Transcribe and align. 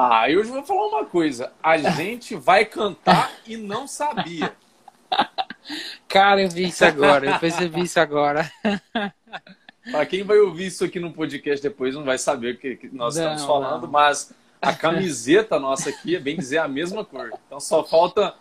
Ah, 0.00 0.30
eu 0.30 0.44
vou 0.44 0.62
falar 0.62 0.86
uma 0.86 1.04
coisa. 1.04 1.52
A 1.60 1.76
gente 1.76 2.36
vai 2.36 2.64
cantar 2.64 3.32
e 3.44 3.56
não 3.56 3.88
sabia. 3.88 4.52
Cara, 6.06 6.40
eu 6.40 6.48
vi 6.48 6.68
isso 6.68 6.84
agora, 6.84 7.26
eu 7.26 7.38
percebi 7.40 7.80
isso 7.80 7.98
agora. 7.98 8.48
Para 9.90 10.06
quem 10.06 10.22
vai 10.22 10.38
ouvir 10.38 10.66
isso 10.66 10.84
aqui 10.84 11.00
no 11.00 11.12
podcast 11.12 11.60
depois 11.60 11.96
não 11.96 12.04
vai 12.04 12.16
saber 12.16 12.54
o 12.54 12.58
que, 12.58 12.76
que 12.76 12.94
nós 12.94 13.16
não, 13.16 13.22
estamos 13.24 13.44
falando, 13.44 13.82
não. 13.82 13.90
mas 13.90 14.32
a 14.62 14.72
camiseta 14.72 15.58
nossa 15.58 15.90
aqui 15.90 16.14
é 16.14 16.20
bem 16.20 16.36
dizer 16.36 16.58
a 16.58 16.68
mesma 16.68 17.04
cor. 17.04 17.32
Então 17.48 17.58
só 17.58 17.82
falta 17.82 18.36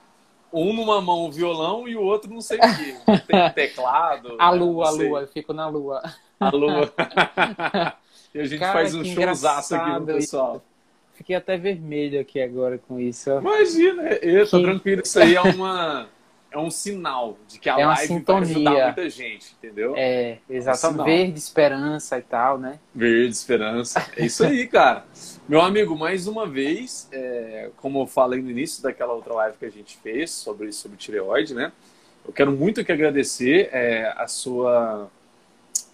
um 0.54 0.72
numa 0.74 1.02
mão 1.02 1.26
o 1.26 1.32
violão 1.32 1.88
e 1.88 1.96
o 1.96 2.04
outro 2.04 2.32
não 2.32 2.42
sei 2.42 2.60
o 2.60 2.62
quê. 2.62 3.20
Tem 3.26 3.52
teclado. 3.54 4.36
A 4.38 4.52
né? 4.52 4.60
lua, 4.60 4.88
a 4.90 4.92
lua, 4.92 5.22
eu 5.22 5.28
fico 5.28 5.54
na 5.54 5.68
lua. 5.68 6.04
A 6.40 6.50
lua. 6.50 6.94
e 8.32 8.42
a 8.42 8.46
gente 8.46 8.60
Cara, 8.60 8.74
faz 8.74 8.94
um 8.94 9.04
showzaço 9.04 9.76
aqui 9.76 10.00
no 10.00 10.06
pessoal. 10.06 10.64
Fiquei 11.18 11.36
até 11.36 11.58
vermelho 11.58 12.22
aqui 12.22 12.40
agora 12.40 12.78
com 12.78 13.00
isso. 13.00 13.32
Imagina, 13.32 14.04
eu 14.22 14.48
tô 14.48 14.58
que... 14.58 14.64
tranquilo, 14.64 15.02
isso 15.04 15.20
aí 15.20 15.34
é 15.34 15.42
uma 15.42 16.08
é 16.52 16.58
um 16.60 16.70
sinal 16.70 17.38
de 17.48 17.60
que 17.60 17.70
a 17.70 17.80
é 17.80 17.86
live 17.86 18.08
sintonia. 18.08 18.42
vai 18.42 18.52
ajudar 18.52 18.86
muita 18.86 19.10
gente, 19.10 19.56
entendeu? 19.58 19.96
É, 19.98 20.38
exatamente. 20.48 21.00
É 21.00 21.02
um 21.02 21.06
Verde 21.06 21.40
esperança 21.40 22.18
e 22.20 22.22
tal, 22.22 22.60
né? 22.60 22.80
Verde 22.94 23.34
esperança. 23.34 24.12
É 24.16 24.26
isso 24.26 24.44
aí, 24.46 24.68
cara. 24.68 25.06
Meu 25.50 25.62
amigo, 25.62 25.98
mais 25.98 26.28
uma 26.28 26.46
vez, 26.46 27.10
é, 27.12 27.72
como 27.78 28.04
eu 28.04 28.06
falei 28.06 28.40
no 28.40 28.52
início 28.52 28.84
daquela 28.84 29.14
outra 29.14 29.34
live 29.34 29.58
que 29.58 29.66
a 29.66 29.72
gente 29.72 29.98
fez 29.98 30.30
sobre, 30.30 30.72
sobre 30.72 30.98
tireoide, 30.98 31.56
né? 31.56 31.72
Eu 32.24 32.32
quero 32.32 32.52
muito 32.52 32.86
que 32.86 32.92
agradecer 32.92 33.70
é, 33.72 34.14
a 34.16 34.28
sua 34.28 35.10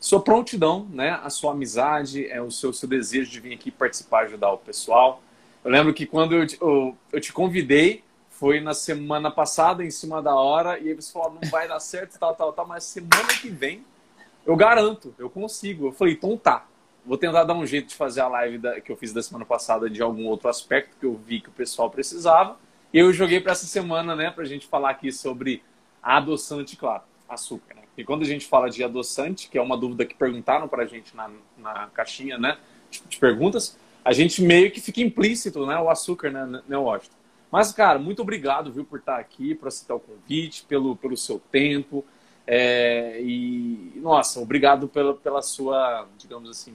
sua 0.03 0.21
prontidão, 0.21 0.85
né? 0.91 1.17
A 1.23 1.29
sua 1.29 1.53
amizade, 1.53 2.27
é 2.27 2.41
o 2.41 2.51
seu, 2.51 2.73
seu 2.73 2.89
desejo 2.89 3.31
de 3.31 3.39
vir 3.39 3.53
aqui 3.53 3.71
participar, 3.71 4.25
ajudar 4.25 4.51
o 4.51 4.57
pessoal. 4.57 5.22
Eu 5.63 5.71
lembro 5.71 5.93
que 5.93 6.05
quando 6.05 6.35
eu, 6.35 6.45
eu, 6.61 6.97
eu 7.11 7.21
te 7.21 7.31
convidei, 7.31 8.03
foi 8.29 8.59
na 8.59 8.73
semana 8.73 9.31
passada, 9.31 9.83
em 9.83 9.91
cima 9.91 10.21
da 10.21 10.35
hora, 10.35 10.79
e 10.79 10.89
aí 10.89 10.93
você 10.93 11.11
falou, 11.11 11.37
não 11.41 11.49
vai 11.49 11.67
dar 11.67 11.79
certo, 11.79 12.17
tal, 12.19 12.35
tal, 12.35 12.51
tal, 12.51 12.67
mas 12.67 12.83
semana 12.83 13.27
que 13.41 13.49
vem 13.49 13.83
eu 14.45 14.55
garanto, 14.55 15.13
eu 15.17 15.29
consigo. 15.29 15.87
Eu 15.87 15.91
falei, 15.91 16.13
então 16.13 16.37
tá. 16.37 16.65
Vou 17.05 17.17
tentar 17.17 17.43
dar 17.43 17.53
um 17.53 17.65
jeito 17.65 17.89
de 17.89 17.95
fazer 17.95 18.21
a 18.21 18.27
live 18.27 18.57
da, 18.57 18.79
que 18.79 18.91
eu 18.91 18.95
fiz 18.95 19.11
da 19.11 19.21
semana 19.21 19.45
passada 19.45 19.89
de 19.89 20.01
algum 20.01 20.25
outro 20.25 20.47
aspecto 20.49 20.95
que 20.99 21.05
eu 21.05 21.15
vi 21.15 21.41
que 21.41 21.49
o 21.49 21.51
pessoal 21.51 21.89
precisava. 21.89 22.57
E 22.93 22.99
eu 22.99 23.11
joguei 23.11 23.39
para 23.39 23.51
essa 23.51 23.65
semana, 23.65 24.15
né, 24.15 24.31
para 24.31 24.43
a 24.43 24.47
gente 24.47 24.67
falar 24.67 24.91
aqui 24.91 25.11
sobre 25.11 25.63
adoçante, 26.01 26.75
claro, 26.77 27.03
açúcar. 27.27 27.75
Né? 27.75 27.81
E 27.97 28.03
quando 28.03 28.21
a 28.21 28.25
gente 28.25 28.45
fala 28.45 28.69
de 28.69 28.83
adoçante, 28.83 29.49
que 29.49 29.57
é 29.57 29.61
uma 29.61 29.77
dúvida 29.77 30.05
que 30.05 30.15
perguntaram 30.15 30.67
para 30.67 30.83
a 30.83 30.85
gente 30.85 31.15
na, 31.15 31.29
na 31.57 31.87
caixinha, 31.93 32.37
né, 32.37 32.57
de, 32.89 33.01
de, 33.07 33.17
perguntas, 33.17 33.77
a 34.03 34.11
gente 34.11 34.41
meio 34.41 34.71
que 34.71 34.81
fica 34.81 35.01
implícito, 35.01 35.65
né, 35.65 35.77
o 35.79 35.89
açúcar, 35.89 36.31
né, 36.31 36.61
né 36.67 36.77
Washington? 36.77 37.15
Mas, 37.51 37.71
cara, 37.71 37.99
muito 37.99 38.21
obrigado, 38.21 38.71
viu, 38.71 38.83
por 38.83 38.99
estar 38.99 39.19
aqui, 39.19 39.53
por 39.53 39.67
aceitar 39.67 39.93
o 39.93 39.99
convite, 39.99 40.65
pelo, 40.67 40.95
pelo 40.95 41.15
seu 41.15 41.39
tempo. 41.51 42.03
É, 42.47 43.21
e, 43.21 43.93
nossa, 43.97 44.39
obrigado 44.39 44.87
pela, 44.87 45.13
pela 45.13 45.41
sua, 45.41 46.07
digamos 46.17 46.49
assim, 46.49 46.73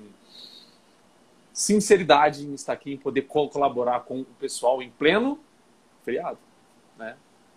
sinceridade 1.52 2.46
em 2.46 2.54
estar 2.54 2.72
aqui, 2.72 2.92
em 2.92 2.96
poder 2.96 3.22
colaborar 3.22 4.00
com 4.00 4.20
o 4.20 4.24
pessoal 4.38 4.80
em 4.80 4.88
pleno 4.90 5.40
feriado, 6.04 6.38
né? 6.96 7.16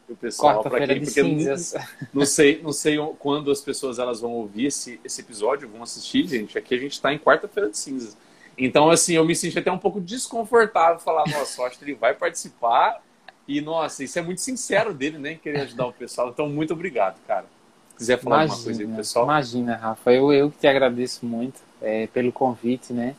O 0.09 0.15
pessoal 0.15 0.61
para 0.63 0.87
quem, 0.87 1.01
porque 1.05 1.21
não, 1.21 1.37
não, 2.11 2.25
sei, 2.25 2.61
não 2.61 2.73
sei 2.73 2.97
quando 3.19 3.51
as 3.51 3.61
pessoas 3.61 3.99
elas 3.99 4.19
vão 4.19 4.31
ouvir 4.31 4.65
esse, 4.65 4.99
esse 5.05 5.21
episódio, 5.21 5.69
vão 5.69 5.83
assistir, 5.83 6.27
gente. 6.27 6.57
Aqui 6.57 6.73
a 6.73 6.77
gente 6.79 6.93
está 6.93 7.13
em 7.13 7.19
quarta-feira 7.19 7.69
de 7.69 7.77
cinzas. 7.77 8.17
Então, 8.57 8.89
assim, 8.89 9.13
eu 9.13 9.25
me 9.25 9.35
senti 9.35 9.57
até 9.57 9.71
um 9.71 9.77
pouco 9.77 9.99
desconfortável 9.99 10.99
falar, 10.99 11.23
nossa, 11.27 11.63
acho 11.63 11.79
que 11.79 11.85
ele 11.85 11.95
vai 11.95 12.13
participar 12.13 13.01
e, 13.47 13.59
nossa, 13.61 14.03
isso 14.03 14.19
é 14.19 14.21
muito 14.21 14.41
sincero 14.41 14.93
dele, 14.93 15.17
né? 15.17 15.35
Querer 15.35 15.61
ajudar 15.61 15.87
o 15.87 15.93
pessoal. 15.93 16.29
Então, 16.29 16.47
muito 16.47 16.73
obrigado, 16.73 17.17
cara. 17.27 17.45
Se 17.91 17.97
quiser 17.97 18.19
falar 18.19 18.45
imagina, 18.45 18.53
alguma 18.53 18.65
coisa 18.65 18.83
aí 18.83 18.95
pessoal. 18.95 19.25
Imagina, 19.25 19.75
Rafa. 19.75 20.13
Eu, 20.13 20.31
eu 20.31 20.51
que 20.51 20.59
te 20.59 20.67
agradeço 20.67 21.25
muito 21.25 21.59
é, 21.81 22.07
pelo 22.07 22.31
convite, 22.31 22.93
né? 22.93 23.15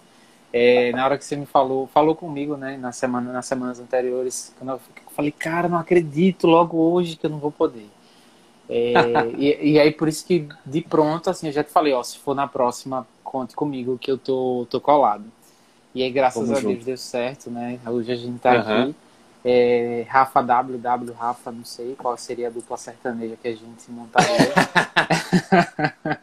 É, 0.53 0.93
na 0.93 1.05
hora 1.05 1.17
que 1.17 1.25
você 1.25 1.35
me 1.35 1.47
falou, 1.47 1.87
falou 1.87 2.15
comigo, 2.15 2.57
né? 2.57 2.77
Na 2.77 2.93
semana, 2.93 3.33
nas 3.33 3.47
semanas 3.47 3.81
anteriores, 3.81 4.55
quando 4.59 4.73
eu 4.73 4.81
falei, 5.17 5.33
cara, 5.33 5.69
não 5.69 5.79
acredito 5.79 6.47
logo 6.47 6.77
hoje 6.77 7.17
que 7.17 7.25
eu 7.25 7.31
não 7.31 7.39
vou 7.39 7.51
poder. 7.51 7.89
É, 8.69 8.93
e, 9.37 9.73
e, 9.73 9.81
aí, 9.81 9.91
por 9.91 10.09
isso 10.09 10.27
que, 10.27 10.47
de 10.65 10.83
pronto, 10.83 11.31
assim, 11.31 11.47
eu 11.47 11.53
já 11.53 11.65
te 11.65 11.71
falei, 11.71 11.93
ó, 11.93 12.03
se 12.03 12.19
for 12.19 12.35
na 12.35 12.47
próxima, 12.47 13.07
conte 13.33 13.57
comigo 13.57 13.99
que 13.99 14.11
eu 14.11 14.19
tô, 14.19 14.67
tô 14.71 14.81
colado. 14.81 15.25
E 15.95 16.03
aí, 16.03 16.11
graças 16.11 16.43
Vamos 16.43 16.59
a 16.59 16.61
junto. 16.61 16.75
Deus, 16.75 16.85
deu 16.85 16.97
certo, 16.97 17.51
né? 17.51 17.81
Hoje 17.87 18.13
a 18.13 18.17
gente 18.17 18.39
tá 18.39 18.53
uhum. 18.53 18.59
aqui 18.83 18.95
é, 19.45 20.07
Rafa 20.09 20.41
WW, 20.41 21.13
Rafa, 21.13 21.51
não 21.51 21.65
sei 21.65 21.97
qual 21.97 22.17
seria 22.17 22.47
a 22.47 22.51
dupla 22.51 22.77
sertaneja 22.77 23.37
que 23.37 23.49
a 23.49 23.57
gente 23.57 23.91
montaria. 23.91 24.31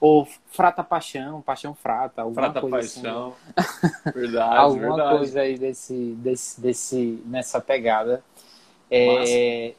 Ou 0.00 0.26
Frata 0.48 0.82
Paixão, 0.82 1.40
Paixão 1.40 1.74
Frata, 1.74 2.22
alguma 2.22 2.50
Frata 2.50 2.60
coisa 2.60 2.76
Paixão. 2.76 3.34
assim. 3.56 4.12
Verdade, 4.12 4.56
alguma 4.56 4.96
verdade. 4.96 5.16
coisa 5.16 5.40
aí 5.42 5.56
desse, 5.56 5.94
desse, 6.18 6.60
desse, 6.60 7.22
nessa 7.26 7.60
pegada. 7.60 8.24
É, 8.90 9.74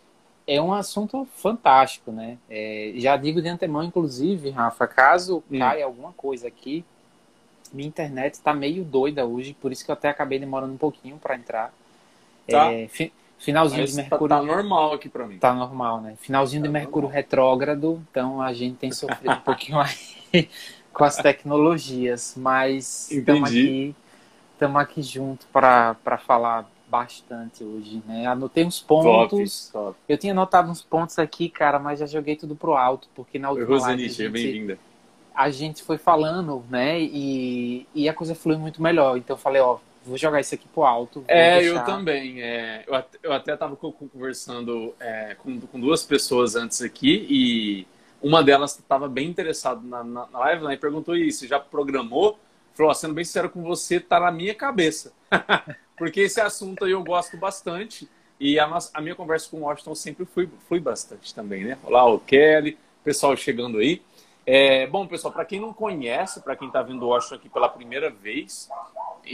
é 0.46 0.62
um 0.62 0.74
assunto 0.74 1.28
fantástico, 1.36 2.12
né? 2.12 2.38
É, 2.50 2.94
já 2.98 3.16
digo 3.16 3.42
de 3.42 3.48
antemão, 3.48 3.84
inclusive, 3.84 4.50
Rafa, 4.50 4.88
caso 4.88 5.44
hum. 5.50 5.60
caia 5.60 5.86
alguma 5.86 6.12
coisa 6.14 6.48
aqui, 6.48 6.86
minha 7.72 7.88
internet 7.88 8.36
está 8.36 8.54
meio 8.54 8.84
doida 8.84 9.26
hoje, 9.26 9.56
por 9.60 9.72
isso 9.72 9.84
que 9.84 9.92
eu 9.92 9.94
até 9.94 10.10
acabei 10.10 10.38
demorando 10.38 10.74
um 10.74 10.78
pouquinho 10.78 11.18
para 11.18 11.36
entrar. 11.36 11.74
Tá. 12.48 12.72
É, 12.72 12.88
fi, 12.88 13.12
finalzinho 13.40 13.82
Mas 13.82 13.92
de 13.92 13.98
Mercúrio. 13.98 14.30
Tá, 14.30 14.40
tá, 14.40 14.46
normal 14.46 14.94
aqui 14.94 15.10
para 15.10 15.26
mim. 15.26 15.38
Tá 15.38 15.54
normal, 15.54 16.02
né? 16.02 16.16
Finalzinho 16.20 16.62
tá 16.62 16.68
de 16.68 16.74
Mercúrio 16.74 17.08
normal. 17.08 17.16
retrógrado, 17.16 18.04
então 18.12 18.42
a 18.42 18.54
gente 18.54 18.78
tem 18.78 18.92
sofrido 18.92 19.34
um 19.34 19.40
pouquinho 19.42 19.80
aí 19.80 20.50
com 20.94 21.04
as 21.04 21.18
tecnologias. 21.18 22.36
Mas 22.38 23.10
estamos 23.10 23.50
aqui, 23.50 23.96
estamos 24.54 24.82
aqui 24.82 25.02
junto 25.02 25.46
para 25.48 25.96
falar 26.26 26.70
bastante 26.94 27.64
hoje, 27.64 28.04
né? 28.06 28.28
Anotei 28.28 28.64
uns 28.64 28.80
pontos. 28.80 29.72
Top, 29.74 29.86
top. 29.88 30.00
Eu 30.08 30.16
tinha 30.16 30.32
anotado 30.32 30.70
uns 30.70 30.84
pontos 30.84 31.18
aqui, 31.18 31.50
cara, 31.50 31.80
mas 31.80 32.00
já 32.00 32.06
joguei 32.06 32.36
tudo 32.36 32.56
pro 32.56 32.74
alto, 32.74 33.10
porque 33.16 33.40
na 33.40 33.50
última 33.50 33.68
Rosane, 33.68 34.04
live 34.04 34.30
bem-vinda. 34.30 34.78
A 35.34 35.50
gente 35.50 35.82
foi 35.82 35.98
falando, 35.98 36.64
né? 36.70 37.02
E, 37.02 37.88
e 37.96 38.08
a 38.08 38.14
coisa 38.14 38.36
flui 38.36 38.58
muito 38.58 38.80
melhor. 38.80 39.18
Então 39.18 39.36
eu 39.36 39.40
falei, 39.40 39.60
ó, 39.60 39.80
vou 40.06 40.20
jogar 40.20 40.40
isso 40.40 40.54
aqui 40.54 40.68
pro 40.68 40.84
alto. 40.84 41.26
É, 41.28 41.62
deixar... 41.62 41.80
eu 41.80 41.84
também. 41.84 42.44
É, 42.44 42.84
eu, 42.86 42.94
até, 42.94 43.18
eu 43.24 43.34
até 43.34 43.58
tava 43.58 43.76
conversando 43.76 44.94
é, 45.00 45.36
com, 45.40 45.60
com, 45.62 45.80
duas 45.80 46.06
pessoas 46.06 46.56
antes 46.56 46.80
aqui 46.84 47.26
e 47.28 47.88
uma 48.22 48.44
delas 48.44 48.78
estava 48.78 49.10
bem 49.10 49.28
interessada 49.28 49.82
na, 49.84 50.04
na, 50.04 50.28
na, 50.28 50.40
live 50.40 50.64
né, 50.66 50.76
e 50.76 50.78
perguntou 50.78 51.16
isso, 51.16 51.48
já 51.48 51.60
programou? 51.60 52.38
Falou, 52.76 52.94
sendo 52.94 53.16
bem 53.16 53.26
sincero 53.26 53.50
com 53.50 53.64
você, 53.64 54.00
tá 54.00 54.20
na 54.20 54.32
minha 54.32 54.54
cabeça. 54.54 55.12
Porque 55.98 56.22
esse 56.22 56.42
assunto 56.42 56.86
aí 56.86 56.92
eu 56.92 57.04
gosto 57.04 57.38
bastante 57.38 58.10
e 58.40 58.60
a, 58.60 58.68
nossa, 58.68 58.90
a 58.94 59.02
minha 59.02 59.16
conversa 59.16 59.50
com 59.50 59.58
o 59.58 59.62
Washington 59.62 59.96
sempre 59.96 60.26
foi, 60.26 60.50
foi 60.68 60.80
bastante 60.80 61.34
também, 61.34 61.64
né? 61.64 61.78
Olá, 61.84 62.06
o 62.06 62.20
Kelly, 62.20 62.78
pessoal 63.04 63.36
chegando 63.38 63.78
aí. 63.78 64.02
É, 64.46 64.86
bom, 64.88 65.08
pessoal, 65.08 65.34
para 65.34 65.46
quem 65.46 65.60
não 65.60 65.74
conhece, 65.74 66.42
para 66.42 66.56
quem 66.56 66.68
está 66.68 66.82
vendo 66.82 67.04
o 67.04 67.08
Washington 67.08 67.36
aqui 67.36 67.48
pela 67.48 67.70
primeira 67.70 68.10
vez, 68.10 68.70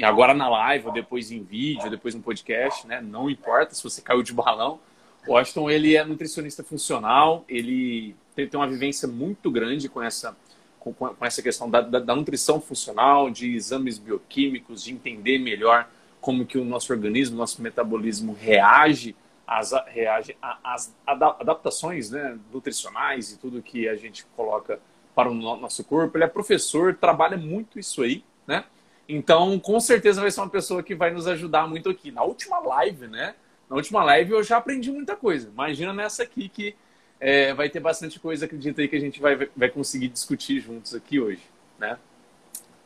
agora 0.03 0.33
na 0.33 0.47
live, 0.47 0.87
ou 0.87 0.93
depois 0.93 1.31
em 1.31 1.41
vídeo, 1.41 1.89
depois 1.89 2.13
no 2.13 2.21
podcast, 2.21 2.85
né? 2.85 3.01
Não 3.01 3.29
importa 3.29 3.73
se 3.73 3.83
você 3.83 4.01
caiu 4.01 4.21
de 4.21 4.33
balão. 4.33 4.79
O 5.27 5.33
Washington, 5.33 5.69
ele 5.69 5.95
é 5.95 6.03
nutricionista 6.03 6.63
funcional, 6.63 7.43
ele 7.49 8.15
tem, 8.35 8.47
tem 8.47 8.59
uma 8.59 8.67
vivência 8.67 9.07
muito 9.07 9.49
grande 9.49 9.89
com 9.89 10.01
essa, 10.01 10.37
com, 10.79 10.93
com 10.93 11.25
essa 11.25 11.41
questão 11.41 11.69
da, 11.69 11.81
da, 11.81 11.99
da, 11.99 12.15
nutrição 12.15 12.61
funcional, 12.61 13.29
de 13.29 13.55
exames 13.55 13.97
bioquímicos, 13.97 14.83
de 14.83 14.93
entender 14.93 15.39
melhor 15.39 15.89
como 16.21 16.45
que 16.45 16.57
o 16.57 16.65
nosso 16.65 16.91
organismo, 16.91 17.37
nosso 17.37 17.61
metabolismo 17.61 18.33
reage 18.39 19.15
às, 19.47 19.71
reage 19.87 20.37
às 20.41 20.93
adaptações 21.05 22.11
né, 22.11 22.37
nutricionais 22.51 23.31
e 23.31 23.37
tudo 23.37 23.61
que 23.61 23.87
a 23.87 23.95
gente 23.95 24.25
coloca 24.35 24.79
para 25.15 25.29
o 25.29 25.33
nosso 25.33 25.83
corpo. 25.83 26.17
Ele 26.17 26.25
é 26.25 26.27
professor, 26.27 26.95
trabalha 26.95 27.37
muito 27.37 27.79
isso 27.79 28.01
aí, 28.01 28.23
né? 28.47 28.63
Então, 29.07 29.59
com 29.59 29.79
certeza 29.79 30.21
vai 30.21 30.29
ser 30.29 30.39
uma 30.39 30.49
pessoa 30.49 30.83
que 30.83 30.93
vai 30.93 31.11
nos 31.11 31.25
ajudar 31.27 31.67
muito 31.67 31.89
aqui. 31.89 32.11
Na 32.11 32.23
última 32.23 32.59
live, 32.59 33.07
né? 33.07 33.33
Na 33.69 33.75
última 33.75 34.03
live 34.03 34.31
eu 34.31 34.43
já 34.43 34.57
aprendi 34.57 34.91
muita 34.91 35.15
coisa. 35.15 35.49
Imagina 35.49 35.91
nessa 35.93 36.23
aqui 36.23 36.47
que 36.47 36.75
é, 37.19 37.53
vai 37.53 37.69
ter 37.69 37.79
bastante 37.79 38.19
coisa, 38.19 38.45
acredita 38.45 38.81
aí, 38.81 38.87
que 38.87 38.95
a 38.95 38.99
gente 38.99 39.19
vai, 39.19 39.49
vai 39.55 39.69
conseguir 39.69 40.07
discutir 40.07 40.59
juntos 40.59 40.95
aqui 40.95 41.19
hoje, 41.19 41.41
né? 41.77 41.97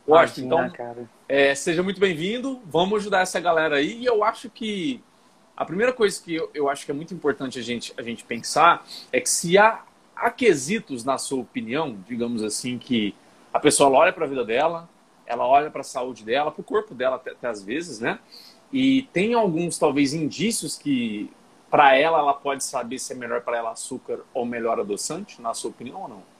Washington, 0.08 0.66
então, 0.66 1.08
é, 1.30 1.56
seja 1.56 1.82
muito 1.82 2.00
bem-vindo. 2.00 2.62
Vamos 2.66 3.00
ajudar 3.00 3.22
essa 3.22 3.40
galera 3.40 3.78
aí. 3.78 4.00
E 4.00 4.06
eu 4.06 4.24
acho 4.24 4.50
que 4.50 5.02
a 5.56 5.64
primeira 5.64 5.94
coisa 5.94 6.22
que 6.22 6.36
eu, 6.36 6.50
eu 6.54 6.70
acho 6.70 6.86
que 6.86 6.92
é 6.92 6.94
muito 6.94 7.14
importante 7.14 7.58
a 7.58 7.62
gente, 7.62 7.94
a 7.98 8.02
gente 8.02 8.24
pensar 8.24 8.86
é 9.12 9.22
que 9.22 9.30
se 9.30 9.58
há, 9.58 9.84
há 10.16 10.30
quesitos, 10.30 11.06
na 11.06 11.18
sua 11.18 11.40
opinião, 11.40 11.98
digamos 12.08 12.44
assim, 12.44 12.78
que 12.78 13.16
a 13.54 13.60
pessoa 13.60 13.90
olha 13.90 14.12
para 14.12 14.26
a 14.26 14.28
vida 14.28 14.44
dela, 14.44 14.90
ela 15.26 15.48
olha 15.48 15.72
para 15.72 15.82
a 15.82 15.86
saúde 15.86 16.24
dela, 16.24 16.52
para 16.52 16.62
o 16.62 16.66
corpo 16.66 16.94
dela 16.94 17.16
até, 17.16 17.32
até, 17.32 17.48
às 17.48 17.64
vezes, 17.64 18.00
né? 18.00 18.20
E 18.72 19.04
tem 19.14 19.34
alguns, 19.36 19.78
talvez, 19.78 20.14
indícios 20.14 20.78
que 20.78 21.32
para 21.70 21.96
ela 21.96 22.20
ela 22.20 22.34
pode 22.34 22.64
saber 22.64 23.00
se 23.00 23.14
é 23.14 23.16
melhor 23.16 23.42
para 23.42 23.58
ela 23.58 23.72
açúcar 23.72 24.20
ou 24.34 24.46
melhor 24.46 24.80
adoçante, 24.80 25.42
na 25.42 25.54
sua 25.54 25.70
opinião 25.70 26.02
ou 26.02 26.08
não? 26.08 26.32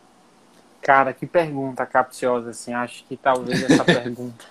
Cara, 0.83 1.13
que 1.13 1.25
pergunta 1.25 1.85
capciosa, 1.85 2.50
assim. 2.50 2.74
Acho 2.74 3.06
que 3.06 3.15
talvez 3.15 3.63
essa 3.63 3.83
pergunta, 3.85 4.45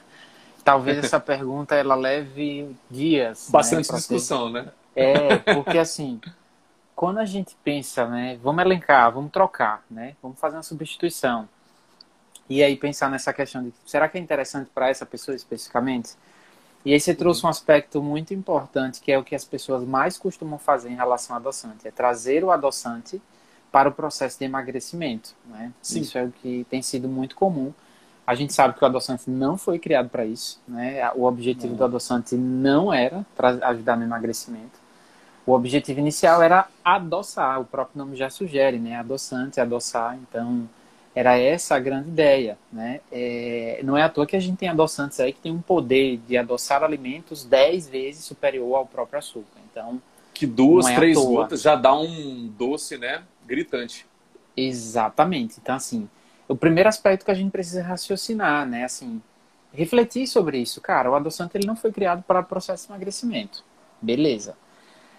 talvez 0.65 0.99
essa 0.99 1.21
pergunta 1.21 1.75
ela 1.75 1.95
leve 1.95 2.75
dias. 2.91 3.49
Né, 3.49 3.53
Bastante 3.53 3.93
né, 3.93 3.99
discussão, 3.99 4.53
ter... 4.53 4.63
né? 4.63 4.73
É, 4.97 5.37
porque 5.55 5.79
assim, 5.79 6.21
quando 6.97 7.19
a 7.19 7.25
gente 7.27 7.55
pensa, 7.63 8.09
né? 8.09 8.39
Vamos 8.43 8.65
elencar, 8.65 9.13
vamos 9.13 9.31
trocar, 9.31 9.85
né? 9.91 10.17
Vamos 10.23 10.39
fazer 10.39 10.57
uma 10.57 10.63
substituição. 10.63 11.49
E 12.49 12.63
aí 12.63 12.77
pensar 12.77 13.11
nessa 13.11 13.33
questão 13.33 13.63
de 13.63 13.73
será 13.87 14.09
que 14.09 14.17
é 14.17 14.21
interessante 14.21 14.71
para 14.75 14.89
essa 14.89 15.05
pessoa 15.05 15.35
especificamente? 15.35 16.15
E 16.85 16.93
aí 16.93 16.99
você 16.99 17.15
trouxe 17.15 17.47
um 17.47 17.49
aspecto 17.49 18.03
muito 18.03 18.35
importante, 18.35 19.01
que 19.01 19.13
é 19.13 19.19
o 19.19 19.23
que 19.23 19.35
as 19.35 19.45
pessoas 19.45 19.85
mais 19.85 20.19
costumam 20.19 20.59
fazer 20.59 20.91
em 20.91 20.97
relação 20.97 21.37
ao 21.37 21.41
adoçante, 21.41 21.87
é 21.87 21.91
trazer 21.91 22.43
o 22.43 22.51
adoçante 22.51 23.23
para 23.73 23.89
o 23.89 23.93
processo 23.93 24.39
de 24.39 24.45
emagrecimento. 24.45 25.35
Né? 25.47 25.73
Isso 25.83 26.17
é 26.19 26.25
o 26.25 26.31
que 26.31 26.67
tem 26.69 26.83
sido 26.83 27.09
muito 27.09 27.35
comum. 27.35 27.73
A 28.25 28.35
gente 28.35 28.53
sabe 28.53 28.75
que 28.75 28.85
o 28.85 28.87
adoçante 28.87 29.29
não 29.29 29.57
foi 29.57 29.79
criado 29.79 30.09
para 30.11 30.25
isso. 30.25 30.61
Né? 30.69 31.11
O 31.15 31.25
objetivo 31.25 31.71
não. 31.71 31.79
do 31.79 31.85
adoçante 31.85 32.37
não 32.37 32.93
era 32.93 33.27
ajudar 33.63 33.97
no 33.97 34.05
emagrecimento. 34.05 34.83
O 35.45 35.53
objetivo 35.53 35.99
inicial 35.99 36.41
era 36.41 36.69
adoçar, 36.85 37.61
o 37.61 37.65
próprio 37.65 37.99
nome 37.99 38.15
já 38.15 38.31
sugere, 38.31 38.79
né? 38.79 38.95
Adoçante, 38.95 39.61
adoçar. 39.61 40.17
Então, 40.17 40.69
era 41.15 41.37
essa 41.37 41.75
a 41.75 41.81
grande 41.81 42.09
ideia, 42.11 42.57
né? 42.73 43.01
É, 43.11 43.81
não 43.83 43.97
é 43.97 44.03
à 44.03 44.09
toa 44.09 44.25
que 44.25 44.37
a 44.37 44.41
gente 44.41 44.57
tem 44.57 44.69
adoçantes 44.69 45.19
aí 45.19 45.33
que 45.33 45.41
tem 45.41 45.51
um 45.51 45.61
poder 45.61 46.19
de 46.29 46.37
adoçar 46.37 46.85
alimentos 46.85 47.45
10 47.45 47.89
vezes 47.89 48.25
superior 48.25 48.77
ao 48.77 48.87
próprio 48.87 49.19
açúcar. 49.19 49.59
Então, 49.69 50.01
que 50.33 50.47
duas, 50.47 50.87
é 50.87 50.95
três 50.95 51.19
gotas 51.19 51.61
já 51.61 51.75
dá 51.75 51.93
um 51.93 52.47
doce, 52.57 52.97
né? 52.97 53.23
Gritante. 53.47 54.07
Exatamente. 54.57 55.59
Então, 55.61 55.75
assim, 55.75 56.09
o 56.49 56.57
primeiro 56.57 56.89
aspecto 56.89 57.25
que 57.25 57.31
a 57.31 57.35
gente 57.35 57.51
precisa 57.51 57.83
raciocinar, 57.83 58.67
né? 58.67 58.85
Assim, 58.85 59.23
refletir 59.73 60.27
sobre 60.27 60.59
isso. 60.59 60.81
Cara, 60.81 61.11
o 61.11 61.15
adoçante 61.15 61.57
ele 61.57 61.67
não 61.67 61.77
foi 61.77 61.93
criado 61.93 62.23
para 62.23 62.43
processo 62.43 62.87
de 62.87 62.93
emagrecimento. 62.93 63.65
Beleza. 64.01 64.57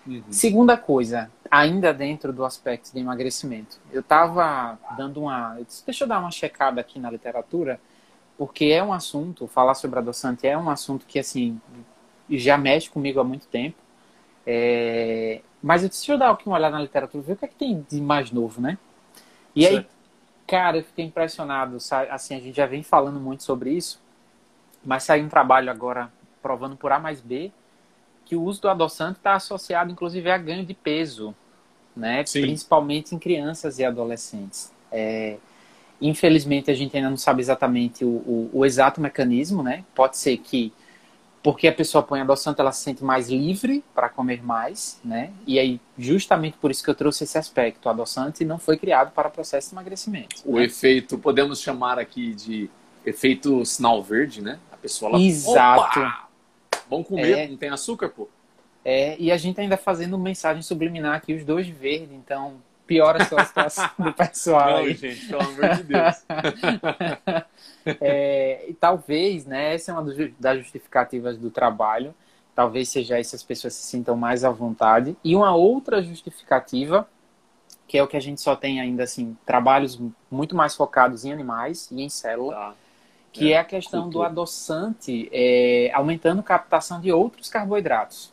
Uhum. 0.05 0.21
Segunda 0.29 0.77
coisa, 0.77 1.31
ainda 1.49 1.93
dentro 1.93 2.33
do 2.33 2.43
aspecto 2.43 2.91
de 2.91 2.99
emagrecimento, 2.99 3.79
eu 3.91 4.01
estava 4.01 4.77
dando 4.97 5.21
uma. 5.21 5.55
Eu 5.57 5.65
disse, 5.65 5.85
deixa 5.85 6.03
eu 6.03 6.07
dar 6.07 6.19
uma 6.19 6.31
checada 6.31 6.81
aqui 6.81 6.99
na 6.99 7.09
literatura, 7.09 7.79
porque 8.37 8.65
é 8.65 8.83
um 8.83 8.91
assunto, 8.91 9.47
falar 9.47 9.75
sobre 9.75 9.99
adoçante 9.99 10.45
é 10.45 10.57
um 10.57 10.69
assunto 10.69 11.05
que, 11.05 11.17
assim, 11.17 11.59
já 12.29 12.57
mexe 12.57 12.89
comigo 12.89 13.19
há 13.19 13.23
muito 13.23 13.47
tempo. 13.47 13.77
É... 14.45 15.41
Mas 15.61 15.83
eu 15.83 15.89
disse, 15.89 16.01
deixa 16.01 16.13
eu 16.13 16.17
dar 16.17 16.31
aqui 16.31 16.47
uma 16.47 16.57
olhada 16.57 16.75
na 16.75 16.81
literatura, 16.81 17.23
ver 17.23 17.33
o 17.33 17.37
que 17.37 17.45
é 17.45 17.47
que 17.47 17.55
tem 17.55 17.85
de 17.89 18.01
mais 18.01 18.31
novo, 18.31 18.59
né? 18.59 18.77
E 19.55 19.65
aí, 19.65 19.85
cara, 20.47 20.77
eu 20.77 20.83
fiquei 20.83 21.05
impressionado. 21.05 21.77
Assim, 22.09 22.35
a 22.35 22.39
gente 22.39 22.55
já 22.55 22.65
vem 22.65 22.83
falando 22.83 23.19
muito 23.19 23.43
sobre 23.43 23.71
isso, 23.71 24.01
mas 24.83 25.03
saiu 25.03 25.25
um 25.25 25.29
trabalho 25.29 25.69
agora 25.69 26.11
provando 26.41 26.75
por 26.75 26.91
A 26.91 26.99
mais 26.99 27.21
B 27.21 27.51
que 28.25 28.35
o 28.35 28.43
uso 28.43 28.61
do 28.61 28.69
adoçante 28.69 29.17
está 29.17 29.35
associado, 29.35 29.91
inclusive, 29.91 30.29
a 30.29 30.37
ganho 30.37 30.65
de 30.65 30.73
peso, 30.73 31.35
né? 31.95 32.25
Sim. 32.25 32.41
Principalmente 32.41 33.13
em 33.13 33.19
crianças 33.19 33.79
e 33.79 33.85
adolescentes. 33.85 34.71
É, 34.91 35.37
infelizmente, 36.01 36.71
a 36.71 36.73
gente 36.73 36.95
ainda 36.95 37.09
não 37.09 37.17
sabe 37.17 37.41
exatamente 37.41 38.05
o, 38.05 38.07
o, 38.07 38.49
o, 38.53 38.65
exato 38.65 39.01
mecanismo, 39.01 39.63
né? 39.63 39.83
Pode 39.93 40.17
ser 40.17 40.37
que, 40.37 40.71
porque 41.43 41.67
a 41.67 41.73
pessoa 41.73 42.01
põe 42.01 42.21
adoçante, 42.21 42.61
ela 42.61 42.71
se 42.71 42.81
sente 42.81 43.03
mais 43.03 43.29
livre 43.29 43.83
para 43.93 44.07
comer 44.07 44.41
mais, 44.41 44.97
né? 45.03 45.33
E 45.45 45.59
aí, 45.59 45.79
justamente 45.97 46.57
por 46.57 46.71
isso 46.71 46.81
que 46.81 46.89
eu 46.89 46.95
trouxe 46.95 47.25
esse 47.25 47.37
aspecto. 47.37 47.85
O 47.85 47.89
adoçante 47.89 48.45
não 48.45 48.57
foi 48.57 48.77
criado 48.77 49.11
para 49.11 49.29
processo 49.29 49.69
de 49.69 49.75
emagrecimento. 49.75 50.37
O 50.45 50.55
né? 50.57 50.63
efeito, 50.63 51.17
podemos 51.17 51.59
chamar 51.59 51.99
aqui 51.99 52.33
de 52.33 52.69
efeito 53.05 53.65
sinal 53.65 54.01
verde, 54.01 54.41
né? 54.41 54.57
A 54.71 54.77
pessoa, 54.77 55.11
ela, 55.11 55.21
Exato. 55.21 55.99
Opa! 55.99 56.29
Vamos 56.89 57.07
comer, 57.07 57.37
é, 57.37 57.47
não 57.49 57.57
tem 57.57 57.69
açúcar, 57.69 58.07
pô. 58.07 58.29
É, 58.85 59.17
e 59.19 59.29
a 59.29 59.35
gente 59.35 59.59
ainda 59.59 59.75
fazendo 59.75 60.17
mensagem 60.17 60.61
subliminar 60.61 61.15
aqui, 61.15 61.33
os 61.33 61.43
dois 61.43 61.67
verdes, 61.67 62.11
então 62.13 62.55
piora 62.85 63.23
só 63.25 63.37
a 63.37 63.45
situação 63.45 63.89
do 63.99 64.13
pessoal. 64.13 64.83
Não, 64.83 64.93
gente, 64.93 65.25
pelo 65.27 65.41
amor 65.41 65.75
de 65.75 65.83
Deus. 65.83 66.23
é, 68.01 68.65
e 68.67 68.73
talvez, 68.73 69.45
né, 69.45 69.75
essa 69.75 69.91
é 69.91 69.93
uma 69.93 70.13
das 70.39 70.59
justificativas 70.59 71.37
do 71.37 71.49
trabalho, 71.49 72.13
talvez 72.55 72.89
seja 72.89 73.19
isso, 73.19 73.35
as 73.35 73.43
pessoas 73.43 73.73
se 73.73 73.83
sintam 73.83 74.15
mais 74.15 74.43
à 74.43 74.49
vontade. 74.49 75.15
E 75.23 75.35
uma 75.35 75.55
outra 75.55 76.01
justificativa, 76.01 77.07
que 77.87 77.97
é 77.97 78.03
o 78.03 78.07
que 78.07 78.17
a 78.17 78.21
gente 78.21 78.41
só 78.41 78.55
tem 78.55 78.79
ainda, 78.79 79.03
assim, 79.03 79.37
trabalhos 79.45 79.99
muito 80.29 80.55
mais 80.55 80.75
focados 80.75 81.25
em 81.25 81.31
animais 81.31 81.89
e 81.91 82.01
em 82.01 82.09
célula, 82.09 82.53
tá 82.53 82.75
que 83.33 83.51
é, 83.51 83.55
é 83.55 83.59
a 83.59 83.63
questão 83.63 84.03
cultura. 84.03 84.29
do 84.29 84.31
adoçante 84.31 85.27
é, 85.31 85.91
aumentando 85.93 86.39
a 86.41 86.43
captação 86.43 87.01
de 87.01 87.11
outros 87.11 87.49
carboidratos. 87.49 88.31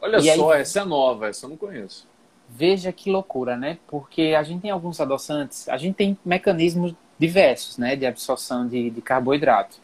Olha 0.00 0.18
e 0.18 0.36
só, 0.36 0.52
aí, 0.52 0.60
essa 0.60 0.80
é 0.80 0.84
nova, 0.84 1.28
essa 1.28 1.46
eu 1.46 1.50
não 1.50 1.56
conheço. 1.56 2.06
Veja 2.48 2.92
que 2.92 3.10
loucura, 3.10 3.56
né? 3.56 3.78
Porque 3.88 4.34
a 4.38 4.42
gente 4.42 4.62
tem 4.62 4.70
alguns 4.70 5.00
adoçantes, 5.00 5.68
a 5.68 5.76
gente 5.76 5.94
tem 5.94 6.16
mecanismos 6.24 6.94
diversos, 7.18 7.78
né, 7.78 7.96
de 7.96 8.06
absorção 8.06 8.66
de, 8.66 8.90
de 8.90 9.00
carboidrato. 9.00 9.78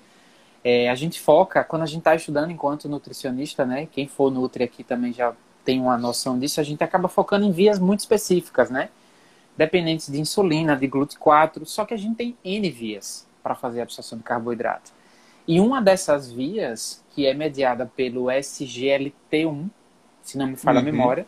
É, 0.64 0.88
a 0.88 0.94
gente 0.94 1.20
foca, 1.20 1.64
quando 1.64 1.82
a 1.82 1.86
gente 1.86 1.98
está 1.98 2.14
estudando 2.14 2.50
enquanto 2.50 2.88
nutricionista, 2.88 3.64
né, 3.64 3.88
quem 3.90 4.06
for 4.06 4.30
nutri 4.30 4.64
aqui 4.64 4.84
também 4.84 5.12
já 5.12 5.32
tem 5.64 5.80
uma 5.80 5.96
noção 5.96 6.38
disso, 6.38 6.60
a 6.60 6.64
gente 6.64 6.82
acaba 6.84 7.08
focando 7.08 7.44
em 7.44 7.52
vias 7.52 7.78
muito 7.78 8.00
específicas, 8.00 8.68
né? 8.68 8.88
Dependentes 9.56 10.10
de 10.10 10.20
insulina, 10.20 10.76
de 10.76 10.88
GLUT4, 10.88 11.64
só 11.64 11.84
que 11.84 11.94
a 11.94 11.96
gente 11.96 12.16
tem 12.16 12.36
N 12.44 12.70
vias 12.70 13.26
para 13.42 13.54
fazer 13.54 13.80
a 13.80 13.82
absorção 13.84 14.18
de 14.18 14.24
carboidrato. 14.24 14.92
E 15.46 15.60
uma 15.60 15.80
dessas 15.80 16.32
vias, 16.32 17.02
que 17.14 17.26
é 17.26 17.34
mediada 17.34 17.90
pelo 17.96 18.24
SGLT1, 18.24 19.68
se 20.22 20.38
não 20.38 20.46
me 20.46 20.56
falha 20.56 20.80
uhum. 20.80 20.88
a 20.88 20.92
memória, 20.92 21.26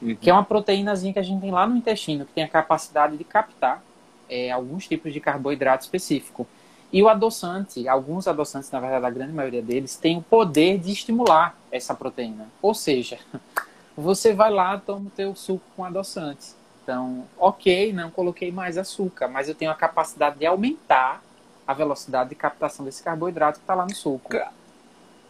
uhum. 0.00 0.16
que 0.16 0.30
é 0.30 0.32
uma 0.32 0.44
proteínazinha 0.44 1.12
que 1.12 1.18
a 1.18 1.22
gente 1.22 1.40
tem 1.40 1.50
lá 1.50 1.66
no 1.66 1.76
intestino, 1.76 2.24
que 2.24 2.32
tem 2.32 2.44
a 2.44 2.48
capacidade 2.48 3.16
de 3.16 3.24
captar 3.24 3.82
é, 4.28 4.50
alguns 4.50 4.86
tipos 4.86 5.12
de 5.12 5.20
carboidrato 5.20 5.84
específico. 5.84 6.46
E 6.92 7.02
o 7.02 7.08
adoçante, 7.08 7.86
alguns 7.86 8.26
adoçantes, 8.26 8.70
na 8.70 8.80
verdade, 8.80 9.04
a 9.04 9.10
grande 9.10 9.32
maioria 9.32 9.62
deles, 9.62 9.96
tem 9.96 10.16
o 10.16 10.22
poder 10.22 10.78
de 10.78 10.90
estimular 10.90 11.56
essa 11.70 11.94
proteína. 11.94 12.48
Ou 12.62 12.72
seja, 12.72 13.18
você 13.96 14.32
vai 14.32 14.50
lá, 14.50 14.78
toma 14.78 15.06
o 15.06 15.10
teu 15.10 15.34
suco 15.34 15.64
com 15.76 15.84
adoçante. 15.84 16.56
Então, 16.82 17.24
ok, 17.38 17.92
não 17.92 18.10
coloquei 18.10 18.50
mais 18.50 18.78
açúcar, 18.78 19.28
mas 19.28 19.48
eu 19.48 19.54
tenho 19.54 19.70
a 19.70 19.74
capacidade 19.74 20.38
de 20.38 20.46
aumentar 20.46 21.22
a 21.66 21.74
velocidade 21.74 22.30
de 22.30 22.34
captação 22.34 22.82
desse 22.82 23.02
carboidrato 23.02 23.58
que 23.58 23.64
está 23.64 23.74
lá 23.74 23.84
no 23.84 23.94
suco. 23.94 24.30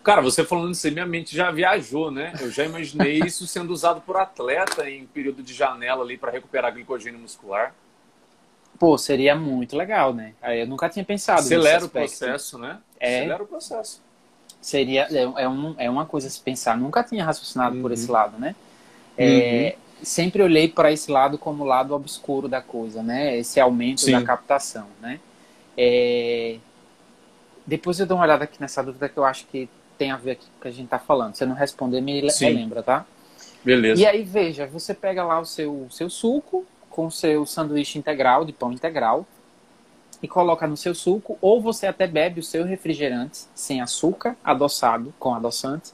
Cara, 0.09 0.23
você 0.23 0.43
falando 0.43 0.73
isso 0.73 0.87
aí, 0.87 0.93
minha 0.93 1.05
mente 1.05 1.37
já 1.37 1.51
viajou, 1.51 2.11
né? 2.11 2.33
Eu 2.41 2.51
já 2.51 2.65
imaginei 2.65 3.19
isso 3.27 3.47
sendo 3.47 3.71
usado 3.75 4.01
por 4.01 4.17
atleta 4.17 4.89
em 4.89 5.05
período 5.05 5.43
de 5.43 5.53
janela 5.53 6.03
ali 6.03 6.17
para 6.17 6.33
recuperar 6.33 6.73
glicogênio 6.73 7.21
muscular. 7.21 7.75
Pô, 8.79 8.97
seria 8.97 9.37
muito 9.37 9.77
legal, 9.77 10.15
né? 10.15 10.33
Eu 10.43 10.67
nunca 10.67 10.89
tinha 10.89 11.05
pensado 11.05 11.41
Acelera 11.41 11.85
o 11.85 11.91
processo, 11.91 12.57
né? 12.57 12.79
É, 12.99 13.19
Acelera 13.19 13.43
o 13.43 13.47
processo. 13.47 14.01
Seria, 14.63 15.09
é, 15.11 15.43
é, 15.43 15.47
um, 15.47 15.75
é 15.77 15.91
uma 15.91 16.07
coisa 16.07 16.27
a 16.27 16.31
se 16.31 16.41
pensar. 16.41 16.75
Nunca 16.79 17.05
tinha 17.05 17.23
raciocinado 17.23 17.77
uhum. 17.77 17.83
por 17.83 17.93
esse 17.93 18.07
uhum. 18.07 18.13
lado, 18.13 18.39
né? 18.39 18.57
É, 19.15 19.75
uhum. 19.77 20.05
Sempre 20.05 20.43
olhei 20.43 20.69
para 20.69 20.91
esse 20.91 21.11
lado 21.11 21.37
como 21.37 21.65
o 21.65 21.67
lado 21.67 21.95
obscuro 21.95 22.49
da 22.49 22.63
coisa, 22.63 23.03
né? 23.03 23.37
Esse 23.37 23.61
aumento 23.61 24.01
Sim. 24.01 24.13
da 24.13 24.23
captação, 24.23 24.87
né? 25.03 25.21
É... 25.77 26.57
Depois 27.67 28.01
eu 28.01 28.07
dou 28.07 28.17
uma 28.17 28.25
olhada 28.25 28.45
aqui 28.45 28.59
nessa 28.59 28.83
dúvida 28.83 29.07
que 29.07 29.19
eu 29.19 29.25
acho 29.27 29.45
que 29.49 29.69
tem 29.99 30.11
a 30.13 30.17
ver 30.17 30.37
com 30.37 30.45
o 30.45 30.61
que 30.63 30.69
a 30.69 30.71
gente 30.71 30.85
está 30.85 30.99
falando. 30.99 31.35
Se 31.35 31.45
eu 31.45 31.49
não 31.49 31.57
responder, 31.57 32.01
me 32.01 32.31
Sim. 32.31 32.55
lembra, 32.55 32.83
tá? 32.83 33.05
Beleza. 33.65 34.01
E 34.01 34.07
aí, 34.07 34.23
veja, 34.23 34.67
você 34.67 34.95
pega 34.95 35.25
lá 35.25 35.41
o 35.41 35.45
seu, 35.45 35.89
seu 35.91 36.09
suco 36.09 36.65
com 36.89 37.07
o 37.07 37.11
seu 37.11 37.45
sanduíche 37.45 37.99
integral, 37.99 38.45
de 38.45 38.53
pão 38.53 38.73
integral, 38.73 39.27
e 40.21 40.27
coloca 40.27 40.67
no 40.67 40.77
seu 40.77 40.95
suco, 40.95 41.39
ou 41.41 41.61
você 41.61 41.87
até 41.87 42.07
bebe 42.07 42.41
o 42.41 42.43
seu 42.43 42.65
refrigerante 42.65 43.45
sem 43.55 43.81
açúcar, 43.81 44.37
adoçado, 44.43 45.15
com 45.19 45.33
adoçante, 45.33 45.93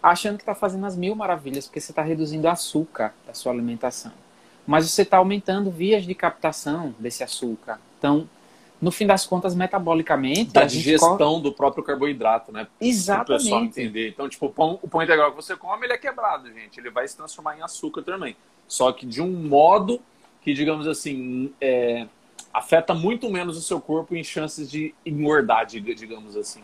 achando 0.00 0.36
que 0.36 0.42
está 0.42 0.54
fazendo 0.54 0.86
as 0.86 0.96
mil 0.96 1.14
maravilhas, 1.16 1.66
porque 1.66 1.80
você 1.80 1.90
está 1.90 2.02
reduzindo 2.02 2.46
o 2.46 2.50
açúcar 2.50 3.14
da 3.26 3.34
sua 3.34 3.52
alimentação. 3.52 4.12
Mas 4.64 4.88
você 4.88 5.02
está 5.02 5.16
aumentando 5.16 5.70
vias 5.70 6.04
de 6.04 6.14
captação 6.14 6.94
desse 7.00 7.24
açúcar. 7.24 7.80
Então, 7.98 8.28
no 8.82 8.90
fim 8.90 9.06
das 9.06 9.24
contas, 9.24 9.54
metabolicamente. 9.54 10.50
Da 10.50 10.64
digestão 10.64 11.40
do 11.40 11.52
próprio 11.52 11.84
carboidrato, 11.84 12.50
né? 12.50 12.66
Exatamente. 12.80 13.26
Para 13.26 13.36
o 13.36 13.38
pessoal 13.38 13.64
entender. 13.64 14.08
Então, 14.08 14.28
tipo, 14.28 14.46
o 14.46 14.50
pão, 14.50 14.80
o 14.82 14.88
pão 14.88 15.00
integral 15.00 15.30
que 15.30 15.36
você 15.36 15.54
come, 15.54 15.86
ele 15.86 15.92
é 15.92 15.98
quebrado, 15.98 16.52
gente. 16.52 16.80
Ele 16.80 16.90
vai 16.90 17.06
se 17.06 17.16
transformar 17.16 17.56
em 17.56 17.62
açúcar 17.62 18.02
também. 18.02 18.36
Só 18.66 18.90
que 18.90 19.06
de 19.06 19.22
um 19.22 19.30
modo 19.30 20.00
que, 20.42 20.52
digamos 20.52 20.88
assim, 20.88 21.52
é, 21.60 22.08
afeta 22.52 22.92
muito 22.92 23.30
menos 23.30 23.56
o 23.56 23.62
seu 23.62 23.80
corpo 23.80 24.16
em 24.16 24.24
chances 24.24 24.68
de 24.68 24.92
engordar, 25.06 25.64
digamos 25.64 26.36
assim. 26.36 26.62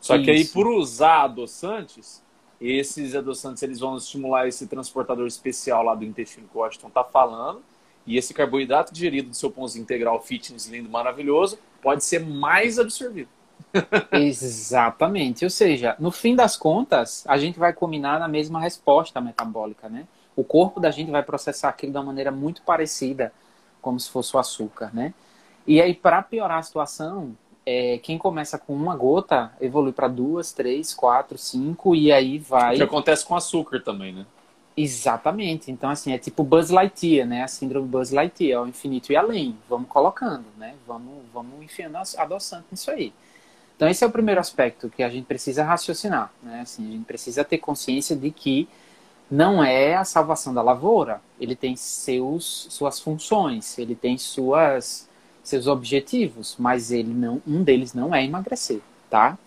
Só 0.00 0.16
Isso. 0.16 0.24
que 0.24 0.30
aí, 0.32 0.44
por 0.46 0.66
usar 0.66 1.22
adoçantes, 1.22 2.20
esses 2.60 3.14
adoçantes 3.14 3.62
eles 3.62 3.78
vão 3.78 3.96
estimular 3.96 4.48
esse 4.48 4.66
transportador 4.66 5.28
especial 5.28 5.84
lá 5.84 5.94
do 5.94 6.04
intestino 6.04 6.48
que 6.48 6.58
o 6.58 6.60
Washington 6.62 6.88
está 6.88 7.04
falando. 7.04 7.62
E 8.06 8.16
esse 8.16 8.34
carboidrato 8.34 8.92
digerido 8.92 9.30
do 9.30 9.36
seu 9.36 9.50
pãozinho 9.50 9.82
integral 9.82 10.20
fitness 10.22 10.66
lindo, 10.66 10.88
maravilhoso, 10.88 11.58
pode 11.82 12.04
ser 12.04 12.20
mais 12.20 12.78
absorvido. 12.78 13.28
Exatamente. 14.12 15.44
Ou 15.44 15.50
seja, 15.50 15.94
no 15.98 16.10
fim 16.10 16.34
das 16.34 16.56
contas, 16.56 17.24
a 17.26 17.36
gente 17.36 17.58
vai 17.58 17.72
combinar 17.72 18.18
na 18.18 18.28
mesma 18.28 18.60
resposta 18.60 19.20
metabólica, 19.20 19.88
né? 19.88 20.06
O 20.34 20.42
corpo 20.42 20.80
da 20.80 20.90
gente 20.90 21.10
vai 21.10 21.22
processar 21.22 21.68
aquilo 21.68 21.92
de 21.92 21.98
uma 21.98 22.04
maneira 22.04 22.30
muito 22.30 22.62
parecida, 22.62 23.32
como 23.80 23.98
se 23.98 24.10
fosse 24.10 24.34
o 24.34 24.38
açúcar, 24.38 24.90
né? 24.92 25.12
E 25.66 25.80
aí, 25.80 25.94
para 25.94 26.22
piorar 26.22 26.58
a 26.58 26.62
situação, 26.62 27.36
é, 27.64 27.98
quem 27.98 28.16
começa 28.16 28.58
com 28.58 28.74
uma 28.74 28.96
gota 28.96 29.52
evolui 29.60 29.92
para 29.92 30.08
duas, 30.08 30.52
três, 30.52 30.94
quatro, 30.94 31.36
cinco 31.36 31.94
e 31.94 32.10
aí 32.10 32.38
vai. 32.38 32.74
O 32.74 32.78
que 32.78 32.82
acontece 32.82 33.24
com 33.24 33.36
açúcar 33.36 33.80
também, 33.80 34.12
né? 34.12 34.26
Exatamente. 34.82 35.70
Então, 35.70 35.90
assim, 35.90 36.12
é 36.12 36.18
tipo 36.18 36.42
Buzz 36.42 36.70
Lightyear, 36.70 37.26
né? 37.26 37.42
A 37.42 37.48
síndrome 37.48 37.86
Buzz 37.86 38.10
Lightyear, 38.10 38.62
o 38.62 38.68
infinito 38.68 39.12
e 39.12 39.16
além. 39.16 39.56
Vamos 39.68 39.88
colocando, 39.88 40.46
né? 40.56 40.74
Vamos, 40.86 41.22
vamos 41.32 41.62
enfiando 41.62 41.98
adoçante 42.16 42.66
nisso 42.70 42.90
aí. 42.90 43.12
Então, 43.76 43.88
esse 43.88 44.02
é 44.02 44.06
o 44.06 44.10
primeiro 44.10 44.40
aspecto 44.40 44.88
que 44.88 45.02
a 45.02 45.08
gente 45.08 45.26
precisa 45.26 45.62
raciocinar, 45.64 46.32
né? 46.42 46.60
Assim, 46.62 46.88
a 46.88 46.92
gente 46.92 47.04
precisa 47.04 47.44
ter 47.44 47.58
consciência 47.58 48.16
de 48.16 48.30
que 48.30 48.68
não 49.30 49.62
é 49.62 49.96
a 49.96 50.04
salvação 50.04 50.54
da 50.54 50.62
lavoura. 50.62 51.20
Ele 51.38 51.54
tem 51.54 51.76
seus, 51.76 52.66
suas 52.70 52.98
funções, 52.98 53.78
ele 53.78 53.94
tem 53.94 54.16
suas, 54.16 55.08
seus 55.42 55.66
objetivos, 55.66 56.56
mas 56.58 56.90
ele 56.90 57.12
não, 57.12 57.42
um 57.46 57.62
deles 57.62 57.92
não 57.92 58.14
é 58.14 58.24
emagrecer, 58.24 58.80
tá? 59.10 59.38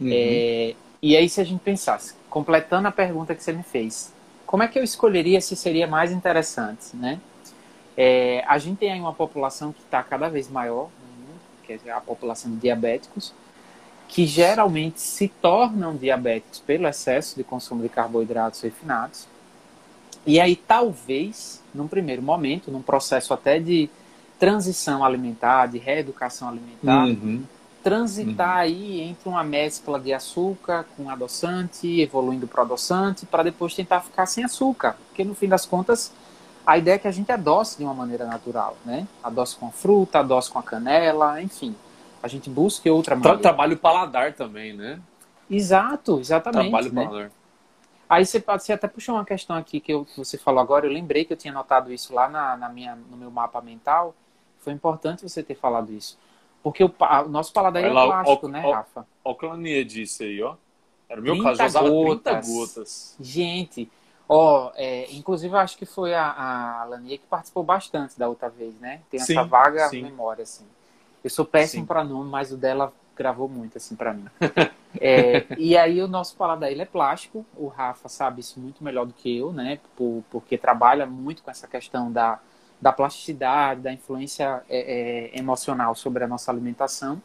Uhum. 0.00 0.10
É, 0.12 0.74
e 1.02 1.16
aí, 1.16 1.28
se 1.28 1.40
a 1.40 1.44
gente 1.44 1.60
pensasse, 1.60 2.14
completando 2.30 2.86
a 2.86 2.92
pergunta 2.92 3.34
que 3.34 3.42
você 3.42 3.52
me 3.52 3.62
fez, 3.62 4.12
como 4.46 4.62
é 4.62 4.68
que 4.68 4.78
eu 4.78 4.84
escolheria 4.84 5.40
se 5.40 5.56
seria 5.56 5.86
mais 5.86 6.12
interessante, 6.12 6.94
né? 6.94 7.20
É, 7.96 8.44
a 8.46 8.58
gente 8.58 8.78
tem 8.78 8.92
aí 8.92 9.00
uma 9.00 9.12
população 9.12 9.72
que 9.72 9.80
está 9.80 10.02
cada 10.02 10.28
vez 10.28 10.48
maior 10.48 10.84
mundo, 10.84 11.40
que 11.64 11.80
é 11.84 11.92
a 11.92 12.00
população 12.00 12.50
de 12.50 12.58
diabéticos, 12.58 13.32
que 14.08 14.26
geralmente 14.26 15.00
se 15.00 15.28
tornam 15.28 15.96
diabéticos 15.96 16.60
pelo 16.60 16.86
excesso 16.86 17.36
de 17.36 17.42
consumo 17.42 17.82
de 17.82 17.88
carboidratos 17.88 18.60
refinados. 18.60 19.26
E 20.26 20.38
aí, 20.38 20.54
talvez, 20.54 21.62
num 21.74 21.88
primeiro 21.88 22.22
momento, 22.22 22.70
num 22.70 22.82
processo 22.82 23.32
até 23.32 23.58
de 23.58 23.88
transição 24.38 25.04
alimentar, 25.04 25.66
de 25.66 25.78
reeducação 25.78 26.48
alimentar, 26.48 27.06
uhum. 27.06 27.42
Transitar 27.88 28.56
uhum. 28.56 28.60
aí 28.62 29.00
entre 29.00 29.28
uma 29.28 29.44
mescla 29.44 30.00
de 30.00 30.12
açúcar 30.12 30.84
com 30.96 31.08
adoçante, 31.08 32.00
evoluindo 32.00 32.48
para 32.48 32.62
adoçante, 32.62 33.24
para 33.24 33.44
depois 33.44 33.74
tentar 33.74 34.00
ficar 34.00 34.26
sem 34.26 34.44
açúcar. 34.44 34.96
Porque, 35.08 35.22
no 35.22 35.34
fim 35.34 35.48
das 35.48 35.64
contas, 35.64 36.12
a 36.66 36.76
ideia 36.76 36.96
é 36.96 36.98
que 36.98 37.06
a 37.06 37.12
gente 37.12 37.30
adoce 37.30 37.78
de 37.78 37.84
uma 37.84 37.94
maneira 37.94 38.26
natural, 38.26 38.76
né? 38.84 39.06
Adoce 39.22 39.56
com 39.56 39.68
a 39.68 39.70
fruta, 39.70 40.18
adoce 40.18 40.50
com 40.50 40.58
a 40.58 40.62
canela, 40.62 41.40
enfim 41.40 41.74
a 42.26 42.28
gente 42.28 42.50
busque 42.50 42.90
outra 42.90 43.14
maneira. 43.14 43.38
Trabalho 43.38 43.76
paladar 43.76 44.32
também, 44.34 44.72
né? 44.72 45.00
Exato, 45.48 46.18
exatamente. 46.18 46.70
Trabalho 46.70 46.92
né? 46.92 47.04
paladar. 47.04 47.30
Aí 48.08 48.24
você 48.24 48.38
pode 48.38 48.62
você 48.62 48.72
até 48.72 48.86
puxar 48.86 49.14
uma 49.14 49.24
questão 49.24 49.56
aqui 49.56 49.80
que, 49.80 49.92
eu, 49.92 50.04
que, 50.04 50.16
você 50.16 50.36
falou 50.38 50.60
agora. 50.60 50.86
Eu 50.86 50.92
lembrei 50.92 51.24
que 51.24 51.32
eu 51.32 51.36
tinha 51.36 51.52
notado 51.52 51.92
isso 51.92 52.14
lá 52.14 52.28
na, 52.28 52.56
na 52.56 52.68
minha, 52.68 52.94
no 52.94 53.16
meu 53.16 53.30
mapa 53.30 53.60
mental. 53.60 54.14
Foi 54.60 54.72
importante 54.72 55.22
você 55.22 55.42
ter 55.42 55.54
falado 55.54 55.92
isso. 55.92 56.18
Porque 56.66 56.82
o, 56.82 56.92
o 57.24 57.28
nosso 57.28 57.52
paladar 57.52 57.84
é 57.84 57.88
plástico, 57.88 58.46
ó, 58.46 58.48
né, 58.48 58.62
ó, 58.66 58.72
Rafa? 58.72 59.06
Ó, 59.24 59.36
o 59.40 59.84
disse 59.84 60.24
aí, 60.24 60.42
ó. 60.42 60.56
Era 61.08 61.20
o 61.20 61.22
meu 61.22 61.40
caso, 61.40 61.62
eu 61.62 61.66
usava 61.66 61.88
gotas. 61.88 62.44
30 62.44 62.58
gotas. 62.58 63.16
Gente, 63.20 63.88
ó, 64.28 64.72
é, 64.74 65.06
inclusive 65.12 65.54
eu 65.54 65.60
acho 65.60 65.78
que 65.78 65.86
foi 65.86 66.12
a, 66.12 66.28
a 66.28 66.84
Lania 66.86 67.18
que 67.18 67.26
participou 67.30 67.62
bastante 67.62 68.18
da 68.18 68.28
outra 68.28 68.48
vez, 68.48 68.74
né? 68.80 69.00
Tem 69.08 69.20
essa 69.20 69.26
sim, 69.26 69.48
vaga 69.48 69.88
sim. 69.90 70.02
memória, 70.02 70.42
assim. 70.42 70.64
Eu 71.22 71.30
sou 71.30 71.44
péssimo 71.44 71.86
para 71.86 72.02
nome, 72.02 72.28
mas 72.28 72.50
o 72.50 72.56
dela 72.56 72.92
gravou 73.16 73.48
muito, 73.48 73.78
assim, 73.78 73.94
para 73.94 74.12
mim. 74.12 74.26
é, 75.00 75.46
e 75.56 75.78
aí 75.78 76.02
o 76.02 76.08
nosso 76.08 76.34
paladar, 76.34 76.72
ele 76.72 76.82
é 76.82 76.84
plástico. 76.84 77.46
O 77.54 77.68
Rafa 77.68 78.08
sabe 78.08 78.40
isso 78.40 78.58
muito 78.58 78.82
melhor 78.82 79.06
do 79.06 79.14
que 79.14 79.38
eu, 79.38 79.52
né? 79.52 79.78
Por, 79.94 80.24
porque 80.32 80.58
trabalha 80.58 81.06
muito 81.06 81.44
com 81.44 81.50
essa 81.52 81.68
questão 81.68 82.10
da, 82.10 82.40
da 82.80 82.92
plasticidade, 82.92 83.80
da 83.80 83.92
influência 83.92 84.62
é, 84.68 85.32
é, 85.34 85.38
emocional 85.38 85.94
sobre 85.94 86.24
a 86.24 86.28
nossa 86.28 86.50
alimentação. 86.50 87.20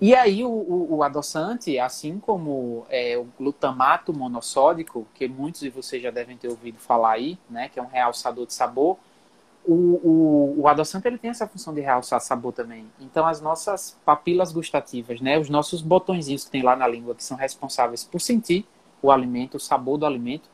E 0.00 0.14
aí 0.14 0.44
o, 0.44 0.48
o, 0.48 0.96
o 0.96 1.02
adoçante, 1.02 1.78
assim 1.78 2.18
como 2.18 2.84
é, 2.90 3.16
o 3.16 3.26
glutamato 3.38 4.12
monossódico, 4.12 5.06
que 5.14 5.26
muitos 5.26 5.60
de 5.60 5.70
vocês 5.70 6.02
já 6.02 6.10
devem 6.10 6.36
ter 6.36 6.48
ouvido 6.48 6.78
falar 6.78 7.12
aí, 7.12 7.38
né? 7.48 7.68
Que 7.68 7.78
é 7.78 7.82
um 7.82 7.86
realçador 7.86 8.46
de 8.46 8.52
sabor, 8.52 8.98
o, 9.66 9.74
o, 9.74 10.60
o 10.60 10.68
adoçante 10.68 11.08
ele 11.08 11.18
tem 11.18 11.30
essa 11.30 11.46
função 11.46 11.74
de 11.74 11.80
realçar 11.80 12.20
sabor 12.20 12.52
também. 12.52 12.86
Então, 13.00 13.26
as 13.26 13.40
nossas 13.40 13.98
papilas 14.04 14.52
gustativas, 14.52 15.20
né, 15.20 15.38
os 15.38 15.50
nossos 15.50 15.82
botõezinhos 15.82 16.44
que 16.44 16.50
tem 16.50 16.62
lá 16.62 16.76
na 16.76 16.86
língua, 16.86 17.14
que 17.14 17.24
são 17.24 17.36
responsáveis 17.36 18.04
por 18.04 18.20
sentir 18.20 18.64
o 19.02 19.10
alimento, 19.10 19.56
o 19.56 19.60
sabor 19.60 19.98
do 19.98 20.06
alimento, 20.06 20.48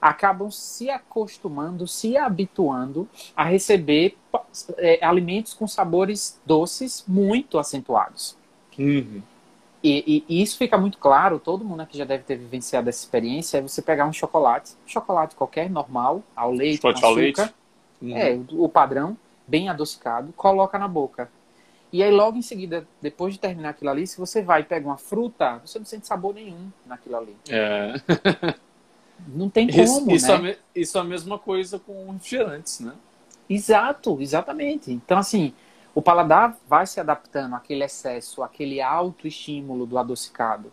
acabam 0.00 0.50
se 0.50 0.90
acostumando, 0.90 1.86
se 1.86 2.16
habituando 2.16 3.08
a 3.36 3.44
receber 3.44 4.16
é, 4.76 5.04
alimentos 5.04 5.54
com 5.54 5.66
sabores 5.66 6.40
doces 6.44 7.04
muito 7.06 7.58
acentuados. 7.58 8.36
Uhum. 8.78 9.22
E, 9.82 10.24
e, 10.28 10.34
e, 10.38 10.42
isso 10.42 10.58
fica 10.58 10.76
muito 10.76 10.98
claro, 10.98 11.38
todo 11.38 11.64
mundo 11.64 11.80
aqui 11.80 11.96
já 11.96 12.04
deve 12.04 12.24
ter 12.24 12.36
vivenciado 12.36 12.88
essa 12.88 13.04
experiência, 13.04 13.58
é 13.58 13.60
você 13.60 13.80
pegar 13.80 14.06
um 14.06 14.12
chocolate, 14.12 14.72
chocolate 14.86 15.36
qualquer, 15.36 15.70
normal, 15.70 16.22
ao 16.34 16.50
leite, 16.50 16.76
chocolate 16.76 17.00
com 17.00 17.06
açúcar, 17.06 17.42
leite 17.42 17.54
Uhum. 18.00 18.16
É, 18.16 18.40
o 18.52 18.68
padrão, 18.68 19.16
bem 19.46 19.68
adocicado, 19.68 20.32
coloca 20.36 20.78
na 20.78 20.88
boca. 20.88 21.30
E 21.92 22.02
aí, 22.02 22.10
logo 22.10 22.36
em 22.36 22.42
seguida, 22.42 22.86
depois 23.00 23.34
de 23.34 23.40
terminar 23.40 23.70
aquilo 23.70 23.90
ali, 23.90 24.06
se 24.06 24.18
você 24.18 24.42
vai 24.42 24.60
e 24.60 24.64
pega 24.64 24.86
uma 24.86 24.98
fruta, 24.98 25.58
você 25.64 25.78
não 25.78 25.86
sente 25.86 26.06
sabor 26.06 26.34
nenhum 26.34 26.70
naquilo 26.84 27.16
ali. 27.16 27.36
É. 27.48 27.94
não 29.26 29.48
tem 29.50 29.66
como, 29.68 29.82
isso, 29.82 30.10
isso 30.10 30.38
né? 30.38 30.50
É, 30.50 30.58
isso 30.74 30.98
é 30.98 31.00
a 31.00 31.04
mesma 31.04 31.38
coisa 31.38 31.78
com 31.78 32.10
refrigerantes, 32.12 32.80
né? 32.80 32.92
Exato, 33.48 34.20
exatamente. 34.20 34.92
Então, 34.92 35.18
assim, 35.18 35.52
o 35.94 36.02
paladar 36.02 36.56
vai 36.68 36.86
se 36.86 37.00
adaptando 37.00 37.54
àquele 37.54 37.84
excesso, 37.84 38.42
àquele 38.42 38.80
alto 38.80 39.26
estímulo 39.26 39.86
do 39.86 39.98
adocicado. 39.98 40.70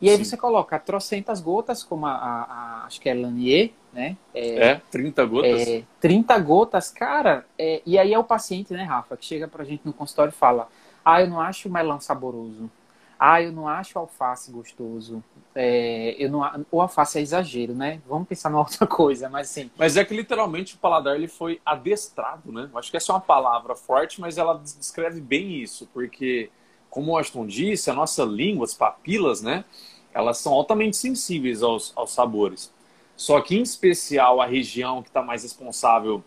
E 0.00 0.10
aí 0.10 0.16
Sim. 0.18 0.24
você 0.24 0.36
coloca 0.36 0.78
trocentas 0.78 1.40
gotas, 1.40 1.82
como 1.82 2.04
a, 2.06 2.12
a, 2.12 2.42
a, 2.42 2.84
acho 2.84 3.00
que 3.00 3.08
é 3.08 3.14
Lanier, 3.14 3.70
né? 3.92 4.16
É, 4.34 4.72
é 4.72 4.82
30 4.90 5.24
gotas? 5.24 5.68
É, 5.68 5.82
30 6.00 6.38
gotas, 6.38 6.90
cara. 6.90 7.46
É, 7.58 7.80
e 7.86 7.98
aí 7.98 8.12
é 8.12 8.18
o 8.18 8.24
paciente, 8.24 8.74
né, 8.74 8.82
Rafa, 8.82 9.16
que 9.16 9.24
chega 9.24 9.48
pra 9.48 9.64
gente 9.64 9.80
no 9.84 9.92
consultório 9.92 10.30
e 10.30 10.34
fala: 10.34 10.68
Ah, 11.02 11.22
eu 11.22 11.30
não 11.30 11.40
acho 11.40 11.68
o 11.68 11.72
melão 11.72 11.98
saboroso. 11.98 12.70
Ah, 13.18 13.40
eu 13.40 13.50
não 13.50 13.66
acho 13.66 13.98
alface 13.98 14.50
gostoso. 14.50 15.24
É, 15.54 16.14
eu 16.18 16.30
não, 16.30 16.66
o 16.70 16.80
alface 16.82 17.18
é 17.18 17.22
exagero, 17.22 17.74
né? 17.74 18.00
Vamos 18.06 18.28
pensar 18.28 18.50
numa 18.50 18.60
outra 18.64 18.86
coisa, 18.86 19.28
mas 19.28 19.48
sim. 19.48 19.70
Mas 19.76 19.96
é 19.96 20.04
que 20.04 20.14
literalmente 20.14 20.74
o 20.74 20.78
paladar 20.78 21.16
ele 21.16 21.28
foi 21.28 21.60
adestrado, 21.64 22.52
né? 22.52 22.68
Acho 22.74 22.90
que 22.90 22.96
essa 22.96 23.12
é 23.12 23.14
uma 23.14 23.20
palavra 23.20 23.74
forte, 23.74 24.20
mas 24.20 24.36
ela 24.36 24.58
descreve 24.58 25.20
bem 25.20 25.62
isso, 25.62 25.88
porque 25.94 26.50
como 26.90 27.12
o 27.12 27.18
Ashton 27.18 27.46
disse, 27.46 27.90
a 27.90 27.94
nossa 27.94 28.24
língua, 28.24 28.64
as 28.64 28.74
papilas, 28.74 29.42
né? 29.42 29.64
Elas 30.12 30.38
são 30.38 30.52
altamente 30.52 30.96
sensíveis 30.96 31.62
aos, 31.62 31.92
aos 31.94 32.12
sabores. 32.12 32.72
Só 33.16 33.40
que, 33.40 33.56
em 33.56 33.62
especial, 33.62 34.40
a 34.40 34.46
região 34.46 35.02
que 35.02 35.08
está 35.08 35.22
mais 35.22 35.42
responsável 35.42 36.22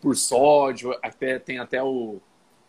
por 0.00 0.16
sódio, 0.16 0.94
até, 1.02 1.38
tem 1.38 1.58
até 1.58 1.82
o 1.82 2.18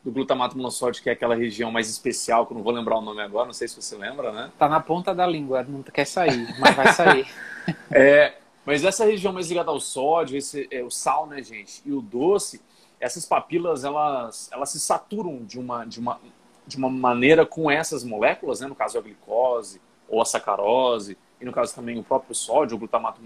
do 0.04 0.12
glutamato 0.12 0.56
monossódico, 0.56 1.04
que 1.04 1.10
é 1.10 1.14
aquela 1.14 1.36
região 1.36 1.72
mais 1.72 1.90
especial, 1.90 2.46
que 2.46 2.54
eu 2.54 2.58
não 2.58 2.64
vou 2.64 2.74
lembrar 2.74 2.98
o 2.98 3.02
nome 3.02 3.22
agora, 3.22 3.46
não 3.46 3.54
sei 3.54 3.68
se 3.68 3.76
você 3.76 3.98
lembra, 3.98 4.32
né? 4.32 4.52
Tá 4.58 4.70
na 4.70 4.80
ponta 4.80 5.14
da 5.14 5.28
língua, 5.28 5.64
não 5.64 5.84
quer 5.84 6.06
sair, 6.06 6.48
mas 6.60 6.76
vai 6.76 6.94
sair. 6.94 7.28
é, 7.92 8.36
mas 8.66 8.84
essa 8.84 9.06
região 9.06 9.34
mais 9.34 9.50
ligada 9.50 9.72
ao 9.72 9.80
sódio, 9.80 10.38
esse, 10.38 10.68
é, 10.72 10.84
o 10.84 10.90
sal, 10.90 11.28
né, 11.28 11.44
gente, 11.44 11.82
e 11.86 11.92
o 11.92 12.02
doce, 12.02 12.62
essas 13.00 13.26
papilas, 13.26 13.84
elas, 13.84 14.50
elas 14.52 14.70
se 14.70 14.80
saturam 14.80 15.44
de 15.44 15.60
uma, 15.60 15.86
de 15.86 16.00
uma, 16.00 16.20
de 16.66 16.78
uma 16.78 16.90
maneira 16.90 17.46
com 17.46 17.70
essas 17.70 18.04
moléculas, 18.04 18.60
né? 18.60 18.68
no 18.68 18.76
caso 18.76 18.98
a 18.98 19.02
glicose 19.02 19.82
ou 20.08 20.22
a 20.22 20.26
sacarose, 20.26 21.18
e 21.40 21.46
no 21.46 21.54
caso 21.54 21.74
também 21.74 21.98
o 21.98 22.04
próprio 22.04 22.36
sódio, 22.36 22.76
o 22.76 22.80
glutamato 22.80 23.22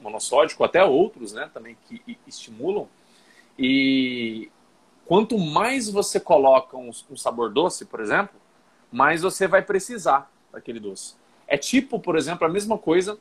monossódico, 0.00 0.62
até 0.62 0.84
outros 0.84 1.32
né? 1.32 1.50
também 1.52 1.76
que 1.88 2.18
estimulam. 2.26 2.86
E 3.58 4.50
quanto 5.10 5.36
mais 5.36 5.90
você 5.90 6.20
coloca 6.20 6.76
um, 6.76 6.92
um 7.10 7.16
sabor 7.16 7.52
doce, 7.52 7.84
por 7.84 7.98
exemplo, 7.98 8.40
mais 8.92 9.22
você 9.22 9.48
vai 9.48 9.60
precisar 9.60 10.30
daquele 10.52 10.78
doce. 10.78 11.16
É 11.48 11.56
tipo, 11.58 11.98
por 11.98 12.16
exemplo, 12.16 12.46
a 12.46 12.48
mesma 12.48 12.78
coisa 12.78 13.18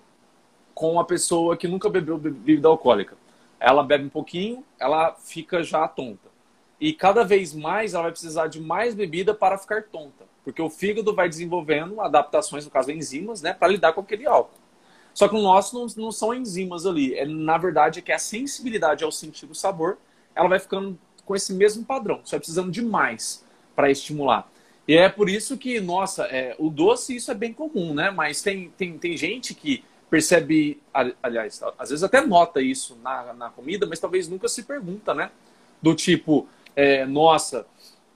com 0.75 1.00
a 1.00 1.03
pessoa 1.03 1.58
que 1.58 1.67
nunca 1.67 1.89
bebeu 1.89 2.15
bebida 2.19 2.67
alcoólica. 2.67 3.17
Ela 3.60 3.81
bebe 3.81 4.05
um 4.05 4.10
pouquinho, 4.10 4.63
ela 4.79 5.15
fica 5.15 5.63
já 5.63 5.88
tonta. 5.88 6.29
E 6.79 6.93
cada 6.93 7.24
vez 7.24 7.55
mais 7.55 7.96
ela 7.96 8.03
vai 8.03 8.12
precisar 8.12 8.46
de 8.46 8.62
mais 8.62 8.93
bebida 8.93 9.34
para 9.34 9.58
ficar 9.58 9.81
tonta. 9.81 10.25
Porque 10.43 10.62
o 10.62 10.69
fígado 10.69 11.15
vai 11.15 11.27
desenvolvendo 11.27 12.00
adaptações, 12.01 12.65
no 12.65 12.69
caso 12.69 12.91
enzimas, 12.91 13.41
né, 13.41 13.51
para 13.51 13.67
lidar 13.67 13.93
com 13.93 14.01
aquele 14.01 14.27
álcool. 14.27 14.60
Só 15.12 15.27
que 15.27 15.34
o 15.34 15.41
nosso 15.41 15.74
não, 15.74 15.88
não 15.98 16.12
são 16.12 16.36
enzimas 16.36 16.86
ali. 16.86 17.15
É, 17.15 17.25
na 17.25 17.58
verdade, 17.58 17.98
é 17.98 18.01
que 18.03 18.12
a 18.12 18.19
sensibilidade 18.19 19.03
ao 19.03 19.12
sentir 19.12 19.50
o 19.50 19.55
sabor, 19.55 19.98
ela 20.36 20.48
vai 20.48 20.60
ficando 20.60 20.96
com 21.29 21.36
esse 21.36 21.53
mesmo 21.53 21.86
padrão. 21.86 22.21
Só 22.24 22.39
precisando 22.39 22.71
de 22.71 22.81
mais 22.81 23.45
para 23.75 23.91
estimular. 23.91 24.50
E 24.88 24.98
é 24.98 25.07
por 25.07 25.29
isso 25.29 25.55
que, 25.59 25.79
nossa, 25.79 26.24
é, 26.24 26.55
o 26.57 26.71
doce 26.71 27.15
isso 27.15 27.29
é 27.29 27.36
bem 27.36 27.53
comum, 27.53 27.93
né? 27.93 28.09
Mas 28.09 28.41
tem, 28.41 28.74
tem, 28.75 28.98
tem 28.98 29.15
gente 29.15 29.53
que 29.53 29.83
percebe, 30.09 30.81
aliás, 31.21 31.62
às 31.77 31.91
vezes 31.91 32.03
até 32.03 32.19
nota 32.25 32.59
isso 32.59 32.98
na, 33.03 33.31
na 33.36 33.50
comida, 33.51 33.86
mas 33.86 34.00
talvez 34.00 34.27
nunca 34.27 34.48
se 34.48 34.63
pergunta, 34.63 35.13
né? 35.13 35.29
Do 35.79 35.93
tipo, 35.93 36.48
é, 36.75 37.05
nossa, 37.05 37.67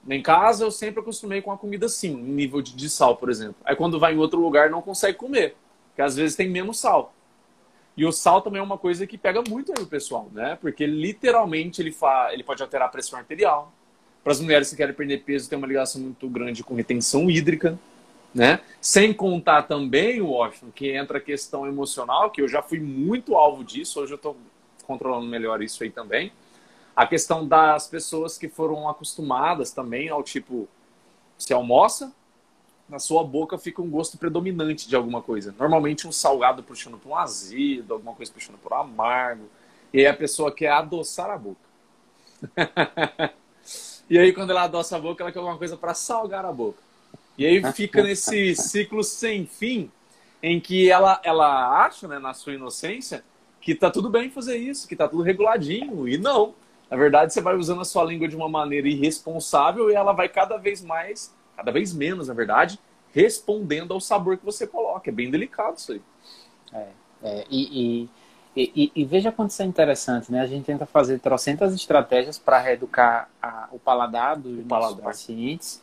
em 0.08 0.20
casa 0.20 0.64
eu 0.64 0.72
sempre 0.72 1.00
acostumei 1.00 1.40
com 1.40 1.52
a 1.52 1.56
comida 1.56 1.86
assim, 1.86 2.12
nível 2.16 2.60
de, 2.60 2.74
de 2.74 2.90
sal, 2.90 3.16
por 3.16 3.30
exemplo. 3.30 3.54
Aí 3.64 3.76
quando 3.76 4.00
vai 4.00 4.14
em 4.14 4.18
outro 4.18 4.40
lugar 4.40 4.68
não 4.68 4.82
consegue 4.82 5.16
comer, 5.16 5.54
porque 5.90 6.02
às 6.02 6.16
vezes 6.16 6.34
tem 6.34 6.50
menos 6.50 6.80
sal. 6.80 7.13
E 7.96 8.04
o 8.04 8.10
sal 8.10 8.42
também 8.42 8.60
é 8.60 8.62
uma 8.62 8.78
coisa 8.78 9.06
que 9.06 9.16
pega 9.16 9.42
muito 9.48 9.72
aí 9.76 9.82
o 9.82 9.86
pessoal, 9.86 10.28
né? 10.32 10.58
Porque 10.60 10.84
literalmente 10.86 11.80
ele, 11.80 11.92
fa... 11.92 12.30
ele 12.32 12.42
pode 12.42 12.62
alterar 12.62 12.88
a 12.88 12.90
pressão 12.90 13.18
arterial. 13.18 13.72
Para 14.22 14.32
as 14.32 14.40
mulheres 14.40 14.70
que 14.70 14.76
querem 14.76 14.94
perder 14.94 15.22
peso, 15.22 15.48
tem 15.48 15.56
uma 15.56 15.66
ligação 15.66 16.00
muito 16.00 16.28
grande 16.28 16.64
com 16.64 16.74
retenção 16.74 17.30
hídrica, 17.30 17.78
né? 18.34 18.60
Sem 18.80 19.12
contar 19.12 19.62
também, 19.62 20.20
Washington, 20.20 20.72
que 20.74 20.90
entra 20.90 21.18
a 21.18 21.20
questão 21.20 21.66
emocional, 21.66 22.30
que 22.30 22.42
eu 22.42 22.48
já 22.48 22.62
fui 22.62 22.80
muito 22.80 23.36
alvo 23.36 23.62
disso, 23.62 24.00
hoje 24.00 24.12
eu 24.12 24.16
estou 24.16 24.36
controlando 24.86 25.26
melhor 25.26 25.62
isso 25.62 25.82
aí 25.82 25.90
também. 25.90 26.32
A 26.96 27.06
questão 27.06 27.46
das 27.46 27.86
pessoas 27.86 28.38
que 28.38 28.48
foram 28.48 28.88
acostumadas 28.88 29.72
também 29.72 30.08
ao 30.08 30.22
tipo, 30.22 30.68
se 31.36 31.52
almoça, 31.52 32.12
na 32.88 32.98
sua 32.98 33.24
boca 33.24 33.56
fica 33.56 33.80
um 33.80 33.88
gosto 33.88 34.18
predominante 34.18 34.88
de 34.88 34.94
alguma 34.94 35.22
coisa. 35.22 35.54
Normalmente 35.58 36.06
um 36.06 36.12
salgado 36.12 36.62
puxando 36.62 36.98
para 36.98 37.10
um 37.10 37.16
azedo, 37.16 37.94
alguma 37.94 38.14
coisa 38.14 38.32
puxando 38.32 38.58
para 38.58 38.78
um 38.78 38.80
amargo. 38.80 39.48
E 39.92 40.00
aí 40.00 40.06
a 40.06 40.14
pessoa 40.14 40.52
quer 40.52 40.70
adoçar 40.70 41.30
a 41.30 41.38
boca. 41.38 41.60
e 44.08 44.18
aí 44.18 44.32
quando 44.32 44.50
ela 44.50 44.64
adoça 44.64 44.96
a 44.96 45.00
boca, 45.00 45.22
ela 45.22 45.32
quer 45.32 45.38
alguma 45.38 45.56
coisa 45.56 45.76
para 45.76 45.94
salgar 45.94 46.44
a 46.44 46.52
boca. 46.52 46.82
E 47.38 47.46
aí 47.46 47.72
fica 47.72 48.02
nesse 48.02 48.54
ciclo 48.54 49.02
sem 49.02 49.46
fim 49.46 49.90
em 50.42 50.60
que 50.60 50.90
ela, 50.90 51.20
ela 51.24 51.84
acha, 51.84 52.06
né, 52.06 52.18
na 52.18 52.34
sua 52.34 52.52
inocência, 52.52 53.24
que 53.60 53.74
tá 53.74 53.90
tudo 53.90 54.10
bem 54.10 54.30
fazer 54.30 54.56
isso, 54.56 54.86
que 54.86 54.94
tá 54.94 55.08
tudo 55.08 55.22
reguladinho. 55.22 56.06
E 56.06 56.18
não. 56.18 56.54
Na 56.90 56.98
verdade, 56.98 57.32
você 57.32 57.40
vai 57.40 57.56
usando 57.56 57.80
a 57.80 57.84
sua 57.84 58.04
língua 58.04 58.28
de 58.28 58.36
uma 58.36 58.48
maneira 58.48 58.86
irresponsável 58.86 59.90
e 59.90 59.94
ela 59.94 60.12
vai 60.12 60.28
cada 60.28 60.58
vez 60.58 60.82
mais 60.82 61.34
cada 61.56 61.70
vez 61.70 61.92
menos, 61.92 62.28
na 62.28 62.34
verdade, 62.34 62.78
respondendo 63.12 63.92
ao 63.92 64.00
sabor 64.00 64.36
que 64.36 64.44
você 64.44 64.66
coloca. 64.66 65.08
É 65.08 65.12
bem 65.12 65.30
delicado 65.30 65.76
isso 65.76 65.92
aí. 65.92 66.02
É, 66.72 66.88
é 67.22 67.44
e, 67.48 68.08
e, 68.56 68.70
e, 68.74 68.92
e, 68.94 69.04
veja 69.04 69.32
quanto 69.32 69.50
isso 69.50 69.62
é 69.62 69.64
interessante, 69.64 70.30
né? 70.30 70.40
A 70.40 70.46
gente 70.46 70.64
tenta 70.64 70.86
fazer 70.86 71.18
trocentas 71.20 71.74
estratégias 71.74 72.38
para 72.38 72.58
reeducar 72.58 73.28
a, 73.42 73.68
o 73.72 73.78
paladar 73.78 74.36
dos 74.36 74.60
o 74.60 74.62
paladar. 74.62 75.02
pacientes. 75.02 75.82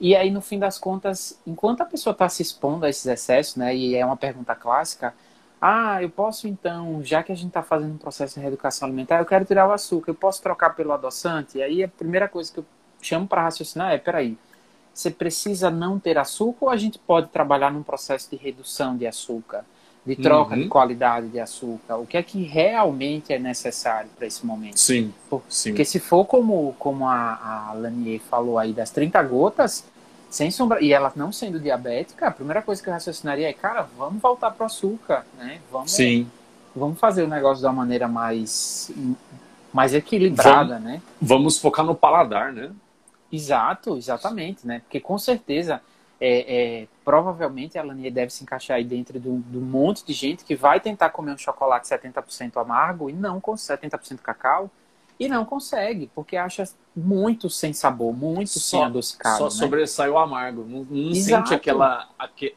E 0.00 0.16
aí, 0.16 0.30
no 0.30 0.40
fim 0.40 0.58
das 0.58 0.78
contas, 0.78 1.38
enquanto 1.46 1.80
a 1.80 1.84
pessoa 1.84 2.12
está 2.12 2.28
se 2.28 2.42
expondo 2.42 2.84
a 2.84 2.88
esses 2.88 3.06
excessos, 3.06 3.56
né? 3.56 3.74
E 3.74 3.94
é 3.94 4.04
uma 4.04 4.16
pergunta 4.16 4.54
clássica, 4.54 5.14
ah, 5.64 6.02
eu 6.02 6.10
posso 6.10 6.48
então, 6.48 7.04
já 7.04 7.22
que 7.22 7.30
a 7.30 7.36
gente 7.36 7.48
está 7.48 7.62
fazendo 7.62 7.94
um 7.94 7.96
processo 7.96 8.34
de 8.34 8.40
reeducação 8.40 8.88
alimentar, 8.88 9.20
eu 9.20 9.24
quero 9.24 9.44
tirar 9.44 9.68
o 9.68 9.70
açúcar, 9.70 10.10
eu 10.10 10.14
posso 10.16 10.42
trocar 10.42 10.70
pelo 10.70 10.92
adoçante? 10.92 11.58
E 11.58 11.62
aí 11.62 11.84
a 11.84 11.88
primeira 11.88 12.26
coisa 12.26 12.52
que 12.52 12.58
eu 12.58 12.64
chamo 13.00 13.28
para 13.28 13.42
raciocinar 13.42 13.92
é, 13.92 13.98
peraí, 13.98 14.36
você 14.92 15.10
precisa 15.10 15.70
não 15.70 15.98
ter 15.98 16.18
açúcar 16.18 16.66
ou 16.66 16.70
a 16.70 16.76
gente 16.76 16.98
pode 16.98 17.28
trabalhar 17.28 17.72
num 17.72 17.82
processo 17.82 18.30
de 18.30 18.36
redução 18.36 18.96
de 18.96 19.06
açúcar, 19.06 19.64
de 20.04 20.16
troca 20.16 20.54
uhum. 20.54 20.62
de 20.62 20.68
qualidade 20.68 21.28
de 21.28 21.40
açúcar? 21.40 21.96
O 21.96 22.06
que 22.06 22.16
é 22.16 22.22
que 22.22 22.42
realmente 22.42 23.32
é 23.32 23.38
necessário 23.38 24.10
para 24.16 24.26
esse 24.26 24.44
momento? 24.44 24.78
Sim, 24.78 25.12
Por, 25.30 25.42
sim. 25.48 25.70
Porque 25.70 25.84
se 25.84 25.98
for 25.98 26.24
como, 26.24 26.74
como 26.78 27.08
a, 27.08 27.70
a 27.70 27.72
Lanier 27.74 28.20
falou 28.20 28.58
aí, 28.58 28.72
das 28.72 28.90
30 28.90 29.22
gotas, 29.22 29.84
sem 30.32 30.50
sombra, 30.50 30.82
e 30.82 30.92
ela 30.92 31.12
não 31.14 31.30
sendo 31.30 31.60
diabética, 31.60 32.28
a 32.28 32.30
primeira 32.30 32.62
coisa 32.62 32.82
que 32.82 32.88
eu 32.88 32.92
raciocinaria 32.92 33.48
é, 33.48 33.52
cara, 33.52 33.86
vamos 33.96 34.20
voltar 34.20 34.50
para 34.50 34.64
o 34.64 34.66
açúcar, 34.66 35.26
né? 35.38 35.60
Vamos, 35.70 35.92
sim. 35.92 36.26
vamos 36.74 36.98
fazer 36.98 37.22
o 37.22 37.28
negócio 37.28 37.60
de 37.60 37.66
uma 37.66 37.72
maneira 37.72 38.08
mais, 38.08 38.90
mais 39.72 39.92
equilibrada, 39.92 40.74
vamos, 40.74 40.84
né? 40.84 41.02
Vamos 41.20 41.58
focar 41.58 41.84
no 41.84 41.94
paladar, 41.94 42.52
né? 42.52 42.70
Exato, 43.32 43.96
exatamente, 43.96 44.66
né? 44.66 44.80
Porque 44.80 45.00
com 45.00 45.16
certeza, 45.16 45.80
é, 46.20 46.82
é, 46.82 46.88
provavelmente 47.04 47.78
a 47.78 47.82
Lanier 47.82 48.12
deve 48.12 48.32
se 48.32 48.44
encaixar 48.44 48.76
aí 48.76 48.84
dentro 48.84 49.18
do, 49.18 49.38
do 49.38 49.60
monte 49.60 50.04
de 50.04 50.12
gente 50.12 50.44
que 50.44 50.54
vai 50.54 50.78
tentar 50.78 51.10
comer 51.10 51.32
um 51.32 51.38
chocolate 51.38 51.88
70% 51.88 52.60
amargo 52.60 53.08
e 53.08 53.12
não 53.12 53.40
com 53.40 53.54
70% 53.54 54.18
cacau 54.18 54.70
e 55.18 55.28
não 55.28 55.44
consegue, 55.44 56.10
porque 56.14 56.36
acha 56.36 56.64
muito 56.94 57.48
sem 57.48 57.72
sabor, 57.72 58.12
muito 58.12 58.58
só, 58.58 58.60
sem 58.60 58.84
adocicado. 58.84 59.38
Só 59.38 59.44
né? 59.44 59.50
sobressai 59.50 60.10
o 60.10 60.18
amargo, 60.18 60.64
não, 60.64 60.84
não 60.84 61.14
sente 61.14 61.54
aquela, 61.54 62.08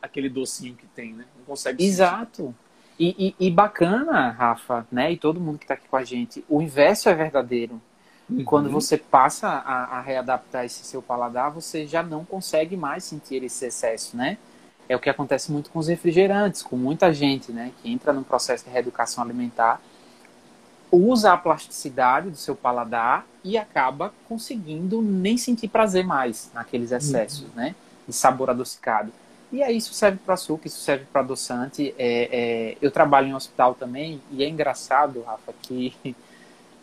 aquele 0.01 0.29
docinho 0.29 0.75
que 0.75 0.87
tem, 0.87 1.13
né? 1.13 1.25
Não 1.37 1.45
consegue 1.45 1.83
Exato. 1.83 2.53
E, 2.97 3.35
e, 3.39 3.47
e, 3.47 3.51
bacana, 3.51 4.29
Rafa, 4.29 4.87
né? 4.91 5.11
E 5.11 5.17
todo 5.17 5.39
mundo 5.39 5.57
que 5.57 5.65
está 5.65 5.73
aqui 5.73 5.87
com 5.87 5.97
a 5.97 6.03
gente, 6.03 6.43
o 6.49 6.61
inverso 6.61 7.09
é 7.09 7.13
verdadeiro. 7.13 7.81
Uhum. 8.29 8.43
Quando 8.43 8.69
você 8.69 8.97
passa 8.97 9.47
a, 9.47 9.97
a, 9.97 10.01
readaptar 10.01 10.65
esse 10.65 10.83
seu 10.83 11.01
paladar, 11.01 11.51
você 11.51 11.85
já 11.85 12.01
não 12.01 12.25
consegue 12.25 12.75
mais 12.75 13.03
sentir 13.03 13.43
esse 13.43 13.65
excesso, 13.65 14.17
né? 14.17 14.37
É 14.89 14.95
o 14.95 14.99
que 14.99 15.09
acontece 15.09 15.51
muito 15.51 15.69
com 15.69 15.79
os 15.79 15.87
refrigerantes, 15.87 16.61
com 16.61 16.75
muita 16.75 17.13
gente, 17.13 17.51
né? 17.51 17.71
Que 17.81 17.91
entra 17.91 18.11
num 18.11 18.23
processo 18.23 18.65
de 18.65 18.71
reeducação 18.71 19.23
alimentar, 19.23 19.79
usa 20.91 21.33
a 21.33 21.37
plasticidade 21.37 22.29
do 22.29 22.37
seu 22.37 22.55
paladar 22.55 23.25
e 23.43 23.57
acaba 23.57 24.13
conseguindo 24.27 25.01
nem 25.01 25.37
sentir 25.37 25.67
prazer 25.67 26.05
mais 26.05 26.49
naqueles 26.53 26.91
excessos, 26.91 27.41
uhum. 27.41 27.55
né? 27.55 27.75
De 28.07 28.13
sabor 28.13 28.49
adocicado. 28.49 29.11
E 29.51 29.61
aí 29.61 29.77
isso 29.77 29.93
serve 29.93 30.17
para 30.25 30.33
açúcar, 30.33 30.67
isso 30.67 30.79
serve 30.79 31.05
para 31.11 31.21
adoçante. 31.21 31.93
É, 31.97 32.29
é, 32.31 32.77
eu 32.81 32.89
trabalho 32.89 33.27
em 33.27 33.33
um 33.33 33.35
hospital 33.37 33.75
também 33.75 34.19
e 34.31 34.43
é 34.43 34.49
engraçado, 34.49 35.21
Rafa, 35.21 35.53
que 35.61 36.15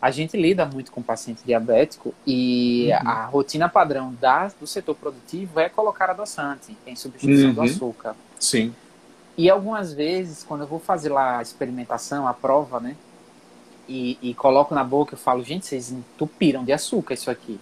a 0.03 0.11
gente 0.11 0.35
lida 0.35 0.65
muito 0.65 0.91
com 0.91 1.01
paciente 1.01 1.45
diabético 1.45 2.13
e 2.27 2.89
uhum. 2.91 3.09
a 3.09 3.25
rotina 3.27 3.69
padrão 3.69 4.13
da, 4.19 4.51
do 4.59 4.67
setor 4.67 4.95
produtivo 4.95 5.61
é 5.61 5.69
colocar 5.69 6.09
adoçante 6.09 6.75
em 6.85 6.93
substituição 6.93 7.47
uhum. 7.47 7.53
do 7.53 7.61
açúcar. 7.61 8.13
Sim. 8.37 8.75
E 9.37 9.49
algumas 9.49 9.93
vezes, 9.93 10.43
quando 10.43 10.61
eu 10.61 10.67
vou 10.67 10.77
fazer 10.77 11.07
lá 11.07 11.37
a 11.37 11.41
experimentação, 11.41 12.27
a 12.27 12.33
prova, 12.33 12.81
né? 12.81 12.97
E, 13.87 14.17
e 14.21 14.33
coloco 14.33 14.75
na 14.75 14.83
boca, 14.83 15.13
eu 15.13 15.17
falo, 15.17 15.41
gente, 15.41 15.65
vocês 15.65 15.89
entupiram 15.89 16.65
de 16.65 16.73
açúcar 16.73 17.13
isso 17.13 17.31
aqui. 17.31 17.57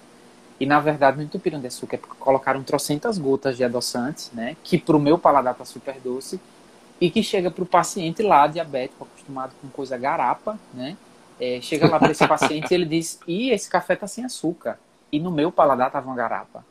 E 0.60 0.66
na 0.66 0.80
verdade 0.80 1.18
não 1.18 1.24
entupiram 1.24 1.60
de 1.60 1.68
açúcar, 1.68 1.98
é 1.98 2.00
porque 2.00 2.16
colocaram 2.20 2.64
trocentas 2.64 3.20
gotas 3.20 3.56
de 3.56 3.64
adoçante, 3.64 4.32
né? 4.34 4.58
Que 4.64 4.80
pro 4.80 5.00
meu 5.00 5.20
paladar 5.20 5.54
tá 5.54 5.64
super 5.64 6.00
doce. 6.04 6.42
E 7.00 7.12
que 7.12 7.22
chega 7.22 7.52
pro 7.52 7.68
paciente 7.68 8.24
lá, 8.24 8.48
diabético, 8.48 9.04
acostumado 9.04 9.54
com 9.62 9.68
coisa 9.70 9.96
garapa, 9.96 10.58
né? 10.74 10.98
É, 11.42 11.60
chega 11.60 11.90
lá 11.90 11.98
para 11.98 12.12
esse 12.12 12.28
paciente 12.28 12.70
e 12.70 12.76
ele 12.76 12.86
diz: 12.86 13.20
e 13.28 13.50
esse 13.50 13.68
café 13.68 13.96
tá 13.96 14.06
sem 14.06 14.24
açúcar. 14.24 14.80
E 15.12 15.20
no 15.20 15.32
meu 15.32 15.52
paladar 15.52 15.92
tava 15.92 16.06
uma 16.06 16.16
garapa. 16.16 16.64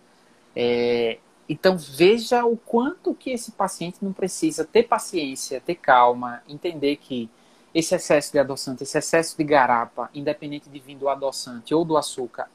É, 0.55 1.19
então 1.49 1.77
veja 1.77 2.45
o 2.45 2.57
quanto 2.57 3.13
que 3.13 3.31
esse 3.31 3.51
paciente 3.51 3.97
não 4.01 4.13
precisa 4.13 4.65
ter 4.65 4.85
paciência, 4.85 5.61
ter 5.61 5.75
calma, 5.75 6.41
entender 6.49 6.97
que 6.97 7.29
esse 7.75 7.95
excesso 7.97 8.31
de 8.31 8.39
adoçante, 8.39 8.85
esse 8.85 8.97
excesso 8.97 9.37
de 9.37 9.43
garapa, 9.43 10.09
independente 10.15 10.71
de 10.71 10.79
vir 10.79 10.97
do 10.97 11.09
adoçante 11.09 11.75
ou 11.75 11.85
do 11.85 11.97
açúcar, 11.97 12.49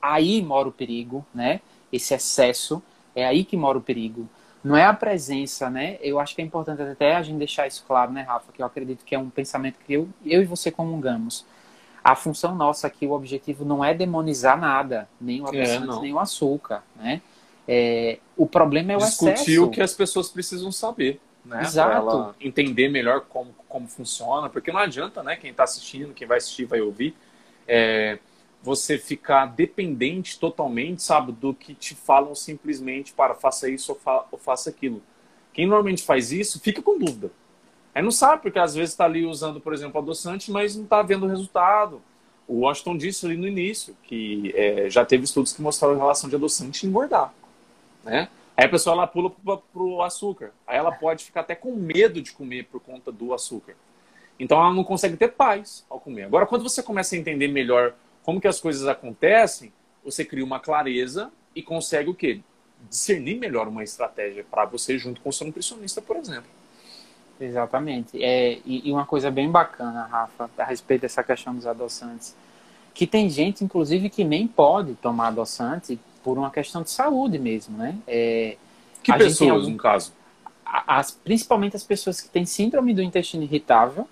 aí 0.00 0.40
mora 0.40 0.68
o 0.68 0.72
perigo, 0.72 1.26
né? 1.34 1.60
Esse 1.92 2.14
excesso, 2.14 2.80
é 3.16 3.26
aí 3.26 3.44
que 3.44 3.56
mora 3.56 3.76
o 3.76 3.82
perigo 3.82 4.28
não 4.62 4.76
é 4.76 4.84
a 4.84 4.92
presença, 4.92 5.70
né? 5.70 5.98
Eu 6.00 6.18
acho 6.18 6.34
que 6.34 6.42
é 6.42 6.44
importante 6.44 6.82
até 6.82 7.14
a 7.14 7.22
gente 7.22 7.38
deixar 7.38 7.66
isso 7.66 7.84
claro, 7.86 8.12
né, 8.12 8.22
Rafa? 8.22 8.52
Que 8.52 8.62
eu 8.62 8.66
acredito 8.66 9.04
que 9.04 9.14
é 9.14 9.18
um 9.18 9.30
pensamento 9.30 9.78
que 9.86 9.92
eu, 9.92 10.08
eu 10.24 10.42
e 10.42 10.44
você 10.44 10.70
comungamos. 10.70 11.46
A 12.02 12.14
função 12.14 12.54
nossa 12.54 12.86
aqui, 12.86 13.06
o 13.06 13.12
objetivo 13.12 13.64
não 13.64 13.84
é 13.84 13.92
demonizar 13.94 14.58
nada, 14.58 15.08
nem 15.20 15.40
o 15.40 15.46
adoçante, 15.46 15.98
é, 15.98 16.00
nem 16.00 16.12
o 16.12 16.18
açúcar, 16.18 16.82
né? 16.96 17.20
É, 17.66 18.18
o 18.36 18.46
problema 18.46 18.92
é 18.92 18.96
o 18.96 18.98
Discutir 18.98 19.32
excesso. 19.32 19.44
Discutir 19.44 19.58
o 19.60 19.70
que 19.70 19.82
as 19.82 19.92
pessoas 19.92 20.28
precisam 20.28 20.72
saber, 20.72 21.20
né? 21.44 21.62
Exato. 21.62 22.34
Entender 22.40 22.88
melhor 22.88 23.22
como, 23.28 23.54
como 23.68 23.86
funciona, 23.86 24.48
porque 24.48 24.72
não 24.72 24.80
adianta, 24.80 25.22
né? 25.22 25.36
Quem 25.36 25.50
está 25.50 25.64
assistindo, 25.64 26.14
quem 26.14 26.26
vai 26.26 26.38
assistir, 26.38 26.64
vai 26.64 26.80
ouvir. 26.80 27.14
É, 27.66 28.18
você 28.62 28.98
ficar 28.98 29.46
dependente 29.46 30.38
totalmente, 30.38 31.02
sabe, 31.02 31.32
do 31.32 31.54
que 31.54 31.74
te 31.74 31.94
falam 31.94 32.34
simplesmente 32.34 33.12
para 33.12 33.34
faça 33.34 33.68
isso 33.68 33.92
ou, 33.92 33.98
fa 33.98 34.24
ou 34.30 34.38
faça 34.38 34.70
aquilo. 34.70 35.02
Quem 35.52 35.66
normalmente 35.66 36.02
faz 36.02 36.32
isso 36.32 36.60
fica 36.60 36.82
com 36.82 36.98
dúvida. 36.98 37.30
Aí 37.94 38.02
não 38.02 38.10
sabe, 38.10 38.42
porque 38.42 38.58
às 38.58 38.74
vezes 38.74 38.90
está 38.90 39.04
ali 39.04 39.24
usando, 39.24 39.60
por 39.60 39.72
exemplo, 39.72 40.00
adoçante, 40.00 40.50
mas 40.50 40.76
não 40.76 40.84
está 40.84 41.02
vendo 41.02 41.26
o 41.26 41.28
resultado. 41.28 42.00
O 42.46 42.60
Washington 42.60 42.96
disse 42.96 43.26
ali 43.26 43.36
no 43.36 43.46
início 43.46 43.96
que 44.04 44.52
é, 44.54 44.88
já 44.88 45.04
teve 45.04 45.24
estudos 45.24 45.52
que 45.52 45.60
mostraram 45.60 45.96
a 45.96 45.98
relação 45.98 46.30
de 46.30 46.36
adoçante 46.36 46.86
engordar. 46.86 47.32
Né? 48.04 48.28
Aí 48.56 48.66
a 48.66 48.68
pessoa 48.68 48.94
ela 48.94 49.06
pula 49.06 49.30
pro, 49.30 49.58
pro 49.72 50.02
açúcar. 50.02 50.52
Aí 50.66 50.76
ela 50.76 50.92
pode 50.92 51.24
ficar 51.24 51.40
até 51.40 51.54
com 51.54 51.74
medo 51.74 52.22
de 52.22 52.32
comer 52.32 52.64
por 52.64 52.80
conta 52.80 53.12
do 53.12 53.34
açúcar. 53.34 53.74
Então 54.38 54.58
ela 54.58 54.72
não 54.72 54.84
consegue 54.84 55.16
ter 55.16 55.28
paz 55.28 55.84
ao 55.90 55.98
comer. 55.98 56.24
Agora, 56.24 56.46
quando 56.46 56.62
você 56.62 56.82
começa 56.82 57.14
a 57.14 57.18
entender 57.18 57.48
melhor 57.48 57.94
como 58.28 58.42
que 58.42 58.46
as 58.46 58.60
coisas 58.60 58.86
acontecem, 58.86 59.72
você 60.04 60.22
cria 60.22 60.44
uma 60.44 60.60
clareza 60.60 61.30
e 61.56 61.62
consegue 61.62 62.10
o 62.10 62.14
quê? 62.14 62.42
Discernir 62.86 63.38
melhor 63.38 63.66
uma 63.66 63.82
estratégia 63.82 64.44
para 64.50 64.66
você 64.66 64.98
junto 64.98 65.18
com 65.22 65.30
o 65.30 65.32
seu 65.32 65.46
nutricionista, 65.46 66.02
por 66.02 66.14
exemplo. 66.14 66.50
Exatamente. 67.40 68.22
É, 68.22 68.58
e, 68.66 68.86
e, 68.86 68.92
uma 68.92 69.06
coisa 69.06 69.30
bem 69.30 69.50
bacana, 69.50 70.04
Rafa, 70.04 70.50
a 70.58 70.64
respeito 70.64 71.00
dessa 71.00 71.24
questão 71.24 71.54
dos 71.54 71.66
adoçantes, 71.66 72.36
que 72.92 73.06
tem 73.06 73.30
gente, 73.30 73.64
inclusive, 73.64 74.10
que 74.10 74.24
nem 74.24 74.46
pode 74.46 74.94
tomar 74.96 75.28
adoçante 75.28 75.98
por 76.22 76.36
uma 76.36 76.50
questão 76.50 76.82
de 76.82 76.90
saúde 76.90 77.38
mesmo, 77.38 77.78
né? 77.78 77.96
É, 78.06 78.58
que 79.02 79.10
pessoas, 79.10 79.50
algum, 79.52 79.70
no 79.70 79.78
caso? 79.78 80.12
As, 80.66 81.12
principalmente 81.12 81.76
as 81.76 81.82
pessoas 81.82 82.20
que 82.20 82.28
têm 82.28 82.44
síndrome 82.44 82.92
do 82.92 83.00
intestino 83.00 83.42
irritável 83.42 84.06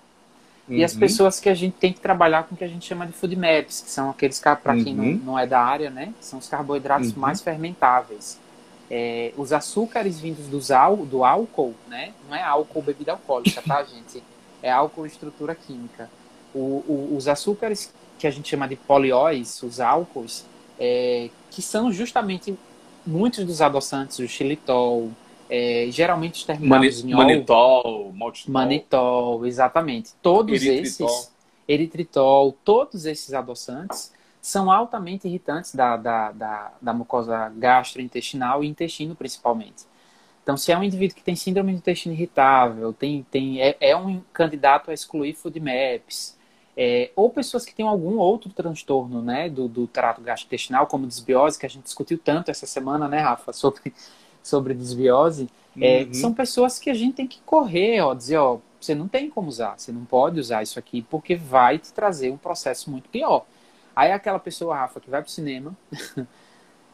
uhum. 0.69 0.77
e 0.77 0.85
as 0.85 0.95
uhum. 0.95 1.01
pessoas 1.01 1.41
que 1.41 1.49
a 1.49 1.55
gente 1.55 1.75
tem 1.75 1.93
que 1.93 2.01
trabalhar 2.01 2.45
com 2.45 2.55
o 2.55 2.59
que 2.59 2.65
a 2.65 2.69
gente 2.69 2.87
chama 2.87 3.07
de 3.07 3.13
food 3.13 3.37
maps, 3.37 3.81
que 3.81 3.91
são 3.91 4.11
aqueles, 4.11 4.39
para 4.39 4.75
quem 4.83 4.95
não, 4.95 5.05
uhum. 5.05 5.21
não 5.25 5.39
é 5.39 5.47
da 5.47 5.61
área, 5.61 5.91
né? 5.91 6.13
São 6.21 6.39
os 6.39 6.49
carboidratos 6.49 7.13
uhum. 7.13 7.21
mais 7.21 7.41
fermentáveis 7.41 8.39
é, 8.91 9.33
os 9.37 9.53
açúcares 9.53 10.19
vindos 10.19 10.47
dos 10.47 10.69
do 11.09 11.25
álcool, 11.25 11.75
né? 11.89 12.13
Não 12.29 12.37
é 12.37 12.43
álcool 12.43 12.83
bebida 12.83 13.13
alcoólica, 13.13 13.63
tá, 13.63 13.83
gente? 13.85 14.23
É 14.63 14.71
álcool 14.71 15.07
estrutura 15.07 15.55
química. 15.55 16.11
O, 16.55 16.59
o, 16.87 17.15
os 17.17 17.29
açúcares 17.29 17.93
que 18.19 18.27
a 18.27 18.31
gente 18.31 18.49
chama 18.49 18.67
de 18.67 18.77
polióis, 18.77 19.63
os 19.63 19.81
álcools, 19.81 20.45
é, 20.79 21.29
que 21.51 21.61
são 21.61 21.93
justamente 21.93 22.57
muitos 23.07 23.45
dos 23.45 23.61
adoçantes, 23.61 24.19
o 24.19 24.29
xilitol, 24.29 25.11
é, 25.49 25.87
geralmente 25.91 26.47
terminados 26.47 27.03
Mani, 27.03 27.13
em 27.13 27.17
manitol, 27.17 28.13
maltitol. 28.13 28.53
Manitol, 28.53 29.47
exatamente. 29.47 30.11
Todos 30.23 30.63
eritritol. 30.63 31.09
esses, 31.09 31.33
eritritol, 31.69 32.53
todos 32.65 33.07
esses 33.07 33.33
adoçantes 33.35 34.13
são 34.41 34.71
altamente 34.71 35.27
irritantes 35.27 35.75
da, 35.75 35.97
da, 35.97 36.31
da, 36.33 36.73
da 36.81 36.95
mucosa 36.95 37.53
gastrointestinal 37.57 38.63
e 38.63 38.69
intestino 38.69 39.15
principalmente. 39.15 39.85
Então, 40.43 40.57
se 40.57 40.71
é 40.71 40.79
um 40.79 40.85
indivíduo 40.85 41.17
que 41.17 41.25
tem 41.25 41.35
síndrome 41.35 41.73
do 41.73 41.79
intestino 41.79 42.15
irritável, 42.15 42.93
tem, 42.93 43.27
tem, 43.29 43.61
é, 43.61 43.77
é 43.81 43.97
um 43.97 44.23
candidato 44.33 44.93
a 44.93 44.95
excluir 44.95 45.35
food 45.35 45.59
maps, 45.59 46.37
é, 46.77 47.11
ou 47.17 47.31
pessoas 47.31 47.65
que 47.65 47.75
têm 47.75 47.85
algum 47.85 48.19
outro 48.19 48.53
transtorno 48.53 49.21
né, 49.23 49.49
do, 49.49 49.67
do 49.67 49.89
trato 49.89 50.21
gastrointestinal, 50.21 50.87
como 50.87 51.07
desbiose, 51.07 51.59
que 51.59 51.67
a 51.67 51.69
gente 51.69 51.83
discutiu 51.83 52.17
tanto 52.17 52.51
essa 52.51 52.67
semana, 52.67 53.09
né, 53.09 53.19
Rafa, 53.19 53.53
sobre, 53.53 53.93
sobre 54.47 54.75
desbiose, 54.75 55.49
é, 55.81 56.05
uhum. 56.05 56.15
são 56.15 56.33
pessoas 56.33 56.79
que 56.79 56.89
a 56.89 56.95
gente 56.95 57.15
tem 57.15 57.27
que 57.27 57.41
correr, 57.45 58.01
ó, 58.01 58.15
dizer, 58.15 58.37
ó, 58.37 58.59
você 58.81 58.95
não 58.95 59.09
tem 59.09 59.29
como 59.29 59.49
usar, 59.49 59.77
você 59.77 59.91
não 59.91 60.05
pode 60.05 60.39
usar 60.39 60.63
isso 60.63 60.79
aqui, 60.79 61.03
porque 61.03 61.35
vai 61.35 61.79
te 61.79 61.93
trazer 61.93 62.31
um 62.31 62.37
processo 62.37 62.89
muito 62.91 63.09
pior. 63.09 63.45
Aí 63.95 64.13
aquela 64.13 64.39
pessoa, 64.39 64.77
Rafa, 64.77 65.01
que 65.01 65.11
vai 65.11 65.21
pro 65.21 65.31
cinema, 65.31 65.77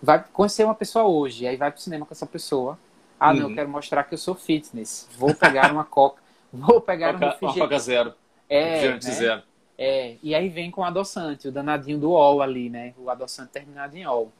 vai 0.02 0.24
conhecer 0.32 0.64
uma 0.64 0.74
pessoa 0.74 1.04
hoje, 1.04 1.46
aí 1.46 1.56
vai 1.56 1.70
pro 1.70 1.80
cinema 1.80 2.06
com 2.06 2.14
essa 2.14 2.26
pessoa. 2.26 2.78
Ah, 3.20 3.28
uhum. 3.28 3.34
não, 3.34 3.42
eu 3.42 3.48
uhum. 3.48 3.54
quero 3.54 3.68
mostrar 3.68 4.04
que 4.04 4.14
eu 4.14 4.18
sou 4.18 4.34
fitness. 4.34 5.06
Vou 5.18 5.34
pegar 5.34 5.70
uma 5.70 5.84
coca, 5.84 6.22
vou 6.50 6.80
pegar 6.80 7.12
coca, 7.12 7.26
um 7.26 7.28
refrigerante. 7.28 7.60
Uma 7.60 7.68
coca 7.68 7.78
zero. 7.78 8.14
É, 8.48 8.88
né? 8.88 9.00
zero. 9.00 9.42
É, 9.76 10.16
e 10.22 10.34
aí 10.34 10.48
vem 10.48 10.70
com 10.70 10.80
o 10.80 10.84
adoçante, 10.84 11.48
o 11.48 11.52
danadinho 11.52 11.98
do 11.98 12.12
ol 12.12 12.40
ali, 12.40 12.70
né? 12.70 12.94
O 12.96 13.10
adoçante 13.10 13.50
terminado 13.52 13.96
em 13.96 14.06
ol. 14.06 14.32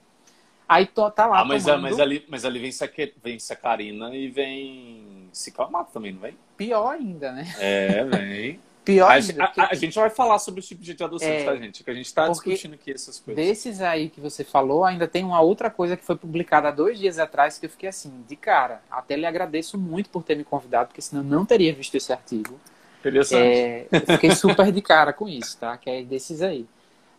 Aí 0.72 0.86
tô, 0.86 1.10
tá 1.10 1.26
lá. 1.26 1.40
Ah, 1.40 1.44
mas, 1.44 1.64
tomando... 1.64 1.82
mas, 1.82 2.00
ali, 2.00 2.24
mas 2.28 2.44
ali 2.44 2.58
vem, 2.58 2.72
saque, 2.72 3.14
vem 3.22 3.38
sacarina 3.38 4.14
e 4.14 4.28
vem 4.28 5.28
ciclamato 5.32 5.92
também, 5.92 6.12
não 6.12 6.20
vem? 6.20 6.36
Pior 6.56 6.94
ainda, 6.94 7.32
né? 7.32 7.54
É, 7.58 8.04
vem. 8.04 8.60
Pior 8.84 9.08
a, 9.08 9.12
ainda, 9.12 9.44
a, 9.44 9.68
a, 9.70 9.74
gente 9.74 9.94
vai 9.94 10.10
falar 10.10 10.40
sobre 10.40 10.60
o 10.60 10.62
tipo 10.62 10.82
de 10.82 10.90
adoçante, 11.04 11.30
é, 11.30 11.44
tá, 11.44 11.54
gente? 11.54 11.84
Que 11.84 11.90
a 11.90 11.94
gente 11.94 12.06
está 12.06 12.28
discutindo 12.28 12.74
aqui 12.74 12.90
essas 12.90 13.20
coisas. 13.20 13.44
Desses 13.44 13.80
aí 13.80 14.08
que 14.08 14.20
você 14.20 14.42
falou, 14.42 14.84
ainda 14.84 15.06
tem 15.06 15.22
uma 15.22 15.40
outra 15.40 15.70
coisa 15.70 15.96
que 15.96 16.04
foi 16.04 16.16
publicada 16.16 16.68
há 16.68 16.72
dois 16.72 16.98
dias 16.98 17.20
atrás 17.20 17.58
que 17.58 17.66
eu 17.66 17.70
fiquei 17.70 17.88
assim, 17.88 18.24
de 18.26 18.34
cara. 18.34 18.82
Até 18.90 19.14
lhe 19.14 19.24
agradeço 19.24 19.78
muito 19.78 20.10
por 20.10 20.24
ter 20.24 20.36
me 20.36 20.42
convidado, 20.42 20.88
porque 20.88 21.00
senão 21.00 21.22
eu 21.22 21.28
não 21.28 21.46
teria 21.46 21.72
visto 21.72 21.94
esse 21.94 22.12
artigo. 22.12 22.58
Interessante. 22.98 23.44
É, 23.44 23.86
eu 23.92 24.00
fiquei 24.00 24.34
super 24.34 24.72
de 24.72 24.82
cara 24.82 25.12
com 25.12 25.28
isso, 25.28 25.58
tá? 25.58 25.76
Que 25.76 25.88
é 25.88 26.02
desses 26.02 26.42
aí. 26.42 26.66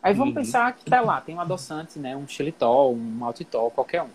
Aí 0.03 0.13
vamos 0.13 0.35
uhum. 0.35 0.41
pensar 0.41 0.73
que 0.73 0.83
tá 0.83 0.99
lá, 0.99 1.21
tem 1.21 1.33
um 1.33 1.39
adoçante, 1.39 1.97
né? 1.97 2.13
Um 2.13 2.27
xilitol, 2.27 2.93
um 2.93 2.97
maltitol, 2.97 3.71
qualquer 3.71 4.01
um. 4.03 4.09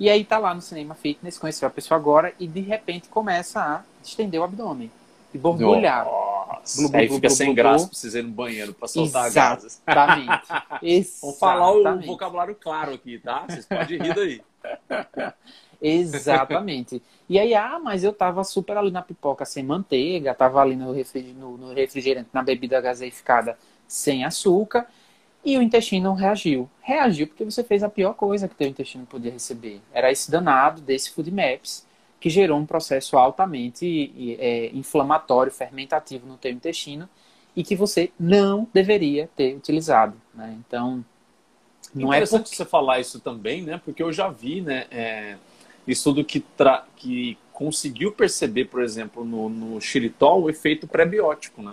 E 0.00 0.10
aí 0.10 0.24
tá 0.24 0.36
lá 0.36 0.52
no 0.52 0.60
cinema 0.60 0.96
fitness, 0.96 1.38
conheceu 1.38 1.68
a 1.68 1.70
pessoa 1.70 1.96
agora 1.96 2.34
e 2.40 2.46
de 2.46 2.60
repente 2.60 3.08
começa 3.08 3.60
a 3.60 3.82
estender 4.02 4.40
o 4.40 4.44
abdômen 4.44 4.90
e 5.32 5.38
borbulhar. 5.38 6.04
Nossa, 6.04 6.80
blu, 6.80 6.88
blu, 6.88 6.98
aí 6.98 7.08
fica 7.08 7.20
blu, 7.20 7.30
sem 7.30 7.54
graça 7.54 7.86
precisar 7.86 8.18
ir 8.18 8.22
no 8.22 8.30
banheiro 8.30 8.74
para 8.74 8.88
soltar 8.88 9.26
Exatamente. 9.26 9.72
a 9.86 10.78
gases. 10.80 11.18
Vamos 11.20 11.38
falar 11.38 11.72
o 11.72 12.00
vocabulário 12.00 12.54
claro 12.54 12.94
aqui, 12.94 13.18
tá? 13.18 13.44
Vocês 13.48 13.66
podem 13.66 13.98
rir 13.98 14.14
daí. 14.14 14.42
Exatamente. 15.80 17.00
E 17.28 17.38
aí, 17.38 17.54
ah, 17.54 17.78
mas 17.82 18.02
eu 18.02 18.12
tava 18.12 18.42
super 18.42 18.76
ali 18.76 18.90
na 18.90 19.02
pipoca 19.02 19.44
sem 19.44 19.62
manteiga, 19.62 20.34
tava 20.34 20.60
ali 20.60 20.74
no, 20.74 20.92
refrigerante, 20.92 21.38
no, 21.38 21.56
no 21.56 21.72
refrigerante 21.72 22.28
na 22.32 22.42
bebida 22.42 22.80
gaseificada 22.80 23.56
sem 23.86 24.24
açúcar, 24.24 24.86
e 25.48 25.56
o 25.56 25.62
intestino 25.62 26.12
reagiu. 26.12 26.68
Reagiu 26.82 27.26
porque 27.26 27.42
você 27.42 27.64
fez 27.64 27.82
a 27.82 27.88
pior 27.88 28.12
coisa 28.12 28.46
que 28.46 28.54
teu 28.54 28.68
intestino 28.68 29.06
podia 29.06 29.32
receber. 29.32 29.80
Era 29.94 30.12
esse 30.12 30.30
danado 30.30 30.82
desse 30.82 31.10
Food 31.10 31.30
Maps 31.30 31.86
que 32.20 32.28
gerou 32.28 32.58
um 32.58 32.66
processo 32.66 33.16
altamente 33.16 34.36
é, 34.38 34.66
inflamatório, 34.74 35.50
fermentativo 35.50 36.26
no 36.26 36.36
teu 36.36 36.52
intestino 36.52 37.08
e 37.56 37.64
que 37.64 37.74
você 37.74 38.12
não 38.20 38.68
deveria 38.74 39.30
ter 39.34 39.56
utilizado. 39.56 40.14
Né? 40.34 40.54
Então, 40.58 41.02
não 41.94 42.12
é 42.12 42.18
Interessante 42.18 42.40
é 42.40 42.42
porque... 42.42 42.56
você 42.56 42.64
falar 42.66 43.00
isso 43.00 43.18
também, 43.18 43.62
né? 43.62 43.80
Porque 43.82 44.02
eu 44.02 44.12
já 44.12 44.28
vi, 44.28 44.60
né? 44.60 44.86
É, 44.90 45.36
estudo 45.86 46.22
que, 46.22 46.40
tra... 46.40 46.84
que 46.94 47.38
conseguiu 47.54 48.12
perceber, 48.12 48.66
por 48.66 48.82
exemplo, 48.82 49.24
no, 49.24 49.48
no 49.48 49.80
xilitol, 49.80 50.42
o 50.42 50.50
efeito 50.50 50.86
pré-biótico, 50.86 51.62
né? 51.62 51.72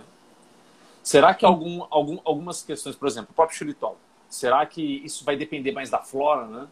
Será 1.06 1.32
que 1.32 1.46
algum, 1.46 1.86
algum, 1.88 2.18
algumas 2.24 2.64
questões, 2.64 2.96
por 2.96 3.06
exemplo, 3.06 3.28
o 3.30 3.32
próprio 3.32 3.56
xilitol, 3.56 3.96
será 4.28 4.66
que 4.66 4.82
isso 5.04 5.24
vai 5.24 5.36
depender 5.36 5.70
mais 5.70 5.88
da 5.88 6.00
flora, 6.00 6.48
né? 6.48 6.66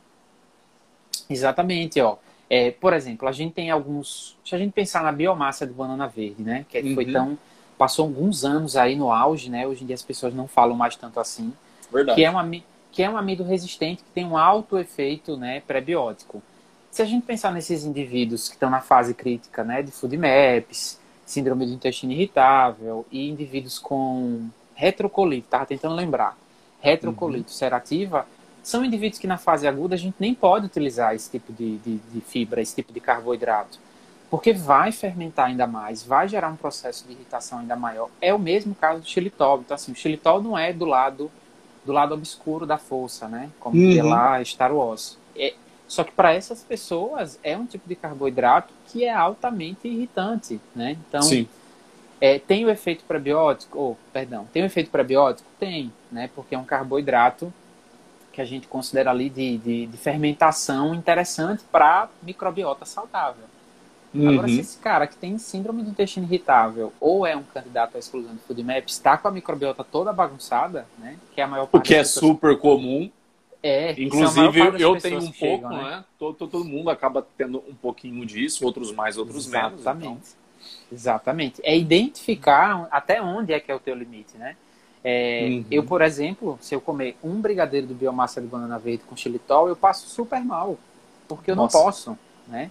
Exatamente, 1.31 2.01
ó. 2.01 2.17
É, 2.51 2.73
por 2.73 2.93
exemplo, 2.93 3.29
a 3.29 3.31
gente 3.31 3.55
tem 3.55 3.71
alguns. 3.71 4.37
Se 4.45 4.53
a 4.53 4.59
gente 4.59 4.73
pensar 4.73 5.05
na 5.05 5.13
biomassa 5.13 5.65
de 5.65 5.73
banana 5.73 6.09
verde, 6.09 6.43
né? 6.43 6.67
Que 6.69 6.81
uhum. 6.81 6.95
foi 6.97 7.13
tão. 7.13 7.39
Passou 7.79 8.07
alguns 8.07 8.45
anos 8.45 8.77
aí 8.77 8.97
no 8.97 9.13
auge, 9.13 9.49
né? 9.49 9.69
Hoje 9.69 9.85
em 9.85 9.87
dia 9.87 9.95
as 9.95 10.03
pessoas 10.03 10.35
não 10.35 10.49
falam 10.49 10.77
mais 10.77 10.97
tanto 10.97 11.21
assim. 11.21 11.53
Verdade. 11.93 12.17
Que 12.17 12.25
é, 12.25 12.31
uma, 12.31 12.51
que 12.91 13.03
é 13.05 13.09
um 13.09 13.17
amido 13.17 13.45
resistente 13.45 14.03
que 14.03 14.11
tem 14.11 14.27
um 14.27 14.37
alto 14.37 14.77
efeito 14.77 15.37
né, 15.37 15.61
pré-biótico. 15.61 16.43
Se 16.91 17.01
a 17.01 17.05
gente 17.05 17.25
pensar 17.25 17.53
nesses 17.53 17.85
indivíduos 17.85 18.49
que 18.49 18.57
estão 18.57 18.69
na 18.69 18.81
fase 18.81 19.15
crítica 19.15 19.63
né, 19.63 19.81
de 19.81 19.93
food 19.93 20.17
maps, 20.17 20.99
síndrome 21.25 21.67
do 21.67 21.73
intestino 21.73 22.13
irritável 22.13 23.07
e 23.11 23.29
indivíduos 23.29 23.79
com 23.79 24.49
retrocolite, 24.75 25.47
estava 25.47 25.67
tentando 25.67 25.95
lembrar, 25.95 26.37
retrocolite 26.81 27.47
uhum. 27.47 27.53
ulcerativa, 27.53 28.27
são 28.63 28.85
indivíduos 28.85 29.19
que 29.19 29.27
na 29.27 29.37
fase 29.37 29.69
aguda 29.69 29.95
a 29.95 29.99
gente 29.99 30.17
nem 30.19 30.35
pode 30.35 30.67
utilizar 30.67 31.15
esse 31.15 31.31
tipo 31.31 31.53
de, 31.53 31.77
de, 31.79 31.97
de, 31.99 32.21
fibra, 32.21 32.63
esse 32.63 32.75
tipo 32.75 32.93
de 32.93 33.01
carboidrato, 33.01 33.79
porque 34.31 34.53
vai 34.53 34.91
fermentar 34.91 35.47
ainda 35.47 35.67
mais, 35.67 36.03
vai 36.03 36.27
gerar 36.29 36.49
um 36.49 36.57
processo 36.57 37.07
de 37.07 37.13
irritação 37.13 37.59
ainda 37.59 37.77
maior. 37.77 38.09
É 38.21 38.33
o 38.33 38.39
mesmo 38.39 38.75
caso 38.75 39.01
do 39.01 39.07
xilitol. 39.07 39.61
Então, 39.61 39.75
assim, 39.75 39.93
o 39.93 39.95
xilitol 39.95 40.43
não 40.43 40.59
é 40.59 40.73
do 40.73 40.85
lado 40.85 41.31
do 41.85 41.93
lado 41.93 42.15
obscuro 42.15 42.65
da 42.65 42.79
força, 42.79 43.29
né? 43.29 43.51
Como 43.61 43.77
uhum. 43.77 44.09
lá 44.09 44.43
Star 44.43 44.75
Wars. 44.75 45.19
É, 45.37 45.55
só 45.87 46.03
que 46.03 46.13
para 46.13 46.33
essas 46.33 46.63
pessoas 46.63 47.39
é 47.43 47.57
um 47.57 47.67
tipo 47.67 47.89
de 47.89 47.95
carboidrato 47.95 48.73
que 48.87 49.05
é 49.05 49.13
altamente 49.13 49.87
irritante, 49.87 50.61
né? 50.75 50.97
Então, 51.09 51.23
Sim. 51.23 51.49
É, 52.21 52.39
tem 52.39 52.65
o 52.65 52.71
efeito 52.71 53.05
prebiótico, 53.05 53.79
ou, 53.79 53.99
perdão, 54.13 54.47
tem 54.53 54.63
o 54.63 54.67
efeito 54.67 54.91
prebiótico? 54.91 55.49
Tem, 55.59 55.93
né? 56.11 56.31
Porque 56.35 56.55
é 56.55 56.59
um 56.59 56.65
carboidrato 56.65 57.53
que 58.33 58.41
a 58.41 58.45
gente 58.45 58.67
considera 58.67 59.11
ali 59.11 59.29
de, 59.29 59.59
de, 59.59 59.87
de 59.87 59.97
fermentação 59.97 60.95
interessante 60.95 61.63
para 61.71 62.09
microbiota 62.23 62.85
saudável. 62.85 63.45
Uhum. 64.15 64.29
Agora, 64.29 64.49
se 64.49 64.61
esse 64.61 64.79
cara 64.79 65.07
que 65.07 65.17
tem 65.17 65.37
síndrome 65.39 65.83
do 65.83 65.91
intestino 65.91 66.25
irritável 66.27 66.93
ou 67.01 67.27
é 67.27 67.37
um 67.37 67.43
candidato 67.43 67.97
à 67.97 67.99
exclusão 67.99 68.33
do 68.33 68.41
FoodMap 68.41 68.89
está 68.89 69.19
com 69.19 69.27
a 69.27 69.31
microbiota 69.31 69.83
toda 69.83 70.13
bagunçada, 70.13 70.87
né? 70.99 71.17
Que 71.35 71.41
é 71.41 71.45
a 71.45 71.49
maior 71.49 71.67
parte. 71.67 71.83
O 71.83 71.87
que 71.87 71.95
é 71.95 72.05
super 72.05 72.57
comum. 72.59 73.11
É, 73.67 73.99
inclusive 73.99 74.61
eu 74.79 75.01
tenho 75.01 75.17
um 75.17 75.33
pouco, 75.33 75.39
chegam, 75.39 75.71
né? 75.71 75.83
né? 75.83 76.05
Todo, 76.19 76.35
todo 76.37 76.63
mundo 76.63 76.91
acaba 76.91 77.27
tendo 77.39 77.65
um 77.67 77.75
pouquinho 77.75 78.27
disso, 78.27 78.63
outros 78.63 78.93
mais, 78.93 79.17
outros 79.17 79.47
Exatamente. 79.47 79.71
menos. 79.71 79.81
Exatamente. 79.81 80.07
Então... 80.07 80.45
Exatamente. 80.93 81.61
É 81.65 81.75
identificar 81.75 82.87
até 82.91 83.23
onde 83.23 83.55
é 83.55 83.61
que 83.61 83.73
é 83.73 83.75
o 83.75 83.79
teu 83.81 83.95
limite, 83.95 84.37
né? 84.37 84.55
É, 85.03 85.47
uhum. 85.49 85.65
Eu, 85.71 85.83
por 85.83 86.03
exemplo, 86.03 86.59
se 86.61 86.75
eu 86.75 86.81
comer 86.81 87.17
um 87.25 87.41
brigadeiro 87.41 87.87
do 87.87 87.95
biomassa 87.95 88.39
de 88.39 88.47
banana 88.47 88.79
verde 88.79 89.05
com 89.07 89.17
xilitol, 89.17 89.67
eu 89.67 89.77
passo 89.77 90.09
super 90.11 90.45
mal. 90.45 90.79
Porque 91.27 91.51
eu 91.51 91.57
Nossa. 91.57 91.79
não 91.79 91.85
posso. 91.85 92.19
né? 92.47 92.71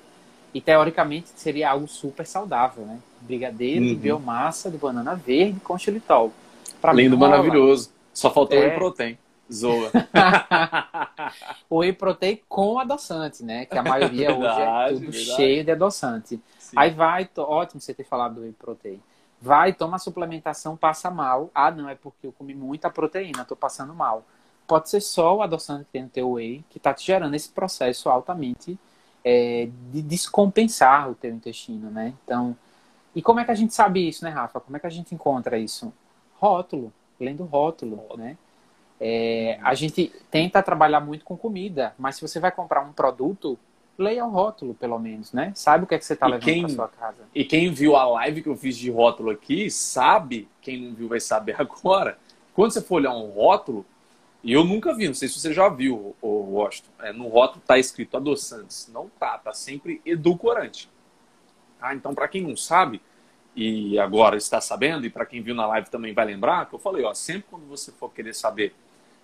E 0.53 0.61
teoricamente 0.61 1.29
seria 1.35 1.71
algo 1.71 1.87
super 1.87 2.27
saudável, 2.27 2.85
né? 2.85 2.99
Brigadeiro 3.19 3.81
uhum. 3.81 3.87
de 3.87 3.95
biomassa 3.95 4.69
de 4.69 4.77
banana 4.77 5.15
verde 5.15 5.59
com 5.61 5.75
xilitol. 5.75 6.31
Pra 6.79 6.93
Lindo, 6.93 7.17
maravilhoso. 7.17 7.89
Só 8.13 8.31
faltou 8.31 8.59
é... 8.59 8.67
whey 8.67 8.75
protein. 8.75 9.17
Zoa. 9.53 9.91
o 11.69 11.77
whey 11.77 11.93
protein 11.93 12.41
com 12.47 12.79
adoçante, 12.79 13.43
né? 13.43 13.65
Que 13.65 13.77
a 13.77 13.83
maioria 13.83 14.27
verdade, 14.27 14.43
hoje 14.45 14.61
é 14.61 14.87
tudo 14.89 15.11
verdade. 15.11 15.35
cheio 15.35 15.63
de 15.63 15.71
adoçante. 15.71 16.41
Sim. 16.59 16.75
Aí 16.75 16.89
vai, 16.91 17.29
ótimo 17.37 17.79
você 17.79 17.93
ter 17.93 18.03
falado 18.03 18.35
do 18.35 18.41
whey 18.41 18.53
protein. 18.53 19.01
Vai, 19.41 19.73
toma 19.73 19.97
a 19.97 19.99
suplementação, 19.99 20.77
passa 20.77 21.11
mal. 21.11 21.51
Ah, 21.53 21.69
não, 21.69 21.89
é 21.89 21.95
porque 21.95 22.27
eu 22.27 22.31
comi 22.31 22.55
muita 22.55 22.89
proteína, 22.89 23.43
tô 23.43 23.55
passando 23.55 23.93
mal. 23.93 24.23
Pode 24.65 24.89
ser 24.89 25.01
só 25.01 25.35
o 25.35 25.41
adoçante 25.41 25.85
que 25.85 25.91
tem 25.91 26.03
no 26.03 26.09
teu 26.09 26.31
whey 26.31 26.63
que 26.69 26.79
tá 26.79 26.93
te 26.93 27.05
gerando 27.05 27.35
esse 27.35 27.49
processo 27.49 28.09
altamente 28.09 28.79
é, 29.23 29.69
de 29.91 30.01
descompensar 30.01 31.09
o 31.09 31.15
teu 31.15 31.31
intestino, 31.31 31.89
né? 31.89 32.13
Então, 32.23 32.55
e 33.15 33.21
como 33.21 33.39
é 33.39 33.45
que 33.45 33.51
a 33.51 33.55
gente 33.55 33.73
sabe 33.73 34.07
isso, 34.07 34.23
né, 34.23 34.31
Rafa? 34.31 34.59
Como 34.59 34.75
é 34.75 34.79
que 34.79 34.87
a 34.87 34.89
gente 34.89 35.13
encontra 35.13 35.57
isso? 35.57 35.93
Rótulo, 36.39 36.91
lendo 37.19 37.43
rótulo, 37.43 37.95
rótulo. 37.97 38.23
né? 38.23 38.37
É, 39.05 39.59
a 39.61 39.73
gente 39.73 40.13
tenta 40.31 40.63
trabalhar 40.63 41.01
muito 41.01 41.25
com 41.25 41.35
comida, 41.35 41.93
mas 41.99 42.15
se 42.15 42.21
você 42.21 42.39
vai 42.39 42.53
comprar 42.53 42.79
um 42.79 42.93
produto, 42.93 43.59
leia 43.97 44.25
o 44.25 44.29
rótulo, 44.29 44.73
pelo 44.73 44.97
menos, 44.97 45.33
né? 45.33 45.51
Sabe 45.55 45.83
o 45.83 45.87
que 45.87 45.93
é 45.93 45.99
que 45.99 46.05
você 46.05 46.13
está 46.13 46.25
levando 46.25 46.61
para 46.61 46.69
sua 46.69 46.87
casa. 46.87 47.17
E 47.35 47.43
quem 47.43 47.69
viu 47.69 47.97
a 47.97 48.07
live 48.07 48.41
que 48.41 48.47
eu 48.47 48.55
fiz 48.55 48.77
de 48.77 48.89
rótulo 48.89 49.29
aqui, 49.29 49.69
sabe, 49.69 50.47
quem 50.61 50.81
não 50.81 50.95
viu 50.95 51.09
vai 51.09 51.19
saber 51.19 51.55
agora, 51.59 52.17
quando 52.53 52.71
você 52.71 52.81
for 52.81 52.95
olhar 52.95 53.13
um 53.13 53.29
rótulo, 53.29 53.85
e 54.41 54.53
eu 54.53 54.63
nunca 54.63 54.95
vi, 54.95 55.07
não 55.07 55.13
sei 55.13 55.27
se 55.27 55.37
você 55.37 55.51
já 55.51 55.67
viu, 55.67 56.15
o 56.21 56.27
Washington, 56.53 56.91
é, 57.01 57.11
no 57.11 57.27
rótulo 57.27 57.59
está 57.59 57.77
escrito 57.77 58.15
adoçantes. 58.15 58.89
Não 58.93 59.09
tá, 59.19 59.37
tá 59.37 59.51
sempre 59.51 60.01
edulcorante. 60.05 60.89
Ah, 61.81 61.93
então, 61.93 62.15
para 62.15 62.29
quem 62.29 62.41
não 62.41 62.55
sabe, 62.55 63.01
e 63.53 63.99
agora 63.99 64.37
está 64.37 64.61
sabendo, 64.61 65.05
e 65.05 65.09
para 65.09 65.25
quem 65.25 65.41
viu 65.41 65.53
na 65.53 65.67
live 65.67 65.89
também 65.89 66.13
vai 66.13 66.23
lembrar, 66.23 66.69
que 66.69 66.75
eu 66.75 66.79
falei, 66.79 67.03
ó, 67.03 67.13
sempre 67.13 67.47
quando 67.49 67.67
você 67.67 67.91
for 67.91 68.09
querer 68.09 68.33
saber 68.33 68.73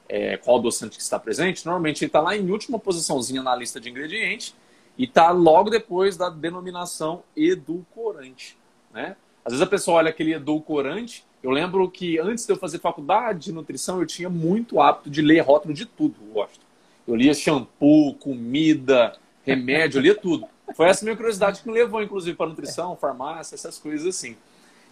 é, 0.10 0.36
qual 0.38 0.58
adoçante 0.58 0.98
que 0.98 1.04
está 1.04 1.18
presente, 1.18 1.66
normalmente 1.66 2.04
ele 2.04 2.10
está 2.10 2.20
lá 2.20 2.36
em 2.36 2.50
última 2.52 2.78
posiçãozinha 2.78 3.42
na 3.42 3.56
lista 3.56 3.80
de 3.80 3.90
ingredientes 3.90 4.56
e 4.98 5.06
está 5.06 5.32
logo 5.32 5.70
depois 5.70 6.18
da 6.18 6.30
denominação 6.30 7.24
edulcorante, 7.38 8.58
né? 8.92 9.16
Às 9.46 9.54
vezes 9.54 9.66
a 9.66 9.70
pessoa 9.70 9.98
olha 9.98 10.10
aquele 10.10 10.34
edulcorante 10.34 11.24
eu 11.42 11.52
lembro 11.52 11.90
que 11.90 12.20
antes 12.20 12.46
de 12.46 12.52
eu 12.52 12.58
fazer 12.58 12.80
faculdade 12.80 13.46
de 13.46 13.52
nutrição, 13.54 14.00
eu 14.00 14.06
tinha 14.06 14.30
muito 14.30 14.82
hábito 14.82 15.10
de 15.10 15.22
ler 15.22 15.40
rótulo 15.40 15.74
de 15.74 15.86
tudo, 15.86 16.16
eu 16.22 16.34
gosto. 16.34 16.60
Eu 17.08 17.16
lia 17.16 17.34
shampoo, 17.34 18.14
comida, 18.16 19.18
remédio, 19.46 20.00
eu 20.00 20.02
lia 20.04 20.16
tudo. 20.16 20.48
Foi 20.76 20.88
essa 20.88 21.04
minha 21.04 21.16
curiosidade 21.16 21.62
que 21.62 21.68
me 21.68 21.74
levou, 21.74 22.04
inclusive, 22.04 22.36
para 22.36 22.48
nutrição, 22.48 22.96
farmácia, 22.96 23.56
essas 23.56 23.78
coisas 23.78 24.06
assim. 24.06 24.36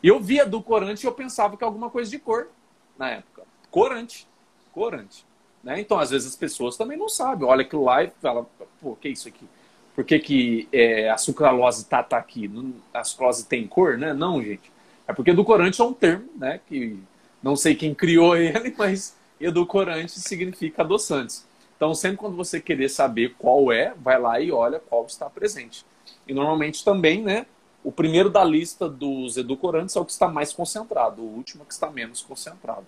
E 0.01 0.08
eu 0.08 0.19
via 0.19 0.45
do 0.45 0.62
corante 0.62 1.03
e 1.03 1.08
eu 1.08 1.12
pensava 1.12 1.58
que 1.58 1.63
alguma 1.63 1.89
coisa 1.89 2.10
de 2.10 2.17
cor 2.17 2.47
na 2.97 3.10
época. 3.10 3.43
Corante. 3.69 4.25
Corante. 4.78 5.26
Né? 5.63 5.82
Então, 5.82 5.98
às 5.98 6.12
vezes, 6.12 6.28
as 6.28 6.36
pessoas 6.36 6.78
também 6.78 6.96
não 6.96 7.10
sabem. 7.10 7.48
Olha 7.48 7.62
aquilo 7.62 7.84
lá 7.84 8.04
e 8.04 8.12
fala, 8.22 8.46
pô, 8.80 8.96
que 8.96 9.08
é 9.08 9.12
isso 9.12 9.28
aqui? 9.28 9.44
Por 9.96 10.04
que, 10.04 10.20
que 10.20 10.70
é, 10.72 11.10
a 11.10 11.18
sucralose 11.18 11.86
tá, 11.86 12.04
tá 12.04 12.18
aqui? 12.18 12.48
A 12.94 13.04
sucralose 13.04 13.48
tem 13.48 13.66
cor, 13.66 13.98
né? 13.98 14.13
Não, 14.13 14.40
gente. 14.40 14.72
É 15.08 15.13
porque 15.13 15.32
edulcorante 15.32 15.82
é 15.82 15.84
um 15.84 15.94
termo, 15.94 16.30
né? 16.36 16.62
Que 16.68 17.00
não 17.42 17.56
sei 17.56 17.74
quem 17.74 17.96
criou 17.96 18.38
ele, 18.38 18.72
mas 18.78 19.18
edulcorante 19.42 20.20
significa 20.20 20.84
adoçantes. 20.84 21.44
Então, 21.76 21.96
sempre 21.96 22.18
quando 22.18 22.36
você 22.36 22.62
querer 22.62 22.90
saber 22.90 23.34
qual 23.40 23.72
é, 23.72 23.96
vai 24.00 24.20
lá 24.20 24.40
e 24.40 24.52
olha 24.52 24.80
qual 24.80 25.08
está 25.08 25.28
presente. 25.28 25.84
E 26.28 26.36
normalmente 26.36 26.86
também, 26.86 27.24
né? 27.24 27.48
O 27.84 27.92
primeiro 27.92 28.30
da 28.30 28.44
lista 28.44 28.88
dos 28.88 29.38
edulcorantes 29.38 29.96
é 29.96 30.00
o 30.00 30.06
que 30.06 30.12
está 30.12 30.28
mais 30.28 30.54
concentrado, 30.54 31.24
o 31.24 31.36
último 31.36 31.63
é 31.63 31.66
o 31.66 31.68
que 31.68 31.74
está 31.74 31.90
menos 31.90 32.22
concentrado. 32.22 32.86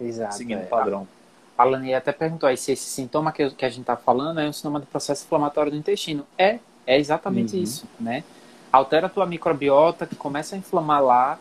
Exato. 0.00 0.36
Seguindo 0.36 0.60
o 0.60 0.62
é. 0.62 0.66
padrão. 0.66 1.08
A 1.56 1.64
Lani 1.64 1.94
até 1.94 2.12
perguntou 2.12 2.48
aí 2.48 2.56
se 2.56 2.72
esse 2.72 2.84
sintoma 2.84 3.32
que, 3.32 3.50
que 3.50 3.64
a 3.64 3.68
gente 3.68 3.80
está 3.80 3.96
falando 3.96 4.40
é 4.40 4.48
um 4.48 4.52
sintoma 4.52 4.78
do 4.78 4.86
processo 4.86 5.24
inflamatório 5.24 5.72
do 5.72 5.78
intestino. 5.78 6.26
É, 6.36 6.58
é 6.86 6.98
exatamente 6.98 7.56
uhum. 7.56 7.62
isso, 7.62 7.86
né? 7.98 8.24
Altera 8.70 9.06
a 9.06 9.10
tua 9.10 9.24
microbiota, 9.24 10.06
que 10.06 10.14
começa 10.14 10.54
a 10.54 10.58
inflamar 10.58 11.02
lá, 11.02 11.38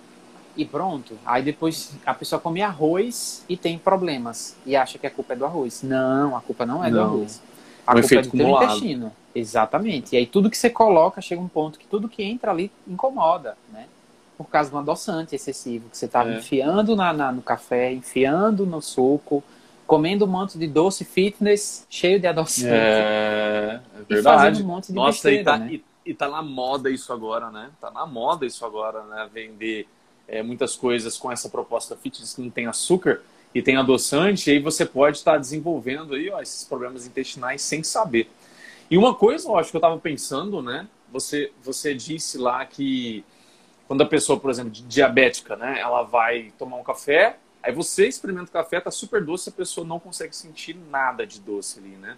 e 0.56 0.64
pronto. 0.64 1.18
Aí 1.26 1.44
depois 1.44 1.94
a 2.06 2.14
pessoa 2.14 2.40
come 2.40 2.62
arroz 2.62 3.44
e 3.50 3.58
tem 3.58 3.78
problemas 3.78 4.56
e 4.66 4.76
acha 4.76 4.98
que 4.98 5.06
a 5.06 5.12
culpa 5.12 5.34
é 5.34 5.36
do 5.36 5.46
arroz. 5.46 5.84
Não, 5.84 6.36
a 6.36 6.42
culpa 6.42 6.66
não 6.66 6.84
é 6.84 6.90
não. 6.90 6.98
do 6.98 7.04
arroz. 7.04 7.42
A 7.86 7.92
o 7.92 8.00
culpa 8.00 8.16
é 8.16 8.22
do 8.22 8.32
teu 8.32 8.50
intestino. 8.50 9.12
Exatamente. 9.34 10.16
E 10.16 10.18
aí 10.18 10.26
tudo 10.26 10.50
que 10.50 10.58
você 10.58 10.70
coloca 10.70 11.22
chega 11.22 11.42
um 11.42 11.48
ponto 11.48 11.78
que 11.78 11.86
tudo 11.88 12.08
que 12.08 12.24
entra 12.24 12.52
ali 12.52 12.72
incomoda, 12.88 13.58
né? 13.72 13.86
Por 14.38 14.48
causa 14.48 14.74
um 14.74 14.80
adoçante 14.80 15.36
excessivo 15.36 15.90
que 15.90 15.98
você 15.98 16.06
estava 16.06 16.30
é. 16.32 16.38
enfiando 16.38 16.96
na, 16.96 17.14
na, 17.14 17.32
no 17.32 17.42
café, 17.42 17.92
enfiando 17.92 18.66
no 18.66 18.82
suco, 18.82 19.44
comendo 19.86 20.26
um 20.26 20.28
monte 20.28 20.58
de 20.58 20.68
doce 20.68 21.06
fitness 21.06 21.86
cheio 21.90 22.20
de 22.20 22.28
adoçante. 22.28 22.68
É, 22.68 23.82
é 23.94 24.04
verdade. 24.04 24.20
E 24.20 24.24
fazendo 24.24 24.64
um 24.64 24.68
monte 24.68 24.88
de 24.88 24.94
Nossa, 24.94 25.12
besteira, 25.12 25.42
e 25.42 25.44
tá, 25.44 25.58
né? 25.58 25.74
e, 25.74 25.86
e 26.06 26.14
tá 26.14 26.30
na 26.30 26.42
moda 26.42 26.90
isso 26.90 27.12
agora, 27.14 27.50
né? 27.50 27.70
Tá 27.80 27.92
na 27.92 28.06
moda 28.06 28.46
isso 28.46 28.66
agora, 28.66 29.04
né? 29.04 29.30
Vender 29.34 29.88
é, 30.28 30.42
muitas 30.42 30.76
coisas 30.76 31.18
com 31.18 31.32
essa 31.32 31.50
proposta 31.50 31.96
fitness 31.96 32.34
que 32.34 32.42
não 32.42 32.50
tem 32.50 32.68
açúcar 32.68 33.22
e 33.54 33.62
tem 33.62 33.78
adoçante, 33.78 34.50
e 34.50 34.54
aí 34.54 34.60
você 34.60 34.86
pode 34.86 35.18
estar 35.18 35.38
desenvolvendo 35.38 36.14
aí, 36.14 36.30
ó, 36.30 36.42
esses 36.42 36.66
problemas 36.66 37.08
intestinais 37.08 37.62
sem 37.62 37.84
saber. 37.84 38.30
E 38.92 38.98
uma 38.98 39.16
coisa, 39.16 39.48
eu 39.48 39.58
acho 39.58 39.72
que 39.72 39.78
eu 39.78 39.80
estava 39.80 39.98
pensando, 39.98 40.62
né? 40.62 40.88
Você, 41.12 41.52
você 41.64 41.94
disse 41.94 42.38
lá 42.38 42.66
que 42.66 43.24
quando 43.88 44.02
a 44.02 44.06
pessoa, 44.06 44.40
por 44.40 44.50
exemplo, 44.50 44.72
diabética, 44.72 45.56
né, 45.56 45.80
ela 45.80 46.04
vai 46.04 46.52
tomar 46.58 46.78
um 46.78 46.84
café, 46.84 47.38
aí 47.66 47.74
você 47.74 48.08
experimenta 48.08 48.50
o 48.50 48.54
café, 48.54 48.80
tá 48.80 48.92
super 48.92 49.24
doce, 49.24 49.50
a 49.50 49.52
pessoa 49.52 49.86
não 49.86 50.00
consegue 50.00 50.36
sentir 50.36 50.76
nada 50.90 51.26
de 51.26 51.40
doce 51.40 51.80
ali, 51.80 51.96
né? 51.98 52.16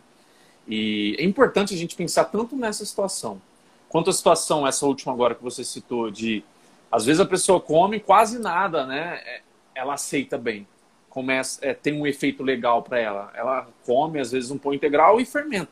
E 0.67 1.15
é 1.17 1.23
importante 1.23 1.73
a 1.73 1.77
gente 1.77 1.95
pensar 1.95 2.25
tanto 2.25 2.55
nessa 2.55 2.85
situação, 2.85 3.41
quanto 3.87 4.09
a 4.09 4.13
situação, 4.13 4.67
essa 4.67 4.85
última 4.85 5.13
agora 5.13 5.33
que 5.33 5.41
você 5.41 5.63
citou, 5.63 6.11
de 6.11 6.43
às 6.91 7.05
vezes 7.05 7.21
a 7.21 7.25
pessoa 7.25 7.61
come 7.61 7.99
quase 7.99 8.39
nada, 8.39 8.85
né? 8.85 9.21
É, 9.25 9.41
ela 9.73 9.93
aceita 9.93 10.37
bem. 10.37 10.67
Começa, 11.09 11.59
é, 11.65 11.73
tem 11.73 11.93
um 11.93 12.05
efeito 12.05 12.43
legal 12.43 12.83
para 12.83 12.99
ela. 12.99 13.31
Ela 13.33 13.67
come, 13.85 14.19
às 14.19 14.31
vezes, 14.31 14.51
um 14.51 14.57
pão 14.57 14.73
integral 14.73 15.19
e 15.19 15.25
fermenta. 15.25 15.71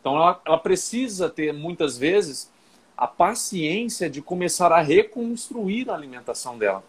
Então, 0.00 0.16
ela, 0.16 0.40
ela 0.44 0.58
precisa 0.58 1.28
ter, 1.28 1.52
muitas 1.52 1.96
vezes, 1.98 2.50
a 2.96 3.06
paciência 3.06 4.08
de 4.08 4.20
começar 4.20 4.72
a 4.72 4.80
reconstruir 4.80 5.90
a 5.90 5.94
alimentação 5.94 6.58
dela. 6.58 6.84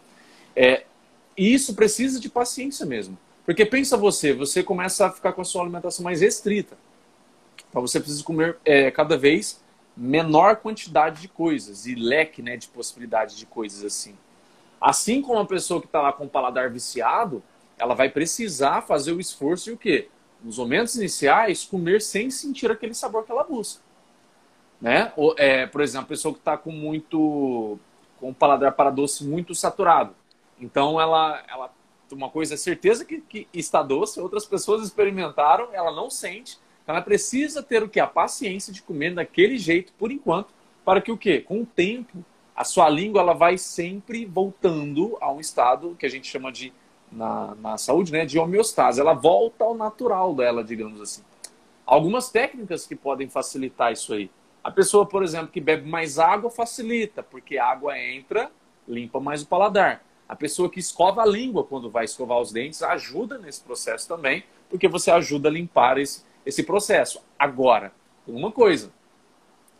É, 0.54 0.84
e 1.40 1.54
isso 1.54 1.74
precisa 1.74 2.20
de 2.20 2.28
paciência 2.28 2.84
mesmo. 2.84 3.18
Porque 3.46 3.64
pensa 3.64 3.96
você, 3.96 4.34
você 4.34 4.62
começa 4.62 5.06
a 5.06 5.10
ficar 5.10 5.32
com 5.32 5.40
a 5.40 5.44
sua 5.44 5.62
alimentação 5.62 6.04
mais 6.04 6.20
restrita. 6.20 6.76
Então 7.70 7.80
você 7.80 7.98
precisa 7.98 8.22
comer 8.22 8.58
é, 8.62 8.90
cada 8.90 9.16
vez 9.16 9.58
menor 9.96 10.56
quantidade 10.56 11.22
de 11.22 11.28
coisas 11.28 11.86
e 11.86 11.94
leque 11.94 12.42
né, 12.42 12.58
de 12.58 12.68
possibilidades 12.68 13.38
de 13.38 13.46
coisas 13.46 13.82
assim. 13.82 14.14
Assim 14.78 15.22
como 15.22 15.38
uma 15.38 15.46
pessoa 15.46 15.80
que 15.80 15.86
está 15.86 16.02
lá 16.02 16.12
com 16.12 16.26
o 16.26 16.28
paladar 16.28 16.68
viciado, 16.68 17.42
ela 17.78 17.94
vai 17.94 18.10
precisar 18.10 18.82
fazer 18.82 19.12
o 19.12 19.18
esforço 19.18 19.70
e 19.70 19.72
o 19.72 19.78
quê? 19.78 20.10
Nos 20.44 20.58
momentos 20.58 20.94
iniciais, 20.94 21.64
comer 21.64 22.02
sem 22.02 22.30
sentir 22.30 22.70
aquele 22.70 22.92
sabor 22.92 23.24
que 23.24 23.32
ela 23.32 23.44
busca. 23.44 23.80
Né? 24.78 25.10
Ou, 25.16 25.34
é, 25.38 25.66
por 25.66 25.80
exemplo, 25.80 26.04
a 26.04 26.08
pessoa 26.08 26.34
que 26.34 26.40
está 26.40 26.58
com 26.58 26.70
muito 26.70 27.78
com 28.18 28.28
o 28.28 28.34
paladar 28.34 28.72
para 28.72 28.90
doce 28.90 29.24
muito 29.24 29.54
saturado. 29.54 30.19
Então 30.60 31.00
ela, 31.00 31.42
ela 31.48 31.72
uma 32.12 32.28
coisa 32.28 32.54
é 32.54 32.56
certeza 32.56 33.04
que, 33.04 33.20
que 33.20 33.48
está 33.52 33.82
doce, 33.82 34.20
outras 34.20 34.44
pessoas 34.44 34.82
experimentaram, 34.82 35.68
ela 35.72 35.92
não 35.92 36.10
sente, 36.10 36.58
ela 36.86 37.00
precisa 37.00 37.62
ter 37.62 37.82
o 37.82 37.88
que? 37.88 38.00
A 38.00 38.06
paciência 38.06 38.72
de 38.72 38.82
comer 38.82 39.14
daquele 39.14 39.56
jeito 39.56 39.92
por 39.98 40.10
enquanto, 40.10 40.48
para 40.84 41.00
que 41.00 41.12
o 41.12 41.16
quê? 41.16 41.40
Com 41.40 41.62
o 41.62 41.66
tempo, 41.66 42.24
a 42.54 42.64
sua 42.64 42.88
língua 42.88 43.20
ela 43.20 43.32
vai 43.32 43.56
sempre 43.56 44.26
voltando 44.26 45.16
a 45.20 45.30
um 45.32 45.40
estado 45.40 45.96
que 45.98 46.04
a 46.04 46.08
gente 46.08 46.26
chama 46.26 46.50
de, 46.50 46.72
na, 47.10 47.54
na 47.56 47.78
saúde, 47.78 48.12
né, 48.12 48.26
de 48.26 48.38
homeostase. 48.38 49.00
Ela 49.00 49.14
volta 49.14 49.64
ao 49.64 49.74
natural 49.74 50.34
dela, 50.34 50.64
digamos 50.64 51.00
assim. 51.00 51.22
Algumas 51.86 52.30
técnicas 52.30 52.86
que 52.86 52.94
podem 52.94 53.28
facilitar 53.28 53.92
isso 53.92 54.12
aí. 54.12 54.30
A 54.62 54.70
pessoa, 54.70 55.06
por 55.06 55.22
exemplo, 55.22 55.48
que 55.48 55.60
bebe 55.60 55.88
mais 55.88 56.18
água, 56.18 56.50
facilita, 56.50 57.22
porque 57.22 57.56
a 57.56 57.66
água 57.66 57.98
entra, 57.98 58.50
limpa 58.86 59.18
mais 59.18 59.42
o 59.42 59.46
paladar. 59.46 60.02
A 60.30 60.36
pessoa 60.36 60.70
que 60.70 60.78
escova 60.78 61.22
a 61.22 61.26
língua 61.26 61.64
quando 61.64 61.90
vai 61.90 62.04
escovar 62.04 62.38
os 62.38 62.52
dentes 62.52 62.84
ajuda 62.84 63.36
nesse 63.36 63.60
processo 63.62 64.06
também, 64.06 64.44
porque 64.68 64.86
você 64.86 65.10
ajuda 65.10 65.48
a 65.48 65.52
limpar 65.52 65.98
esse, 65.98 66.24
esse 66.46 66.62
processo. 66.62 67.20
Agora, 67.36 67.92
uma 68.24 68.52
coisa: 68.52 68.92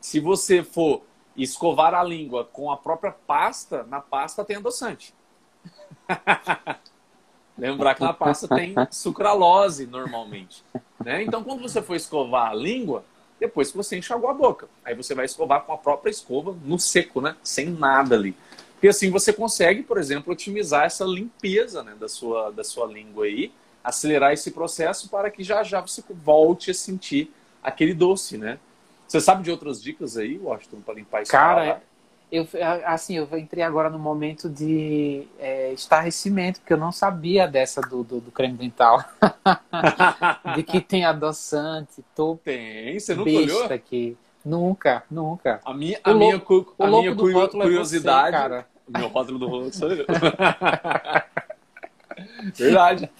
se 0.00 0.18
você 0.18 0.64
for 0.64 1.02
escovar 1.36 1.94
a 1.94 2.02
língua 2.02 2.44
com 2.44 2.68
a 2.68 2.76
própria 2.76 3.12
pasta, 3.12 3.84
na 3.84 4.00
pasta 4.00 4.44
tem 4.44 4.56
adoçante. 4.56 5.14
Lembrar 7.56 7.94
que 7.94 8.02
na 8.02 8.12
pasta 8.12 8.48
tem 8.48 8.74
sucralose 8.90 9.86
normalmente. 9.86 10.64
Né? 10.98 11.22
Então, 11.22 11.44
quando 11.44 11.62
você 11.62 11.80
for 11.80 11.94
escovar 11.94 12.50
a 12.50 12.54
língua, 12.54 13.04
depois 13.38 13.70
que 13.70 13.76
você 13.76 13.96
enxagou 13.96 14.28
a 14.28 14.34
boca. 14.34 14.68
Aí 14.84 14.96
você 14.96 15.14
vai 15.14 15.26
escovar 15.26 15.62
com 15.62 15.72
a 15.72 15.78
própria 15.78 16.10
escova 16.10 16.56
no 16.64 16.76
seco, 16.76 17.20
né? 17.20 17.36
Sem 17.40 17.70
nada 17.70 18.16
ali. 18.16 18.36
Porque 18.80 18.88
assim 18.88 19.10
você 19.10 19.30
consegue, 19.30 19.82
por 19.82 19.98
exemplo, 19.98 20.32
otimizar 20.32 20.86
essa 20.86 21.04
limpeza 21.04 21.82
né, 21.82 21.94
da, 22.00 22.08
sua, 22.08 22.50
da 22.50 22.64
sua 22.64 22.86
língua 22.86 23.26
aí, 23.26 23.52
acelerar 23.84 24.32
esse 24.32 24.52
processo 24.52 25.10
para 25.10 25.30
que 25.30 25.44
já 25.44 25.62
já 25.62 25.82
você 25.82 26.02
volte 26.08 26.70
a 26.70 26.74
sentir 26.74 27.30
aquele 27.62 27.92
doce, 27.92 28.38
né? 28.38 28.58
Você 29.06 29.20
sabe 29.20 29.42
de 29.42 29.50
outras 29.50 29.82
dicas 29.82 30.16
aí, 30.16 30.38
Washington, 30.38 30.80
para 30.80 30.94
limpar 30.94 31.20
isso? 31.20 31.30
Cara, 31.30 31.82
eu, 32.32 32.48
assim, 32.86 33.18
eu 33.18 33.28
entrei 33.36 33.62
agora 33.62 33.90
no 33.90 33.98
momento 33.98 34.48
de 34.48 35.26
é, 35.38 35.74
estarrecimento, 35.74 36.60
porque 36.60 36.72
eu 36.72 36.78
não 36.78 36.90
sabia 36.90 37.46
dessa 37.46 37.82
do, 37.82 38.02
do, 38.02 38.18
do 38.18 38.30
creme 38.30 38.56
dental. 38.56 39.04
de 40.56 40.62
que 40.62 40.80
tem 40.80 41.04
adoçante. 41.04 42.02
Tô 42.16 42.36
tem, 42.36 42.98
você 42.98 43.14
nunca 43.14 43.30
olhou? 43.30 43.64
aqui. 43.66 44.16
Nunca, 44.44 45.02
nunca. 45.10 45.60
A 45.64 45.74
minha, 45.74 46.00
a 46.02 46.14
minha, 46.14 46.36
louco, 46.36 46.74
a 46.78 46.86
minha 46.86 47.14
curiosidade. 47.14 48.36
É 48.36 48.48
você, 48.48 48.58
o 48.58 48.64
meu 48.98 49.08
rótulo 49.12 49.38
do 49.38 49.48
rolo 49.48 49.72
sou 49.72 49.90
eu. 49.92 50.06
Verdade. 52.54 53.10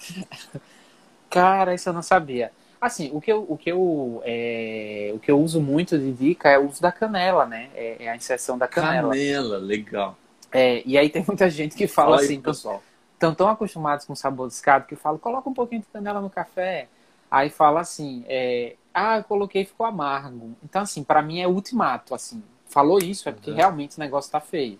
Cara, 1.29 1.73
isso 1.73 1.89
eu 1.89 1.93
não 1.93 2.01
sabia. 2.01 2.51
Assim, 2.79 3.11
o 3.13 3.21
que 3.21 3.31
eu, 3.31 3.45
o 3.47 3.57
que 3.57 3.71
eu, 3.71 4.21
é, 4.25 5.11
o 5.13 5.19
que 5.19 5.29
eu 5.29 5.39
uso 5.39 5.61
muito 5.61 5.97
de 5.97 6.11
dica 6.11 6.49
é 6.49 6.57
o 6.57 6.67
uso 6.67 6.81
da 6.81 6.91
canela, 6.91 7.45
né? 7.45 7.69
É, 7.75 8.05
é 8.05 8.09
a 8.09 8.15
inserção 8.15 8.57
da 8.57 8.67
canela. 8.67 9.09
Canela, 9.09 9.57
legal. 9.57 10.17
É, 10.51 10.81
e 10.85 10.97
aí 10.97 11.09
tem 11.09 11.23
muita 11.25 11.49
gente 11.49 11.75
que 11.75 11.87
fala, 11.87 12.17
assim, 12.17 12.35
aí, 12.35 12.41
pessoal. 12.41 12.83
Estão 13.13 13.35
tão 13.35 13.47
acostumados 13.47 14.05
com 14.05 14.15
sabor 14.15 14.47
descado 14.47 14.87
que 14.87 14.95
fala, 14.95 15.19
coloca 15.19 15.47
um 15.47 15.53
pouquinho 15.53 15.81
de 15.81 15.87
canela 15.87 16.19
no 16.19 16.29
café. 16.29 16.87
Aí 17.29 17.49
fala 17.49 17.81
assim, 17.81 18.25
é, 18.27 18.75
ah, 18.93 19.19
eu 19.19 19.23
coloquei 19.23 19.61
e 19.61 19.65
ficou 19.65 19.85
amargo. 19.85 20.55
Então, 20.63 20.81
assim, 20.81 21.03
para 21.03 21.21
mim 21.21 21.39
é 21.39 21.47
ultimato, 21.47 22.13
assim. 22.15 22.43
Falou 22.65 22.99
isso 22.99 23.29
é 23.29 23.31
porque 23.31 23.51
uhum. 23.51 23.57
realmente 23.57 23.97
o 23.97 23.99
negócio 23.99 24.31
tá 24.31 24.39
feio. 24.39 24.79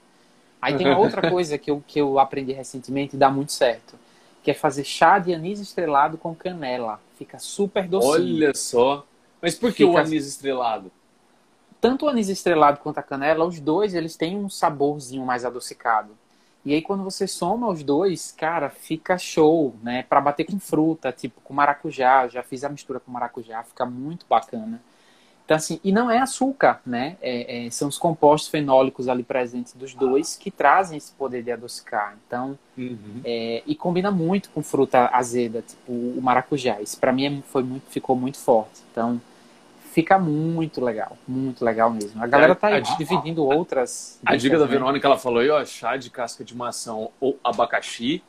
Aí 0.62 0.78
tem 0.78 0.94
outra 0.94 1.30
coisa 1.30 1.58
que 1.58 1.72
eu, 1.72 1.84
que 1.86 2.00
eu 2.00 2.20
aprendi 2.20 2.52
recentemente 2.52 3.16
e 3.16 3.20
dá 3.20 3.32
muito 3.32 3.52
certo, 3.52 3.96
que 4.44 4.52
é 4.52 4.54
fazer 4.54 4.84
chá 4.84 5.18
de 5.18 5.34
anis 5.34 5.60
estrelado 5.60 6.18
com 6.18 6.36
canela. 6.36 7.00
Fica 7.18 7.40
super 7.40 7.88
docinho. 7.88 8.36
Olha 8.36 8.54
só. 8.54 9.06
Mas 9.42 9.56
por 9.56 9.72
que 9.72 9.86
Fica... 9.86 9.90
o 9.90 9.98
anis 9.98 10.28
estrelado? 10.28 10.92
Tanto 11.80 12.06
o 12.06 12.10
anis 12.10 12.30
estrelado 12.30 12.80
quanto 12.80 13.00
a 13.00 13.04
canela, 13.04 13.44
os 13.44 13.60
dois 13.60 13.96
eles 13.96 14.16
têm 14.16 14.38
um 14.38 14.48
saborzinho 14.48 15.26
mais 15.26 15.44
adocicado. 15.44 16.16
E 16.64 16.76
aí 16.76 16.82
quando 16.82 17.04
você 17.04 17.26
soma 17.26 17.68
os 17.68 17.82
dois, 17.82 18.32
cara, 18.32 18.70
fica 18.70 19.18
show, 19.18 19.74
né? 19.82 20.04
Para 20.04 20.22
bater 20.22 20.44
com 20.44 20.60
fruta, 20.60 21.12
tipo 21.12 21.42
com 21.42 21.56
maracujá, 21.56 22.28
já 22.28 22.44
fiz 22.44 22.64
a 22.64 22.70
mistura 22.70 23.00
com 23.00 23.12
maracujá, 23.12 23.64
fica 23.64 23.84
muito 23.84 24.28
bacana. 24.30 24.80
Então, 25.52 25.58
assim, 25.58 25.82
e 25.84 25.92
não 25.92 26.10
é 26.10 26.18
açúcar, 26.20 26.80
né? 26.86 27.18
É, 27.22 27.66
é, 27.66 27.70
são 27.70 27.90
os 27.90 27.98
compostos 27.98 28.50
fenólicos 28.50 29.10
ali 29.10 29.22
presentes 29.22 29.74
dos 29.74 29.94
dois 29.94 30.38
que 30.38 30.50
trazem 30.50 30.98
esse 30.98 31.12
poder 31.12 31.44
de 31.44 31.52
adocicar. 31.52 32.16
Então, 32.26 32.58
uhum. 32.78 33.20
é, 33.26 33.62
e 33.68 33.76
combina 33.76 34.10
muito 34.10 34.50
com 34.52 34.64
fruta 34.64 35.10
azeda, 35.12 35.62
tipo 35.62 35.92
o 35.92 36.22
maracujá. 36.22 36.80
Isso 36.80 36.98
para 36.98 37.12
mim 37.12 37.26
é, 37.26 37.42
foi 37.50 37.64
muito, 37.64 37.84
ficou 37.90 38.16
muito 38.16 38.38
forte. 38.38 38.80
Então, 38.94 39.20
fica 39.92 40.18
muito 40.18 40.80
legal, 40.80 41.18
muito 41.28 41.66
legal 41.66 41.92
mesmo. 41.92 42.24
A 42.24 42.28
galera 42.28 42.56
tá 42.56 42.68
aí 42.68 42.76
a, 42.76 42.80
dividindo 42.80 43.42
a, 43.52 43.54
outras. 43.54 44.22
A 44.26 44.38
dica 44.38 44.58
da 44.58 44.64
né? 44.64 44.72
Verônica, 44.72 45.06
ela 45.06 45.18
falou 45.18 45.40
aí, 45.40 45.50
ó, 45.50 45.66
chá 45.66 45.98
de 45.98 46.10
casca 46.10 46.46
de 46.46 46.56
maçã 46.56 46.94
ou 47.20 47.38
abacaxi. 47.44 48.24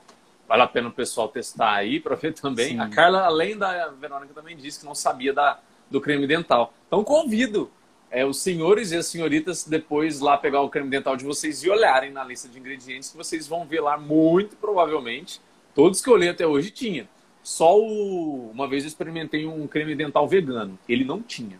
Vale 0.48 0.62
a 0.62 0.66
pena 0.66 0.88
o 0.88 0.92
pessoal 0.92 1.28
testar 1.28 1.72
aí 1.72 2.00
para 2.00 2.16
ver 2.16 2.34
também. 2.34 2.70
Sim. 2.70 2.80
A 2.80 2.88
Carla, 2.88 3.26
além 3.26 3.56
da 3.56 3.90
Verônica, 3.90 4.34
também 4.34 4.56
disse 4.56 4.80
que 4.80 4.84
não 4.84 4.94
sabia 4.94 5.32
da 5.32 5.60
do 5.92 6.00
creme 6.00 6.26
dental. 6.26 6.74
Então 6.88 7.04
convido 7.04 7.70
é, 8.10 8.26
os 8.26 8.38
senhores 8.40 8.90
e 8.90 8.96
as 8.96 9.06
senhoritas 9.06 9.64
depois 9.64 10.20
lá 10.20 10.36
pegar 10.36 10.62
o 10.62 10.68
creme 10.68 10.90
dental 10.90 11.16
de 11.16 11.24
vocês 11.24 11.62
e 11.62 11.70
olharem 11.70 12.10
na 12.10 12.24
lista 12.24 12.48
de 12.48 12.58
ingredientes 12.58 13.10
que 13.10 13.16
vocês 13.16 13.46
vão 13.46 13.64
ver 13.64 13.80
lá 13.80 13.96
muito 13.96 14.56
provavelmente. 14.56 15.40
Todos 15.74 16.00
que 16.00 16.08
eu 16.08 16.14
olhei 16.14 16.30
até 16.30 16.46
hoje 16.46 16.70
tinha. 16.70 17.08
Só 17.42 17.78
o... 17.78 18.50
uma 18.52 18.68
vez 18.68 18.84
eu 18.84 18.88
experimentei 18.88 19.46
um 19.46 19.66
creme 19.66 19.94
dental 19.94 20.26
vegano. 20.26 20.78
Ele 20.88 21.04
não 21.04 21.22
tinha. 21.22 21.58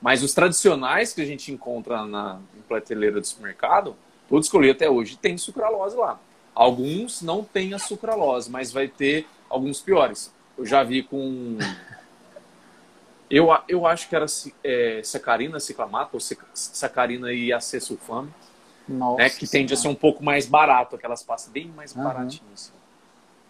Mas 0.00 0.22
os 0.22 0.34
tradicionais 0.34 1.12
que 1.12 1.20
a 1.20 1.26
gente 1.26 1.52
encontra 1.52 2.04
na 2.04 2.40
prateleira 2.66 3.20
do 3.20 3.26
supermercado, 3.26 3.94
todos 4.28 4.48
que 4.48 4.56
eu 4.56 4.60
li 4.60 4.70
até 4.70 4.90
hoje, 4.90 5.16
tem 5.16 5.38
sucralose 5.38 5.96
lá. 5.96 6.20
Alguns 6.54 7.22
não 7.22 7.44
têm 7.44 7.72
a 7.72 7.78
sucralose, 7.78 8.50
mas 8.50 8.72
vai 8.72 8.88
ter 8.88 9.26
alguns 9.48 9.80
piores. 9.80 10.32
Eu 10.58 10.66
já 10.66 10.82
vi 10.82 11.02
com 11.02 11.56
eu, 13.32 13.48
eu 13.66 13.86
acho 13.86 14.08
que 14.08 14.14
era 14.14 14.26
é, 14.62 15.00
sacarina, 15.02 15.58
ciclamato, 15.58 16.10
ou 16.16 16.20
sacarina 16.52 17.32
e 17.32 17.52
acesulfame. 17.52 18.30
Nossa. 18.86 19.22
Né, 19.22 19.30
que 19.30 19.46
tende 19.46 19.72
a 19.72 19.76
ser 19.76 19.88
um 19.88 19.94
pouco 19.94 20.22
mais 20.22 20.46
barato, 20.46 20.96
aquelas 20.96 21.22
pastas 21.22 21.50
bem 21.50 21.68
mais 21.68 21.94
uhum. 21.94 22.02
baratinhas. 22.04 22.72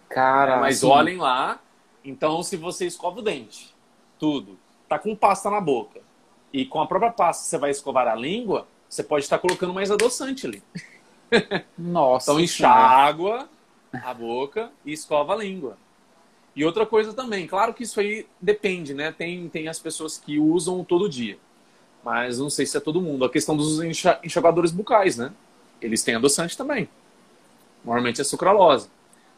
Cara, 0.07 0.55
é, 0.55 0.59
mas 0.59 0.77
assim... 0.77 0.87
olhem 0.87 1.17
lá. 1.17 1.59
Então, 2.05 2.41
se 2.43 2.55
você 2.55 2.85
escova 2.85 3.19
o 3.19 3.21
dente, 3.21 3.75
tudo, 4.19 4.57
tá 4.87 4.97
com 4.99 5.15
pasta 5.15 5.49
na 5.49 5.59
boca, 5.59 6.01
e 6.51 6.65
com 6.65 6.79
a 6.79 6.87
própria 6.87 7.11
pasta 7.11 7.43
você 7.43 7.57
vai 7.57 7.71
escovar 7.71 8.07
a 8.07 8.15
língua, 8.15 8.67
você 8.87 9.03
pode 9.03 9.25
estar 9.25 9.39
colocando 9.39 9.73
mais 9.73 9.89
adoçante 9.89 10.45
ali. 10.45 10.63
Nossa. 11.77 12.31
então, 12.31 12.39
enxágua 12.39 13.49
a 13.91 14.13
boca 14.13 14.71
e 14.85 14.93
escova 14.93 15.33
a 15.33 15.35
língua. 15.35 15.77
E 16.55 16.63
outra 16.63 16.85
coisa 16.85 17.13
também, 17.13 17.47
claro 17.47 17.73
que 17.73 17.83
isso 17.83 17.99
aí 17.99 18.27
depende, 18.39 18.93
né? 18.93 19.11
Tem, 19.11 19.49
tem 19.49 19.67
as 19.67 19.79
pessoas 19.79 20.17
que 20.17 20.37
usam 20.37 20.83
todo 20.83 21.09
dia, 21.09 21.37
mas 22.03 22.37
não 22.37 22.49
sei 22.49 22.65
se 22.65 22.77
é 22.77 22.79
todo 22.79 23.01
mundo. 23.01 23.25
A 23.25 23.29
questão 23.29 23.57
dos 23.57 23.79
enxaguadores 24.23 24.71
bucais, 24.71 25.17
né? 25.17 25.33
Eles 25.81 26.03
têm 26.03 26.15
adoçante 26.15 26.55
também. 26.55 26.87
Normalmente 27.83 28.21
é 28.21 28.23
sucralose. 28.23 28.87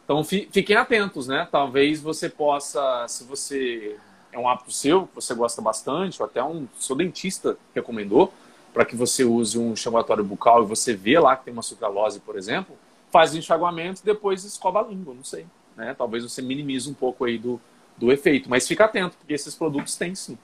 Então 0.04 0.22
fiquem 0.22 0.76
atentos, 0.76 1.26
né? 1.26 1.48
Talvez 1.50 2.00
você 2.00 2.28
possa, 2.28 3.06
se 3.08 3.24
você 3.24 3.96
é 4.30 4.38
um 4.38 4.46
hábito 4.46 4.70
seu, 4.70 5.06
que 5.06 5.14
você 5.14 5.34
gosta 5.34 5.62
bastante, 5.62 6.20
ou 6.20 6.26
até 6.26 6.44
um 6.44 6.68
seu 6.78 6.94
dentista 6.94 7.56
recomendou, 7.74 8.32
para 8.74 8.84
que 8.84 8.94
você 8.94 9.24
use 9.24 9.58
um 9.58 9.72
enxaguatório 9.72 10.22
bucal 10.22 10.62
e 10.62 10.66
você 10.66 10.94
vê 10.94 11.18
lá 11.18 11.34
que 11.34 11.46
tem 11.46 11.52
uma 11.52 11.62
sucralose, 11.62 12.20
por 12.20 12.36
exemplo, 12.36 12.76
faz 13.10 13.32
o 13.32 13.38
enxaguamento 13.38 14.02
e 14.02 14.04
depois 14.04 14.44
escova 14.44 14.80
a 14.80 14.82
língua, 14.82 15.14
não 15.14 15.24
sei 15.24 15.46
né? 15.76 15.94
Talvez 15.96 16.24
você 16.24 16.40
minimize 16.40 16.88
um 16.90 16.94
pouco 16.94 17.24
aí 17.24 17.38
do, 17.38 17.60
do 17.96 18.10
efeito, 18.10 18.48
mas 18.48 18.66
fica 18.66 18.84
atento, 18.84 19.16
porque 19.16 19.34
esses 19.34 19.54
produtos 19.54 19.96
têm 19.96 20.14
sim. 20.14 20.38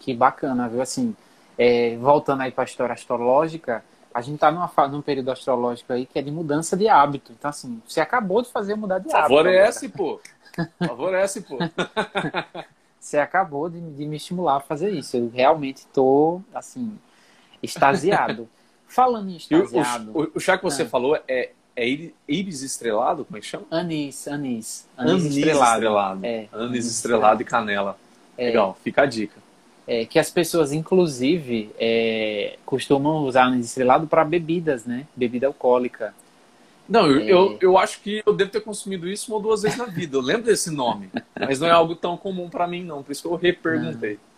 Que 0.00 0.14
bacana, 0.14 0.68
viu? 0.68 0.82
Assim, 0.82 1.14
é, 1.56 1.96
voltando 1.96 2.40
aí 2.40 2.50
para 2.50 2.64
a 2.64 2.66
história 2.66 2.92
astrológica, 2.92 3.84
a 4.12 4.20
gente 4.20 4.34
está 4.34 4.50
num 4.88 5.02
período 5.02 5.30
astrológico 5.30 5.92
aí 5.92 6.06
que 6.06 6.18
é 6.18 6.22
de 6.22 6.30
mudança 6.30 6.76
de 6.76 6.88
hábito. 6.88 7.32
Então, 7.32 7.48
assim, 7.48 7.80
você 7.86 8.00
acabou 8.00 8.42
de 8.42 8.50
fazer 8.50 8.74
mudar 8.74 8.98
de 8.98 9.10
Favorece, 9.10 9.86
hábito. 9.86 10.20
Favorece, 10.78 10.78
pô. 10.78 10.86
Favorece, 10.86 11.40
pô. 11.42 11.58
você 12.98 13.18
acabou 13.18 13.70
de, 13.70 13.80
de, 13.80 14.06
me 14.06 14.16
estimular 14.16 14.56
a 14.56 14.60
fazer 14.60 14.90
isso. 14.90 15.16
Eu 15.16 15.30
realmente 15.32 15.78
estou, 15.78 16.42
assim, 16.54 16.98
extasiado. 17.62 18.48
Falando 18.86 19.30
em 19.30 19.36
extasiado... 19.36 20.10
O, 20.12 20.24
o, 20.24 20.32
o 20.34 20.40
chá 20.40 20.58
que 20.58 20.64
você 20.64 20.82
ah. 20.82 20.88
falou 20.88 21.18
é 21.26 21.52
é 21.76 22.10
íris 22.28 22.62
estrelado? 22.62 23.24
Como 23.24 23.36
é 23.36 23.40
que 23.40 23.46
chama? 23.46 23.66
Anis, 23.70 24.28
anis. 24.28 24.88
Anis, 24.96 25.12
anis 25.12 25.36
estrelado. 25.36 25.72
estrelado. 25.72 26.20
É, 26.26 26.38
anis, 26.38 26.48
anis 26.52 26.86
estrelado 26.86 27.42
e 27.42 27.44
canela. 27.44 27.98
É, 28.36 28.46
Legal, 28.46 28.78
fica 28.82 29.02
a 29.02 29.06
dica. 29.06 29.40
É, 29.86 30.04
que 30.04 30.18
as 30.18 30.30
pessoas, 30.30 30.72
inclusive, 30.72 31.70
é, 31.78 32.56
costumam 32.64 33.24
usar 33.24 33.44
anis 33.44 33.66
estrelado 33.66 34.06
para 34.06 34.24
bebidas, 34.24 34.84
né? 34.84 35.06
Bebida 35.16 35.46
alcoólica. 35.46 36.14
Não, 36.88 37.06
eu, 37.06 37.20
é... 37.20 37.30
eu, 37.30 37.58
eu, 37.60 37.78
acho 37.78 38.00
que 38.00 38.22
eu 38.24 38.32
devo 38.32 38.50
ter 38.50 38.60
consumido 38.60 39.08
isso 39.08 39.30
uma 39.30 39.36
ou 39.36 39.42
duas 39.42 39.62
vezes 39.62 39.78
na 39.78 39.86
vida. 39.86 40.16
Eu 40.16 40.20
lembro 40.20 40.44
desse 40.44 40.70
nome, 40.70 41.10
mas 41.38 41.58
não 41.58 41.66
é 41.66 41.70
algo 41.70 41.94
tão 41.94 42.16
comum 42.16 42.48
para 42.50 42.66
mim, 42.66 42.84
não. 42.84 43.02
Por 43.02 43.12
isso 43.12 43.22
que 43.22 43.28
eu 43.28 43.36
reperguntei. 43.36 44.14
Não. 44.14 44.31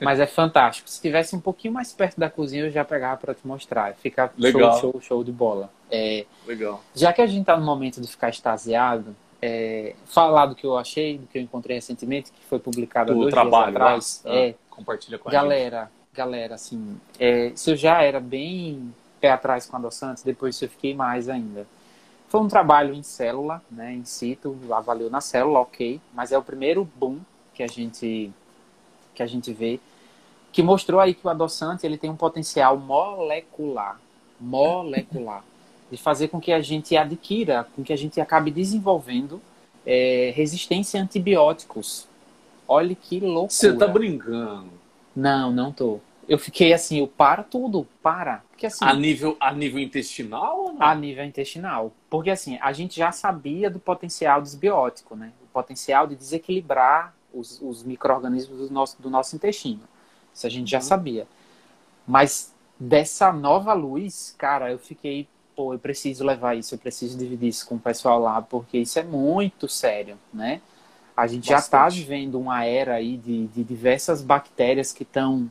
Mas 0.00 0.20
é 0.20 0.26
fantástico. 0.26 0.88
Se 0.88 0.96
estivesse 0.96 1.34
um 1.34 1.40
pouquinho 1.40 1.74
mais 1.74 1.92
perto 1.92 2.18
da 2.18 2.30
cozinha, 2.30 2.64
eu 2.64 2.70
já 2.70 2.84
pegava 2.84 3.16
para 3.16 3.34
te 3.34 3.46
mostrar. 3.46 3.94
Fica 3.94 4.32
Legal. 4.36 4.72
show, 4.72 4.92
show, 4.92 5.00
show 5.00 5.24
de 5.24 5.32
bola. 5.32 5.70
É, 5.90 6.24
Legal. 6.46 6.82
Já 6.94 7.12
que 7.12 7.22
a 7.22 7.26
gente 7.26 7.42
está 7.42 7.56
no 7.56 7.64
momento 7.64 8.00
de 8.00 8.08
ficar 8.08 8.28
extasiado, 8.28 9.14
é, 9.42 9.94
falar 10.06 10.46
do 10.46 10.54
que 10.54 10.64
eu 10.64 10.76
achei, 10.76 11.18
do 11.18 11.26
que 11.26 11.38
eu 11.38 11.42
encontrei 11.42 11.76
recentemente, 11.76 12.30
que 12.30 12.44
foi 12.44 12.58
publicado 12.58 13.12
há 13.12 13.14
dois 13.14 13.32
trabalho, 13.32 13.72
dias 13.72 13.76
atrás. 13.76 14.22
Lá, 14.24 14.34
é, 14.34 14.54
compartilha 14.68 15.18
com 15.18 15.28
a 15.28 15.32
galera, 15.32 15.80
gente. 15.82 16.00
Galera, 16.12 16.54
assim, 16.56 17.00
é, 17.18 17.52
se 17.54 17.70
eu 17.70 17.76
já 17.76 18.02
era 18.02 18.18
bem 18.18 18.92
pé 19.20 19.30
atrás 19.30 19.66
com 19.66 19.76
a 19.76 19.78
adoçantes, 19.78 20.22
depois 20.22 20.60
eu 20.60 20.68
fiquei 20.68 20.94
mais 20.94 21.28
ainda. 21.28 21.66
Foi 22.28 22.40
um 22.40 22.48
trabalho 22.48 22.94
em 22.94 23.02
célula, 23.02 23.62
né, 23.70 23.92
in 23.92 24.04
situ, 24.04 24.56
avaliou 24.70 25.10
na 25.10 25.20
célula, 25.20 25.60
ok, 25.60 26.00
mas 26.12 26.32
é 26.32 26.38
o 26.38 26.42
primeiro 26.42 26.88
boom 26.96 27.18
que 27.52 27.62
a 27.62 27.66
gente 27.66 28.32
que 29.14 29.22
a 29.22 29.26
gente 29.26 29.52
vê, 29.52 29.80
que 30.52 30.62
mostrou 30.62 31.00
aí 31.00 31.14
que 31.14 31.26
o 31.26 31.30
adoçante 31.30 31.86
ele 31.86 31.98
tem 31.98 32.10
um 32.10 32.16
potencial 32.16 32.76
molecular, 32.76 34.00
molecular, 34.40 35.44
de 35.90 35.96
fazer 35.96 36.28
com 36.28 36.40
que 36.40 36.52
a 36.52 36.60
gente 36.60 36.96
adquira, 36.96 37.66
com 37.74 37.82
que 37.82 37.92
a 37.92 37.96
gente 37.96 38.20
acabe 38.20 38.50
desenvolvendo 38.50 39.40
é, 39.84 40.32
resistência 40.34 41.00
a 41.00 41.04
antibióticos. 41.04 42.08
Olha 42.66 42.94
que 42.94 43.18
loucura. 43.18 43.50
Você 43.50 43.72
tá 43.72 43.88
brincando. 43.88 44.70
Não, 45.14 45.50
não 45.50 45.72
tô. 45.72 45.98
Eu 46.28 46.38
fiquei 46.38 46.72
assim, 46.72 47.00
eu 47.00 47.08
para 47.08 47.42
tudo, 47.42 47.86
para. 48.00 48.44
Porque, 48.50 48.66
assim, 48.66 48.84
a 48.84 48.94
nível 48.94 49.36
a 49.40 49.52
nível 49.52 49.80
intestinal 49.80 50.60
ou 50.60 50.72
não? 50.74 50.82
A 50.82 50.94
nível 50.94 51.24
intestinal. 51.24 51.92
Porque 52.08 52.30
assim, 52.30 52.56
a 52.60 52.72
gente 52.72 52.96
já 52.96 53.10
sabia 53.10 53.68
do 53.68 53.80
potencial 53.80 54.40
desbiótico, 54.40 55.16
né? 55.16 55.32
O 55.42 55.46
potencial 55.48 56.06
de 56.06 56.14
desequilibrar 56.14 57.12
os, 57.32 57.60
os 57.60 57.82
micro-organismos 57.82 58.68
do 58.68 58.72
nosso, 58.72 59.00
do 59.00 59.10
nosso 59.10 59.36
intestino. 59.36 59.80
Isso 60.34 60.46
a 60.46 60.50
gente 60.50 60.70
já 60.70 60.78
uhum. 60.78 60.82
sabia. 60.82 61.26
Mas 62.06 62.52
dessa 62.78 63.32
nova 63.32 63.72
luz, 63.72 64.34
cara, 64.38 64.70
eu 64.70 64.78
fiquei, 64.78 65.28
pô, 65.54 65.74
eu 65.74 65.78
preciso 65.78 66.24
levar 66.24 66.56
isso, 66.56 66.74
eu 66.74 66.78
preciso 66.78 67.18
dividir 67.18 67.48
isso 67.48 67.66
com 67.66 67.74
o 67.74 67.80
pessoal 67.80 68.20
lá, 68.20 68.40
porque 68.40 68.78
isso 68.78 68.98
é 68.98 69.02
muito 69.02 69.68
sério, 69.68 70.16
né? 70.32 70.60
A 71.16 71.26
gente 71.26 71.48
tá 71.48 71.56
Bastante. 71.56 71.70
já 71.70 71.86
está 71.86 71.88
vivendo 71.88 72.40
uma 72.40 72.64
era 72.64 72.94
aí 72.94 73.16
de, 73.16 73.46
de 73.48 73.62
diversas 73.62 74.22
bactérias 74.22 74.92
que 74.92 75.02
estão 75.02 75.50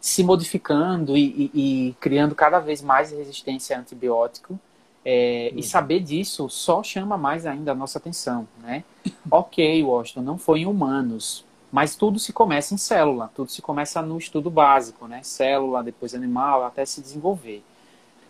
se 0.00 0.22
modificando 0.22 1.16
e, 1.16 1.50
e, 1.54 1.88
e, 1.88 1.92
criando 1.94 2.34
cada 2.34 2.58
vez 2.58 2.82
mais 2.82 3.10
resistência 3.10 3.76
a 3.76 3.80
antibiótico. 3.80 4.58
É, 5.04 5.50
uhum. 5.52 5.58
E 5.58 5.62
saber 5.62 6.00
disso 6.00 6.48
só 6.48 6.82
chama 6.82 7.18
mais 7.18 7.44
ainda 7.44 7.72
a 7.72 7.74
nossa 7.74 7.98
atenção, 7.98 8.48
né? 8.62 8.84
ok, 9.30 9.82
Washington, 9.82 10.22
não 10.22 10.38
foi 10.38 10.60
em 10.60 10.66
humanos, 10.66 11.44
mas 11.70 11.94
tudo 11.94 12.18
se 12.18 12.32
começa 12.32 12.72
em 12.72 12.78
célula, 12.78 13.30
tudo 13.34 13.50
se 13.50 13.60
começa 13.60 14.00
no 14.00 14.16
estudo 14.16 14.50
básico, 14.50 15.06
né? 15.06 15.22
Célula, 15.22 15.82
depois 15.82 16.14
animal, 16.14 16.64
até 16.64 16.86
se 16.86 17.00
desenvolver. 17.00 17.62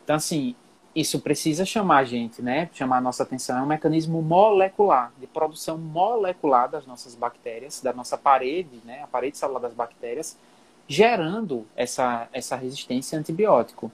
Então, 0.03 0.17
assim, 0.17 0.57
isso 0.95 1.21
precisa 1.21 1.65
chamar 1.65 1.99
a 1.99 2.05
gente, 2.05 2.41
né? 2.41 2.71
Chamar 2.73 2.99
a 2.99 3.01
nossa 3.01 3.25
atenção. 3.25 3.59
É 3.59 3.63
um 3.63 3.67
mecanismo 3.67 4.23
molecular, 4.23 5.13
de 5.19 5.27
produção 5.27 5.77
molecular 5.77 6.69
das 6.71 6.87
nossas 6.87 7.15
bactérias, 7.15 7.81
da 7.81 7.93
nossa 7.93 8.17
parede, 8.17 8.81
né? 8.85 9.03
A 9.03 9.07
parede 9.07 9.37
celular 9.37 9.61
das 9.61 9.75
bactérias, 9.75 10.39
gerando 10.87 11.67
essa, 11.75 12.29
essa 12.33 12.55
resistência 12.57 13.19
a 13.19 13.21
antibiótico. 13.21 13.91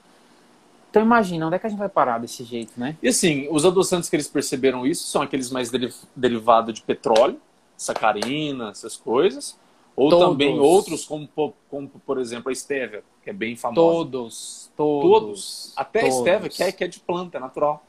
Então 0.91 1.01
imagina, 1.01 1.47
onde 1.47 1.55
é 1.55 1.59
que 1.59 1.65
a 1.65 1.69
gente 1.69 1.79
vai 1.79 1.87
parar 1.87 2.17
desse 2.17 2.43
jeito, 2.43 2.73
né? 2.75 2.97
E 3.01 3.07
assim, 3.07 3.47
os 3.49 3.65
adoçantes 3.65 4.09
que 4.09 4.15
eles 4.17 4.27
perceberam 4.27 4.85
isso 4.85 5.07
são 5.07 5.21
aqueles 5.21 5.49
mais 5.49 5.71
derivados 6.13 6.73
de 6.75 6.81
petróleo, 6.81 7.39
sacarina, 7.77 8.69
essas 8.71 8.97
coisas. 8.97 9.57
Ou 9.95 10.09
todos. 10.09 10.27
também 10.27 10.59
outros, 10.59 11.05
como, 11.05 11.29
como, 11.69 11.87
por 12.05 12.19
exemplo 12.19 12.49
a 12.49 12.51
estévia, 12.51 13.03
que 13.23 13.29
é 13.29 13.33
bem 13.33 13.55
famosa. 13.55 13.75
Todos, 13.75 14.71
todos. 14.75 15.09
Todos. 15.09 15.73
Até 15.77 16.01
todos. 16.01 16.15
a 16.15 16.17
estévia, 16.17 16.49
que 16.49 16.63
é, 16.63 16.71
que 16.73 16.83
é 16.83 16.87
de 16.87 16.99
planta, 16.99 17.37
é 17.37 17.39
natural. 17.39 17.85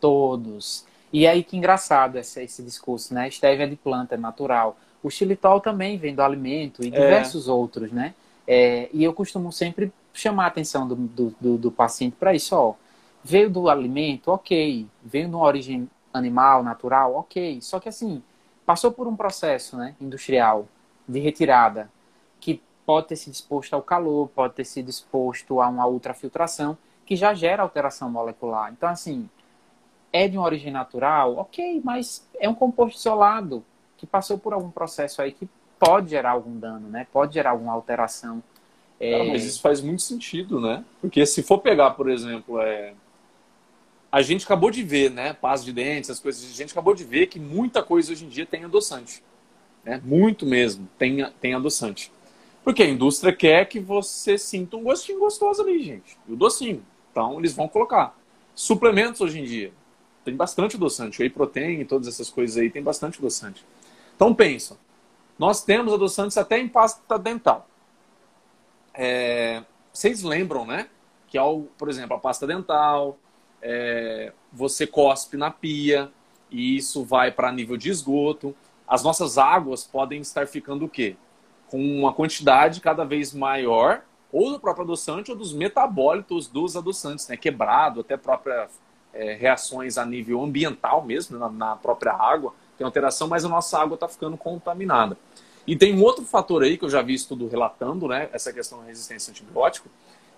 Todos. 0.00 0.84
E 1.12 1.28
aí 1.28 1.44
que 1.44 1.56
engraçado 1.56 2.16
esse, 2.18 2.42
esse 2.42 2.62
discurso, 2.64 3.14
né? 3.14 3.22
A 3.22 3.28
estévia 3.28 3.64
é 3.64 3.68
de 3.68 3.76
planta, 3.76 4.16
é 4.16 4.18
natural. 4.18 4.76
O 5.02 5.10
xilitol 5.10 5.60
também 5.60 5.96
vem 5.96 6.14
do 6.14 6.22
alimento 6.22 6.82
e 6.82 6.88
é. 6.88 6.90
diversos 6.90 7.46
é. 7.46 7.52
outros, 7.52 7.92
né? 7.92 8.14
É, 8.44 8.88
e 8.92 9.04
eu 9.04 9.12
costumo 9.12 9.52
sempre 9.52 9.92
chamar 10.12 10.44
a 10.44 10.48
atenção 10.48 10.86
do, 10.86 10.94
do, 10.96 11.34
do, 11.40 11.58
do 11.58 11.70
paciente 11.70 12.16
para 12.18 12.34
isso, 12.34 12.54
ó. 12.56 12.74
Veio 13.22 13.50
do 13.50 13.68
alimento, 13.68 14.28
ok. 14.28 14.86
Veio 15.02 15.28
de 15.28 15.34
uma 15.34 15.44
origem 15.44 15.88
animal, 16.12 16.62
natural, 16.62 17.14
ok. 17.14 17.60
Só 17.60 17.78
que 17.78 17.88
assim, 17.88 18.22
passou 18.64 18.92
por 18.92 19.06
um 19.06 19.16
processo 19.16 19.76
né, 19.76 19.94
industrial 20.00 20.66
de 21.06 21.18
retirada 21.18 21.90
que 22.40 22.62
pode 22.86 23.08
ter 23.08 23.16
sido 23.16 23.34
exposto 23.34 23.74
ao 23.74 23.82
calor, 23.82 24.28
pode 24.28 24.54
ter 24.54 24.64
sido 24.64 24.88
exposto 24.88 25.60
a 25.60 25.68
uma 25.68 25.86
ultrafiltração, 25.86 26.76
que 27.04 27.16
já 27.16 27.34
gera 27.34 27.62
alteração 27.62 28.10
molecular. 28.10 28.72
Então, 28.72 28.88
assim, 28.88 29.28
é 30.12 30.26
de 30.26 30.36
uma 30.36 30.46
origem 30.46 30.72
natural, 30.72 31.36
ok, 31.36 31.80
mas 31.84 32.28
é 32.38 32.48
um 32.48 32.54
composto 32.54 32.98
isolado 32.98 33.64
que 33.96 34.06
passou 34.06 34.38
por 34.38 34.52
algum 34.52 34.70
processo 34.70 35.20
aí 35.20 35.32
que 35.32 35.48
pode 35.78 36.10
gerar 36.10 36.30
algum 36.30 36.58
dano, 36.58 36.88
né? 36.88 37.06
Pode 37.12 37.34
gerar 37.34 37.50
alguma 37.50 37.72
alteração. 37.72 38.42
É... 39.00 39.24
mas 39.24 39.44
isso 39.44 39.62
faz 39.62 39.80
muito 39.80 40.02
sentido, 40.02 40.60
né? 40.60 40.84
Porque 41.00 41.24
se 41.24 41.42
for 41.42 41.58
pegar, 41.58 41.92
por 41.92 42.10
exemplo, 42.10 42.60
é, 42.60 42.92
a 44.12 44.22
gente 44.22 44.44
acabou 44.44 44.70
de 44.70 44.82
ver, 44.82 45.10
né? 45.10 45.32
Paz 45.32 45.64
de 45.64 45.72
dentes, 45.72 46.10
as 46.10 46.20
coisas. 46.20 46.44
A 46.44 46.54
gente 46.54 46.72
acabou 46.72 46.94
de 46.94 47.04
ver 47.04 47.26
que 47.26 47.38
muita 47.38 47.82
coisa 47.82 48.12
hoje 48.12 48.24
em 48.24 48.28
dia 48.28 48.44
tem 48.44 48.64
adoçante. 48.64 49.22
Né? 49.84 50.00
Muito 50.04 50.44
mesmo 50.44 50.88
tem, 50.98 51.24
tem 51.40 51.54
adoçante. 51.54 52.12
Porque 52.62 52.82
a 52.82 52.88
indústria 52.88 53.32
quer 53.32 53.66
que 53.66 53.80
você 53.80 54.36
sinta 54.36 54.76
um 54.76 54.82
gostinho 54.82 55.18
gostoso 55.18 55.62
ali, 55.62 55.82
gente. 55.82 56.18
E 56.28 56.32
o 56.32 56.36
docinho. 56.36 56.84
Então, 57.10 57.38
eles 57.38 57.54
vão 57.54 57.66
colocar. 57.68 58.18
Suplementos 58.54 59.20
hoje 59.20 59.40
em 59.40 59.44
dia. 59.44 59.72
Tem 60.24 60.36
bastante 60.36 60.76
adoçante. 60.76 61.22
Whey 61.22 61.30
protein 61.30 61.80
e 61.80 61.84
todas 61.84 62.06
essas 62.06 62.28
coisas 62.28 62.58
aí 62.58 62.68
tem 62.68 62.82
bastante 62.82 63.18
adoçante. 63.18 63.64
Então, 64.14 64.34
pensa. 64.34 64.76
Nós 65.38 65.64
temos 65.64 65.94
adoçantes 65.94 66.36
até 66.36 66.58
em 66.58 66.68
pasta 66.68 67.18
dental. 67.18 67.66
É, 69.02 69.62
vocês 69.90 70.22
lembram, 70.22 70.66
né? 70.66 70.86
Que, 71.26 71.38
ao, 71.38 71.62
por 71.78 71.88
exemplo, 71.88 72.14
a 72.14 72.20
pasta 72.20 72.46
dental, 72.46 73.16
é, 73.62 74.30
você 74.52 74.86
cospe 74.86 75.38
na 75.38 75.50
pia 75.50 76.12
e 76.50 76.76
isso 76.76 77.02
vai 77.02 77.32
para 77.32 77.50
nível 77.50 77.78
de 77.78 77.88
esgoto. 77.88 78.54
As 78.86 79.02
nossas 79.02 79.38
águas 79.38 79.84
podem 79.84 80.20
estar 80.20 80.46
ficando 80.46 80.84
o 80.84 80.88
quê? 80.88 81.16
Com 81.70 81.78
uma 81.78 82.12
quantidade 82.12 82.82
cada 82.82 83.02
vez 83.02 83.32
maior 83.32 84.02
ou 84.30 84.50
do 84.50 84.60
próprio 84.60 84.84
adoçante 84.84 85.30
ou 85.30 85.36
dos 85.36 85.54
metabólitos 85.54 86.46
dos 86.46 86.76
adoçantes, 86.76 87.26
né? 87.26 87.38
Quebrado, 87.38 88.00
até 88.00 88.18
próprias 88.18 88.70
é, 89.14 89.32
reações 89.32 89.96
a 89.96 90.04
nível 90.04 90.42
ambiental 90.42 91.02
mesmo, 91.02 91.38
na, 91.38 91.48
na 91.48 91.74
própria 91.74 92.12
água, 92.12 92.52
tem 92.76 92.84
alteração, 92.84 93.28
mas 93.28 93.46
a 93.46 93.48
nossa 93.48 93.80
água 93.80 93.94
está 93.94 94.08
ficando 94.08 94.36
contaminada. 94.36 95.16
E 95.66 95.76
tem 95.76 95.94
um 95.94 96.02
outro 96.02 96.24
fator 96.24 96.62
aí 96.62 96.76
que 96.76 96.84
eu 96.84 96.90
já 96.90 97.02
vi 97.02 97.14
estudo 97.14 97.46
relatando, 97.46 98.08
né? 98.08 98.28
Essa 98.32 98.52
questão 98.52 98.80
da 98.80 98.86
resistência 98.86 99.30
a 99.30 99.32
antibiótico, 99.32 99.88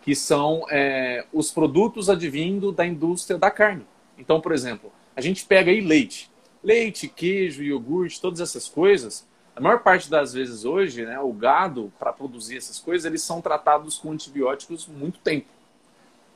que 0.03 0.15
são 0.15 0.67
é, 0.69 1.25
os 1.33 1.51
produtos 1.51 2.11
advindo 2.11 2.73
da 2.73 2.85
indústria 2.85 3.39
da 3.39 3.51
carne. 3.51 3.87
Então, 4.19 4.41
por 4.41 4.53
exemplo, 4.53 4.93
a 5.15 5.21
gente 5.21 5.45
pega 5.45 5.71
aí 5.71 5.81
leite. 5.81 6.31
Leite, 6.63 7.09
queijo, 7.09 7.63
iogurte, 7.63 8.21
todas 8.21 8.41
essas 8.41 8.69
coisas, 8.69 9.27
a 9.55 9.61
maior 9.61 9.81
parte 9.81 10.09
das 10.09 10.33
vezes 10.33 10.65
hoje, 10.65 11.05
né, 11.05 11.19
o 11.21 11.33
gado, 11.33 11.93
para 11.99 12.13
produzir 12.13 12.57
essas 12.57 12.79
coisas, 12.79 13.05
eles 13.05 13.23
são 13.23 13.41
tratados 13.41 13.99
com 13.99 14.11
antibióticos 14.11 14.87
muito 14.87 15.19
tempo. 15.19 15.49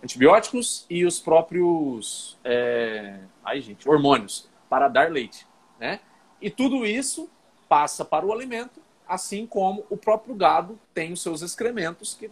Antibióticos 0.03 0.85
e 0.91 1.05
os 1.07 1.19
próprios 1.19 2.37
é... 2.45 3.19
ai, 3.43 3.61
gente, 3.61 3.89
hormônios 3.89 4.49
para 4.69 4.89
dar 4.89 5.11
leite. 5.11 5.47
Né? 5.81 6.01
E 6.41 6.51
tudo 6.51 6.85
isso 6.85 7.29
passa 7.69 8.05
para 8.05 8.25
o 8.25 8.33
alimento 8.33 8.81
assim 9.09 9.47
como 9.47 9.85
o 9.89 9.97
próprio 9.97 10.35
gado 10.35 10.79
tem 10.93 11.13
os 11.13 11.23
seus 11.23 11.43
excrementos 11.43 12.15
que 12.15 12.29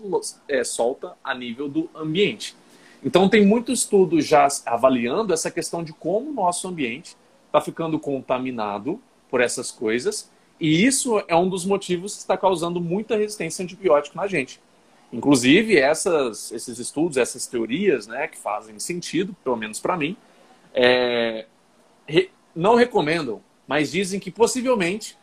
é, 0.49 0.64
solta 0.64 1.16
a 1.22 1.35
nível 1.35 1.68
do 1.68 1.89
ambiente. 1.95 2.57
Então 3.03 3.28
tem 3.28 3.45
muito 3.45 3.70
estudo 3.70 4.20
já 4.20 4.49
avaliando 4.66 5.32
essa 5.32 5.51
questão 5.51 5.85
de 5.85 5.93
como 5.93 6.30
o 6.30 6.35
nosso 6.35 6.66
ambiente 6.66 7.16
está 7.47 7.61
ficando 7.61 7.99
contaminado 7.99 9.01
por 9.30 9.41
essas 9.41 9.70
coisas 9.70 10.30
e 10.59 10.85
isso 10.85 11.22
é 11.28 11.37
um 11.37 11.49
dos 11.49 11.64
motivos 11.64 12.14
que 12.14 12.20
está 12.20 12.37
causando 12.37 12.80
muita 12.80 13.16
resistência 13.16 13.62
a 13.62 13.64
antibiótico 13.64 14.16
na 14.16 14.26
gente. 14.26 14.61
Inclusive 15.12 15.78
essas, 15.78 16.51
esses 16.51 16.78
estudos, 16.78 17.16
essas 17.16 17.47
teorias, 17.47 18.07
né, 18.07 18.26
que 18.26 18.39
fazem 18.39 18.78
sentido, 18.80 19.37
pelo 19.45 19.57
menos 19.57 19.78
para 19.78 19.97
mim, 19.97 20.16
é, 20.72 21.47
re, 22.07 22.30
não 22.55 22.74
recomendam, 22.74 23.41
mas 23.66 23.93
dizem 23.93 24.18
que 24.18 24.30
possivelmente 24.30 25.16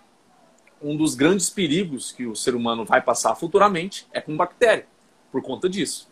um 0.82 0.96
dos 0.98 1.16
grandes 1.16 1.50
perigos 1.50 2.12
que 2.12 2.26
o 2.26 2.36
ser 2.36 2.56
humano 2.56 2.84
vai 2.84 3.02
passar 3.02 3.36
futuramente 3.36 4.08
é 4.12 4.20
com 4.20 4.36
bactéria, 4.36 4.88
por 5.32 5.42
conta 5.42 5.70
disso. 5.70 6.10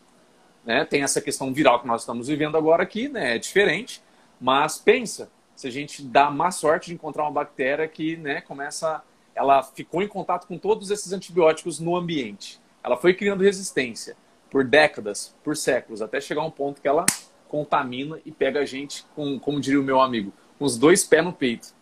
Né? 0.65 0.85
Tem 0.85 1.03
essa 1.03 1.21
questão 1.21 1.53
viral 1.53 1.79
que 1.79 1.87
nós 1.87 2.01
estamos 2.01 2.27
vivendo 2.27 2.57
agora 2.57 2.83
aqui, 2.83 3.09
né? 3.09 3.35
é 3.35 3.39
diferente, 3.39 4.01
mas 4.39 4.77
pensa, 4.77 5.31
se 5.55 5.67
a 5.67 5.71
gente 5.71 6.03
dá 6.03 6.29
má 6.29 6.51
sorte 6.51 6.87
de 6.87 6.93
encontrar 6.93 7.23
uma 7.23 7.31
bactéria 7.31 7.87
que 7.87 8.15
né, 8.17 8.41
começa, 8.41 9.01
ela 9.35 9.61
ficou 9.63 10.01
em 10.01 10.07
contato 10.07 10.47
com 10.47 10.57
todos 10.57 10.91
esses 10.91 11.11
antibióticos 11.11 11.79
no 11.79 11.95
ambiente, 11.95 12.61
ela 12.83 12.95
foi 12.95 13.13
criando 13.13 13.43
resistência 13.43 14.15
por 14.49 14.63
décadas, 14.63 15.35
por 15.43 15.55
séculos, 15.57 16.01
até 16.01 16.21
chegar 16.21 16.41
a 16.41 16.45
um 16.45 16.51
ponto 16.51 16.81
que 16.81 16.87
ela 16.87 17.05
contamina 17.47 18.19
e 18.25 18.31
pega 18.31 18.61
a 18.61 18.65
gente, 18.65 19.05
com, 19.15 19.39
como 19.39 19.59
diria 19.59 19.79
o 19.79 19.83
meu 19.83 19.99
amigo, 19.99 20.31
com 20.57 20.65
os 20.65 20.77
dois 20.77 21.03
pés 21.03 21.23
no 21.23 21.33
peito. 21.33 21.73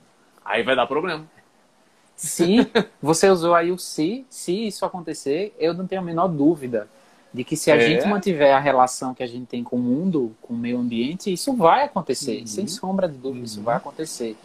Aí 0.43 0.63
vai 0.63 0.75
dar 0.75 0.87
problema. 0.87 1.27
Se 2.17 2.67
você 3.01 3.29
usou 3.29 3.53
aí 3.53 3.71
o 3.71 3.77
se, 3.77 4.25
se 4.27 4.67
isso 4.67 4.83
acontecer, 4.83 5.55
eu 5.59 5.73
não 5.73 5.85
tenho 5.85 6.01
a 6.01 6.03
menor 6.03 6.27
dúvida 6.27 6.89
de 7.31 7.43
que 7.43 7.55
se 7.55 7.69
a 7.69 7.75
é. 7.75 7.79
gente 7.79 8.07
mantiver 8.07 8.55
a 8.55 8.59
relação 8.59 9.13
que 9.13 9.21
a 9.21 9.27
gente 9.27 9.45
tem 9.45 9.63
com 9.63 9.75
o 9.75 9.79
mundo, 9.79 10.35
com 10.41 10.55
o 10.55 10.57
meio 10.57 10.79
ambiente, 10.79 11.31
isso 11.31 11.53
vai 11.53 11.83
acontecer, 11.83 12.39
uhum. 12.39 12.47
sem 12.47 12.67
sombra 12.67 13.07
de 13.07 13.13
dúvida, 13.13 13.39
uhum. 13.39 13.45
isso 13.45 13.61
vai 13.61 13.77
acontecer. 13.77 14.35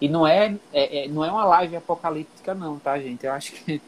E 0.00 0.08
não 0.08 0.26
é, 0.26 0.54
é, 0.70 1.04
é, 1.04 1.08
não 1.08 1.24
é 1.24 1.30
uma 1.30 1.44
live 1.46 1.76
apocalíptica 1.76 2.54
não, 2.54 2.78
tá, 2.78 2.98
gente? 2.98 3.24
Eu 3.24 3.32
acho 3.32 3.52
que 3.52 3.80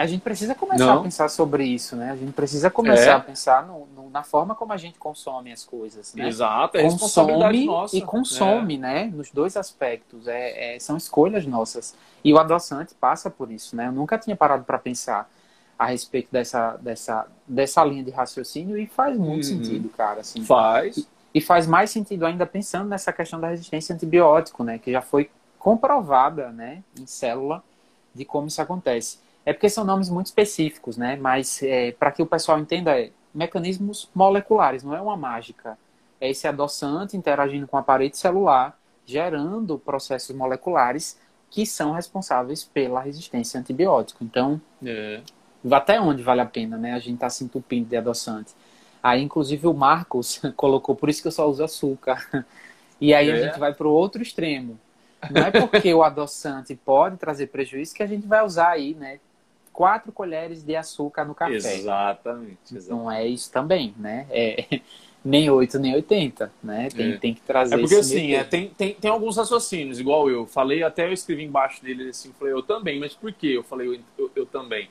a 0.00 0.06
gente 0.06 0.22
precisa 0.22 0.54
começar 0.54 0.86
não. 0.86 1.00
a 1.00 1.02
pensar 1.02 1.28
sobre 1.28 1.64
isso, 1.64 1.94
né? 1.94 2.10
A 2.10 2.16
gente 2.16 2.32
precisa 2.32 2.70
começar 2.70 3.10
é. 3.10 3.12
a 3.12 3.20
pensar 3.20 3.66
no, 3.66 3.86
no, 3.94 4.10
na 4.10 4.22
forma 4.22 4.54
como 4.54 4.72
a 4.72 4.76
gente 4.76 4.98
consome 4.98 5.52
as 5.52 5.64
coisas, 5.64 6.14
né? 6.14 6.26
Exato, 6.26 6.76
é 6.76 6.82
consome 6.82 7.66
nossa. 7.66 7.96
e 7.96 8.02
consome, 8.02 8.74
é. 8.74 8.78
né? 8.78 9.04
Nos 9.14 9.30
dois 9.30 9.56
aspectos, 9.56 10.26
é, 10.26 10.74
é, 10.74 10.78
são 10.78 10.96
escolhas 10.96 11.46
nossas. 11.46 11.94
E 12.24 12.32
o 12.32 12.38
adoçante 12.38 12.94
passa 12.94 13.30
por 13.30 13.52
isso, 13.52 13.76
né? 13.76 13.86
Eu 13.86 13.92
nunca 13.92 14.18
tinha 14.18 14.34
parado 14.34 14.64
para 14.64 14.78
pensar. 14.78 15.30
a 15.78 15.86
respeito 15.86 16.28
dessa, 16.30 16.76
dessa, 16.80 17.26
dessa 17.46 17.84
linha 17.84 18.04
de 18.04 18.10
raciocínio 18.10 18.78
e 18.78 18.86
faz 18.86 19.16
muito 19.16 19.44
uhum. 19.46 19.64
sentido, 19.64 19.88
cara. 19.90 20.20
Assim. 20.20 20.44
Faz. 20.44 20.96
E, 20.96 21.06
e, 21.34 21.40
faz 21.40 21.66
mais 21.66 21.90
sentido 21.90 22.24
ainda 22.24 22.46
pensando 22.46 22.88
nessa 22.88 23.12
questão 23.12 23.40
da 23.40 23.48
resistência 23.48 23.92
a 23.92 23.96
antibiótico, 23.96 24.62
né? 24.64 24.78
Que 24.78 24.92
já 24.92 25.00
foi 25.00 25.30
comprovada, 25.64 26.50
né, 26.50 26.82
em 27.00 27.06
célula, 27.06 27.64
de 28.14 28.22
como 28.22 28.48
isso 28.48 28.60
acontece. 28.60 29.18
É 29.46 29.52
porque 29.52 29.68
são 29.68 29.84
nomes 29.84 30.08
muito 30.08 30.26
específicos, 30.26 30.96
né? 30.96 31.16
Mas 31.16 31.62
é, 31.62 31.92
para 31.92 32.10
que 32.10 32.22
o 32.22 32.26
pessoal 32.26 32.58
entenda, 32.58 32.98
é 32.98 33.10
mecanismos 33.34 34.08
moleculares, 34.14 34.82
não 34.82 34.94
é 34.94 35.00
uma 35.00 35.16
mágica. 35.16 35.76
É 36.20 36.30
esse 36.30 36.46
adoçante 36.46 37.16
interagindo 37.16 37.66
com 37.66 37.76
a 37.76 37.82
parede 37.82 38.16
celular, 38.16 38.78
gerando 39.04 39.78
processos 39.78 40.34
moleculares 40.34 41.18
que 41.50 41.66
são 41.66 41.92
responsáveis 41.92 42.64
pela 42.64 43.00
resistência 43.00 43.58
a 43.58 43.60
antibiótico. 43.60 44.24
Então, 44.24 44.60
é. 44.84 45.20
até 45.70 46.00
onde 46.00 46.22
vale 46.22 46.40
a 46.40 46.46
pena, 46.46 46.76
né? 46.76 46.94
A 46.94 46.98
gente 46.98 47.14
está 47.14 47.28
se 47.28 47.44
entupindo 47.44 47.88
de 47.88 47.96
adoçante. 47.96 48.52
Aí, 49.02 49.22
inclusive, 49.22 49.66
o 49.66 49.74
Marcos 49.74 50.40
colocou, 50.56 50.94
por 50.94 51.08
isso 51.10 51.20
que 51.20 51.28
eu 51.28 51.32
só 51.32 51.48
uso 51.48 51.62
açúcar. 51.62 52.46
E 53.00 53.12
aí 53.12 53.28
é. 53.28 53.32
a 53.32 53.36
gente 53.36 53.58
vai 53.58 53.74
para 53.74 53.86
o 53.86 53.90
outro 53.90 54.22
extremo. 54.22 54.78
Não 55.30 55.42
é 55.42 55.50
porque 55.50 55.92
o 55.92 56.02
adoçante 56.02 56.74
pode 56.74 57.16
trazer 57.16 57.48
prejuízo 57.48 57.94
que 57.94 58.02
a 58.02 58.06
gente 58.06 58.26
vai 58.26 58.42
usar 58.44 58.70
aí, 58.70 58.94
né? 58.94 59.18
Quatro 59.74 60.12
colheres 60.12 60.62
de 60.62 60.76
açúcar 60.76 61.24
no 61.24 61.34
café. 61.34 61.54
Exatamente. 61.54 62.74
exatamente. 62.74 62.88
Não 62.88 63.10
é 63.10 63.26
isso 63.26 63.50
também, 63.50 63.92
né? 63.98 64.24
É, 64.30 64.80
nem 65.22 65.50
8, 65.50 65.78
nem 65.80 65.94
80, 65.96 66.52
né? 66.62 66.88
Tem, 66.90 67.12
é. 67.12 67.16
tem 67.16 67.34
que 67.34 67.40
trazer 67.40 67.74
É 67.74 67.78
porque 67.78 67.96
assim, 67.96 68.34
é, 68.34 68.44
tem, 68.44 68.68
tem, 68.68 68.94
tem 68.94 69.10
alguns 69.10 69.36
raciocínios, 69.36 69.98
igual 69.98 70.30
eu. 70.30 70.46
Falei, 70.46 70.84
até 70.84 71.06
eu 71.08 71.12
escrevi 71.12 71.42
embaixo 71.42 71.82
dele 71.82 72.08
assim, 72.08 72.32
falei, 72.38 72.54
eu 72.54 72.62
também, 72.62 73.00
mas 73.00 73.14
por 73.14 73.32
que 73.32 73.52
eu 73.52 73.64
falei 73.64 73.88
eu, 73.88 73.98
eu, 74.16 74.30
eu, 74.36 74.46
também? 74.46 74.88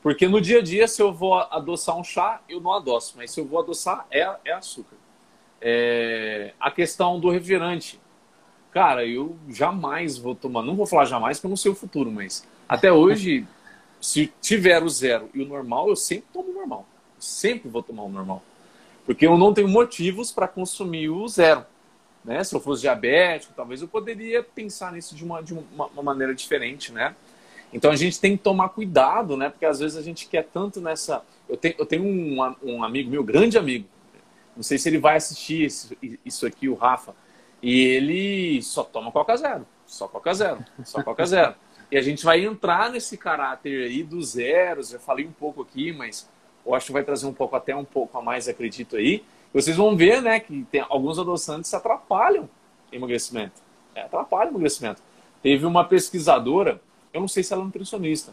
Porque 0.00 0.28
no 0.28 0.40
dia 0.40 0.60
a 0.60 0.62
dia, 0.62 0.86
se 0.86 1.02
eu 1.02 1.12
vou 1.12 1.34
adoçar 1.34 1.98
um 1.98 2.04
chá, 2.04 2.40
eu 2.48 2.60
não 2.60 2.72
adoço, 2.72 3.14
mas 3.16 3.32
se 3.32 3.40
eu 3.40 3.44
vou 3.44 3.58
adoçar, 3.60 4.06
é, 4.10 4.30
é 4.44 4.52
açúcar. 4.52 4.96
É, 5.60 6.54
a 6.58 6.70
questão 6.70 7.18
do 7.18 7.28
refrigerante. 7.28 8.00
Cara, 8.70 9.04
eu 9.04 9.36
jamais 9.48 10.16
vou 10.16 10.32
tomar, 10.32 10.62
não 10.62 10.76
vou 10.76 10.86
falar 10.86 11.04
jamais, 11.04 11.38
porque 11.38 11.48
eu 11.48 11.50
não 11.50 11.56
sei 11.56 11.72
o 11.72 11.74
futuro, 11.74 12.10
mas 12.10 12.46
até 12.68 12.92
hoje 12.92 13.44
se 14.00 14.32
tiver 14.40 14.82
o 14.82 14.88
zero 14.88 15.28
e 15.34 15.42
o 15.42 15.46
normal, 15.46 15.88
eu 15.88 15.96
sempre 15.96 16.26
tomo 16.32 16.50
o 16.50 16.54
normal. 16.54 16.86
sempre 17.18 17.68
vou 17.68 17.82
tomar 17.82 18.04
o 18.04 18.08
normal. 18.08 18.42
Porque 19.04 19.26
eu 19.26 19.36
não 19.36 19.52
tenho 19.52 19.68
motivos 19.68 20.32
para 20.32 20.48
consumir 20.48 21.08
o 21.08 21.28
zero. 21.28 21.64
Né? 22.24 22.42
Se 22.44 22.54
eu 22.54 22.60
fosse 22.60 22.82
diabético, 22.82 23.52
talvez 23.54 23.82
eu 23.82 23.88
poderia 23.88 24.42
pensar 24.42 24.92
nisso 24.92 25.14
de 25.14 25.24
uma, 25.24 25.42
de 25.42 25.52
uma, 25.52 25.86
uma 25.86 26.02
maneira 26.02 26.34
diferente, 26.34 26.92
né? 26.92 27.14
Então 27.72 27.90
a 27.90 27.96
gente 27.96 28.20
tem 28.20 28.36
que 28.36 28.42
tomar 28.42 28.70
cuidado, 28.70 29.36
né? 29.36 29.48
Porque 29.48 29.64
às 29.64 29.78
vezes 29.78 29.96
a 29.96 30.02
gente 30.02 30.26
quer 30.26 30.44
tanto 30.44 30.80
nessa. 30.80 31.22
Eu 31.48 31.56
tenho, 31.56 31.74
eu 31.78 31.86
tenho 31.86 32.04
um, 32.04 32.54
um 32.62 32.82
amigo 32.82 33.10
meu, 33.10 33.22
grande 33.22 33.56
amigo. 33.56 33.86
Não 34.56 34.62
sei 34.62 34.76
se 34.76 34.88
ele 34.88 34.98
vai 34.98 35.16
assistir 35.16 35.64
isso, 35.64 35.96
isso 36.24 36.46
aqui, 36.46 36.68
o 36.68 36.74
Rafa. 36.74 37.14
E 37.62 37.80
ele 37.80 38.62
só 38.62 38.82
toma 38.82 39.12
Coca 39.12 39.36
Zero. 39.36 39.66
Só 39.86 40.08
Coca 40.08 40.34
Zero. 40.34 40.64
Só 40.84 41.02
Coca 41.02 41.24
Zero. 41.24 41.54
E 41.90 41.98
a 41.98 42.02
gente 42.02 42.24
vai 42.24 42.44
entrar 42.44 42.90
nesse 42.90 43.16
caráter 43.16 43.86
aí 43.86 44.02
dos 44.02 44.32
zeros, 44.32 44.90
já 44.90 44.98
falei 44.98 45.26
um 45.26 45.32
pouco 45.32 45.62
aqui, 45.62 45.92
mas 45.92 46.28
eu 46.64 46.74
acho 46.74 46.86
que 46.86 46.92
vai 46.92 47.02
trazer 47.02 47.26
um 47.26 47.32
pouco, 47.32 47.56
até 47.56 47.74
um 47.74 47.84
pouco 47.84 48.16
a 48.16 48.22
mais, 48.22 48.48
acredito 48.48 48.96
aí. 48.96 49.24
Vocês 49.52 49.76
vão 49.76 49.96
ver, 49.96 50.22
né, 50.22 50.38
que 50.38 50.64
tem 50.70 50.84
alguns 50.88 51.18
adoçantes 51.18 51.74
atrapalham 51.74 52.48
emagrecimento. 52.92 53.60
É, 53.94 54.02
atrapalham 54.02 54.52
o 54.52 54.52
emagrecimento. 54.52 55.02
Teve 55.42 55.66
uma 55.66 55.84
pesquisadora, 55.84 56.80
eu 57.12 57.20
não 57.20 57.28
sei 57.28 57.42
se 57.42 57.52
ela 57.52 57.62
é 57.62 57.64
nutricionista, 57.64 58.32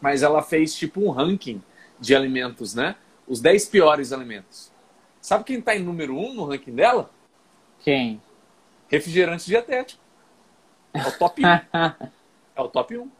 mas 0.00 0.22
ela 0.22 0.42
fez 0.42 0.74
tipo 0.74 1.00
um 1.00 1.10
ranking 1.10 1.62
de 1.98 2.14
alimentos, 2.14 2.74
né? 2.74 2.96
Os 3.26 3.40
10 3.40 3.66
piores 3.66 4.12
alimentos. 4.12 4.70
Sabe 5.20 5.44
quem 5.44 5.58
está 5.58 5.74
em 5.74 5.82
número 5.82 6.14
1 6.14 6.26
um 6.26 6.34
no 6.34 6.44
ranking 6.44 6.74
dela? 6.74 7.10
Quem? 7.80 8.20
Refrigerante 8.88 9.46
dietético. 9.46 10.02
É 10.92 11.06
o 11.06 11.12
top 11.12 11.42
1. 11.42 12.10
É 12.60 12.66
o 12.66 12.68
top 12.68 12.96
1. 12.96 13.10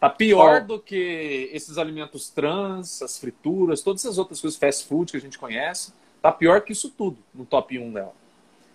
Tá 0.00 0.10
pior 0.10 0.62
do 0.62 0.80
que 0.80 1.48
esses 1.52 1.78
alimentos 1.78 2.28
trans, 2.28 3.02
as 3.02 3.18
frituras, 3.18 3.82
todas 3.82 4.04
essas 4.04 4.18
outras 4.18 4.40
coisas, 4.40 4.58
fast 4.58 4.86
food 4.86 5.12
que 5.12 5.16
a 5.16 5.20
gente 5.20 5.38
conhece. 5.38 5.92
Tá 6.20 6.32
pior 6.32 6.60
que 6.62 6.72
isso 6.72 6.90
tudo 6.90 7.18
no 7.32 7.44
top 7.44 7.78
1 7.78 7.92
dela. 7.92 8.12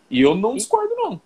E 0.10 0.22
eu 0.22 0.36
não 0.36 0.56
discordo, 0.56 0.96
não. 0.96 1.22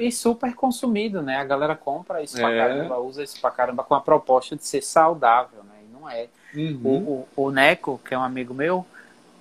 E, 0.00 0.06
e 0.06 0.12
super 0.12 0.54
consumido, 0.54 1.22
né? 1.22 1.36
A 1.36 1.44
galera 1.44 1.76
compra 1.76 2.20
isso 2.20 2.36
pra 2.36 2.52
é. 2.52 2.58
caramba, 2.58 2.98
usa 2.98 3.22
isso 3.22 3.40
pra 3.40 3.50
caramba 3.50 3.84
com 3.84 3.94
a 3.94 4.00
proposta 4.00 4.56
de 4.56 4.66
ser 4.66 4.82
saudável, 4.82 5.62
né? 5.62 5.74
E 5.88 5.92
não 5.92 6.10
é. 6.10 6.28
Uhum. 6.52 6.80
O, 6.82 7.28
o, 7.40 7.44
o, 7.44 7.50
Neco, 7.52 8.00
que 8.04 8.12
é 8.12 8.18
um 8.18 8.22
amigo 8.22 8.52
meu, 8.52 8.84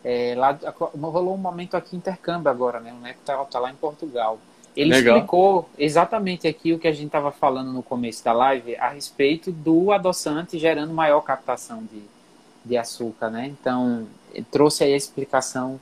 é, 0.04 0.36
lá, 0.38 0.58
rolou 0.94 1.34
um 1.34 1.38
momento 1.38 1.76
aqui 1.76 1.96
intercâmbio 1.96 2.52
agora, 2.52 2.80
né? 2.80 2.94
O 2.94 3.02
Neco 3.02 3.20
tá, 3.26 3.44
tá 3.46 3.58
lá 3.58 3.72
em 3.72 3.76
Portugal. 3.76 4.40
Ele 4.76 4.90
Legal. 4.90 5.16
explicou 5.16 5.70
exatamente 5.78 6.48
aqui 6.48 6.74
o 6.74 6.80
que 6.80 6.88
a 6.88 6.92
gente 6.92 7.06
estava 7.06 7.32
falando 7.32 7.72
no 7.72 7.82
começo 7.82 8.24
da 8.24 8.34
live 8.34 8.76
a 8.76 8.90
respeito 8.90 9.52
do 9.52 9.92
adoçante 9.92 10.60
gerando 10.60 10.94
maior 10.94 11.22
captação 11.22 11.82
de, 11.84 12.02
de 12.64 12.76
açúcar, 12.76 13.30
né? 13.30 13.48
Então, 13.48 14.06
trouxe 14.52 14.84
aí 14.84 14.94
a 14.94 14.98
explicação 14.98 15.80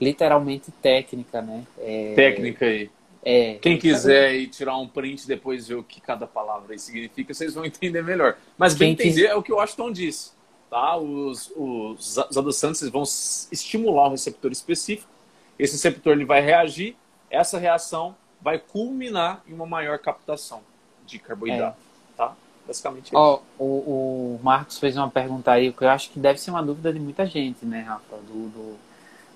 literalmente 0.00 0.70
técnica, 0.80 1.42
né? 1.42 1.64
É, 1.78 2.12
técnica 2.14 2.66
aí. 2.66 2.88
É, 3.24 3.54
Quem 3.54 3.76
quiser 3.76 4.28
aí 4.28 4.46
tirar 4.46 4.76
um 4.76 4.86
print 4.86 5.24
e 5.24 5.26
depois 5.26 5.66
ver 5.66 5.74
o 5.74 5.82
que 5.82 6.00
cada 6.00 6.28
palavra 6.28 6.72
aí 6.72 6.78
significa, 6.78 7.34
vocês 7.34 7.54
vão 7.54 7.64
entender 7.66 8.02
melhor. 8.02 8.36
Mas 8.56 8.74
bem 8.74 8.94
Quem 8.94 9.08
entender 9.08 9.22
quis... 9.22 9.30
é 9.32 9.34
o 9.34 9.42
que 9.42 9.52
o 9.52 9.56
Washington 9.56 9.90
disse. 9.90 10.30
Tá? 10.70 10.96
Os, 10.96 11.52
os, 11.56 12.16
os 12.16 12.38
adoçantes 12.38 12.88
vão 12.88 13.02
estimular 13.02 14.06
um 14.06 14.10
receptor 14.12 14.52
específico. 14.52 15.10
Esse 15.58 15.72
receptor 15.72 16.12
ele 16.12 16.24
vai 16.24 16.40
reagir. 16.40 16.94
Essa 17.28 17.58
reação 17.58 18.14
vai 18.46 18.60
culminar 18.60 19.42
em 19.48 19.52
uma 19.52 19.66
maior 19.66 19.98
captação 19.98 20.60
de 21.04 21.18
carboidrato, 21.18 21.76
é. 22.14 22.16
tá? 22.16 22.32
Basicamente 22.64 23.06
isso. 23.06 23.16
Oh, 23.16 23.40
o, 23.58 24.36
o 24.36 24.40
Marcos 24.40 24.78
fez 24.78 24.96
uma 24.96 25.10
pergunta 25.10 25.50
aí 25.50 25.72
que 25.72 25.82
eu 25.82 25.88
acho 25.88 26.10
que 26.10 26.20
deve 26.20 26.38
ser 26.38 26.52
uma 26.52 26.62
dúvida 26.62 26.92
de 26.92 27.00
muita 27.00 27.26
gente, 27.26 27.66
né, 27.66 27.80
Rafa? 27.80 28.16
Do, 28.18 28.48
do 28.50 28.78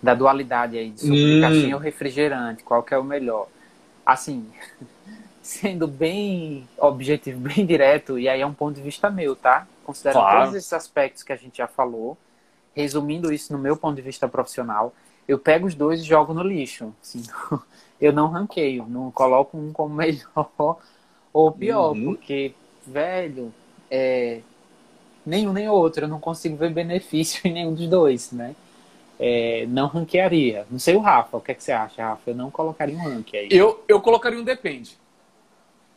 da 0.01 0.15
dualidade 0.15 0.79
aí 0.79 0.91
de 0.91 1.01
sobre 1.01 1.39
hum. 1.39 1.41
caixinha 1.41 1.75
ou 1.75 1.83
refrigerante, 1.83 2.63
qual 2.63 2.85
que 2.85 2.95
é 2.95 2.99
o 2.99 3.03
melhor? 3.03 3.49
Assim, 4.07 4.49
sendo 5.43 5.89
bem 5.89 6.69
objetivo, 6.79 7.41
bem 7.53 7.67
direto, 7.67 8.17
e 8.17 8.29
aí 8.29 8.41
é 8.41 8.47
um 8.47 8.55
ponto 8.55 8.77
de 8.77 8.81
vista 8.81 9.11
meu, 9.11 9.35
tá? 9.35 9.67
Considerando 9.85 10.23
claro. 10.23 10.41
todos 10.43 10.55
esses 10.55 10.73
aspectos 10.73 11.25
que 11.25 11.33
a 11.33 11.37
gente 11.37 11.59
já 11.59 11.67
falou, 11.67 12.17
resumindo 12.77 13.33
isso 13.33 13.53
no 13.53 13.59
meu 13.59 13.77
ponto 13.77 13.97
de 13.97 14.03
vista 14.03 14.29
profissional, 14.29 14.95
eu 15.27 15.37
pego 15.37 15.67
os 15.67 15.75
dois 15.75 16.01
e 16.01 16.05
jogo 16.05 16.33
no 16.33 16.45
lixo. 16.45 16.95
Assim, 17.03 17.25
eu 18.01 18.13
não 18.13 18.29
ranqueio, 18.29 18.87
não 18.89 19.11
coloco 19.11 19.57
um 19.57 19.73
como 19.73 19.95
melhor 19.97 20.79
ou 21.33 21.53
pior, 21.53 21.93
uhum. 21.93 22.05
porque, 22.05 22.55
velho, 22.87 23.53
é, 23.91 24.41
nenhum 25.25 25.53
nem 25.53 25.69
outro, 25.69 26.05
eu 26.05 26.09
não 26.09 26.19
consigo 26.19 26.57
ver 26.57 26.73
benefício 26.73 27.41
em 27.47 27.53
nenhum 27.53 27.75
dos 27.75 27.89
dois, 27.89 28.33
né? 28.33 28.55
É, 29.19 29.67
não 29.69 29.87
ranquearia. 29.87 30.67
Não 30.71 30.79
sei 30.79 30.97
o 30.97 31.01
Rafa, 31.01 31.37
o 31.37 31.41
que, 31.41 31.53
é 31.53 31.55
que 31.55 31.63
você 31.63 31.73
acha, 31.73 32.03
Rafa? 32.03 32.31
Eu 32.31 32.35
não 32.35 32.51
colocaria 32.51 32.97
um 32.97 33.03
ranking 33.03 33.37
aí. 33.37 33.49
Eu, 33.51 33.85
eu 33.87 34.01
colocaria 34.01 34.39
um 34.39 34.43
depende. 34.43 34.97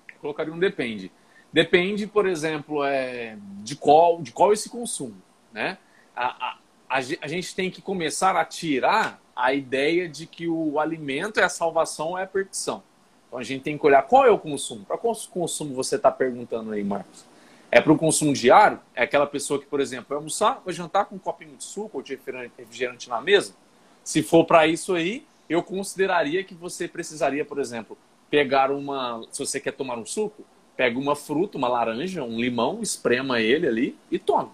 Eu 0.10 0.20
colocaria 0.20 0.54
um 0.54 0.60
depende. 0.60 1.10
Depende, 1.51 2.06
por 2.06 2.28
exemplo, 2.28 2.84
é, 2.84 3.38
de, 3.64 3.76
qual, 3.78 4.22
de 4.22 4.34
qual 4.34 4.51
esse 4.51 4.70
consumo, 4.70 5.16
né? 5.54 5.78
A, 6.14 6.26
a, 6.26 6.58
a, 6.94 7.28
gente 7.28 7.56
tem 7.56 7.72
que 7.72 7.82
começar 7.82 8.36
a 8.36 8.46
tirar 8.46 9.20
a 9.36 9.52
ideia 9.52 10.08
de 10.08 10.28
que 10.28 10.48
o 10.48 10.80
alimento 10.80 11.39
é 11.39 11.44
a 11.44 11.50
salvação 11.50 12.16
é 12.16 12.24
a 12.24 12.28
perdição. 12.28 12.84
Então 13.28 13.39
a 13.39 13.44
gente 13.44 13.64
tem 13.64 13.76
que 13.80 13.84
olhar 13.84 14.04
qual 14.04 14.28
é 14.28 14.30
o 14.30 14.38
consumo. 14.38 14.86
Para 14.86 14.96
qual 14.96 15.16
consumo 15.32 15.74
você 15.74 15.96
está 15.96 16.12
perguntando 16.12 16.72
aí, 16.72 16.84
Marcos? 16.84 17.26
É 17.72 17.82
para 17.82 17.91
o 17.91 17.98
consumo 17.98 18.32
diário? 18.32 18.80
É 18.94 19.02
aquela 19.02 19.26
pessoa 19.26 19.60
que, 19.60 19.66
por 19.66 19.82
exemplo, 19.82 20.06
vai 20.10 20.18
almoçar, 20.20 20.62
vai 20.64 20.72
jantar 20.72 21.06
com 21.06 21.16
um 21.16 21.20
copinho 21.20 21.58
de 21.58 21.64
suco 21.64 21.98
ou 21.98 22.04
de 22.04 22.20
refrigerante 22.58 23.10
na 23.10 23.20
mesa? 23.20 23.56
Se 24.04 24.22
for 24.22 24.46
para 24.46 24.68
isso 24.68 24.94
aí, 24.94 25.26
eu 25.50 25.64
consideraria 25.64 26.44
que 26.44 26.54
você 26.54 26.88
precisaria, 26.88 27.44
por 27.44 27.58
exemplo, 27.58 27.98
pegar 28.30 28.70
uma. 28.70 29.26
Se 29.32 29.39
você 29.39 29.60
quer 29.60 29.72
tomar 29.72 29.98
um 29.98 30.06
suco, 30.06 30.46
pega 30.78 31.00
uma 31.00 31.16
fruta, 31.16 31.58
uma 31.58 31.68
laranja, 31.68 32.24
um 32.24 32.39
limão, 32.39 32.84
esprema 32.84 33.41
ele 33.41 33.66
ali 33.66 33.98
e 34.12 34.20
toma. 34.20 34.52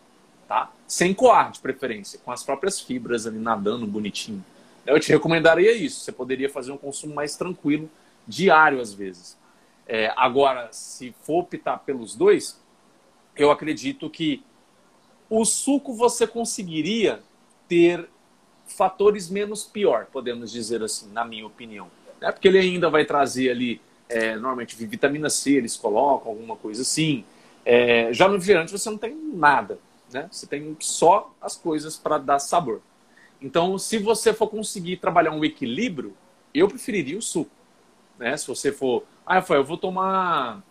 Tá? 0.50 0.72
Sem 0.88 1.14
coar, 1.14 1.52
de 1.52 1.60
preferência, 1.60 2.20
com 2.26 2.32
as 2.32 2.44
próprias 2.44 2.82
fibras 2.82 3.28
ali 3.28 3.38
nadando 3.38 3.86
bonitinho. 3.86 4.44
Eu 4.84 5.00
te 5.00 5.12
recomendaria 5.12 5.72
isso. 5.72 6.00
Você 6.00 6.12
poderia 6.12 6.50
fazer 6.50 6.72
um 6.72 6.78
consumo 6.78 7.14
mais 7.14 7.36
tranquilo, 7.36 7.88
diário 8.28 8.82
às 8.82 8.92
vezes. 8.92 9.38
É, 9.86 10.12
agora, 10.18 10.68
se 10.72 11.14
for 11.22 11.42
optar 11.42 11.78
pelos 11.78 12.16
dois, 12.16 12.60
eu 13.36 13.52
acredito 13.52 14.10
que 14.10 14.44
o 15.30 15.46
suco 15.46 15.94
você 15.94 16.26
conseguiria 16.26 17.20
ter 17.68 18.10
fatores 18.66 19.30
menos 19.30 19.64
pior, 19.64 20.08
podemos 20.08 20.52
dizer 20.52 20.82
assim, 20.82 21.12
na 21.12 21.24
minha 21.24 21.46
opinião. 21.46 21.92
É 22.20 22.32
porque 22.32 22.48
ele 22.48 22.58
ainda 22.58 22.90
vai 22.90 23.06
trazer 23.06 23.52
ali, 23.52 23.80
é, 24.10 24.34
normalmente, 24.34 24.76
vitamina 24.76 25.30
C, 25.30 25.52
eles 25.52 25.78
colocam 25.78 26.32
alguma 26.32 26.56
coisa 26.56 26.82
assim. 26.82 27.24
É, 27.64 28.12
já 28.12 28.28
no 28.28 28.34
refrigerante 28.34 28.72
você 28.72 28.90
não 28.90 28.98
tem 28.98 29.16
nada. 29.16 29.78
Né? 30.14 30.28
Você 30.32 30.48
tem 30.48 30.76
só 30.80 31.34
as 31.42 31.56
coisas 31.56 31.98
para 31.98 32.18
dar 32.18 32.40
sabor. 32.40 32.82
Então, 33.42 33.78
se 33.78 33.98
você 33.98 34.34
for 34.34 34.48
conseguir 34.48 34.98
trabalhar 34.98 35.32
um 35.32 35.46
equilíbrio, 35.46 36.16
eu 36.54 36.68
preferiria 36.68 37.18
o 37.18 37.22
suco, 37.22 37.52
né? 38.18 38.36
Se 38.36 38.48
você 38.48 38.72
for, 38.72 39.04
ah, 39.26 39.36
Rafael, 39.36 39.62
eu 39.62 39.66
vou 39.66 39.78
tomar 39.78 40.62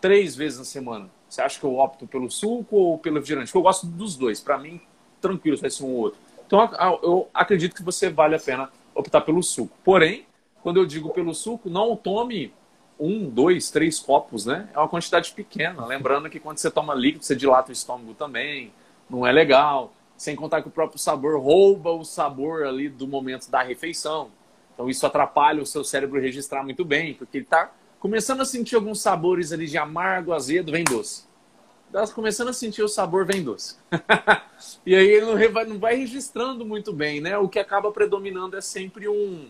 três 0.00 0.34
vezes 0.36 0.58
na 0.58 0.64
semana. 0.64 1.10
Você 1.28 1.40
acha 1.40 1.58
que 1.58 1.64
eu 1.64 1.76
opto 1.76 2.06
pelo 2.06 2.30
suco 2.30 2.76
ou 2.76 2.98
pelo 2.98 3.16
refrigerante? 3.16 3.54
Eu 3.54 3.62
gosto 3.62 3.86
dos 3.86 4.16
dois. 4.16 4.40
Para 4.40 4.58
mim, 4.58 4.80
tranquilo, 5.20 5.56
vai 5.56 5.70
ser 5.70 5.84
um 5.84 5.94
ou 5.94 6.00
outro. 6.00 6.18
Então, 6.46 6.68
eu 7.02 7.28
acredito 7.32 7.76
que 7.76 7.82
você 7.82 8.10
vale 8.10 8.34
a 8.34 8.38
pena 8.40 8.70
optar 8.94 9.20
pelo 9.20 9.42
suco. 9.42 9.72
Porém, 9.84 10.26
quando 10.62 10.78
eu 10.78 10.86
digo 10.86 11.10
pelo 11.10 11.32
suco, 11.32 11.70
não 11.70 11.96
tome 11.96 12.52
um, 13.00 13.28
dois, 13.28 13.70
três 13.70 13.98
copos, 13.98 14.44
né? 14.44 14.68
É 14.74 14.78
uma 14.78 14.88
quantidade 14.88 15.32
pequena. 15.32 15.86
Lembrando 15.86 16.28
que 16.28 16.38
quando 16.38 16.58
você 16.58 16.70
toma 16.70 16.94
líquido, 16.94 17.24
você 17.24 17.34
dilata 17.34 17.70
o 17.70 17.72
estômago 17.72 18.12
também. 18.12 18.72
Não 19.08 19.26
é 19.26 19.32
legal. 19.32 19.92
Sem 20.16 20.36
contar 20.36 20.60
que 20.60 20.68
o 20.68 20.70
próprio 20.70 20.98
sabor 20.98 21.40
rouba 21.40 21.90
o 21.90 22.04
sabor 22.04 22.64
ali 22.64 22.90
do 22.90 23.08
momento 23.08 23.50
da 23.50 23.62
refeição. 23.62 24.30
Então 24.74 24.88
isso 24.88 25.06
atrapalha 25.06 25.62
o 25.62 25.66
seu 25.66 25.82
cérebro 25.82 26.20
registrar 26.20 26.62
muito 26.62 26.84
bem, 26.84 27.14
porque 27.14 27.38
ele 27.38 27.44
está 27.44 27.72
começando 27.98 28.42
a 28.42 28.44
sentir 28.44 28.76
alguns 28.76 29.00
sabores 29.00 29.50
ali 29.52 29.66
de 29.66 29.78
amargo, 29.78 30.32
azedo, 30.32 30.72
vem 30.72 30.84
doce. 30.84 31.24
Está 31.86 32.06
começando 32.14 32.48
a 32.48 32.52
sentir 32.52 32.82
o 32.82 32.88
sabor, 32.88 33.26
vem 33.26 33.42
doce. 33.42 33.76
e 34.86 34.94
aí 34.94 35.06
ele 35.06 35.26
não 35.26 35.52
vai, 35.52 35.64
não 35.64 35.78
vai 35.78 35.96
registrando 35.96 36.64
muito 36.64 36.92
bem, 36.92 37.20
né? 37.20 37.36
O 37.36 37.48
que 37.48 37.58
acaba 37.58 37.90
predominando 37.90 38.56
é 38.56 38.60
sempre 38.60 39.08
um 39.08 39.48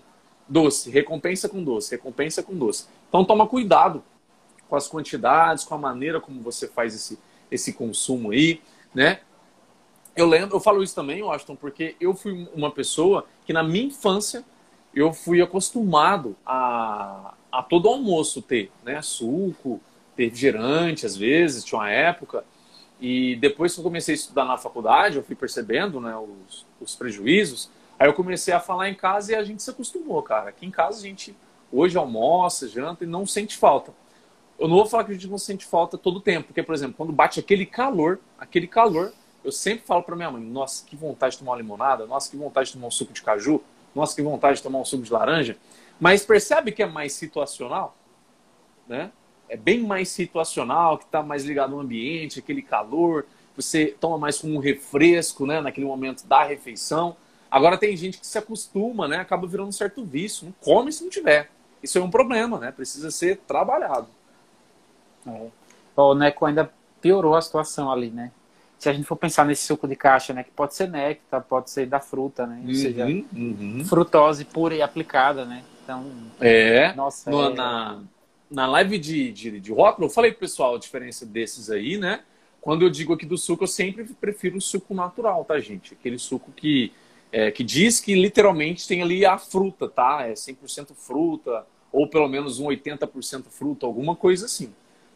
doce, 0.51 0.91
recompensa 0.91 1.49
com 1.49 1.63
doce, 1.63 1.93
recompensa 1.93 2.43
com 2.43 2.55
doce. 2.55 2.87
Então 3.09 3.25
toma 3.25 3.47
cuidado 3.47 4.03
com 4.69 4.77
as 4.77 4.87
quantidades, 4.89 5.65
com 5.65 5.75
a 5.75 5.79
maneira 5.79 6.21
como 6.21 6.41
você 6.43 6.69
faz 6.69 6.95
esse, 6.95 7.19
esse 7.51 7.73
consumo 7.73 8.33
aí, 8.33 8.61
né? 8.95 9.21
Eu 10.15 10.27
lembro, 10.27 10.57
eu 10.57 10.61
falo 10.61 10.83
isso 10.83 10.95
também, 10.95 11.23
Washington, 11.23 11.57
porque 11.57 11.97
eu 12.01 12.15
fui 12.15 12.49
uma 12.53 12.71
pessoa 12.71 13.27
que 13.47 13.53
na 13.53 13.63
minha 13.63 13.87
infância 13.87 14.45
eu 14.93 15.13
fui 15.13 15.41
acostumado 15.41 16.37
a, 16.45 17.33
a 17.51 17.63
todo 17.63 17.89
almoço 17.89 18.43
ter, 18.43 18.71
né? 18.85 19.01
Suco, 19.01 19.81
refrigerante 20.21 21.07
às 21.07 21.17
vezes, 21.17 21.65
tinha 21.65 21.81
uma 21.81 21.91
época. 21.91 22.45
E 23.01 23.37
depois 23.37 23.73
que 23.73 23.81
eu 23.81 23.85
comecei 23.85 24.15
a 24.15 24.17
estudar 24.17 24.45
na 24.45 24.59
faculdade, 24.59 25.17
eu 25.17 25.23
fui 25.23 25.35
percebendo 25.35 26.01
né, 26.01 26.15
os, 26.17 26.67
os 26.81 26.95
prejuízos. 26.95 27.71
Aí 28.01 28.09
eu 28.09 28.15
comecei 28.15 28.55
a 28.55 28.59
falar 28.59 28.89
em 28.89 28.95
casa 28.95 29.33
e 29.33 29.35
a 29.35 29.45
gente 29.45 29.63
se 29.63 29.69
acostumou, 29.69 30.23
cara. 30.23 30.49
Aqui 30.49 30.65
em 30.65 30.71
casa 30.71 31.01
a 31.01 31.03
gente 31.03 31.37
hoje 31.71 31.99
almoça, 31.99 32.67
janta 32.67 33.05
e 33.05 33.07
não 33.07 33.27
sente 33.27 33.59
falta. 33.59 33.93
Eu 34.59 34.69
não 34.69 34.77
vou 34.77 34.87
falar 34.87 35.05
que 35.05 35.11
a 35.11 35.15
gente 35.15 35.29
não 35.29 35.37
sente 35.37 35.67
falta 35.67 35.99
todo 35.99 36.17
o 36.17 36.21
tempo, 36.21 36.47
porque, 36.47 36.63
por 36.63 36.75
exemplo, 36.75 36.95
quando 36.97 37.13
bate 37.13 37.39
aquele 37.39 37.67
calor, 37.67 38.19
aquele 38.39 38.67
calor, 38.67 39.13
eu 39.45 39.53
sempre 39.53 39.85
falo 39.85 40.03
para 40.03 40.17
minha 40.17 40.31
mãe: 40.31 40.43
nossa, 40.43 40.83
que 40.87 40.97
vontade 40.97 41.33
de 41.33 41.41
tomar 41.41 41.53
uma 41.53 41.59
limonada, 41.59 42.07
nossa, 42.07 42.31
que 42.31 42.39
vontade 42.39 42.69
de 42.69 42.73
tomar 42.73 42.87
um 42.87 42.91
suco 42.91 43.13
de 43.13 43.21
caju, 43.21 43.63
nossa, 43.95 44.17
que 44.17 44.23
vontade 44.23 44.57
de 44.57 44.63
tomar 44.63 44.79
um 44.79 44.85
suco 44.85 45.03
de 45.03 45.13
laranja. 45.13 45.59
Mas 46.01 46.25
percebe 46.25 46.73
que 46.73 46.83
é 46.83 46.87
mais 46.87 47.13
situacional, 47.13 47.95
né? 48.89 49.13
É 49.47 49.59
bem 49.59 49.83
mais 49.83 50.09
situacional, 50.09 50.97
que 50.97 51.05
está 51.05 51.23
mais 51.23 51.45
ligado 51.45 51.75
ao 51.75 51.81
ambiente, 51.81 52.39
aquele 52.39 52.63
calor, 52.63 53.27
você 53.55 53.95
toma 54.01 54.17
mais 54.17 54.39
como 54.39 54.55
um 54.55 54.59
refresco, 54.59 55.45
né? 55.45 55.61
Naquele 55.61 55.87
momento 55.87 56.27
da 56.27 56.43
refeição. 56.45 57.15
Agora 57.51 57.77
tem 57.77 57.97
gente 57.97 58.19
que 58.19 58.27
se 58.27 58.39
acostuma, 58.39 59.09
né? 59.09 59.17
Acaba 59.17 59.47
virando 59.47 59.69
um 59.69 59.73
certo 59.73 60.05
vício. 60.05 60.47
Não 60.47 60.55
come 60.61 60.93
se 60.93 61.03
não 61.03 61.11
tiver. 61.11 61.51
Isso 61.83 61.99
é 61.99 62.01
um 62.01 62.11
problema, 62.11 62.59
né? 62.59 62.71
Precisa 62.71 63.11
ser 63.11 63.39
trabalhado. 63.39 64.07
É. 65.27 65.49
O 65.97 66.15
Neco 66.15 66.47
ainda 66.47 66.71
piorou 67.01 67.35
a 67.35 67.43
situação 67.43 67.91
ali, 67.91 68.11
né? 68.11 68.31
Se 68.79 68.89
a 68.89 68.93
gente 68.93 69.05
for 69.05 69.17
pensar 69.17 69.45
nesse 69.45 69.67
suco 69.67 69.89
de 69.89 69.97
caixa, 69.97 70.33
né? 70.33 70.45
Que 70.45 70.51
pode 70.51 70.75
ser 70.75 70.89
néctar, 70.89 71.43
pode 71.43 71.71
ser 71.71 71.87
da 71.87 72.01
fruta, 72.01 72.47
né? 72.47 72.61
Ou 72.63 72.69
uhum, 72.69 72.75
seja, 72.75 73.07
uhum. 73.07 73.85
frutose 73.87 74.45
pura 74.45 74.75
e 74.75 74.81
aplicada, 74.81 75.45
né? 75.45 75.65
Então. 75.83 76.07
É. 76.41 76.93
Nossa, 76.95 77.31
no, 77.31 77.51
é... 77.51 77.55
Na, 77.55 78.01
na 78.51 78.67
live 78.67 78.99
de, 78.99 79.33
de, 79.33 79.61
de 79.61 79.73
rótulo, 79.73 80.07
eu 80.07 80.11
falei 80.11 80.31
pro 80.31 80.41
pessoal 80.41 80.77
a 80.77 80.79
diferença 80.79 81.27
desses 81.27 81.71
aí, 81.71 81.99
né? 81.99 82.21
Quando 82.61 82.83
eu 82.83 82.91
digo 82.91 83.13
aqui 83.13 83.27
do 83.27 83.39
suco, 83.39 83.65
eu 83.65 83.69
sempre 83.69 84.05
prefiro 84.05 84.59
o 84.59 84.61
suco 84.61 84.95
natural, 84.95 85.45
tá, 85.45 85.59
gente? 85.59 85.95
Aquele 85.95 86.19
suco 86.19 86.53
que 86.53 86.93
é, 87.33 87.51
que 87.51 87.63
diz 87.63 88.01
que 88.01 88.15
literalmente 88.15 88.87
tem 88.87 89.03
ali 89.03 89.25
a 89.25 89.39
fruta, 89.39 89.89
tá? 89.89 90.27
É 90.27 90.33
100% 90.33 90.95
fruta, 90.95 91.67
ou 91.93 92.09
pelo 92.09 92.29
menos 92.29 92.59
um 92.59 92.67
80% 92.67 93.45
fruta, 93.49 93.87
alguma 93.87 94.17
coisa 94.17 94.47
assim, 94.47 94.73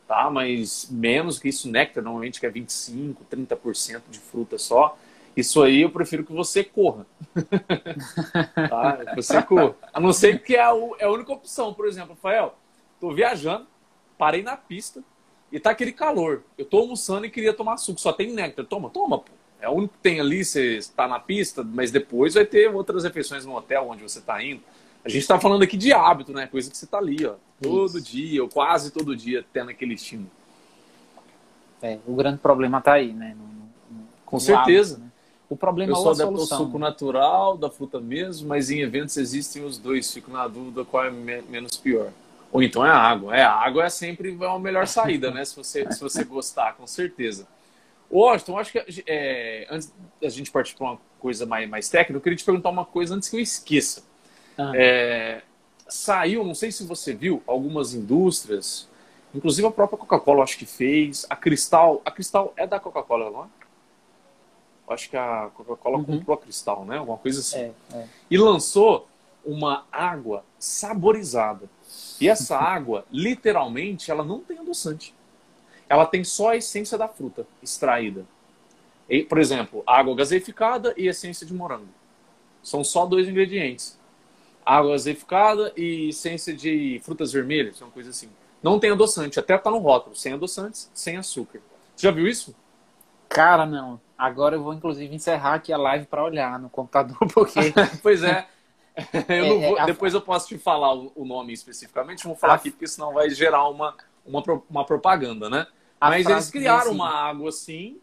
tá? 0.06 0.30
Mas 0.30 0.88
menos 0.90 1.38
que 1.38 1.48
isso, 1.48 1.68
néctar, 1.68 2.02
normalmente 2.02 2.40
que 2.40 2.46
é 2.46 2.50
25%, 2.50 3.16
30% 3.30 4.02
de 4.10 4.18
fruta 4.18 4.58
só. 4.58 4.96
Isso 5.36 5.62
aí 5.62 5.82
eu 5.82 5.90
prefiro 5.90 6.24
que 6.24 6.32
você 6.32 6.62
corra. 6.62 7.06
tá? 8.54 9.14
Você 9.16 9.42
corra. 9.42 9.74
A 9.92 9.98
não 9.98 10.12
ser 10.12 10.40
que 10.42 10.54
é 10.54 10.62
a, 10.62 10.72
é 10.98 11.04
a 11.06 11.10
única 11.10 11.32
opção. 11.32 11.74
Por 11.74 11.88
exemplo, 11.88 12.10
Rafael, 12.10 12.56
tô 13.00 13.12
viajando, 13.12 13.66
parei 14.16 14.42
na 14.42 14.56
pista 14.56 15.02
e 15.50 15.58
tá 15.58 15.70
aquele 15.70 15.92
calor. 15.92 16.44
Eu 16.56 16.64
tô 16.64 16.78
almoçando 16.78 17.26
e 17.26 17.30
queria 17.30 17.52
tomar 17.52 17.78
suco, 17.78 18.00
só 18.00 18.12
tem 18.12 18.32
néctar. 18.32 18.64
Toma, 18.64 18.90
toma, 18.90 19.18
pô. 19.18 19.32
É 19.64 19.68
o 19.68 19.72
único 19.72 19.94
que 19.94 20.00
tem 20.00 20.20
ali, 20.20 20.44
você 20.44 20.76
está 20.76 21.08
na 21.08 21.18
pista, 21.18 21.64
mas 21.64 21.90
depois 21.90 22.34
vai 22.34 22.44
ter 22.44 22.70
outras 22.70 23.02
refeições 23.02 23.46
no 23.46 23.56
hotel 23.56 23.86
onde 23.88 24.02
você 24.02 24.18
está 24.18 24.42
indo. 24.42 24.60
A 25.02 25.08
gente 25.08 25.22
está 25.22 25.40
falando 25.40 25.62
aqui 25.62 25.78
de 25.78 25.90
hábito, 25.90 26.34
né? 26.34 26.46
Coisa 26.46 26.70
que 26.70 26.76
você 26.76 26.84
está 26.84 26.98
ali, 26.98 27.24
ó, 27.24 27.34
todo 27.62 27.98
Isso. 27.98 28.02
dia, 28.02 28.42
ou 28.42 28.48
quase 28.48 28.90
todo 28.90 29.16
dia, 29.16 29.42
tendo 29.54 29.70
aquele 29.70 29.94
estímulo. 29.94 30.30
É, 31.80 31.98
o 32.06 32.14
grande 32.14 32.38
problema 32.38 32.76
está 32.76 32.92
aí, 32.92 33.14
né? 33.14 33.34
No, 33.38 33.46
no, 33.96 34.06
Com 34.26 34.38
certeza. 34.38 34.96
Hábito, 34.96 35.06
né? 35.06 35.10
O 35.48 35.56
problema 35.56 35.92
Eu 35.92 36.10
é 36.10 36.14
só 36.14 36.30
o 36.30 36.38
suco 36.46 36.78
natural, 36.78 37.56
da 37.56 37.70
fruta 37.70 37.98
mesmo, 38.00 38.48
mas 38.48 38.70
em 38.70 38.80
eventos 38.80 39.16
existem 39.16 39.64
os 39.64 39.78
dois. 39.78 40.12
Fico 40.12 40.30
na 40.30 40.46
dúvida 40.46 40.84
qual 40.84 41.06
é 41.06 41.10
menos 41.10 41.76
pior. 41.78 42.10
Ou 42.52 42.62
então 42.62 42.84
é 42.84 42.90
a 42.90 42.98
água. 42.98 43.34
É, 43.34 43.42
a 43.42 43.52
água 43.52 43.84
é 43.84 43.88
sempre 43.88 44.36
a 44.44 44.58
melhor 44.58 44.86
saída, 44.86 45.30
né? 45.30 45.42
Se 45.42 45.56
você, 45.56 45.90
se 45.90 46.00
você 46.00 46.22
gostar, 46.22 46.74
com 46.74 46.86
certeza. 46.86 47.46
Washington, 48.10 48.58
acho 48.58 48.72
que 48.72 49.04
é, 49.06 49.66
antes 49.70 49.92
da 50.20 50.28
gente 50.28 50.50
partir 50.50 50.76
para 50.76 50.86
uma 50.86 50.98
coisa 51.18 51.46
mais, 51.46 51.68
mais 51.68 51.88
técnica, 51.88 52.16
eu 52.16 52.20
queria 52.20 52.36
te 52.36 52.44
perguntar 52.44 52.70
uma 52.70 52.84
coisa 52.84 53.14
antes 53.14 53.28
que 53.28 53.36
eu 53.36 53.40
esqueça. 53.40 54.02
Ah. 54.56 54.72
É, 54.74 55.42
saiu, 55.88 56.44
não 56.44 56.54
sei 56.54 56.70
se 56.70 56.84
você 56.84 57.14
viu, 57.14 57.42
algumas 57.46 57.94
indústrias, 57.94 58.88
inclusive 59.34 59.66
a 59.66 59.70
própria 59.70 59.98
Coca-Cola 59.98 60.44
acho 60.44 60.58
que 60.58 60.66
fez, 60.66 61.26
a 61.28 61.36
Cristal, 61.36 62.02
a 62.04 62.10
Cristal 62.10 62.52
é 62.56 62.66
da 62.66 62.78
Coca-Cola, 62.78 63.30
não 63.30 63.44
é? 63.44 63.46
Acho 64.86 65.08
que 65.08 65.16
a 65.16 65.50
Coca-Cola 65.54 65.98
uhum. 65.98 66.04
comprou 66.04 66.34
a 66.36 66.38
Cristal, 66.38 66.84
né? 66.84 66.98
Alguma 66.98 67.16
coisa 67.16 67.40
assim. 67.40 67.58
É, 67.58 67.72
é. 67.94 68.06
E 68.30 68.36
lançou 68.36 69.08
uma 69.42 69.86
água 69.90 70.44
saborizada. 70.58 71.70
E 72.20 72.28
essa 72.28 72.56
água, 72.60 73.06
literalmente, 73.10 74.10
ela 74.10 74.22
não 74.22 74.40
tem 74.40 74.58
adoçante 74.58 75.13
ela 75.88 76.06
tem 76.06 76.24
só 76.24 76.50
a 76.50 76.56
essência 76.56 76.96
da 76.96 77.08
fruta 77.08 77.46
extraída. 77.62 78.24
E, 79.08 79.22
por 79.22 79.38
exemplo, 79.38 79.82
água 79.86 80.14
gaseificada 80.14 80.94
e 80.96 81.08
essência 81.08 81.46
de 81.46 81.52
morango. 81.52 81.88
São 82.62 82.82
só 82.82 83.04
dois 83.04 83.28
ingredientes. 83.28 83.98
Água 84.64 84.92
gaseificada 84.92 85.72
e 85.76 86.08
essência 86.08 86.54
de 86.54 87.00
frutas 87.04 87.32
vermelhas, 87.32 87.80
uma 87.80 87.90
coisa 87.90 88.10
assim. 88.10 88.30
Não 88.62 88.80
tem 88.80 88.90
adoçante, 88.90 89.38
até 89.38 89.58
tá 89.58 89.70
no 89.70 89.78
rótulo, 89.78 90.16
sem 90.16 90.32
adoçantes, 90.32 90.90
sem 90.94 91.18
açúcar. 91.18 91.60
Você 91.94 92.06
já 92.06 92.10
viu 92.10 92.26
isso? 92.26 92.56
Cara, 93.28 93.66
não. 93.66 94.00
Agora 94.16 94.56
eu 94.56 94.62
vou 94.62 94.72
inclusive 94.72 95.14
encerrar 95.14 95.54
aqui 95.54 95.72
a 95.72 95.76
live 95.76 96.06
para 96.06 96.24
olhar 96.24 96.58
no 96.58 96.70
computador, 96.70 97.18
porque. 97.34 97.60
pois 98.02 98.22
é. 98.22 98.46
Eu 99.28 99.44
é, 99.44 99.66
vou... 99.68 99.76
é, 99.76 99.80
a... 99.80 99.86
Depois 99.86 100.14
eu 100.14 100.20
posso 100.20 100.46
te 100.46 100.56
falar 100.56 100.94
o 100.94 101.24
nome 101.24 101.52
especificamente, 101.52 102.22
vou 102.28 102.36
falar 102.36 102.52
a... 102.52 102.56
aqui, 102.56 102.70
porque 102.70 102.86
senão 102.86 103.12
vai 103.12 103.28
gerar 103.28 103.68
uma, 103.68 103.92
uma, 104.24 104.40
uma 104.70 104.84
propaganda, 104.86 105.50
né? 105.50 105.66
A 106.04 106.10
Mas 106.10 106.26
eles 106.26 106.50
criaram 106.50 106.88
assim, 106.88 106.94
uma 106.94 107.08
água 107.08 107.48
assim. 107.48 107.96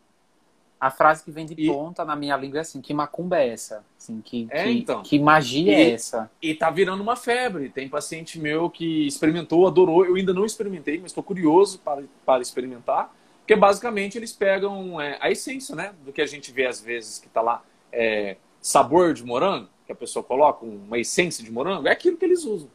A 0.80 0.90
frase 0.90 1.24
que 1.24 1.30
vem 1.30 1.46
de 1.46 1.54
e... 1.56 1.68
ponta 1.68 2.04
na 2.04 2.16
minha 2.16 2.36
língua 2.36 2.58
é 2.58 2.62
assim: 2.62 2.82
que 2.82 2.96
macumba 2.96 3.38
é 3.38 3.50
essa? 3.50 3.86
Assim, 3.96 4.20
que, 4.22 4.48
é, 4.50 4.64
que, 4.64 4.70
então. 4.72 5.04
que 5.04 5.20
magia 5.20 5.72
é 5.72 5.84
e, 5.84 5.92
é 5.92 5.94
essa? 5.94 6.32
E 6.42 6.56
tá 6.56 6.72
virando 6.72 7.04
uma 7.04 7.16
febre. 7.16 7.70
Tem 7.70 7.88
paciente 7.88 8.40
meu 8.40 8.72
que 8.72 9.06
experimentou, 9.06 9.68
adorou. 9.68 10.04
Eu 10.04 10.16
ainda 10.16 10.34
não 10.34 10.46
experimentei, 10.46 10.98
mas 10.98 11.12
estou 11.12 11.24
curioso 11.24 11.78
para, 11.78 12.02
para 12.26 12.42
experimentar. 12.42 13.14
Porque 13.38 13.56
basicamente 13.56 14.18
eles 14.18 14.34
pegam 14.34 15.00
é, 15.00 15.20
a 15.22 15.30
essência, 15.30 15.76
né? 15.76 15.94
Do 16.04 16.12
que 16.12 16.24
a 16.24 16.26
gente 16.26 16.52
vê 16.52 16.66
às 16.66 16.82
vezes 16.82 17.20
que 17.20 17.30
tá 17.30 17.42
lá. 17.42 17.64
É, 17.92 18.38
sabor 18.60 19.14
de 19.14 19.24
morango, 19.24 19.70
que 19.86 19.92
a 19.92 19.96
pessoa 19.96 20.24
coloca, 20.24 20.66
uma 20.66 20.98
essência 20.98 21.44
de 21.44 21.52
morango, 21.52 21.88
é 21.88 21.92
aquilo 21.92 22.18
que 22.18 22.26
eles 22.26 22.46
usam. 22.46 22.70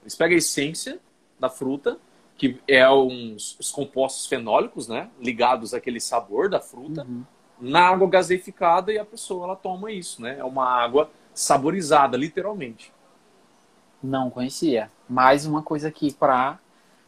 Eles 0.00 0.14
pegam 0.14 0.36
a 0.36 0.38
essência 0.38 0.98
da 1.38 1.50
fruta 1.50 1.98
que 2.40 2.58
é 2.66 2.88
uns, 2.90 3.54
os 3.60 3.70
compostos 3.70 4.26
fenólicos, 4.26 4.88
né, 4.88 5.10
ligados 5.20 5.74
àquele 5.74 6.00
sabor 6.00 6.48
da 6.48 6.58
fruta, 6.58 7.04
uhum. 7.04 7.22
na 7.60 7.82
água 7.86 8.08
gaseificada 8.08 8.90
e 8.90 8.98
a 8.98 9.04
pessoa 9.04 9.44
ela 9.44 9.56
toma 9.56 9.92
isso, 9.92 10.22
né? 10.22 10.38
É 10.38 10.44
uma 10.44 10.66
água 10.66 11.10
saborizada, 11.34 12.16
literalmente. 12.16 12.90
Não 14.02 14.30
conhecia. 14.30 14.90
Mais 15.06 15.44
uma 15.44 15.62
coisa 15.62 15.88
aqui 15.88 16.14
para 16.14 16.58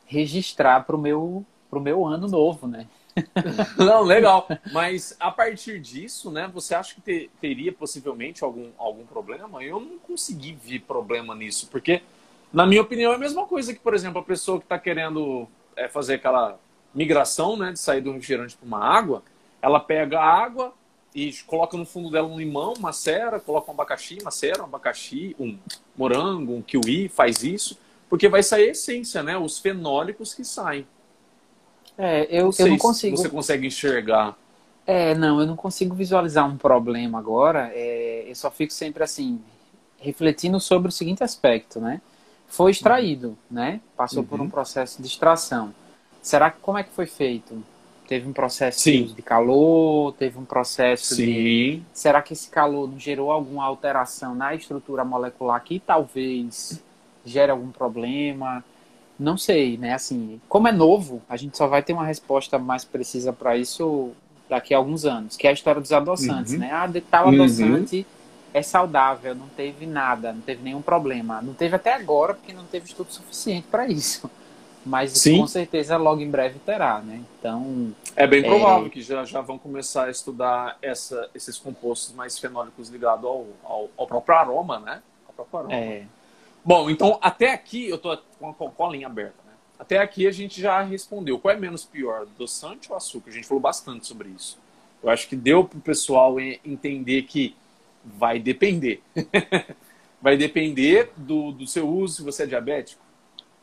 registrar 0.05 0.85
para 0.85 0.97
o 0.97 0.99
meu, 0.99 1.47
pro 1.71 1.81
meu 1.81 2.05
ano 2.05 2.29
novo, 2.29 2.67
né? 2.67 2.87
Não, 3.79 4.03
legal. 4.03 4.47
Mas 4.71 5.17
a 5.19 5.31
partir 5.31 5.81
disso, 5.81 6.31
né, 6.31 6.51
você 6.53 6.75
acha 6.75 6.95
que 6.95 7.01
ter, 7.01 7.31
teria 7.41 7.73
possivelmente 7.73 8.45
algum, 8.45 8.71
algum 8.77 9.07
problema? 9.07 9.65
Eu 9.65 9.81
não 9.81 9.99
consegui 9.99 10.53
ver 10.53 10.81
problema 10.81 11.35
nisso, 11.35 11.69
porque, 11.69 12.03
na 12.53 12.67
minha 12.67 12.83
opinião, 12.83 13.13
é 13.13 13.15
a 13.15 13.19
mesma 13.19 13.47
coisa 13.47 13.73
que, 13.73 13.81
por 13.81 13.95
exemplo, 13.95 14.21
a 14.21 14.25
pessoa 14.25 14.59
que 14.59 14.65
está 14.65 14.79
querendo 14.79 15.49
é, 15.77 15.89
fazer 15.89 16.15
aquela 16.15 16.59
migração, 16.95 17.57
né, 17.57 17.73
de 17.73 17.79
sair 17.79 18.01
do 18.01 18.13
refrigerante 18.13 18.57
para 18.57 18.67
uma 18.67 18.85
água, 18.85 19.23
ela 19.61 19.81
pega 19.81 20.21
a 20.21 20.25
água 20.25 20.75
e 21.15 21.33
coloca 21.47 21.77
no 21.77 21.87
fundo 21.87 22.11
dela 22.11 22.29
um 22.29 22.37
limão, 22.37 22.75
uma 22.79 22.93
cera, 22.93 23.41
coloca 23.41 23.71
um 23.71 23.75
abacaxi, 23.75 24.19
uma 24.21 24.31
cera, 24.31 24.63
um 24.63 24.67
abacaxi, 24.67 25.35
um 25.39 25.59
morango, 25.97 26.55
um 26.55 26.63
kiwi, 26.63 27.09
faz 27.09 27.43
isso, 27.43 27.79
porque 28.09 28.29
vai 28.29 28.43
sair 28.43 28.69
a 28.69 28.73
essência, 28.73 29.23
né, 29.23 29.37
os 29.39 29.59
fenólicos 29.59 30.35
que 30.35 30.45
saem. 30.45 30.87
É, 31.97 32.27
eu 32.31 32.45
não, 32.45 32.53
eu 32.59 32.69
não 32.69 32.79
consigo. 32.79 33.17
você 33.17 33.29
consegue 33.29 33.67
enxergar. 33.67 34.37
É, 34.87 35.15
não, 35.15 35.41
eu 35.41 35.47
não 35.47 35.57
consigo 35.57 35.95
visualizar 35.95 36.47
um 36.49 36.57
problema 36.57 37.19
agora. 37.19 37.71
É, 37.75 38.25
eu 38.27 38.35
só 38.35 38.51
fico 38.51 38.73
sempre 38.73 39.05
assim, 39.05 39.41
refletindo 39.99 40.59
sobre 40.59 40.89
o 40.89 40.93
seguinte 40.93 41.23
aspecto, 41.23 41.81
né? 41.81 42.01
Foi 42.53 42.71
extraído, 42.71 43.35
né? 43.51 43.81
Passou 43.97 44.19
uhum. 44.21 44.29
por 44.29 44.39
um 44.39 44.43
uhum. 44.45 44.51
processo 44.51 45.01
de 45.01 45.09
extração. 45.09 45.73
Será 46.21 46.51
que 46.51 46.61
como 46.61 46.77
é 46.77 46.83
que 46.83 46.91
foi 46.91 47.07
feito? 47.07 47.65
Teve 48.07 48.29
um 48.29 48.33
processo 48.35 48.81
Sim. 48.81 49.05
de 49.05 49.23
calor, 49.23 50.13
teve 50.13 50.39
um 50.39 50.45
processo 50.45 51.15
Sim. 51.15 51.25
de. 51.25 51.83
Será 51.95 52.21
que 52.21 52.35
esse 52.35 52.51
calor 52.51 52.87
não 52.91 53.01
gerou 53.01 53.31
alguma 53.31 53.65
alteração 53.65 54.35
na 54.35 54.55
estrutura 54.55 55.03
molecular 55.03 55.65
que 55.65 55.81
talvez 55.81 56.79
gere 57.25 57.51
algum 57.51 57.71
problema? 57.71 58.63
Não 59.19 59.39
sei, 59.39 59.79
né? 59.79 59.95
Assim, 59.95 60.39
como 60.47 60.69
é 60.69 60.73
novo, 60.73 61.23
a 61.31 61.39
gente 61.39 61.57
só 61.57 61.67
vai 61.67 61.83
ter 61.83 61.95
uma 61.95 62.05
resposta 62.05 62.59
mais 62.59 62.85
precisa 62.85 63.33
para 63.33 63.57
isso 63.57 64.11
daqui 64.47 64.75
a 64.75 64.77
alguns 64.77 65.07
anos, 65.07 65.39
que 65.39 65.47
é 65.47 65.51
a 65.51 65.55
história 65.55 65.81
dos 65.81 65.91
adoçantes, 65.91 66.53
uhum. 66.53 66.59
né? 66.59 66.71
Ah, 66.71 66.87
de 66.87 67.01
tal 67.01 67.29
uhum. 67.29 67.33
adoçante 67.33 67.97
uhum. 67.97 68.22
É 68.55 68.63
saudável, 68.63 69.35
não 69.35 69.49
teve 69.49 69.87
nada, 69.87 70.33
não 70.33 70.41
teve 70.41 70.63
nenhum 70.63 70.83
problema. 70.83 71.41
Não 71.41 71.55
teve 71.55 71.75
até 71.75 71.95
agora, 71.95 72.35
porque 72.35 72.53
não 72.53 72.65
teve 72.65 72.87
estudo 72.87 73.13
suficiente 73.13 73.67
para 73.71 73.87
isso. 73.87 74.31
Mas 74.85 75.13
Sim. 75.13 75.39
com 75.39 75.47
certeza 75.47 75.97
logo 75.97 76.21
em 76.21 76.31
breve 76.31 76.59
terá, 76.59 77.01
né? 77.01 77.23
Então. 77.39 77.95
É 78.17 78.27
bem 78.27 78.43
provável 78.43 78.87
é... 78.87 78.91
que 78.91 79.01
já, 79.01 79.25
já 79.25 79.41
vão 79.41 79.57
começar 79.57 80.07
a 80.07 80.11
estudar 80.11 80.77
essa, 80.83 81.31
esses 81.35 81.57
compostos 81.57 82.15
mais 82.15 82.39
fenólicos 82.39 82.89
ligados 82.89 83.25
ao, 83.25 83.47
ao, 83.63 83.91
ao 83.97 84.07
próprio 84.07 84.37
aroma, 84.37 84.81
né? 84.81 85.03
Ao 85.27 85.35
próprio 85.35 85.59
aroma. 85.61 85.75
É. 85.75 86.05
Bom, 86.65 86.91
então 86.91 87.19
até 87.23 87.53
aqui 87.53 87.89
eu 87.89 87.99
tô 87.99 88.17
com 88.39 88.51
a 88.67 88.71
colinha 88.71 89.07
aberta, 89.07 89.37
né? 89.47 89.53
Até 89.79 89.99
aqui 89.99 90.27
a 90.27 90.33
gente 90.33 90.61
já 90.61 90.83
respondeu. 90.83 91.39
Qual 91.39 91.55
é 91.55 91.57
menos 91.57 91.85
pior, 91.85 92.23
adoçante 92.23 92.91
ou 92.91 92.97
açúcar? 92.97 93.31
A 93.31 93.35
gente 93.35 93.47
falou 93.47 93.61
bastante 93.61 94.07
sobre 94.07 94.29
isso. 94.31 94.59
Eu 95.03 95.11
acho 95.11 95.29
que 95.29 95.35
deu 95.35 95.65
para 95.65 95.79
o 95.79 95.83
pessoal 95.83 96.39
entender 96.41 97.23
que 97.23 97.57
vai 98.05 98.39
depender. 98.39 99.03
vai 100.21 100.37
depender 100.37 101.11
do, 101.17 101.53
do 101.53 101.67
seu 101.67 101.89
uso, 101.89 102.17
se 102.17 102.23
você 102.23 102.45
é 102.45 102.47
diabético, 102.47 103.03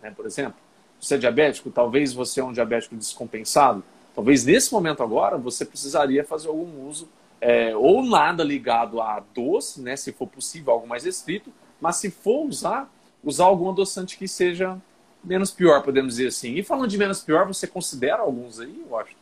né, 0.01 0.11
por 0.11 0.25
exemplo. 0.25 0.59
Se 0.99 1.07
você 1.07 1.15
é 1.15 1.17
diabético, 1.17 1.71
talvez 1.71 2.13
você 2.13 2.41
é 2.41 2.43
um 2.43 2.51
diabético 2.51 2.95
descompensado. 2.95 3.83
Talvez 4.13 4.45
nesse 4.45 4.73
momento 4.73 5.01
agora 5.01 5.37
você 5.37 5.63
precisaria 5.63 6.25
fazer 6.25 6.49
algum 6.49 6.87
uso 6.87 7.07
é, 7.39 7.75
ou 7.75 8.03
nada 8.03 8.43
ligado 8.43 9.01
a 9.01 9.23
doce, 9.33 9.81
né, 9.81 9.95
se 9.95 10.11
for 10.11 10.27
possível, 10.27 10.73
algo 10.73 10.87
mais 10.87 11.05
restrito, 11.05 11.51
mas 11.79 11.95
se 11.95 12.11
for 12.11 12.45
usar, 12.45 12.91
usar 13.23 13.45
algum 13.45 13.69
adoçante 13.69 14.17
que 14.17 14.27
seja 14.27 14.77
menos 15.23 15.51
pior, 15.51 15.81
podemos 15.81 16.15
dizer 16.15 16.27
assim. 16.27 16.55
E 16.55 16.63
falando 16.63 16.89
de 16.89 16.97
menos 16.97 17.21
pior, 17.21 17.47
você 17.47 17.65
considera 17.65 18.21
alguns 18.21 18.59
aí, 18.59 18.83
eu 18.87 18.97
acho? 18.97 19.15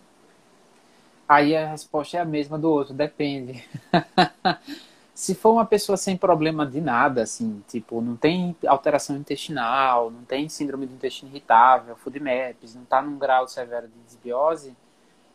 Aí 1.28 1.56
a 1.56 1.72
resposta 1.72 2.18
é 2.18 2.22
a 2.22 2.26
mesma 2.26 2.58
do 2.58 2.72
outro, 2.72 2.94
depende. 2.94 3.64
se 5.18 5.34
for 5.34 5.54
uma 5.54 5.66
pessoa 5.66 5.98
sem 5.98 6.16
problema 6.16 6.64
de 6.64 6.80
nada, 6.80 7.24
assim, 7.24 7.64
tipo, 7.68 8.00
não 8.02 8.16
tem 8.16 8.56
alteração 8.68 9.18
intestinal, 9.18 10.12
não 10.12 10.22
tem 10.24 10.48
síndrome 10.48 10.86
do 10.86 10.94
intestino 10.94 11.32
irritável, 11.32 11.96
FODMAPs, 11.96 12.76
não 12.76 12.84
está 12.84 13.02
num 13.02 13.18
grau 13.18 13.48
severo 13.48 13.88
de 13.88 13.98
desbiose, 14.06 14.76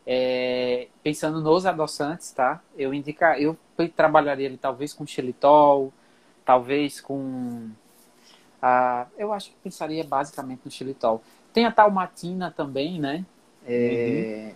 é, 0.06 0.86
pensando 1.02 1.40
nos 1.40 1.66
adoçantes, 1.66 2.30
tá? 2.30 2.62
Eu 2.78 2.94
indicar, 2.94 3.40
eu 3.40 3.58
trabalharia 3.96 4.46
ele 4.46 4.56
talvez 4.56 4.92
com 4.92 5.04
xilitol, 5.04 5.92
talvez 6.44 7.00
com. 7.00 7.68
a 8.62 9.08
eu 9.18 9.32
acho 9.32 9.50
que 9.50 9.56
pensaria 9.64 10.04
basicamente 10.04 10.60
no 10.64 10.70
xilitol. 10.70 11.24
Tem 11.52 11.66
a 11.66 11.72
talmatina 11.72 12.54
também, 12.56 13.00
né? 13.00 13.26
É, 13.66 14.44
uhum. 14.46 14.54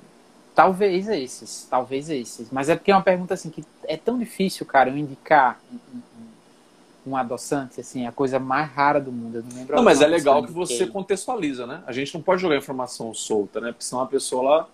Talvez 0.57 1.07
esses, 1.07 1.67
talvez 1.69 2.09
esses. 2.09 2.51
Mas 2.51 2.71
é 2.71 2.75
porque 2.75 2.91
é 2.91 2.95
uma 2.95 3.03
pergunta 3.03 3.35
assim 3.35 3.51
que 3.51 3.63
é 3.85 3.95
tão 3.95 4.19
difícil, 4.19 4.65
cara, 4.65 4.89
eu 4.89 4.97
indicar 4.97 5.61
um, 5.71 5.99
um, 5.99 7.11
um 7.13 7.17
adoçante, 7.17 7.79
assim, 7.79 8.07
a 8.07 8.11
coisa 8.11 8.39
mais 8.39 8.71
rara 8.71 8.99
do 8.99 9.13
mundo. 9.13 9.37
Eu 9.37 9.43
não 9.43 9.55
lembro. 9.55 9.77
Não, 9.77 9.83
mas 9.83 10.01
é 10.01 10.07
legal 10.07 10.43
que 10.43 10.51
você 10.51 10.87
contextualiza, 10.87 11.67
né? 11.67 11.83
A 11.87 11.93
gente 11.93 12.15
não 12.15 12.23
pode 12.23 12.41
jogar 12.41 12.57
informação 12.57 13.13
solta, 13.13 13.61
né? 13.61 13.71
Porque 13.71 13.85
senão 13.85 14.01
a 14.01 14.07
pessoa 14.07 14.43
lá 14.43 14.69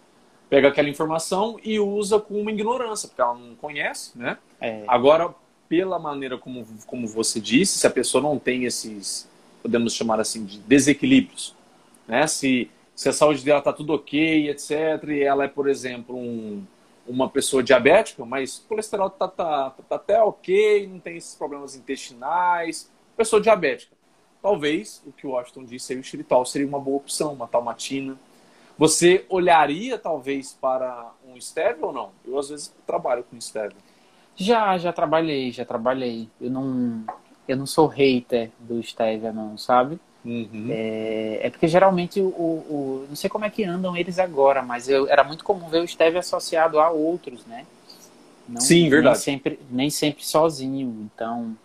pega 0.48 0.68
aquela 0.68 0.88
informação 0.88 1.58
e 1.64 1.80
usa 1.80 2.20
com 2.20 2.40
uma 2.40 2.52
ignorância, 2.52 3.08
porque 3.08 3.20
ela 3.20 3.34
não 3.34 3.56
conhece, 3.56 4.12
né? 4.14 4.38
É. 4.60 4.84
Agora, 4.86 5.34
pela 5.68 5.98
maneira 5.98 6.38
como, 6.38 6.64
como 6.86 7.08
você 7.08 7.40
disse, 7.40 7.80
se 7.80 7.86
a 7.88 7.90
pessoa 7.90 8.22
não 8.22 8.38
tem 8.38 8.66
esses, 8.66 9.28
podemos 9.60 9.94
chamar 9.94 10.20
assim, 10.20 10.44
de 10.44 10.58
desequilíbrios, 10.58 11.56
né? 12.06 12.24
Se, 12.28 12.70
se 13.02 13.08
a 13.08 13.12
saúde 13.12 13.44
dela 13.44 13.58
está 13.58 13.72
tudo 13.72 13.94
ok, 13.94 14.48
etc., 14.48 14.70
e 15.08 15.22
ela 15.22 15.44
é, 15.44 15.48
por 15.48 15.68
exemplo, 15.68 16.16
um, 16.16 16.64
uma 17.04 17.28
pessoa 17.28 17.60
diabética, 17.60 18.24
mas 18.24 18.58
o 18.58 18.68
colesterol 18.68 19.08
está 19.08 19.26
tá, 19.26 19.70
tá, 19.70 19.96
até 19.96 20.22
ok, 20.22 20.86
não 20.86 21.00
tem 21.00 21.16
esses 21.16 21.34
problemas 21.34 21.74
intestinais, 21.74 22.88
pessoa 23.16 23.42
diabética. 23.42 23.96
Talvez, 24.40 25.02
o 25.04 25.10
que 25.10 25.26
o 25.26 25.30
Washington 25.30 25.64
disse 25.64 25.92
aí, 25.92 25.98
o 25.98 26.04
xilitol 26.04 26.44
seria 26.44 26.66
uma 26.66 26.78
boa 26.78 26.96
opção, 26.98 27.32
uma 27.32 27.48
talmatina. 27.48 28.16
Você 28.78 29.26
olharia, 29.28 29.98
talvez, 29.98 30.52
para 30.52 31.12
um 31.26 31.40
stevia 31.40 31.84
ou 31.84 31.92
não? 31.92 32.10
Eu, 32.24 32.38
às 32.38 32.50
vezes, 32.50 32.72
trabalho 32.86 33.24
com 33.24 33.40
stevia. 33.40 33.76
Já, 34.36 34.78
já 34.78 34.92
trabalhei, 34.92 35.50
já 35.50 35.64
trabalhei. 35.64 36.28
Eu 36.40 36.50
não, 36.50 37.04
eu 37.48 37.56
não 37.56 37.66
sou 37.66 37.86
hater 37.86 38.50
do 38.58 38.82
Stevia, 38.82 39.32
não, 39.32 39.58
sabe? 39.58 40.00
Uhum. 40.24 40.68
É, 40.70 41.40
é, 41.42 41.50
porque 41.50 41.66
geralmente 41.66 42.20
o, 42.20 42.26
o, 42.26 43.06
Não 43.08 43.16
sei 43.16 43.28
como 43.28 43.44
é 43.44 43.50
que 43.50 43.64
andam 43.64 43.96
eles 43.96 44.18
agora, 44.18 44.62
mas 44.62 44.88
eu, 44.88 45.08
era 45.08 45.24
muito 45.24 45.42
comum 45.42 45.68
ver 45.68 45.82
o 45.82 45.88
Stevia 45.88 46.20
associado 46.20 46.78
a 46.78 46.90
outros, 46.90 47.44
né? 47.44 47.66
Não, 48.48 48.60
Sim, 48.60 48.88
verdade. 48.88 49.16
Nem 49.16 49.22
sempre, 49.22 49.60
nem 49.70 49.90
sempre 49.90 50.24
sozinho. 50.24 51.10
Então, 51.12 51.56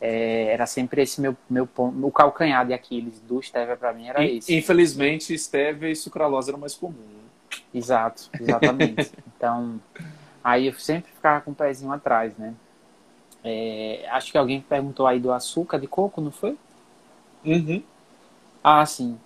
é, 0.00 0.52
era 0.52 0.66
sempre 0.66 1.02
esse 1.02 1.20
meu, 1.20 1.36
meu 1.48 1.66
ponto. 1.66 2.06
O 2.06 2.10
calcanhar 2.10 2.66
de 2.66 2.72
Aquiles 2.72 3.20
do 3.20 3.42
Stevia 3.42 3.76
para 3.76 3.92
mim 3.92 4.08
era 4.08 4.24
esse. 4.24 4.54
Infelizmente, 4.54 5.36
Stevia 5.36 5.90
e 5.90 5.96
sucralose 5.96 6.48
era 6.48 6.58
mais 6.58 6.74
comum. 6.74 6.94
Né? 6.94 7.58
Exato, 7.74 8.30
exatamente. 8.40 9.12
então. 9.36 9.80
Aí 10.42 10.68
eu 10.68 10.74
sempre 10.74 11.10
ficava 11.10 11.40
com 11.40 11.50
o 11.50 11.54
pezinho 11.54 11.90
atrás, 11.92 12.36
né? 12.36 12.54
É, 13.42 14.06
acho 14.10 14.30
que 14.30 14.38
alguém 14.38 14.60
perguntou 14.60 15.06
aí 15.06 15.18
do 15.18 15.32
açúcar 15.32 15.78
de 15.78 15.86
coco, 15.86 16.20
não 16.20 16.30
foi? 16.30 16.56
Uhum. 17.44 17.82
Ah, 18.68 18.84
sim. 18.84 19.16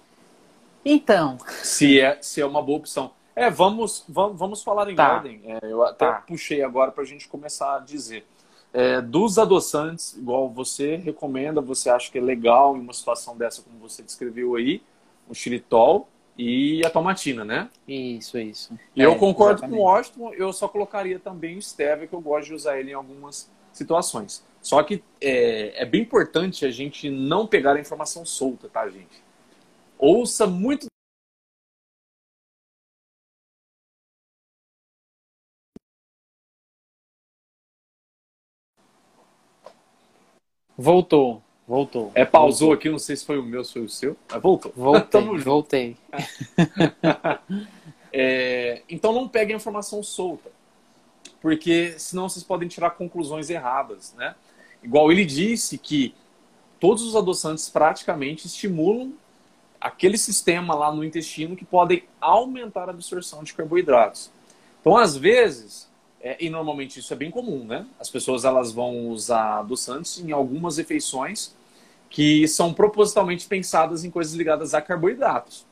Então. 0.84 1.38
Se 1.62 1.98
é, 1.98 2.18
se 2.20 2.42
é 2.42 2.44
uma 2.44 2.60
boa 2.60 2.76
opção. 2.76 3.12
É, 3.34 3.48
vamos, 3.48 4.04
vamos, 4.06 4.38
vamos 4.38 4.62
falar 4.62 4.90
em 4.90 4.94
tá. 4.94 5.14
ordem. 5.14 5.40
É, 5.46 5.60
eu 5.62 5.82
até 5.82 6.06
tá. 6.06 6.24
puxei 6.28 6.62
agora 6.62 6.92
para 6.92 7.04
a 7.04 7.06
gente 7.06 7.26
começar 7.26 7.76
a 7.76 7.78
dizer. 7.78 8.26
É, 8.70 9.00
dos 9.00 9.38
adoçantes, 9.38 10.14
igual 10.14 10.50
você 10.50 10.96
recomenda, 10.96 11.58
você 11.62 11.88
acha 11.88 12.12
que 12.12 12.18
é 12.18 12.20
legal 12.20 12.76
em 12.76 12.80
uma 12.80 12.92
situação 12.92 13.34
dessa, 13.34 13.62
como 13.62 13.78
você 13.78 14.02
descreveu 14.02 14.56
aí, 14.56 14.82
o 15.26 15.34
xilitol, 15.34 16.06
e 16.36 16.84
a 16.84 16.90
tomatina, 16.90 17.42
né? 17.42 17.70
Isso, 17.88 18.38
isso. 18.38 18.78
E 18.94 19.00
é, 19.00 19.06
eu 19.06 19.16
concordo 19.16 19.60
exatamente. 19.60 19.78
com 19.78 19.82
o 19.82 19.86
Washington, 19.86 20.34
eu 20.34 20.52
só 20.52 20.68
colocaria 20.68 21.18
também 21.18 21.56
o 21.56 21.62
stevia, 21.62 22.06
que 22.06 22.14
eu 22.14 22.20
gosto 22.20 22.48
de 22.48 22.54
usar 22.54 22.78
ele 22.78 22.90
em 22.90 22.94
algumas 22.94 23.50
situações. 23.72 24.44
Só 24.60 24.82
que 24.82 25.02
é, 25.18 25.82
é 25.82 25.86
bem 25.86 26.02
importante 26.02 26.66
a 26.66 26.70
gente 26.70 27.08
não 27.08 27.46
pegar 27.46 27.76
a 27.76 27.80
informação 27.80 28.26
solta, 28.26 28.68
tá, 28.68 28.86
gente? 28.86 29.29
Ouça 30.00 30.46
muito 30.46 30.86
Voltou. 40.76 41.42
Voltou. 41.68 42.10
É, 42.14 42.24
pausou 42.24 42.68
voltou. 42.68 42.72
aqui, 42.72 42.88
não 42.88 42.98
sei 42.98 43.14
se 43.14 43.26
foi 43.26 43.38
o 43.38 43.42
meu, 43.42 43.62
se 43.62 43.74
foi 43.74 43.82
o 43.82 43.88
seu. 43.88 44.16
Mas 44.30 44.42
voltou. 44.42 44.72
Voltei, 44.74 45.38
voltei. 45.38 45.96
é, 48.10 48.82
então 48.88 49.12
não 49.12 49.28
pegue 49.28 49.52
a 49.52 49.56
informação 49.56 50.02
solta. 50.02 50.50
Porque 51.42 51.94
senão 51.98 52.28
vocês 52.28 52.42
podem 52.42 52.66
tirar 52.66 52.90
conclusões 52.92 53.50
erradas, 53.50 54.14
né? 54.16 54.34
Igual 54.82 55.12
ele 55.12 55.26
disse 55.26 55.76
que 55.76 56.14
todos 56.80 57.02
os 57.02 57.14
adoçantes 57.14 57.68
praticamente 57.68 58.46
estimulam 58.46 59.12
aquele 59.80 60.18
sistema 60.18 60.74
lá 60.74 60.92
no 60.92 61.02
intestino 61.02 61.56
que 61.56 61.64
podem 61.64 62.04
aumentar 62.20 62.88
a 62.88 62.90
absorção 62.90 63.42
de 63.42 63.54
carboidratos. 63.54 64.30
Então, 64.80 64.96
às 64.96 65.16
vezes, 65.16 65.88
é, 66.20 66.36
e 66.38 66.50
normalmente 66.50 67.00
isso 67.00 67.12
é 67.12 67.16
bem 67.16 67.30
comum, 67.30 67.64
né? 67.64 67.86
As 67.98 68.10
pessoas 68.10 68.44
elas 68.44 68.72
vão 68.72 69.08
usar 69.08 69.60
adoçantes 69.60 70.18
em 70.18 70.32
algumas 70.32 70.76
refeições 70.76 71.54
que 72.10 72.46
são 72.48 72.74
propositalmente 72.74 73.46
pensadas 73.46 74.04
em 74.04 74.10
coisas 74.10 74.34
ligadas 74.34 74.74
a 74.74 74.82
carboidratos. 74.82 75.64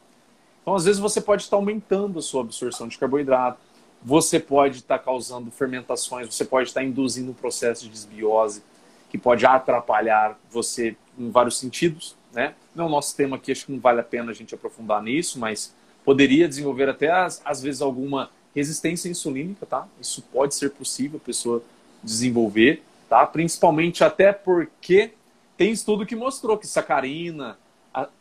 Então, 0.62 0.74
às 0.74 0.84
vezes, 0.84 1.00
você 1.00 1.20
pode 1.20 1.42
estar 1.42 1.56
aumentando 1.56 2.18
a 2.18 2.22
sua 2.22 2.42
absorção 2.42 2.86
de 2.88 2.96
carboidrato, 2.96 3.58
você 4.02 4.38
pode 4.38 4.78
estar 4.78 4.98
causando 5.00 5.50
fermentações, 5.50 6.32
você 6.32 6.44
pode 6.44 6.68
estar 6.68 6.84
induzindo 6.84 7.32
um 7.32 7.34
processo 7.34 7.84
de 7.84 7.90
desbiose 7.90 8.62
que 9.10 9.18
pode 9.18 9.44
atrapalhar 9.44 10.38
você 10.50 10.96
em 11.18 11.30
vários 11.30 11.58
sentidos, 11.58 12.16
né? 12.32 12.54
Não 12.78 12.84
é 12.84 12.88
o 12.88 12.90
nosso 12.90 13.16
tema 13.16 13.34
aqui, 13.34 13.50
acho 13.50 13.66
que 13.66 13.72
não 13.72 13.80
vale 13.80 13.98
a 14.00 14.04
pena 14.04 14.30
a 14.30 14.34
gente 14.34 14.54
aprofundar 14.54 15.02
nisso, 15.02 15.36
mas 15.36 15.74
poderia 16.04 16.48
desenvolver 16.48 16.88
até, 16.88 17.10
às, 17.10 17.42
às 17.44 17.60
vezes, 17.60 17.82
alguma 17.82 18.30
resistência 18.54 19.08
insulínica, 19.08 19.66
tá? 19.66 19.88
Isso 20.00 20.22
pode 20.32 20.54
ser 20.54 20.70
possível 20.70 21.20
a 21.20 21.26
pessoa 21.26 21.60
desenvolver, 22.04 22.80
tá? 23.08 23.26
Principalmente 23.26 24.04
até 24.04 24.32
porque 24.32 25.10
tem 25.56 25.72
estudo 25.72 26.06
que 26.06 26.14
mostrou 26.14 26.56
que 26.56 26.68
sacarina, 26.68 27.58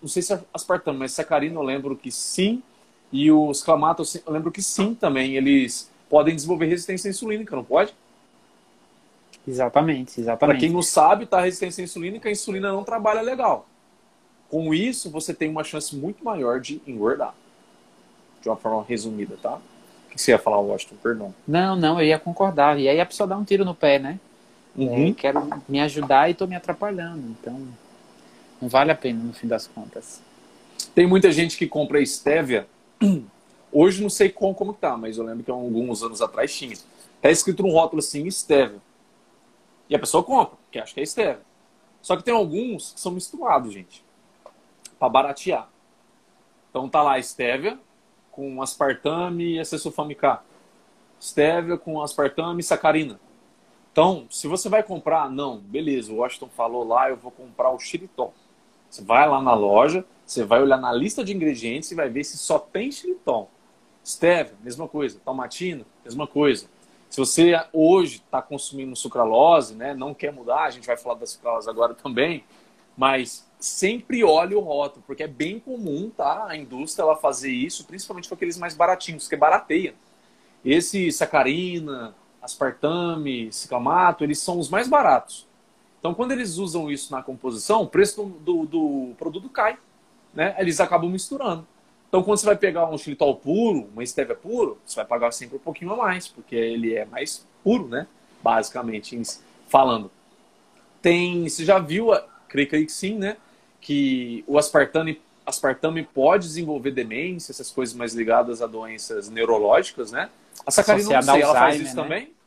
não 0.01 0.09
sei 0.09 0.23
se 0.23 0.33
é 0.33 0.41
aspartame, 0.51 0.97
mas 0.97 1.11
sacarina 1.11 1.53
eu 1.53 1.63
lembro 1.63 1.95
que 1.95 2.11
sim, 2.11 2.63
e 3.13 3.31
os 3.31 3.61
clamatos 3.61 4.15
eu 4.15 4.33
lembro 4.33 4.51
que 4.51 4.63
sim 4.63 4.95
também, 4.95 5.35
eles 5.35 5.91
podem 6.09 6.35
desenvolver 6.35 6.65
resistência 6.65 7.09
insulínica, 7.09 7.55
não 7.55 7.63
pode? 7.63 7.93
Exatamente, 9.47 10.19
exatamente. 10.19 10.55
Para 10.55 10.59
quem 10.59 10.71
não 10.71 10.81
sabe, 10.81 11.27
tá, 11.27 11.37
a 11.37 11.41
resistência 11.41 11.83
insulínica, 11.83 12.27
a 12.27 12.31
insulina 12.31 12.71
não 12.71 12.83
trabalha 12.83 13.21
legal. 13.21 13.67
Com 14.49 14.73
isso, 14.73 15.09
você 15.09 15.33
tem 15.33 15.49
uma 15.49 15.63
chance 15.63 15.95
muito 15.95 16.23
maior 16.23 16.59
de 16.59 16.81
engordar. 16.87 17.33
De 18.41 18.47
uma 18.47 18.55
forma 18.55 18.83
resumida, 18.87 19.37
tá? 19.41 19.55
O 19.55 20.09
que 20.11 20.21
você 20.21 20.31
ia 20.31 20.39
falar, 20.39 20.59
Washington? 20.59 20.95
Perdão. 21.01 21.35
Não, 21.47 21.75
não, 21.75 21.99
eu 21.99 22.07
ia 22.07 22.19
concordar. 22.19 22.79
E 22.79 22.87
aí 22.87 22.99
a 22.99 23.05
pessoa 23.05 23.27
dá 23.27 23.37
um 23.37 23.43
tiro 23.43 23.65
no 23.65 23.75
pé, 23.75 23.99
né? 23.99 24.19
Uhum. 24.75 25.09
É, 25.09 25.13
quero 25.13 25.49
me 25.67 25.79
ajudar 25.81 26.29
e 26.29 26.31
estou 26.31 26.47
me 26.47 26.55
atrapalhando. 26.55 27.35
Então, 27.39 27.67
não 28.61 28.69
vale 28.69 28.91
a 28.91 28.95
pena 28.95 29.21
no 29.23 29.33
fim 29.33 29.47
das 29.47 29.67
contas. 29.67 30.21
Tem 30.93 31.07
muita 31.07 31.31
gente 31.31 31.57
que 31.57 31.67
compra 31.67 32.01
estévia. 32.01 32.67
Hoje 33.71 34.01
não 34.01 34.09
sei 34.09 34.29
como, 34.29 34.55
como 34.55 34.73
tá, 34.73 34.95
mas 34.95 35.17
eu 35.17 35.25
lembro 35.25 35.43
que 35.43 35.51
alguns 35.51 36.01
anos 36.03 36.21
atrás 36.21 36.55
tinha. 36.55 36.75
Tá 37.21 37.29
escrito 37.29 37.63
no 37.63 37.71
rótulo 37.71 37.99
assim, 37.99 38.25
estévia. 38.25 38.79
E 39.89 39.95
a 39.95 39.99
pessoa 39.99 40.23
compra, 40.23 40.55
porque 40.63 40.79
acha 40.79 40.93
que 40.93 40.99
é 40.99 41.03
estévia. 41.03 41.41
Só 42.01 42.15
que 42.15 42.23
tem 42.23 42.33
alguns 42.33 42.93
que 42.93 42.99
são 42.99 43.11
misturados, 43.11 43.73
gente. 43.73 44.03
Para 44.99 45.09
baratear. 45.09 45.69
Então 46.69 46.87
tá 46.89 47.01
lá 47.01 47.17
estévia 47.17 47.79
com 48.31 48.61
aspartame 48.61 49.55
e 49.55 49.59
acesulfame 49.59 50.15
K. 50.15 50.43
Estévia 51.19 51.77
com 51.77 52.01
aspartame 52.01 52.61
e 52.61 52.63
sacarina. 52.63 53.19
Então, 53.91 54.27
se 54.29 54.47
você 54.47 54.69
vai 54.69 54.83
comprar, 54.83 55.27
não, 55.27 55.57
beleza, 55.57 56.13
o 56.13 56.17
Washington 56.17 56.49
falou 56.49 56.87
lá, 56.87 57.09
eu 57.09 57.17
vou 57.17 57.31
comprar 57.31 57.71
o 57.71 57.79
xilitol. 57.79 58.31
Você 58.87 59.03
vai 59.03 59.27
lá 59.27 59.41
na 59.41 59.55
loja, 59.55 60.05
você 60.23 60.43
vai 60.43 60.61
olhar 60.61 60.77
na 60.77 60.93
lista 60.93 61.23
de 61.23 61.35
ingredientes 61.35 61.91
e 61.91 61.95
vai 61.95 62.07
ver 62.07 62.23
se 62.23 62.37
só 62.37 62.59
tem 62.59 62.91
xilitol. 62.91 63.49
Stevia, 64.05 64.53
mesma 64.63 64.87
coisa. 64.87 65.19
Tomatina, 65.25 65.83
mesma 66.05 66.27
coisa. 66.27 66.67
Se 67.09 67.19
você 67.19 67.59
hoje 67.73 68.17
está 68.17 68.39
consumindo 68.39 68.95
sucralose, 68.95 69.73
né, 69.73 69.95
não 69.95 70.13
quer 70.13 70.31
mudar, 70.31 70.65
a 70.65 70.69
gente 70.69 70.85
vai 70.85 70.97
falar 70.97 71.15
da 71.15 71.25
sucralose 71.25 71.67
agora 71.67 71.95
também, 71.95 72.43
mas 72.95 73.46
sempre 73.59 74.23
olhe 74.23 74.55
o 74.55 74.59
rótulo, 74.59 75.03
porque 75.05 75.23
é 75.23 75.27
bem 75.27 75.59
comum 75.59 76.09
tá, 76.09 76.47
a 76.47 76.55
indústria 76.55 77.03
ela 77.03 77.15
fazer 77.15 77.51
isso, 77.51 77.85
principalmente 77.85 78.29
com 78.29 78.35
aqueles 78.35 78.57
mais 78.57 78.75
baratinhos, 78.75 79.27
que 79.27 79.35
barateia. 79.35 79.95
Esse 80.63 81.11
sacarina, 81.11 82.15
aspartame, 82.41 83.51
ciclamato, 83.51 84.23
eles 84.23 84.39
são 84.39 84.59
os 84.59 84.69
mais 84.69 84.87
baratos. 84.87 85.47
Então, 85.99 86.13
quando 86.13 86.31
eles 86.31 86.57
usam 86.57 86.89
isso 86.91 87.11
na 87.11 87.23
composição, 87.23 87.81
o 87.81 87.87
preço 87.87 88.23
do, 88.23 88.29
do, 88.39 88.65
do 88.65 89.15
produto 89.17 89.49
cai. 89.49 89.77
Né? 90.33 90.55
Eles 90.59 90.79
acabam 90.79 91.09
misturando. 91.09 91.65
Então, 92.07 92.23
quando 92.23 92.37
você 92.37 92.45
vai 92.45 92.55
pegar 92.55 92.89
um 92.89 92.97
xilitol 92.97 93.35
puro, 93.35 93.89
uma 93.91 94.03
estévia 94.03 94.35
puro, 94.35 94.77
você 94.85 94.95
vai 94.95 95.05
pagar 95.05 95.31
sempre 95.33 95.57
um 95.57 95.59
pouquinho 95.59 95.91
a 95.91 95.97
mais, 95.97 96.27
porque 96.27 96.55
ele 96.55 96.95
é 96.95 97.05
mais 97.05 97.45
puro, 97.63 97.87
né? 97.87 98.07
Basicamente, 98.41 99.19
falando. 99.67 100.09
Tem, 101.01 101.49
você 101.49 101.65
já 101.65 101.79
viu, 101.79 102.09
creio, 102.47 102.69
que 102.69 102.89
sim, 102.89 103.17
né? 103.17 103.35
Que 103.79 104.43
o 104.47 104.57
aspartame, 104.57 105.21
aspartame 105.45 106.03
pode 106.03 106.45
desenvolver 106.45 106.91
demência, 106.91 107.51
essas 107.51 107.71
coisas 107.71 107.95
mais 107.95 108.13
ligadas 108.13 108.61
a 108.61 108.67
doenças 108.67 109.29
neurológicas, 109.29 110.11
né? 110.11 110.29
A 110.65 110.71
sacarina, 110.71 111.21
não 111.21 111.33
sei, 111.33 111.41
ela 111.41 111.53
faz 111.53 111.75
isso 111.79 111.95
né? 111.95 112.03
também? 112.03 112.37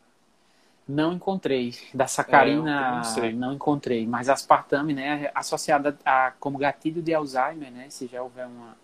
Não 0.90 1.12
encontrei. 1.12 1.74
Da 1.94 2.08
sacarina, 2.08 3.02
é, 3.16 3.32
não, 3.32 3.38
não, 3.38 3.52
encontrei. 3.54 4.06
Mas 4.06 4.28
aspartame, 4.28 4.92
né, 4.92 5.30
associada 5.34 5.96
a, 6.04 6.32
como 6.40 6.58
gatilho 6.58 7.00
de 7.00 7.14
Alzheimer, 7.14 7.70
né, 7.70 7.86
se 7.88 8.08
já 8.08 8.20
houver 8.20 8.46
uma, 8.46 8.76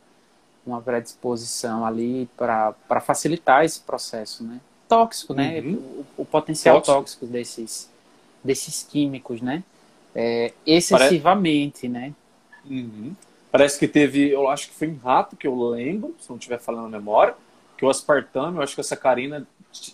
uma 0.65 0.81
predisposição 0.81 1.85
ali 1.85 2.29
para 2.37 3.01
facilitar 3.01 3.65
esse 3.65 3.81
processo, 3.81 4.45
né. 4.45 4.61
Tóxico, 4.89 5.35
né, 5.35 5.61
uhum. 5.61 6.05
o, 6.17 6.23
o, 6.23 6.25
potencial 6.25 6.77
tóxico. 6.77 6.99
tóxico, 6.99 7.27
desses, 7.27 7.91
desses 8.43 8.85
químicos, 8.85 9.41
né, 9.41 9.65
é, 10.15 10.53
excessivamente, 10.65 11.89
Parece... 11.89 11.89
né. 11.89 12.15
Uhum. 12.69 13.15
Parece 13.51 13.79
que 13.79 13.89
teve, 13.89 14.29
eu 14.31 14.49
acho 14.49 14.69
que 14.69 14.75
foi 14.75 14.89
em 14.89 14.97
rato 14.97 15.37
que 15.37 15.47
eu 15.47 15.71
lembro, 15.71 16.15
se 16.21 16.29
não 16.29 16.37
estiver 16.37 16.59
falando 16.59 16.87
a 16.87 16.99
memória, 16.99 17.35
que 17.77 17.85
o 17.85 17.91
aspartame, 17.91 18.57
eu 18.57 18.63
acho 18.63 18.75
que 18.75 18.81
a 18.81 18.85
sacarina 18.85 19.47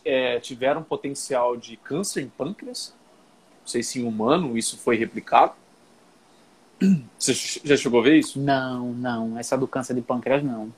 é, 0.04 0.40
tiveram 0.40 0.82
potencial 0.82 1.56
de 1.56 1.76
câncer 1.76 2.22
em 2.22 2.28
pâncreas. 2.28 2.94
Não 3.60 3.68
sei 3.68 3.82
se 3.82 4.00
em 4.00 4.04
humano 4.04 4.56
isso 4.56 4.76
foi 4.78 4.96
replicado. 4.96 5.52
Você 7.18 7.34
já 7.64 7.76
chegou 7.76 8.00
a 8.00 8.02
ver 8.02 8.18
isso? 8.18 8.40
Não, 8.40 8.92
não. 8.92 9.38
Essa 9.38 9.56
do 9.56 9.68
câncer 9.68 9.94
de 9.94 10.00
pâncreas, 10.00 10.42
não. 10.42 10.72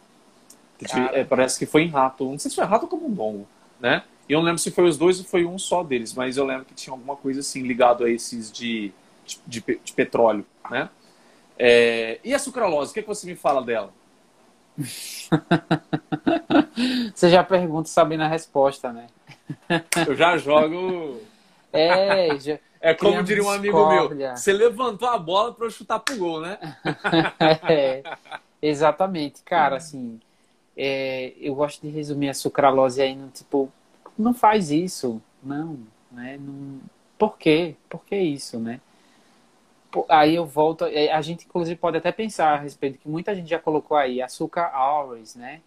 É, 1.12 1.24
parece 1.24 1.58
que 1.58 1.66
foi 1.66 1.82
em 1.82 1.88
rato. 1.88 2.24
Não 2.24 2.38
sei 2.38 2.50
se 2.50 2.56
foi 2.56 2.64
rato 2.64 2.82
ou 2.82 2.88
camundongo, 2.88 3.46
né? 3.80 4.02
E 4.28 4.32
eu 4.32 4.38
não 4.38 4.46
lembro 4.46 4.60
se 4.60 4.70
foi 4.70 4.84
os 4.84 4.96
dois 4.96 5.18
ou 5.18 5.24
foi 5.24 5.44
um 5.44 5.58
só 5.58 5.82
deles, 5.82 6.14
mas 6.14 6.36
eu 6.36 6.44
lembro 6.44 6.64
que 6.64 6.74
tinha 6.74 6.92
alguma 6.92 7.16
coisa 7.16 7.40
assim 7.40 7.62
ligado 7.62 8.04
a 8.04 8.10
esses 8.10 8.50
de, 8.50 8.92
de, 9.24 9.38
de, 9.46 9.80
de 9.82 9.92
petróleo, 9.92 10.44
né? 10.70 10.88
É, 11.58 12.18
e 12.24 12.34
a 12.34 12.38
sucralose, 12.38 12.90
o 12.90 12.94
que, 12.94 13.00
é 13.00 13.02
que 13.02 13.08
você 13.08 13.26
me 13.26 13.36
fala 13.36 13.62
dela? 13.62 13.92
Você 17.14 17.30
já 17.30 17.44
pergunta 17.44 17.88
sabendo 17.88 18.24
a 18.24 18.28
resposta, 18.28 18.92
né? 18.92 19.06
Eu 20.06 20.14
já 20.14 20.36
jogo. 20.36 21.20
É, 21.76 22.38
já... 22.38 22.56
é 22.80 22.94
como 22.94 23.20
diria 23.24 23.42
um 23.42 23.50
amigo 23.50 23.76
discórdia. 23.76 24.28
meu: 24.28 24.36
você 24.36 24.52
levantou 24.52 25.08
a 25.08 25.18
bola 25.18 25.52
para 25.52 25.66
eu 25.66 25.70
chutar 25.70 25.98
pro 25.98 26.16
gol, 26.16 26.40
né? 26.40 26.56
é, 27.68 28.00
exatamente, 28.62 29.42
cara. 29.42 29.78
Assim, 29.78 30.20
é, 30.76 31.32
eu 31.36 31.52
gosto 31.52 31.82
de 31.82 31.88
resumir 31.88 32.28
a 32.28 32.34
sucralose 32.34 33.02
aí 33.02 33.16
no 33.16 33.26
tipo: 33.26 33.72
não 34.16 34.32
faz 34.32 34.70
isso, 34.70 35.20
não, 35.42 35.80
né? 36.12 36.38
Não... 36.40 36.80
Por 37.18 37.36
quê? 37.36 37.74
Por 37.88 38.04
que 38.04 38.14
isso, 38.14 38.60
né? 38.60 38.80
Aí 40.08 40.34
eu 40.34 40.44
volto. 40.44 40.84
É, 40.84 41.12
a 41.12 41.20
gente, 41.20 41.44
inclusive, 41.46 41.78
pode 41.78 41.96
até 41.96 42.10
pensar 42.10 42.54
a 42.54 42.58
respeito 42.58 42.98
que 42.98 43.08
muita 43.08 43.34
gente 43.34 43.48
já 43.48 43.58
colocou 43.58 43.96
aí 43.96 44.20
açúcar 44.20 44.70
always, 44.74 45.34
né? 45.34 45.60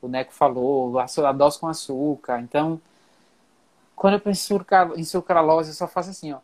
O 0.00 0.08
Neco 0.08 0.32
falou, 0.32 0.98
a 0.98 1.32
dose 1.32 1.58
com 1.58 1.66
açúcar. 1.66 2.40
Então, 2.40 2.80
quando 3.96 4.14
eu 4.14 4.20
penso 4.20 4.54
em 4.96 5.04
sucralose, 5.04 5.70
eu 5.70 5.74
só 5.74 5.88
faço 5.88 6.10
assim, 6.10 6.32
ó. 6.32 6.38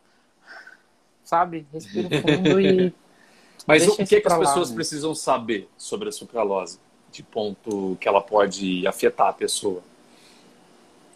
Sabe? 1.23 1.65
Respiro 1.71 2.09
fundo 2.21 2.59
e. 2.59 2.93
Mas 3.67 3.87
o 3.87 3.95
que, 3.95 4.19
que 4.19 4.27
as 4.27 4.37
pessoas 4.39 4.69
né? 4.71 4.75
precisam 4.75 5.13
saber 5.13 5.69
sobre 5.77 6.09
a 6.09 6.11
sucralose? 6.11 6.79
De 7.11 7.21
ponto 7.21 7.97
que 7.99 8.07
ela 8.07 8.21
pode 8.21 8.87
afetar 8.87 9.27
a 9.27 9.33
pessoa? 9.33 9.83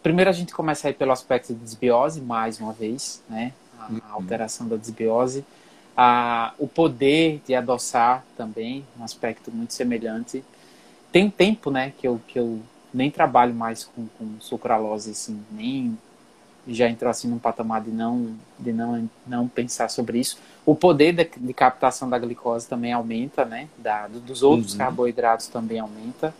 Primeiro 0.02 0.30
a 0.30 0.32
gente 0.32 0.54
começa 0.54 0.86
aí 0.86 0.94
pelo 0.94 1.10
aspecto 1.10 1.52
de 1.52 1.58
desbiose, 1.58 2.20
mais 2.20 2.60
uma 2.60 2.72
vez, 2.72 3.22
né? 3.28 3.52
A, 3.78 3.90
uhum. 3.90 4.00
alteração 4.12 4.68
da 4.68 4.76
desbiose 4.76 5.44
a, 5.96 6.52
o 6.58 6.68
poder 6.68 7.40
de 7.46 7.54
adoçar 7.54 8.24
também, 8.36 8.84
um 8.98 9.04
aspecto 9.04 9.50
muito 9.50 9.72
semelhante. 9.72 10.44
Tem 11.10 11.30
tempo, 11.30 11.70
né, 11.70 11.92
que 11.96 12.06
eu, 12.06 12.20
que 12.26 12.38
eu 12.38 12.60
nem 12.92 13.10
trabalho 13.10 13.54
mais 13.54 13.84
com, 13.84 14.06
com 14.18 14.40
sucralose, 14.40 15.10
assim, 15.10 15.40
nem 15.50 15.96
já 16.68 16.88
entrou 16.88 17.08
assim 17.08 17.28
num 17.28 17.38
patamar 17.38 17.80
de 17.80 17.90
não 17.90 18.34
de 18.58 18.72
não, 18.72 19.08
não 19.26 19.46
pensar 19.46 19.88
sobre 19.88 20.18
isso. 20.18 20.36
O 20.64 20.74
poder 20.74 21.12
de, 21.12 21.30
de 21.36 21.54
captação 21.54 22.10
da 22.10 22.18
glicose 22.18 22.66
também 22.66 22.92
aumenta, 22.92 23.44
né? 23.44 23.68
Da, 23.78 24.08
dos 24.08 24.42
outros 24.42 24.72
uhum. 24.72 24.78
carboidratos 24.78 25.46
também 25.46 25.78
aumenta. 25.78 26.34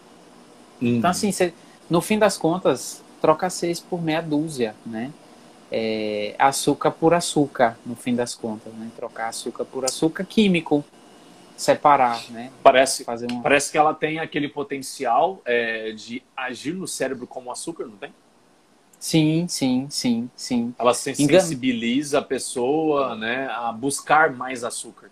Uhum. 0.83 0.97
Então, 0.97 1.11
assim, 1.11 1.31
cê, 1.31 1.55
no 1.89 2.01
fim 2.01 2.19
das 2.19 2.37
contas, 2.37 3.01
troca 3.21 3.49
seis 3.49 3.79
por 3.79 4.03
meia 4.03 4.21
dúzia, 4.21 4.75
né? 4.85 5.13
É, 5.71 6.35
açúcar 6.39 6.91
por 6.91 7.15
açúcar, 7.15 7.77
no 7.85 7.97
fim 7.97 8.15
das 8.15 8.35
contas, 8.35 8.73
né? 8.75 8.91
Trocar 8.97 9.29
açúcar 9.29 9.65
por 9.65 9.85
açúcar 9.85 10.25
químico. 10.25 10.85
separar, 11.57 12.23
né? 12.31 12.53
Parece, 12.63 13.05
Fazer 13.05 13.31
uma... 13.31 13.43
parece 13.43 13.73
que 13.73 13.79
ela 13.79 13.95
tem 13.95 14.19
aquele 14.19 14.49
potencial 14.49 15.41
é, 15.45 15.93
de 15.93 16.23
agir 16.37 16.75
no 16.75 16.87
cérebro 16.87 17.27
como 17.27 17.51
açúcar, 17.51 17.87
não 17.87 17.97
tem? 17.97 18.13
Sim, 18.99 19.47
sim, 19.49 19.87
sim, 19.91 20.31
sim. 20.35 20.75
Ela 20.79 20.95
sensibiliza 20.95 22.19
a 22.19 22.23
pessoa, 22.23 23.15
né, 23.15 23.47
a 23.49 23.73
buscar 23.73 24.33
mais 24.33 24.65
açúcar. 24.65 25.11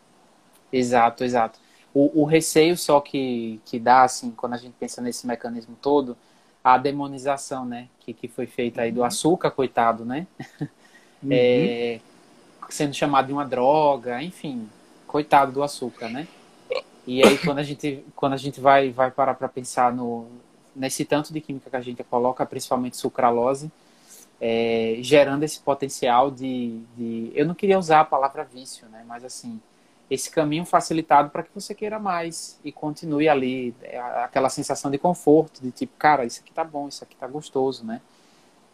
Exato, 0.73 1.23
exato. 1.23 1.59
O, 1.93 2.23
o, 2.23 2.25
receio 2.25 2.77
só 2.77 3.01
que, 3.01 3.61
que 3.65 3.79
dá, 3.79 4.03
assim, 4.03 4.33
quando 4.33 4.55
a 4.55 4.57
gente 4.57 4.75
pensa 4.81 5.01
nesse 5.01 5.27
mecanismo 5.27 5.77
todo, 5.81 6.17
a 6.65 6.79
demonização, 6.79 7.67
né, 7.67 7.89
que, 8.01 8.15
que 8.15 8.27
foi 8.27 8.47
feita 8.47 8.81
aí 8.81 8.91
do 8.91 9.01
uhum. 9.01 9.07
açúcar, 9.07 9.51
coitado, 9.51 10.05
né? 10.05 10.27
Uhum. 10.61 10.69
É, 11.31 12.01
sendo 12.69 12.93
chamado 12.93 13.29
de 13.29 13.33
uma 13.33 13.47
droga, 13.47 14.23
enfim, 14.23 14.69
coitado 15.07 15.53
do 15.53 15.63
açúcar, 15.63 16.11
né? 16.11 16.29
E 17.07 17.27
aí 17.27 17.39
quando 17.39 17.61
a 17.61 17.63
gente, 17.63 18.05
quando 18.15 18.35
a 18.35 18.37
gente 18.37 18.61
vai, 18.61 18.91
vai 18.91 19.11
parar 19.11 19.33
para 19.33 19.49
pensar 19.49 19.91
no, 19.91 20.27
nesse 20.77 21.03
tanto 21.05 21.33
de 21.33 21.41
química 21.41 21.71
que 21.71 21.77
a 21.77 21.81
gente 21.81 22.05
coloca, 22.05 22.45
principalmente 22.45 22.99
sucralose, 22.99 23.73
é, 24.41 24.99
gerando 25.01 25.45
esse 25.45 25.61
potencial 25.61 26.31
de, 26.31 26.81
de, 26.95 27.33
eu 27.35 27.47
não 27.47 27.55
queria 27.55 27.79
usar 27.79 28.01
a 28.01 28.05
palavra 28.05 28.45
vício, 28.45 28.87
né? 28.89 29.03
Mas 29.07 29.25
assim, 29.25 29.59
esse 30.11 30.31
caminho 30.31 30.65
facilitado 30.65 31.31
para 31.31 31.43
que 31.43 31.51
você 31.55 31.75
queira 31.75 31.99
mais 31.99 32.59
e 32.65 32.71
continue 32.71 33.29
ali 33.29 33.75
é, 33.83 33.99
aquela 33.99 34.49
sensação 34.49 34.91
de 34.91 34.99
conforto, 34.99 35.63
de 35.63 35.71
tipo, 35.71 35.95
cara, 35.99 36.25
isso 36.25 36.41
aqui 36.41 36.53
tá 36.53 36.65
bom, 36.65 36.89
isso 36.89 37.03
aqui 37.03 37.17
tá 37.17 37.27
gostoso, 37.27 37.85
né? 37.85 38.01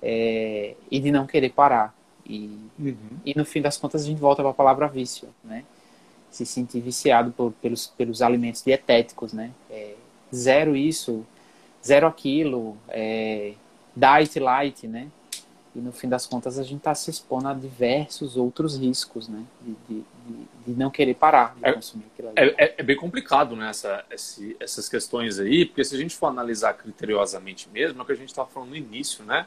É, 0.02 0.74
e 0.90 0.98
de 0.98 1.12
não 1.12 1.26
querer 1.26 1.50
parar. 1.50 1.94
E, 2.26 2.58
uhum. 2.78 2.96
e 3.24 3.36
no 3.36 3.44
fim 3.44 3.60
das 3.60 3.76
contas 3.76 4.02
a 4.02 4.06
gente 4.06 4.20
volta 4.20 4.42
para 4.42 4.50
a 4.50 4.54
palavra 4.54 4.88
vício, 4.88 5.28
né? 5.44 5.64
Se 6.30 6.44
sentir 6.46 6.80
viciado 6.80 7.32
por, 7.32 7.52
pelos, 7.52 7.86
pelos 7.86 8.22
alimentos 8.22 8.62
dietéticos, 8.62 9.32
né? 9.32 9.50
É, 9.70 9.94
zero 10.34 10.76
isso, 10.76 11.24
zero 11.84 12.06
aquilo, 12.06 12.76
é, 12.88 13.54
diet 13.94 14.38
light, 14.38 14.86
né? 14.86 15.08
E 15.74 15.78
no 15.78 15.92
fim 15.92 16.08
das 16.08 16.26
contas 16.26 16.58
a 16.58 16.62
gente 16.62 16.78
está 16.78 16.94
se 16.94 17.10
expondo 17.10 17.48
a 17.48 17.54
diversos 17.54 18.36
outros 18.36 18.76
riscos, 18.76 19.28
né? 19.28 19.44
De, 19.60 19.76
de, 19.88 20.04
de, 20.66 20.72
não 20.74 20.90
querer 20.90 21.14
parar 21.14 21.54
de 21.56 21.68
é, 21.68 21.72
consumir 21.72 22.04
aquilo 22.12 22.28
ali. 22.28 22.54
É, 22.56 22.64
é, 22.64 22.74
é, 22.78 22.82
bem 22.82 22.96
complicado, 22.96 23.56
né? 23.56 23.70
Essa, 23.70 24.04
esse, 24.10 24.56
essas 24.60 24.88
questões 24.88 25.38
aí, 25.38 25.66
porque 25.66 25.84
se 25.84 25.94
a 25.94 25.98
gente 25.98 26.14
for 26.14 26.26
analisar 26.26 26.74
criteriosamente 26.74 27.68
mesmo, 27.68 27.98
é 27.98 28.02
o 28.02 28.06
que 28.06 28.12
a 28.12 28.16
gente 28.16 28.28
estava 28.28 28.48
falando 28.48 28.70
no 28.70 28.76
início, 28.76 29.24
né? 29.24 29.46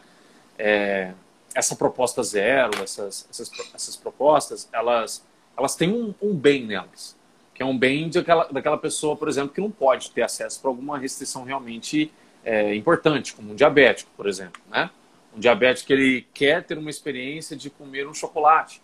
É, 0.58 1.14
essa 1.56 1.76
proposta 1.76 2.24
zero, 2.24 2.72
essas, 2.84 3.28
essas, 3.30 3.52
essas 3.74 3.96
propostas, 3.96 4.68
elas, 4.72 5.26
elas 5.58 5.76
têm 5.76 5.92
um, 5.92 6.14
um 6.22 6.36
bem 6.36 6.66
nelas. 6.66 7.16
Que 7.54 7.62
é 7.62 7.66
um 7.66 7.78
bem 7.78 8.10
daquela, 8.10 8.46
daquela 8.46 8.78
pessoa, 8.78 9.16
por 9.16 9.28
exemplo, 9.28 9.54
que 9.54 9.62
não 9.62 9.70
pode 9.70 10.10
ter 10.12 10.24
acesso 10.24 10.60
para 10.60 10.70
alguma 10.70 10.98
restrição 10.98 11.44
realmente 11.44 12.12
é, 12.44 12.76
importante, 12.76 13.34
como 13.34 13.52
um 13.52 13.56
diabético, 13.56 14.12
por 14.18 14.28
exemplo, 14.28 14.62
né? 14.70 14.90
Um 15.36 15.40
diabético 15.40 15.88
que 15.88 15.94
ele 15.94 16.28
quer 16.34 16.64
ter 16.64 16.78
uma 16.78 16.90
experiência 16.90 17.56
de 17.56 17.70
comer 17.70 18.08
um 18.08 18.14
chocolate, 18.14 18.82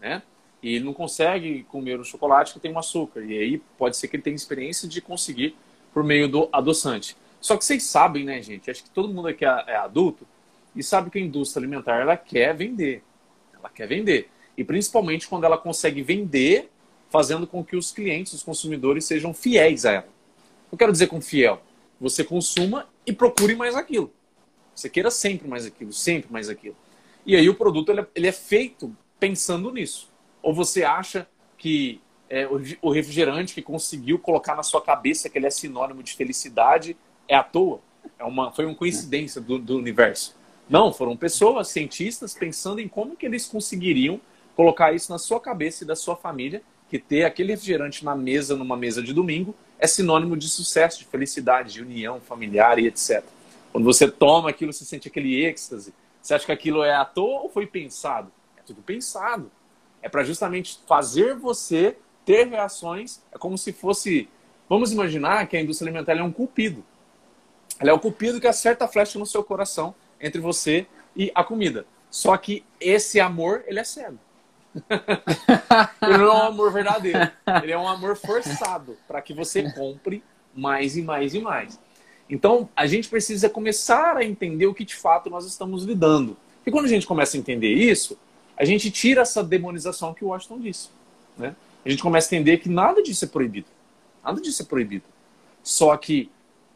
né? 0.00 0.22
E 0.62 0.74
ele 0.74 0.84
não 0.84 0.92
consegue 0.92 1.64
comer 1.64 1.98
um 1.98 2.04
chocolate 2.04 2.52
que 2.52 2.60
tem 2.60 2.72
um 2.72 2.78
açúcar. 2.78 3.22
E 3.22 3.38
aí 3.38 3.62
pode 3.78 3.96
ser 3.96 4.08
que 4.08 4.16
ele 4.16 4.22
tenha 4.22 4.36
experiência 4.36 4.88
de 4.88 5.00
conseguir 5.00 5.56
por 5.92 6.04
meio 6.04 6.28
do 6.28 6.48
adoçante. 6.52 7.16
Só 7.40 7.56
que 7.56 7.64
vocês 7.64 7.82
sabem, 7.84 8.24
né, 8.24 8.42
gente? 8.42 8.70
Acho 8.70 8.84
que 8.84 8.90
todo 8.90 9.12
mundo 9.12 9.28
aqui 9.28 9.44
é, 9.44 9.64
é 9.68 9.76
adulto 9.76 10.26
e 10.76 10.82
sabe 10.82 11.10
que 11.10 11.18
a 11.18 11.22
indústria 11.22 11.60
alimentar 11.60 12.00
ela 12.00 12.16
quer 12.16 12.54
vender. 12.54 13.02
Ela 13.54 13.68
quer 13.70 13.86
vender. 13.88 14.28
E 14.56 14.62
principalmente 14.62 15.26
quando 15.26 15.44
ela 15.44 15.56
consegue 15.56 16.02
vender, 16.02 16.70
fazendo 17.08 17.46
com 17.46 17.64
que 17.64 17.76
os 17.76 17.90
clientes, 17.90 18.32
os 18.34 18.42
consumidores, 18.42 19.04
sejam 19.04 19.32
fiéis 19.32 19.86
a 19.86 19.92
ela. 19.92 20.08
Eu 20.70 20.76
quero 20.76 20.92
dizer 20.92 21.06
com 21.06 21.20
fiel. 21.20 21.62
Você 22.00 22.22
consuma 22.22 22.86
e 23.06 23.12
procure 23.12 23.54
mais 23.54 23.74
aquilo. 23.74 24.12
Você 24.74 24.88
queira 24.88 25.10
sempre 25.10 25.48
mais 25.48 25.66
aquilo, 25.66 25.92
sempre 25.92 26.32
mais 26.32 26.48
aquilo. 26.48 26.76
E 27.26 27.36
aí 27.36 27.48
o 27.48 27.54
produto 27.54 27.90
ele 27.90 28.00
é, 28.00 28.06
ele 28.14 28.26
é 28.26 28.32
feito 28.32 28.94
pensando 29.18 29.70
nisso. 29.72 30.09
Ou 30.42 30.54
você 30.54 30.84
acha 30.84 31.26
que 31.58 32.00
é, 32.28 32.48
o 32.80 32.90
refrigerante 32.90 33.54
que 33.54 33.60
conseguiu 33.60 34.18
colocar 34.18 34.54
na 34.54 34.62
sua 34.62 34.80
cabeça 34.80 35.28
que 35.28 35.36
ele 35.36 35.46
é 35.46 35.50
sinônimo 35.50 36.02
de 36.02 36.14
felicidade 36.14 36.96
é 37.26 37.34
à 37.34 37.42
toa? 37.42 37.80
É 38.18 38.24
uma, 38.24 38.52
foi 38.52 38.64
uma 38.64 38.74
coincidência 38.74 39.40
do, 39.40 39.58
do 39.58 39.76
universo. 39.76 40.36
Não, 40.68 40.92
foram 40.92 41.16
pessoas, 41.16 41.68
cientistas, 41.68 42.34
pensando 42.34 42.80
em 42.80 42.86
como 42.86 43.16
que 43.16 43.26
eles 43.26 43.46
conseguiriam 43.46 44.20
colocar 44.54 44.92
isso 44.92 45.10
na 45.10 45.18
sua 45.18 45.40
cabeça 45.40 45.82
e 45.82 45.86
da 45.86 45.96
sua 45.96 46.14
família, 46.14 46.62
que 46.88 46.98
ter 46.98 47.24
aquele 47.24 47.52
refrigerante 47.52 48.04
na 48.04 48.14
mesa, 48.14 48.56
numa 48.56 48.76
mesa 48.76 49.02
de 49.02 49.12
domingo, 49.12 49.54
é 49.78 49.86
sinônimo 49.86 50.36
de 50.36 50.48
sucesso, 50.48 50.98
de 50.98 51.06
felicidade, 51.06 51.72
de 51.72 51.82
união 51.82 52.20
familiar 52.20 52.78
e 52.78 52.86
etc. 52.86 53.24
Quando 53.72 53.84
você 53.84 54.08
toma 54.08 54.50
aquilo, 54.50 54.72
você 54.72 54.84
sente 54.84 55.08
aquele 55.08 55.44
êxtase. 55.44 55.94
Você 56.20 56.34
acha 56.34 56.46
que 56.46 56.52
aquilo 56.52 56.82
é 56.82 56.94
à 56.94 57.04
toa 57.04 57.42
ou 57.42 57.48
foi 57.48 57.66
pensado? 57.66 58.30
É 58.56 58.62
tudo 58.62 58.82
pensado. 58.82 59.50
É 60.02 60.08
para 60.08 60.24
justamente 60.24 60.80
fazer 60.86 61.34
você 61.34 61.96
ter 62.24 62.46
reações. 62.46 63.20
É 63.32 63.38
como 63.38 63.56
se 63.58 63.72
fosse. 63.72 64.28
Vamos 64.68 64.92
imaginar 64.92 65.46
que 65.46 65.56
a 65.56 65.60
indústria 65.60 65.88
alimentar 65.88 66.16
é 66.16 66.22
um 66.22 66.32
cupido. 66.32 66.84
Ela 67.78 67.90
é 67.90 67.92
o 67.92 67.98
cupido 67.98 68.40
que 68.40 68.46
acerta 68.46 68.84
a 68.84 68.88
flecha 68.88 69.18
no 69.18 69.26
seu 69.26 69.42
coração 69.42 69.94
entre 70.20 70.40
você 70.40 70.86
e 71.16 71.32
a 71.34 71.42
comida. 71.42 71.86
Só 72.10 72.36
que 72.36 72.64
esse 72.80 73.20
amor, 73.20 73.64
ele 73.66 73.80
é 73.80 73.84
cego. 73.84 74.18
ele 76.02 76.18
não 76.18 76.26
é 76.26 76.34
um 76.34 76.46
amor 76.46 76.72
verdadeiro. 76.72 77.30
Ele 77.62 77.72
é 77.72 77.78
um 77.78 77.88
amor 77.88 78.16
forçado 78.16 78.96
para 79.08 79.20
que 79.22 79.32
você 79.32 79.70
compre 79.72 80.22
mais 80.54 80.96
e 80.96 81.02
mais 81.02 81.34
e 81.34 81.40
mais. 81.40 81.80
Então, 82.28 82.68
a 82.76 82.86
gente 82.86 83.08
precisa 83.08 83.48
começar 83.48 84.16
a 84.16 84.24
entender 84.24 84.66
o 84.66 84.74
que 84.74 84.84
de 84.84 84.94
fato 84.94 85.28
nós 85.28 85.44
estamos 85.44 85.84
lidando. 85.84 86.36
E 86.64 86.70
quando 86.70 86.84
a 86.84 86.88
gente 86.88 87.06
começa 87.06 87.36
a 87.36 87.40
entender 87.40 87.72
isso, 87.72 88.18
a 88.60 88.64
gente 88.66 88.90
tira 88.90 89.22
essa 89.22 89.42
demonização 89.42 90.12
que 90.12 90.22
o 90.22 90.28
Washington 90.28 90.60
disse. 90.60 90.90
Né? 91.38 91.56
A 91.82 91.88
gente 91.88 92.02
começa 92.02 92.26
a 92.26 92.36
entender 92.36 92.58
que 92.58 92.68
nada 92.68 93.02
disso 93.02 93.24
é 93.24 93.28
proibido. 93.28 93.68
Nada 94.22 94.38
disso 94.38 94.60
é 94.60 94.66
proibido. 94.66 95.04
Só 95.62 95.96
que 95.96 96.30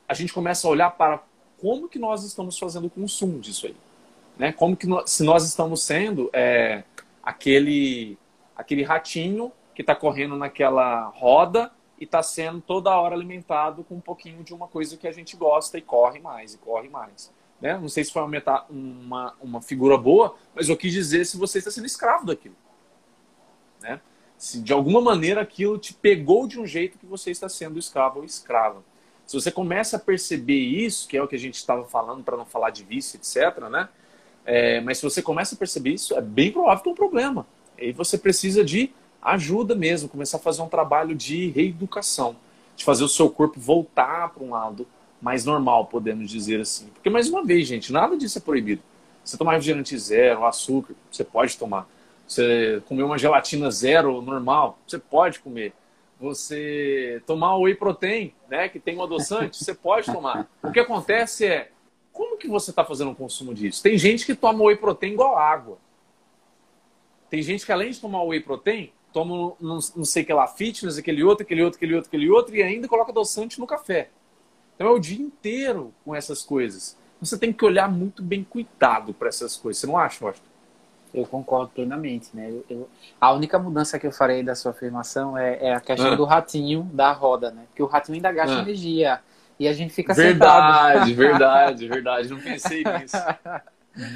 a 0.08 0.14
gente 0.14 0.32
começa 0.32 0.66
a 0.66 0.70
olhar 0.70 0.92
para 0.92 1.22
como 1.60 1.86
que 1.86 1.98
nós 1.98 2.24
estamos 2.24 2.58
fazendo 2.58 2.86
o 2.86 2.90
consumo 2.90 3.38
disso 3.38 3.66
aí. 3.66 3.76
Né? 4.38 4.50
Como 4.50 4.74
que 4.74 4.86
nós, 4.86 5.10
se 5.10 5.22
nós 5.22 5.44
estamos 5.44 5.82
sendo 5.82 6.30
é, 6.32 6.84
aquele, 7.22 8.16
aquele 8.56 8.82
ratinho 8.82 9.52
que 9.74 9.82
está 9.82 9.94
correndo 9.94 10.36
naquela 10.36 11.08
roda 11.08 11.70
e 12.00 12.04
está 12.04 12.22
sendo 12.22 12.62
toda 12.62 12.98
hora 12.98 13.14
alimentado 13.14 13.84
com 13.84 13.96
um 13.96 14.00
pouquinho 14.00 14.42
de 14.42 14.54
uma 14.54 14.68
coisa 14.68 14.96
que 14.96 15.06
a 15.06 15.12
gente 15.12 15.36
gosta 15.36 15.76
e 15.76 15.82
corre 15.82 16.18
mais, 16.18 16.54
e 16.54 16.58
corre 16.58 16.88
mais. 16.88 17.30
Né? 17.60 17.78
Não 17.78 17.88
sei 17.88 18.04
se 18.04 18.12
foi 18.12 18.22
uma, 18.22 18.66
uma, 18.68 19.34
uma 19.40 19.62
figura 19.62 19.96
boa, 19.96 20.36
mas 20.54 20.68
eu 20.68 20.76
quis 20.76 20.92
dizer 20.92 21.24
se 21.24 21.36
você 21.36 21.58
está 21.58 21.70
sendo 21.70 21.86
escravo 21.86 22.26
daquilo. 22.26 22.56
Né? 23.80 24.00
Se 24.36 24.60
de 24.60 24.72
alguma 24.72 25.00
maneira 25.00 25.40
aquilo 25.40 25.78
te 25.78 25.94
pegou 25.94 26.46
de 26.46 26.60
um 26.60 26.66
jeito 26.66 26.98
que 26.98 27.06
você 27.06 27.30
está 27.30 27.48
sendo 27.48 27.78
escravo 27.78 28.18
ou 28.18 28.24
escrava. 28.24 28.82
Se 29.26 29.40
você 29.40 29.50
começa 29.50 29.96
a 29.96 30.00
perceber 30.00 30.58
isso, 30.58 31.08
que 31.08 31.16
é 31.16 31.22
o 31.22 31.28
que 31.28 31.36
a 31.36 31.38
gente 31.38 31.54
estava 31.54 31.84
falando 31.84 32.22
para 32.22 32.36
não 32.36 32.44
falar 32.44 32.70
de 32.70 32.82
vício, 32.84 33.16
etc., 33.16 33.58
né? 33.70 33.88
É, 34.44 34.80
mas 34.82 34.98
se 34.98 35.04
você 35.04 35.22
começa 35.22 35.54
a 35.54 35.58
perceber 35.58 35.90
isso, 35.90 36.14
é 36.14 36.20
bem 36.20 36.52
provável 36.52 36.82
que 36.82 36.88
é 36.90 36.92
um 36.92 36.94
problema. 36.94 37.46
E 37.78 37.92
você 37.92 38.18
precisa 38.18 38.62
de 38.62 38.92
ajuda 39.22 39.74
mesmo, 39.74 40.08
começar 40.08 40.36
a 40.36 40.40
fazer 40.40 40.60
um 40.60 40.68
trabalho 40.68 41.14
de 41.14 41.48
reeducação, 41.48 42.36
de 42.76 42.84
fazer 42.84 43.04
o 43.04 43.08
seu 43.08 43.30
corpo 43.30 43.58
voltar 43.58 44.28
para 44.28 44.44
um 44.44 44.50
lado 44.50 44.86
mais 45.24 45.42
normal, 45.46 45.86
podemos 45.86 46.30
dizer 46.30 46.60
assim. 46.60 46.88
Porque, 46.88 47.08
mais 47.08 47.30
uma 47.30 47.42
vez, 47.42 47.66
gente, 47.66 47.90
nada 47.90 48.14
disso 48.14 48.36
é 48.36 48.40
proibido. 48.42 48.82
Você 49.24 49.38
tomar 49.38 49.52
refrigerante 49.52 49.96
zero, 49.98 50.44
açúcar, 50.44 50.94
você 51.10 51.24
pode 51.24 51.56
tomar. 51.56 51.88
Você 52.28 52.82
comer 52.86 53.04
uma 53.04 53.16
gelatina 53.16 53.70
zero, 53.70 54.20
normal, 54.20 54.78
você 54.86 54.98
pode 54.98 55.40
comer 55.40 55.72
você 56.20 57.22
tomar 57.26 57.56
o 57.56 57.62
whey 57.62 57.74
protein, 57.74 58.32
né, 58.48 58.68
que 58.68 58.78
tem 58.78 58.96
um 58.96 59.02
adoçante, 59.02 59.62
você 59.62 59.74
pode 59.74 60.12
tomar. 60.12 60.48
O 60.62 60.70
que 60.70 60.78
acontece 60.78 61.46
é, 61.46 61.70
como 62.12 62.36
que 62.38 62.46
você 62.46 62.70
está 62.70 62.84
fazendo 62.84 63.10
o 63.10 63.14
consumo 63.14 63.52
disso? 63.52 63.82
Tem 63.82 63.96
gente 63.98 64.24
que 64.24 64.34
toma 64.34 64.62
whey 64.62 64.76
protein 64.76 65.12
igual 65.12 65.38
água. 65.38 65.78
Tem 67.28 67.42
gente 67.42 67.64
que 67.66 67.72
além 67.72 67.90
de 67.90 68.00
tomar 68.00 68.22
whey 68.22 68.40
protein, 68.40 68.92
toma 69.12 69.54
não, 69.58 69.78
não 69.96 70.04
sei 70.04 70.22
que 70.22 70.32
lá 70.32 70.46
fitness, 70.46 70.98
aquele 70.98 71.24
outro, 71.24 71.44
aquele 71.44 71.62
outro, 71.62 71.78
aquele 71.78 71.94
outro, 71.94 72.08
aquele 72.08 72.30
outro 72.30 72.54
e 72.54 72.62
ainda 72.62 72.86
coloca 72.86 73.10
adoçante 73.10 73.58
no 73.58 73.66
café. 73.66 74.10
Então 74.74 74.88
é 74.88 74.90
o 74.90 74.98
dia 74.98 75.20
inteiro 75.20 75.92
com 76.04 76.14
essas 76.14 76.42
coisas. 76.42 76.96
Você 77.20 77.38
tem 77.38 77.52
que 77.52 77.64
olhar 77.64 77.90
muito 77.90 78.22
bem 78.22 78.44
cuidado 78.44 79.14
para 79.14 79.28
essas 79.28 79.56
coisas. 79.56 79.80
Você 79.80 79.86
não 79.86 79.96
acha, 79.96 80.24
Washington? 80.24 80.48
Eu 81.12 81.24
concordo 81.26 81.70
plenamente, 81.72 82.28
né? 82.34 82.50
Eu, 82.50 82.64
eu, 82.68 82.88
a 83.20 83.32
única 83.32 83.56
mudança 83.56 83.98
que 84.00 84.06
eu 84.06 84.10
farei 84.10 84.42
da 84.42 84.54
sua 84.56 84.72
afirmação 84.72 85.38
é, 85.38 85.68
é 85.68 85.74
a 85.74 85.80
questão 85.80 86.12
ah. 86.12 86.16
do 86.16 86.24
ratinho 86.24 86.82
da 86.92 87.12
roda, 87.12 87.52
né? 87.52 87.62
Porque 87.68 87.82
o 87.82 87.86
ratinho 87.86 88.16
ainda 88.16 88.32
gasta 88.32 88.56
ah. 88.56 88.62
energia 88.62 89.20
e 89.58 89.68
a 89.68 89.72
gente 89.72 89.94
fica 89.94 90.12
verdade, 90.12 90.34
sentado. 90.34 91.14
Verdade, 91.14 91.14
verdade, 91.14 91.88
verdade. 91.88 92.28
Não 92.30 92.40
pensei 92.40 92.82
nisso. 92.82 93.16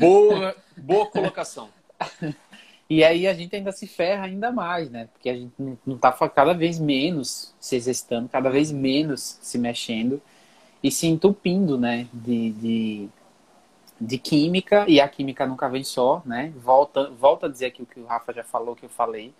Boa, 0.00 0.56
boa 0.76 1.06
colocação. 1.06 1.68
E 2.90 3.04
aí 3.04 3.26
a 3.26 3.34
gente 3.34 3.54
ainda 3.54 3.70
se 3.70 3.86
ferra 3.86 4.24
ainda 4.24 4.50
mais, 4.50 4.88
né? 4.88 5.10
Porque 5.12 5.28
a 5.28 5.34
gente 5.34 5.52
não 5.58 5.96
está 5.96 6.10
cada 6.30 6.54
vez 6.54 6.78
menos 6.78 7.54
se 7.60 7.76
exercitando, 7.76 8.30
cada 8.30 8.48
vez 8.48 8.72
menos 8.72 9.38
se 9.42 9.58
mexendo 9.58 10.22
e 10.82 10.90
se 10.90 11.06
entupindo, 11.06 11.78
né? 11.78 12.06
De, 12.12 12.50
de, 12.52 13.08
de 14.00 14.18
química, 14.18 14.84
e 14.88 15.00
a 15.00 15.08
química 15.08 15.46
nunca 15.46 15.68
vem 15.68 15.84
só, 15.84 16.22
né? 16.24 16.52
Volta, 16.56 17.10
volta 17.10 17.46
a 17.46 17.48
dizer 17.48 17.66
aqui 17.66 17.82
o 17.82 17.86
que 17.86 18.00
o 18.00 18.06
Rafa 18.06 18.32
já 18.32 18.44
falou, 18.44 18.76
que 18.76 18.84
eu 18.84 18.90
falei. 18.90 19.32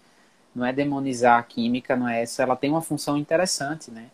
Não 0.55 0.65
é 0.65 0.73
demonizar 0.73 1.39
a 1.39 1.43
química, 1.43 1.95
não 1.97 2.09
é 2.09 2.23
essa. 2.23 2.43
Ela 2.43 2.57
tem 2.57 2.71
uma 2.71 2.83
função 2.83 3.17
interessante, 3.17 3.91
né? 3.91 4.07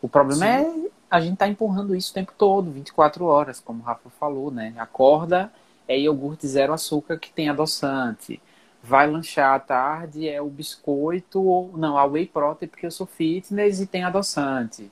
O 0.00 0.08
problema 0.08 0.46
Sim. 0.46 0.86
é 0.86 0.90
a 1.10 1.20
gente 1.20 1.36
tá 1.36 1.48
empurrando 1.48 1.96
isso 1.96 2.12
o 2.12 2.14
tempo 2.14 2.32
todo, 2.38 2.70
24 2.70 3.24
horas, 3.24 3.58
como 3.58 3.80
o 3.80 3.84
Rafa 3.84 4.08
falou, 4.10 4.50
né? 4.50 4.72
Acorda, 4.78 5.52
é 5.88 5.98
iogurte 5.98 6.46
zero 6.46 6.72
açúcar 6.72 7.18
que 7.18 7.32
tem 7.32 7.48
adoçante 7.48 8.40
vai 8.82 9.06
lanchar 9.06 9.54
à 9.54 9.58
tarde 9.58 10.28
é 10.28 10.40
o 10.40 10.48
biscoito, 10.48 11.42
ou 11.42 11.76
não, 11.76 11.98
a 11.98 12.04
whey 12.04 12.26
protein, 12.26 12.68
porque 12.68 12.86
eu 12.86 12.90
sou 12.90 13.06
fitness 13.06 13.80
e 13.80 13.86
tem 13.86 14.04
adoçante. 14.04 14.90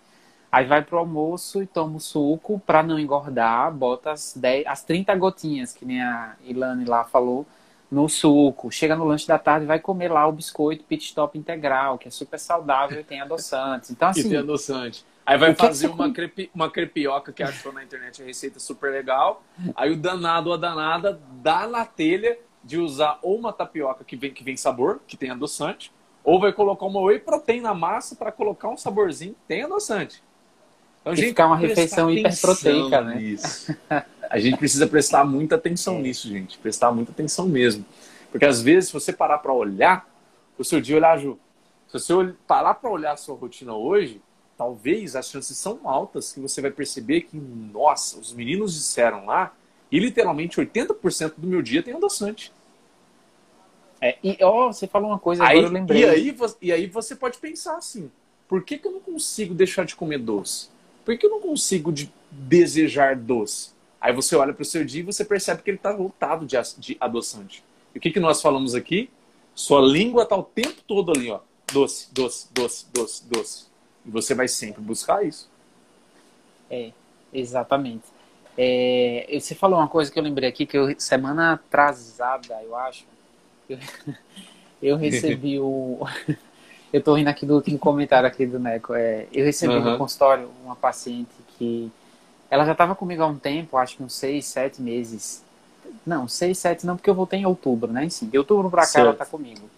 Aí 0.51 0.65
vai 0.65 0.83
pro 0.83 0.99
almoço 0.99 1.63
e 1.63 1.67
toma 1.67 1.97
o 1.97 2.01
suco 2.01 2.61
para 2.65 2.83
não 2.83 2.99
engordar, 2.99 3.73
bota 3.73 4.13
as, 4.13 4.35
10, 4.35 4.67
as 4.67 4.83
30 4.83 5.15
gotinhas, 5.15 5.75
que 5.75 5.85
nem 5.85 6.01
a 6.01 6.37
Ilane 6.45 6.87
lá 6.87 7.05
falou, 7.05 7.47
no 7.91 8.09
suco. 8.09 8.71
Chega 8.71 8.97
no 8.97 9.05
lanche 9.05 9.27
da 9.27 9.39
tarde 9.39 9.67
vai 9.67 9.79
comer 9.79 10.11
lá 10.11 10.27
o 10.27 10.33
biscoito 10.33 10.85
pit 10.85 11.05
stop 11.05 11.39
integral, 11.39 11.99
que 11.99 12.09
é 12.09 12.11
super 12.11 12.39
saudável 12.39 13.01
e 13.01 13.05
tem 13.05 13.21
adoçante. 13.21 13.93
Então, 13.93 14.09
assim. 14.09 14.21
E 14.27 14.31
tem 14.31 14.39
adoçante. 14.39 15.05
Aí 15.25 15.37
vai 15.37 15.55
fazer 15.55 15.89
uma, 15.89 16.11
crepi, 16.11 16.51
uma 16.55 16.71
crepioca 16.71 17.31
que 17.33 17.43
achou 17.43 17.71
na 17.71 17.85
internet 17.85 18.23
a 18.23 18.25
receita 18.25 18.59
super 18.59 18.91
legal. 18.91 19.43
Aí 19.77 19.93
o 19.93 19.97
danado 19.97 20.49
ou 20.49 20.55
a 20.55 20.59
danada 20.59 21.21
dá 21.43 21.67
na 21.67 21.85
telha 21.85 22.39
de 22.65 22.79
usar 22.79 23.19
ou 23.21 23.39
uma 23.39 23.53
tapioca 23.53 24.05
que 24.05 24.17
vem, 24.17 24.33
que 24.33 24.43
vem 24.43 24.57
sabor, 24.57 25.01
que 25.07 25.19
tem 25.19 25.29
adoçante, 25.29 25.93
ou 26.25 26.41
vai 26.41 26.51
colocar 26.53 26.87
uma 26.87 27.01
whey 27.01 27.19
protein 27.19 27.61
na 27.61 27.75
massa 27.75 28.17
para 28.17 28.33
colocar 28.33 28.71
um 28.71 28.77
saborzinho 28.77 29.35
que 29.35 29.41
tem 29.47 29.65
adoçante. 29.65 30.23
Então, 31.01 31.15
gente, 31.15 31.29
ficar 31.29 31.47
uma 31.47 31.57
refeição 31.57 32.11
hiperproteica, 32.11 33.01
né? 33.01 33.15
Nisso. 33.17 33.77
A 34.31 34.39
gente 34.39 34.59
precisa 34.59 34.87
prestar 34.87 35.25
muita 35.25 35.55
atenção 35.55 35.97
é. 35.97 36.03
nisso, 36.03 36.29
gente. 36.29 36.59
Prestar 36.59 36.93
muita 36.93 37.13
atenção 37.13 37.47
mesmo. 37.47 37.85
Porque 38.31 38.45
às 38.45 38.61
vezes, 38.61 38.89
se 38.89 38.93
você 38.93 39.13
parar 39.13 39.39
para 39.39 39.53
olhar, 39.53 40.07
o 40.59 40.65
seu 40.65 40.81
dia 40.81 40.97
olhar, 40.97 41.19
Ju, 41.19 41.39
se 41.87 41.95
você 41.95 42.35
parar 42.47 42.75
para 42.75 42.91
olhar 42.91 43.13
a 43.13 43.17
sua 43.17 43.35
rotina 43.37 43.75
hoje, 43.75 44.21
talvez 44.57 45.17
as 45.17 45.31
chances 45.31 45.57
são 45.57 45.81
altas 45.85 46.33
que 46.33 46.41
você 46.41 46.61
vai 46.61 46.71
perceber 46.71 47.23
que, 47.23 47.39
nossa, 47.39 48.19
os 48.19 48.33
meninos 48.33 48.75
disseram 48.75 49.25
lá 49.25 49.55
e 49.91 49.99
literalmente 49.99 50.59
80% 50.59 51.35
do 51.39 51.47
meu 51.47 51.63
dia 51.63 51.83
tem 51.83 51.95
adoçante. 51.95 52.53
É, 54.01 54.19
e 54.23 54.37
ó, 54.43 54.71
você 54.73 54.87
falou 54.87 55.11
uma 55.11 55.19
coisa, 55.19 55.43
aí, 55.43 55.59
agora 55.59 55.67
eu 55.67 55.73
lembrei. 55.73 56.03
E 56.03 56.05
aí, 56.05 56.37
e 56.61 56.73
aí 56.73 56.87
você 56.87 57.17
pode 57.17 57.39
pensar 57.39 57.77
assim: 57.77 58.11
por 58.47 58.63
que, 58.63 58.79
que 58.79 58.87
eu 58.87 58.93
não 58.93 59.01
consigo 59.01 59.55
deixar 59.55 59.85
de 59.85 59.97
comer 59.97 60.19
doce? 60.19 60.69
Por 61.09 61.17
que 61.17 61.25
eu 61.25 61.31
não 61.31 61.41
consigo 61.41 61.91
de 61.91 62.13
desejar 62.31 63.17
doce? 63.17 63.71
Aí 63.99 64.13
você 64.13 64.37
olha 64.37 64.53
para 64.53 64.61
o 64.61 64.65
seu 64.67 64.85
dia 64.85 65.01
e 65.01 65.03
você 65.03 65.25
percebe 65.25 65.63
que 65.63 65.71
ele 65.71 65.79
está 65.79 65.91
lotado 65.91 66.45
de, 66.45 66.55
de 66.77 66.99
adoçante. 67.01 67.65
E 67.95 67.99
o 67.99 68.01
que, 68.03 68.11
que 68.11 68.21
nós 68.21 68.43
falamos 68.43 68.75
aqui? 68.75 69.09
Sua 69.55 69.81
língua 69.81 70.25
está 70.25 70.37
o 70.37 70.43
tempo 70.43 70.83
todo 70.87 71.11
ali, 71.11 71.31
ó. 71.31 71.41
Doce, 71.73 72.13
doce, 72.13 72.53
doce, 72.53 72.87
doce, 72.93 73.27
doce. 73.27 73.65
E 74.05 74.11
você 74.11 74.35
vai 74.35 74.49
sempre 74.49 74.83
buscar 74.83 75.25
isso. 75.25 75.49
É, 76.71 76.93
exatamente. 77.33 78.05
É, 78.55 79.27
você 79.41 79.55
falou 79.55 79.79
uma 79.79 79.89
coisa 79.89 80.13
que 80.13 80.19
eu 80.19 80.23
lembrei 80.23 80.51
aqui, 80.51 80.67
que 80.67 80.77
eu, 80.77 80.95
semana 81.01 81.55
atrasada, 81.55 82.61
eu 82.63 82.77
acho, 82.77 83.07
eu, 83.67 83.79
eu 84.83 84.97
recebi 84.99 85.59
o. 85.59 86.07
eu 86.93 87.03
tô 87.03 87.15
rindo 87.15 87.29
aqui 87.29 87.45
do 87.45 87.55
último 87.55 87.79
comentário 87.79 88.27
aqui 88.27 88.47
do 88.47 88.59
Neco. 88.59 88.95
É, 88.95 89.27
eu 89.33 89.45
recebi 89.45 89.75
uhum. 89.75 89.93
no 89.93 89.99
consultório 89.99 90.49
uma 90.65 90.77
paciente 90.77 91.31
que. 91.57 91.91
Ela 92.51 92.65
já 92.65 92.73
estava 92.73 92.95
comigo 92.95 93.23
há 93.23 93.27
um 93.27 93.37
tempo, 93.37 93.77
acho 93.77 93.97
que 93.97 94.03
uns 94.03 94.15
seis, 94.15 94.47
sete 94.47 94.81
meses. 94.81 95.45
Não, 96.07 96.27
seis, 96.27 96.59
sete 96.59 96.87
não, 96.87 96.97
porque 96.97 97.11
eu 97.11 97.15
voltei 97.15 97.41
em 97.41 97.47
outubro, 97.47 97.93
né? 97.93 98.09
Sim, 98.09 98.27
de 98.27 98.39
outubro 98.39 98.71
para 98.71 98.87
cá 98.87 99.01
ela 99.01 99.15
tá 99.15 99.27
comigo. 99.27 99.69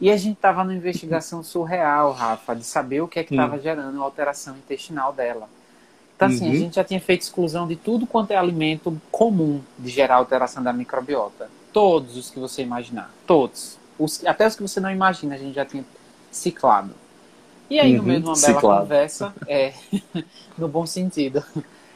E 0.00 0.10
a 0.10 0.16
gente 0.16 0.36
tava 0.38 0.64
numa 0.64 0.74
investigação 0.74 1.42
surreal, 1.42 2.12
Rafa, 2.12 2.56
de 2.56 2.64
saber 2.64 3.02
o 3.02 3.08
que 3.08 3.18
é 3.18 3.24
que 3.24 3.34
estava 3.34 3.56
hum. 3.56 3.60
gerando 3.60 4.00
a 4.00 4.04
alteração 4.04 4.56
intestinal 4.56 5.12
dela. 5.12 5.46
Então, 6.16 6.28
assim, 6.28 6.46
uhum. 6.48 6.52
a 6.52 6.56
gente 6.56 6.76
já 6.76 6.84
tinha 6.84 7.00
feito 7.00 7.22
exclusão 7.22 7.68
de 7.68 7.76
tudo 7.76 8.06
quanto 8.06 8.30
é 8.30 8.36
alimento 8.36 8.98
comum 9.10 9.60
de 9.78 9.90
gerar 9.90 10.16
alteração 10.16 10.62
da 10.62 10.72
microbiota. 10.72 11.50
Todos 11.72 12.16
os 12.16 12.30
que 12.30 12.38
você 12.38 12.62
imaginar. 12.62 13.10
Todos. 13.26 13.78
Os, 13.98 14.24
até 14.26 14.46
os 14.46 14.56
que 14.56 14.62
você 14.62 14.80
não 14.80 14.90
imagina, 14.90 15.34
a 15.34 15.38
gente 15.38 15.54
já 15.54 15.64
tinha 15.64 15.84
ciclado. 16.30 16.94
E 17.68 17.78
aí, 17.78 17.92
uhum. 17.92 17.98
no 17.98 18.02
meio 18.04 18.20
de 18.20 18.26
uma 18.26 18.34
bela 18.34 18.54
ciclado. 18.54 18.80
conversa, 18.80 19.34
é, 19.46 19.72
no 20.58 20.68
bom 20.68 20.86
sentido, 20.86 21.42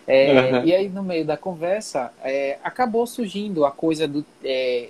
é, 0.07 0.53
uhum. 0.53 0.65
e 0.65 0.75
aí 0.75 0.89
no 0.89 1.03
meio 1.03 1.25
da 1.25 1.37
conversa, 1.37 2.13
é, 2.23 2.59
acabou 2.63 3.07
surgindo 3.07 3.65
a 3.65 3.71
coisa 3.71 4.07
do. 4.07 4.25
É, 4.43 4.89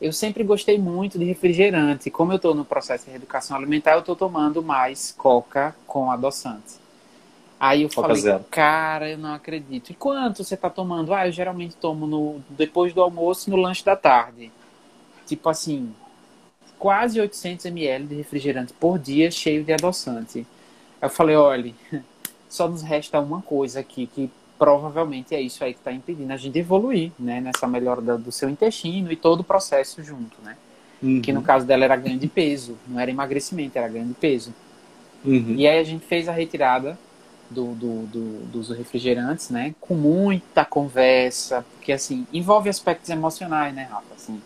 eu 0.00 0.12
sempre 0.12 0.44
gostei 0.44 0.78
muito 0.78 1.18
de 1.18 1.24
refrigerante. 1.24 2.10
Como 2.10 2.32
eu 2.32 2.36
estou 2.36 2.54
no 2.54 2.64
processo 2.64 3.04
de 3.04 3.10
reeducação 3.10 3.56
alimentar, 3.56 3.92
eu 3.92 4.00
estou 4.00 4.14
tomando 4.14 4.62
mais 4.62 5.12
coca 5.16 5.74
com 5.86 6.10
adoçante. 6.10 6.78
Aí 7.58 7.82
eu 7.82 7.88
falei, 7.88 8.16
zero. 8.16 8.44
cara, 8.48 9.10
eu 9.10 9.18
não 9.18 9.34
acredito. 9.34 9.90
E 9.90 9.94
quanto 9.94 10.44
você 10.44 10.56
tá 10.56 10.70
tomando? 10.70 11.12
Ah, 11.12 11.26
eu 11.26 11.32
geralmente 11.32 11.74
tomo 11.74 12.06
no, 12.06 12.40
depois 12.50 12.92
do 12.92 13.02
almoço 13.02 13.50
no 13.50 13.56
lanche 13.56 13.84
da 13.84 13.96
tarde. 13.96 14.52
Tipo 15.26 15.48
assim, 15.48 15.92
quase 16.78 17.20
800 17.20 17.66
ml 17.66 18.06
de 18.06 18.14
refrigerante 18.14 18.72
por 18.72 18.98
dia 18.98 19.30
cheio 19.30 19.64
de 19.64 19.72
adoçante. 19.72 20.46
Eu 21.00 21.10
falei, 21.10 21.36
olha, 21.36 21.72
só 22.48 22.68
nos 22.68 22.82
resta 22.82 23.20
uma 23.20 23.42
coisa 23.42 23.80
aqui 23.80 24.06
que 24.06 24.30
provavelmente 24.58 25.34
é 25.34 25.40
isso 25.40 25.62
aí 25.62 25.72
que 25.72 25.78
está 25.78 25.92
impedindo 25.92 26.32
a 26.32 26.36
gente 26.36 26.58
evoluir, 26.58 27.12
né? 27.18 27.40
Nessa 27.40 27.66
melhora 27.66 28.00
do, 28.00 28.18
do 28.18 28.32
seu 28.32 28.48
intestino 28.48 29.12
e 29.12 29.16
todo 29.16 29.40
o 29.40 29.44
processo 29.44 30.02
junto, 30.02 30.36
né? 30.42 30.56
Uhum. 31.00 31.20
Que 31.22 31.32
no 31.32 31.42
caso 31.42 31.64
dela 31.64 31.84
era 31.84 31.96
ganho 31.96 32.18
de 32.18 32.26
peso, 32.26 32.76
não 32.86 32.98
era 32.98 33.10
emagrecimento, 33.10 33.78
era 33.78 33.88
ganho 33.88 34.06
de 34.06 34.14
peso. 34.14 34.52
Uhum. 35.24 35.54
E 35.56 35.66
aí 35.66 35.78
a 35.78 35.84
gente 35.84 36.04
fez 36.04 36.28
a 36.28 36.32
retirada 36.32 36.98
do, 37.48 37.74
do, 37.74 38.06
do, 38.06 38.46
dos 38.46 38.70
refrigerantes, 38.70 39.50
né? 39.50 39.74
Com 39.80 39.94
muita 39.94 40.64
conversa, 40.64 41.64
porque 41.76 41.92
assim, 41.92 42.26
envolve 42.32 42.68
aspectos 42.68 43.10
emocionais, 43.10 43.74
né, 43.74 43.84
Rafa? 43.84 44.14
Assim, 44.16 44.40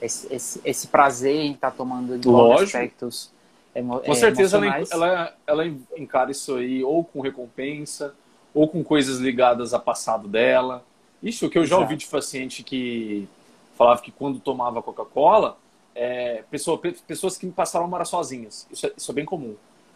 esse, 0.00 0.32
esse, 0.32 0.60
esse 0.64 0.86
prazer 0.86 1.36
em 1.36 1.52
estar 1.52 1.70
tá 1.70 1.76
tomando 1.76 2.16
envolve 2.16 2.64
aspectos 2.64 3.30
emo, 3.74 4.00
Com 4.00 4.14
certeza 4.14 4.56
ela, 4.56 4.84
ela, 4.90 5.34
ela 5.46 5.66
encara 5.96 6.30
isso 6.30 6.56
aí 6.56 6.82
ou 6.82 7.04
com 7.04 7.20
recompensa, 7.20 8.14
ou 8.54 8.68
com 8.68 8.82
coisas 8.82 9.18
ligadas 9.18 9.72
ao 9.72 9.80
passado 9.80 10.26
dela. 10.26 10.84
Isso 11.22 11.48
que 11.48 11.58
eu 11.58 11.64
já 11.64 11.76
Exato. 11.76 11.82
ouvi 11.82 11.96
de 11.96 12.06
paciente 12.06 12.62
que 12.62 13.28
falava 13.76 14.00
que 14.00 14.10
quando 14.10 14.40
tomava 14.40 14.82
Coca-Cola, 14.82 15.56
é, 15.94 16.44
pessoa, 16.50 16.80
pessoas 17.06 17.36
que 17.36 17.46
passaram 17.48 17.86
a 17.86 17.88
morar 17.88 18.04
sozinhas. 18.04 18.66
Isso 18.70 18.86
é, 18.86 18.92
isso 18.96 19.10
é 19.10 19.14
bem 19.14 19.24
comum. 19.24 19.54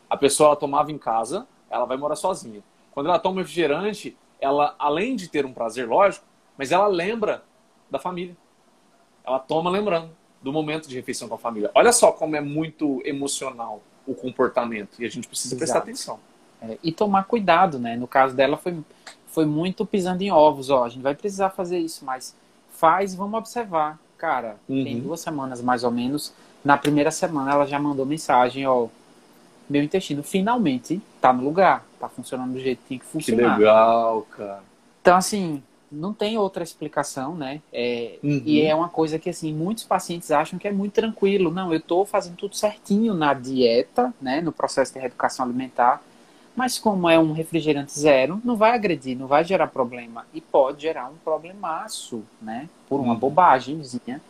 A 0.09 0.17
pessoa 0.17 0.55
tomava 0.55 0.93
em 0.93 0.99
casa, 0.99 1.47
ela 1.71 1.85
vai 1.85 1.97
morar 1.97 2.17
sozinha. 2.17 2.63
Quando 2.93 3.09
ela 3.09 3.19
toma 3.19 3.41
refrigerante, 3.41 4.17
ela, 4.41 4.75
além 4.79 5.17
de 5.17 5.29
ter 5.29 5.45
um 5.45 5.53
prazer 5.53 5.89
lógico, 5.89 6.25
mas 6.57 6.71
ela 6.71 6.87
lembra 6.87 7.43
da 7.91 7.99
família. 7.99 8.37
Ela 9.25 9.39
toma 9.39 9.71
lembrando 9.71 10.11
do 10.43 10.53
momento 10.53 10.89
de 10.89 10.95
refeição 10.95 11.29
com 11.29 11.35
a 11.35 11.39
família. 11.39 11.71
Olha 11.75 11.93
só 11.93 12.13
como 12.13 12.37
é 12.37 12.41
muito 12.41 13.01
emocional 13.05 13.83
o 14.07 14.15
comportamento 14.15 15.01
e 15.01 15.05
a 15.05 15.09
gente 15.09 15.27
precisa 15.27 15.55
Exato. 15.55 15.59
prestar 15.59 15.79
atenção. 15.79 16.21
É, 16.61 16.79
e 16.83 16.93
tomar 16.93 17.25
cuidado, 17.25 17.79
né? 17.79 17.97
No 17.97 18.07
caso 18.07 18.35
dela 18.35 18.57
foi, 18.57 18.77
foi 19.29 19.47
muito 19.47 19.87
pisando 19.87 20.23
em 20.23 20.31
ovos. 20.31 20.69
Ó, 20.71 20.85
a 20.85 20.89
gente 20.89 21.03
vai 21.03 21.15
precisar 21.15 21.51
fazer 21.51 21.79
isso, 21.79 22.05
mas 22.05 22.37
faz, 22.71 23.15
vamos 23.15 23.39
observar. 23.39 23.99
Cara, 24.19 24.57
uhum. 24.69 24.85
tem 24.85 25.01
duas 25.01 25.21
semanas 25.21 25.61
mais 25.63 25.85
ou 25.85 25.91
menos. 25.91 26.33
Na 26.65 26.77
primeira 26.77 27.11
semana 27.11 27.53
ela 27.53 27.67
já 27.67 27.79
mandou 27.79 28.07
mensagem, 28.07 28.67
ó, 28.67 28.89
meu 29.69 29.83
intestino 29.83 30.23
finalmente 30.23 31.01
tá 31.21 31.33
no 31.33 31.43
lugar, 31.43 31.85
tá 31.99 32.09
funcionando 32.09 32.53
do 32.53 32.61
jeito 32.61 32.81
que 32.83 32.89
tem 32.89 32.99
que 32.99 33.05
funcionar. 33.05 33.55
Que 33.55 33.61
legal, 33.61 34.23
cara. 34.31 34.63
Então, 35.01 35.17
assim, 35.17 35.63
não 35.95 36.13
tem 36.13 36.37
outra 36.37 36.63
explicação, 36.63 37.35
né? 37.35 37.61
É, 37.73 38.19
uhum. 38.23 38.43
E 38.45 38.63
é 38.63 38.75
uma 38.75 38.89
coisa 38.89 39.19
que, 39.19 39.31
assim, 39.31 39.53
muitos 39.53 39.85
pacientes 39.85 40.31
acham 40.31 40.59
que 40.59 40.69
é 40.69 40.73
muito 40.73 40.93
tranquilo. 40.93 41.51
Não, 41.51 41.73
eu 41.73 41.81
tô 41.81 42.05
fazendo 42.05 42.37
tudo 42.37 42.57
certinho 42.57 43.15
na 43.15 43.35
dieta, 43.35 44.13
né? 44.21 44.41
No 44.41 44.53
processo 44.53 44.93
de 44.93 44.99
reeducação 44.99 45.45
alimentar. 45.45 46.03
Mas 46.57 46.79
como 46.79 47.09
é 47.09 47.19
um 47.19 47.33
refrigerante 47.33 47.99
zero, 47.99 48.41
não 48.45 48.57
vai 48.57 48.73
agredir, 48.73 49.17
não 49.17 49.27
vai 49.27 49.45
gerar 49.45 49.67
problema. 49.67 50.27
E 50.33 50.41
pode 50.41 50.83
gerar 50.83 51.07
um 51.09 51.17
problemaço, 51.25 52.23
né? 52.41 52.69
Por 52.89 53.01
uma 53.01 53.15
uhum. 53.15 53.19
bobagemzinha. 53.19 54.21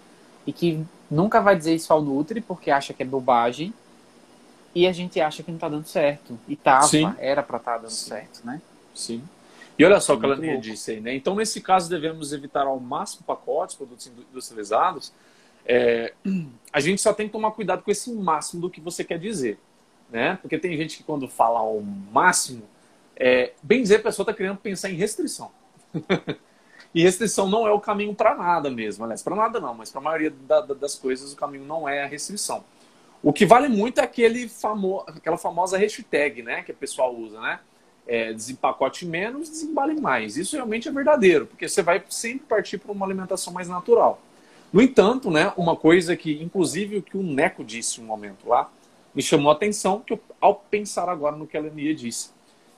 E 0.46 0.52
que 0.52 0.84
nunca 1.10 1.40
vai 1.40 1.56
dizer 1.56 1.74
isso 1.74 1.92
ao 1.92 2.02
Nutri, 2.02 2.40
porque 2.40 2.70
acha 2.70 2.92
que 2.92 3.02
é 3.02 3.06
bobagem 3.06 3.72
e 4.74 4.86
a 4.86 4.92
gente 4.92 5.20
acha 5.20 5.42
que 5.42 5.50
não 5.50 5.56
está 5.56 5.68
dando 5.68 5.86
certo. 5.86 6.38
E 6.48 6.56
tava, 6.56 6.86
Sim. 6.88 7.14
era 7.18 7.42
para 7.42 7.58
estar 7.58 7.72
tá 7.72 7.78
dando 7.78 7.90
Sim. 7.90 8.08
certo, 8.08 8.40
né? 8.44 8.60
Sim. 8.94 9.22
E 9.78 9.84
olha 9.84 10.00
só 10.00 10.14
o 10.14 10.20
que 10.20 10.24
ela 10.24 10.36
disse 10.58 10.92
aí, 10.92 11.00
né? 11.00 11.14
Então, 11.14 11.34
nesse 11.34 11.60
caso, 11.60 11.90
devemos 11.90 12.32
evitar 12.32 12.66
ao 12.66 12.78
máximo 12.78 13.24
pacotes, 13.26 13.74
produtos 13.74 14.06
industrializados, 14.06 15.12
é, 15.66 16.12
a 16.72 16.80
gente 16.80 17.00
só 17.00 17.12
tem 17.12 17.26
que 17.26 17.32
tomar 17.32 17.50
cuidado 17.52 17.82
com 17.82 17.90
esse 17.90 18.12
máximo 18.12 18.62
do 18.62 18.70
que 18.70 18.80
você 18.80 19.02
quer 19.02 19.18
dizer. 19.18 19.58
Né? 20.10 20.38
Porque 20.40 20.58
tem 20.58 20.76
gente 20.76 20.98
que 20.98 21.02
quando 21.02 21.26
fala 21.28 21.60
o 21.62 21.82
máximo, 21.82 22.62
é, 23.16 23.52
bem 23.62 23.82
dizer, 23.82 23.96
a 23.96 24.02
pessoa 24.02 24.24
está 24.24 24.32
querendo 24.32 24.58
pensar 24.58 24.90
em 24.90 24.94
restrição. 24.94 25.50
e 26.94 27.02
restrição 27.02 27.48
não 27.48 27.66
é 27.66 27.72
o 27.72 27.80
caminho 27.80 28.14
para 28.14 28.34
nada 28.36 28.70
mesmo. 28.70 29.04
Aliás, 29.04 29.22
para 29.22 29.34
nada 29.34 29.58
não, 29.58 29.74
mas 29.74 29.90
para 29.90 30.00
a 30.00 30.04
maioria 30.04 30.30
da, 30.30 30.60
da, 30.60 30.74
das 30.74 30.94
coisas 30.94 31.32
o 31.32 31.36
caminho 31.36 31.64
não 31.64 31.88
é 31.88 32.04
a 32.04 32.06
restrição. 32.06 32.64
O 33.22 33.32
que 33.32 33.46
vale 33.46 33.68
muito 33.68 34.00
é 34.00 34.04
aquele 34.04 34.48
famo, 34.48 35.02
aquela 35.06 35.38
famosa 35.38 35.78
hashtag 35.78 36.42
né, 36.42 36.62
que 36.62 36.72
o 36.72 36.76
pessoal 36.76 37.14
usa, 37.16 37.40
né? 37.40 37.58
É, 38.06 38.32
desempacote 38.32 39.06
menos, 39.06 39.48
desembale 39.48 39.98
mais. 39.98 40.36
Isso 40.36 40.56
realmente 40.56 40.88
é 40.88 40.92
verdadeiro, 40.92 41.46
porque 41.46 41.66
você 41.66 41.82
vai 41.82 42.02
sempre 42.10 42.46
partir 42.46 42.76
para 42.76 42.92
uma 42.92 43.06
alimentação 43.06 43.52
mais 43.52 43.66
natural. 43.66 44.20
No 44.70 44.82
entanto, 44.82 45.30
né, 45.30 45.52
uma 45.56 45.74
coisa 45.76 46.16
que, 46.16 46.42
inclusive, 46.42 46.98
o 46.98 47.02
que 47.02 47.16
o 47.16 47.22
Neco 47.22 47.64
disse 47.64 48.00
um 48.00 48.04
momento 48.04 48.48
lá, 48.48 48.70
me 49.14 49.22
chamou 49.22 49.50
a 49.50 49.54
atenção 49.54 50.00
que 50.00 50.12
eu, 50.12 50.20
ao 50.40 50.56
pensar 50.56 51.08
agora 51.08 51.36
no 51.36 51.46
que 51.46 51.56
a 51.56 51.60
Lenia 51.60 51.94
disse. 51.94 52.30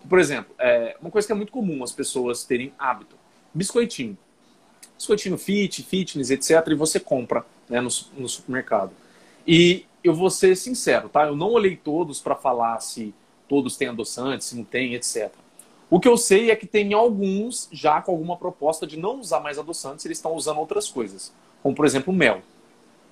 Por 0.08 0.18
exemplo, 0.18 0.54
é, 0.58 0.96
uma 1.00 1.10
coisa 1.10 1.26
que 1.26 1.32
é 1.32 1.36
muito 1.36 1.50
comum 1.50 1.82
as 1.82 1.92
pessoas 1.92 2.44
terem 2.44 2.72
hábito: 2.78 3.16
biscoitinho. 3.52 4.16
Biscoitinho 4.96 5.38
fit, 5.38 5.82
fitness, 5.82 6.30
etc. 6.30 6.68
E 6.68 6.74
você 6.74 7.00
compra 7.00 7.44
né, 7.68 7.80
no, 7.80 7.88
no 8.16 8.28
supermercado. 8.28 8.92
E 9.46 9.86
eu 10.04 10.14
vou 10.14 10.30
ser 10.30 10.56
sincero, 10.56 11.08
tá? 11.08 11.26
Eu 11.26 11.36
não 11.36 11.50
olhei 11.50 11.76
todos 11.76 12.20
para 12.20 12.34
falar 12.34 12.78
se 12.80 13.14
todos 13.48 13.76
têm 13.76 13.88
adoçante, 13.88 14.44
se 14.44 14.56
não 14.56 14.64
tem, 14.64 14.94
etc. 14.94 15.30
O 15.88 16.00
que 16.00 16.08
eu 16.08 16.16
sei 16.16 16.50
é 16.50 16.56
que 16.56 16.66
tem 16.66 16.92
alguns 16.92 17.68
já 17.70 18.02
com 18.02 18.12
alguma 18.12 18.36
proposta 18.36 18.86
de 18.86 18.98
não 18.98 19.20
usar 19.20 19.40
mais 19.40 19.58
adoçantes, 19.58 20.04
eles 20.04 20.18
estão 20.18 20.32
usando 20.34 20.58
outras 20.58 20.88
coisas, 20.88 21.32
como 21.62 21.74
por 21.74 21.86
exemplo 21.86 22.12
mel. 22.12 22.42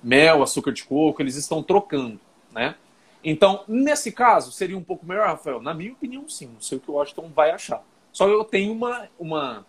Mel, 0.03 0.43
açúcar 0.43 0.71
de 0.71 0.83
coco, 0.83 1.21
eles 1.21 1.35
estão 1.35 1.63
trocando, 1.63 2.19
né? 2.51 2.75
Então, 3.23 3.63
nesse 3.67 4.11
caso, 4.11 4.51
seria 4.51 4.77
um 4.77 4.83
pouco 4.83 5.03
melhor, 5.03 5.25
Rafael? 5.25 5.59
Na 5.59 5.73
minha 5.73 5.93
opinião, 5.93 6.29
sim. 6.29 6.45
Não 6.45 6.61
sei 6.61 6.77
o 6.77 6.81
que 6.81 6.91
o 6.91 6.93
Washington 6.93 7.31
vai 7.33 7.49
achar. 7.49 7.83
Só 8.11 8.27
eu 8.27 8.43
tenho 8.43 8.71
uma, 8.71 9.09
uma, 9.19 9.65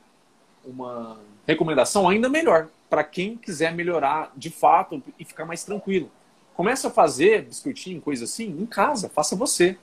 uma 0.62 1.18
recomendação 1.46 2.06
ainda 2.06 2.28
melhor 2.28 2.68
para 2.90 3.02
quem 3.02 3.34
quiser 3.34 3.74
melhorar 3.74 4.30
de 4.36 4.50
fato 4.50 5.02
e 5.18 5.24
ficar 5.24 5.46
mais 5.46 5.64
tranquilo. 5.64 6.10
Comece 6.54 6.86
a 6.86 6.90
fazer 6.90 7.46
biscoitinho, 7.46 8.00
coisa 8.00 8.24
assim, 8.24 8.48
em 8.48 8.66
casa, 8.66 9.08
faça 9.08 9.34
você. 9.34 9.78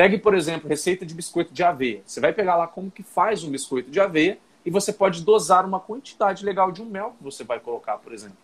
Pegue, 0.00 0.16
por 0.16 0.34
exemplo, 0.34 0.66
receita 0.66 1.04
de 1.04 1.12
biscoito 1.12 1.52
de 1.52 1.62
aveia. 1.62 2.00
Você 2.06 2.22
vai 2.22 2.32
pegar 2.32 2.56
lá 2.56 2.66
como 2.66 2.90
que 2.90 3.02
faz 3.02 3.44
um 3.44 3.50
biscoito 3.50 3.90
de 3.90 4.00
aveia 4.00 4.38
e 4.64 4.70
você 4.70 4.94
pode 4.94 5.22
dosar 5.22 5.66
uma 5.66 5.78
quantidade 5.78 6.42
legal 6.42 6.72
de 6.72 6.80
um 6.80 6.86
mel 6.86 7.14
que 7.18 7.22
você 7.22 7.44
vai 7.44 7.60
colocar, 7.60 7.98
por 7.98 8.14
exemplo. 8.14 8.38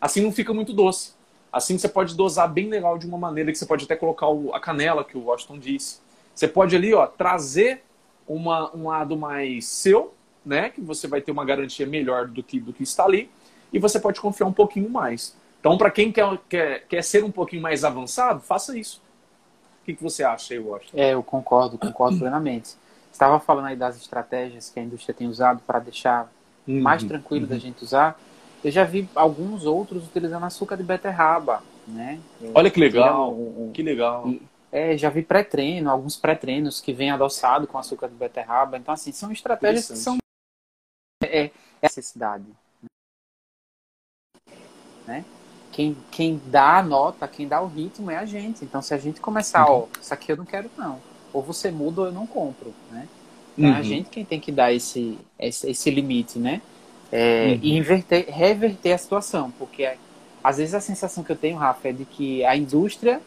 Assim 0.00 0.22
não 0.22 0.30
fica 0.30 0.54
muito 0.54 0.72
doce. 0.72 1.14
Assim 1.52 1.76
você 1.76 1.88
pode 1.88 2.14
dosar 2.14 2.48
bem 2.48 2.68
legal 2.68 2.96
de 2.96 3.08
uma 3.08 3.18
maneira 3.18 3.50
que 3.50 3.58
você 3.58 3.66
pode 3.66 3.86
até 3.86 3.96
colocar 3.96 4.28
a 4.52 4.60
canela, 4.60 5.02
que 5.02 5.18
o 5.18 5.24
Washington 5.24 5.58
disse. 5.58 5.98
Você 6.32 6.46
pode 6.46 6.76
ali, 6.76 6.94
ó, 6.94 7.04
trazer 7.08 7.82
uma, 8.24 8.72
um 8.72 8.86
lado 8.86 9.16
mais 9.16 9.66
seu, 9.66 10.14
né? 10.46 10.70
Que 10.70 10.80
você 10.80 11.08
vai 11.08 11.20
ter 11.20 11.32
uma 11.32 11.44
garantia 11.44 11.88
melhor 11.88 12.28
do 12.28 12.40
que, 12.40 12.60
do 12.60 12.72
que 12.72 12.84
está 12.84 13.04
ali. 13.04 13.28
E 13.72 13.80
você 13.80 13.98
pode 13.98 14.20
confiar 14.20 14.46
um 14.46 14.52
pouquinho 14.52 14.88
mais. 14.88 15.36
Então, 15.58 15.76
para 15.76 15.90
quem 15.90 16.12
quer, 16.12 16.38
quer, 16.48 16.86
quer 16.86 17.02
ser 17.02 17.24
um 17.24 17.32
pouquinho 17.32 17.62
mais 17.62 17.82
avançado, 17.82 18.40
faça 18.42 18.78
isso. 18.78 19.02
O 19.80 19.84
que, 19.84 19.94
que 19.94 20.02
você 20.02 20.22
acha 20.22 20.54
aí, 20.54 20.60
Washington? 20.60 20.96
É, 20.96 21.14
eu 21.14 21.22
concordo, 21.22 21.78
concordo 21.78 22.18
plenamente. 22.20 22.76
Estava 23.12 23.40
falando 23.40 23.66
aí 23.66 23.76
das 23.76 23.96
estratégias 23.96 24.70
que 24.70 24.78
a 24.78 24.82
indústria 24.82 25.14
tem 25.14 25.26
usado 25.26 25.60
para 25.66 25.78
deixar 25.78 26.32
uhum, 26.66 26.80
mais 26.80 27.02
tranquilo 27.02 27.44
uhum. 27.44 27.50
da 27.50 27.58
gente 27.58 27.82
usar. 27.82 28.18
Eu 28.62 28.70
já 28.70 28.84
vi 28.84 29.08
alguns 29.14 29.64
outros 29.64 30.06
utilizando 30.06 30.44
açúcar 30.44 30.76
de 30.76 30.82
beterraba, 30.82 31.62
né? 31.88 32.20
Olha 32.54 32.70
que 32.70 32.78
legal, 32.78 33.32
um, 33.32 33.70
que 33.72 33.82
legal. 33.82 34.30
É, 34.70 34.96
já 34.96 35.08
vi 35.08 35.22
pré-treino, 35.22 35.90
alguns 35.90 36.16
pré-treinos 36.16 36.80
que 36.80 36.92
vêm 36.92 37.10
adoçado 37.10 37.66
com 37.66 37.78
açúcar 37.78 38.08
de 38.08 38.14
beterraba. 38.14 38.76
Então, 38.76 38.94
assim, 38.94 39.12
são 39.12 39.32
estratégias 39.32 39.88
que 39.88 39.96
são 39.96 40.18
é, 41.24 41.46
é 41.46 41.50
necessidade. 41.82 42.44
Né? 45.06 45.24
Quem, 45.80 45.96
quem 46.10 46.40
dá 46.46 46.78
a 46.78 46.82
nota, 46.82 47.26
quem 47.26 47.48
dá 47.48 47.60
o 47.60 47.66
ritmo 47.66 48.10
é 48.10 48.16
a 48.16 48.24
gente. 48.24 48.64
Então, 48.64 48.82
se 48.82 48.92
a 48.92 48.98
gente 48.98 49.20
começar, 49.20 49.66
uhum. 49.66 49.82
ó, 49.82 50.00
isso 50.00 50.12
aqui 50.12 50.32
eu 50.32 50.36
não 50.36 50.44
quero 50.44 50.70
não. 50.76 50.98
Ou 51.32 51.42
você 51.42 51.70
muda 51.70 52.02
ou 52.02 52.06
eu 52.08 52.12
não 52.12 52.26
compro, 52.26 52.74
né? 52.90 53.08
Então, 53.56 53.70
uhum. 53.70 53.76
é 53.76 53.78
a 53.78 53.82
uhum. 53.82 53.84
gente 53.84 54.10
quem 54.10 54.24
tem 54.24 54.40
que 54.40 54.52
dar 54.52 54.72
esse, 54.72 55.18
esse, 55.38 55.70
esse 55.70 55.90
limite, 55.90 56.38
né? 56.38 56.60
é, 57.12 57.52
uhum. 57.52 57.58
e 57.62 57.76
inverter, 57.76 58.26
reverter 58.28 58.92
a 58.92 58.98
situação, 58.98 59.50
porque 59.58 59.90
às 60.42 60.58
vezes 60.58 60.74
a 60.74 60.80
sensação 60.80 61.24
que 61.24 61.32
eu 61.32 61.36
tenho, 61.36 61.56
Rafa, 61.56 61.88
é 61.88 61.92
de 61.92 62.04
que 62.04 62.44
a 62.44 62.56
indústria 62.56 63.14
está 63.14 63.24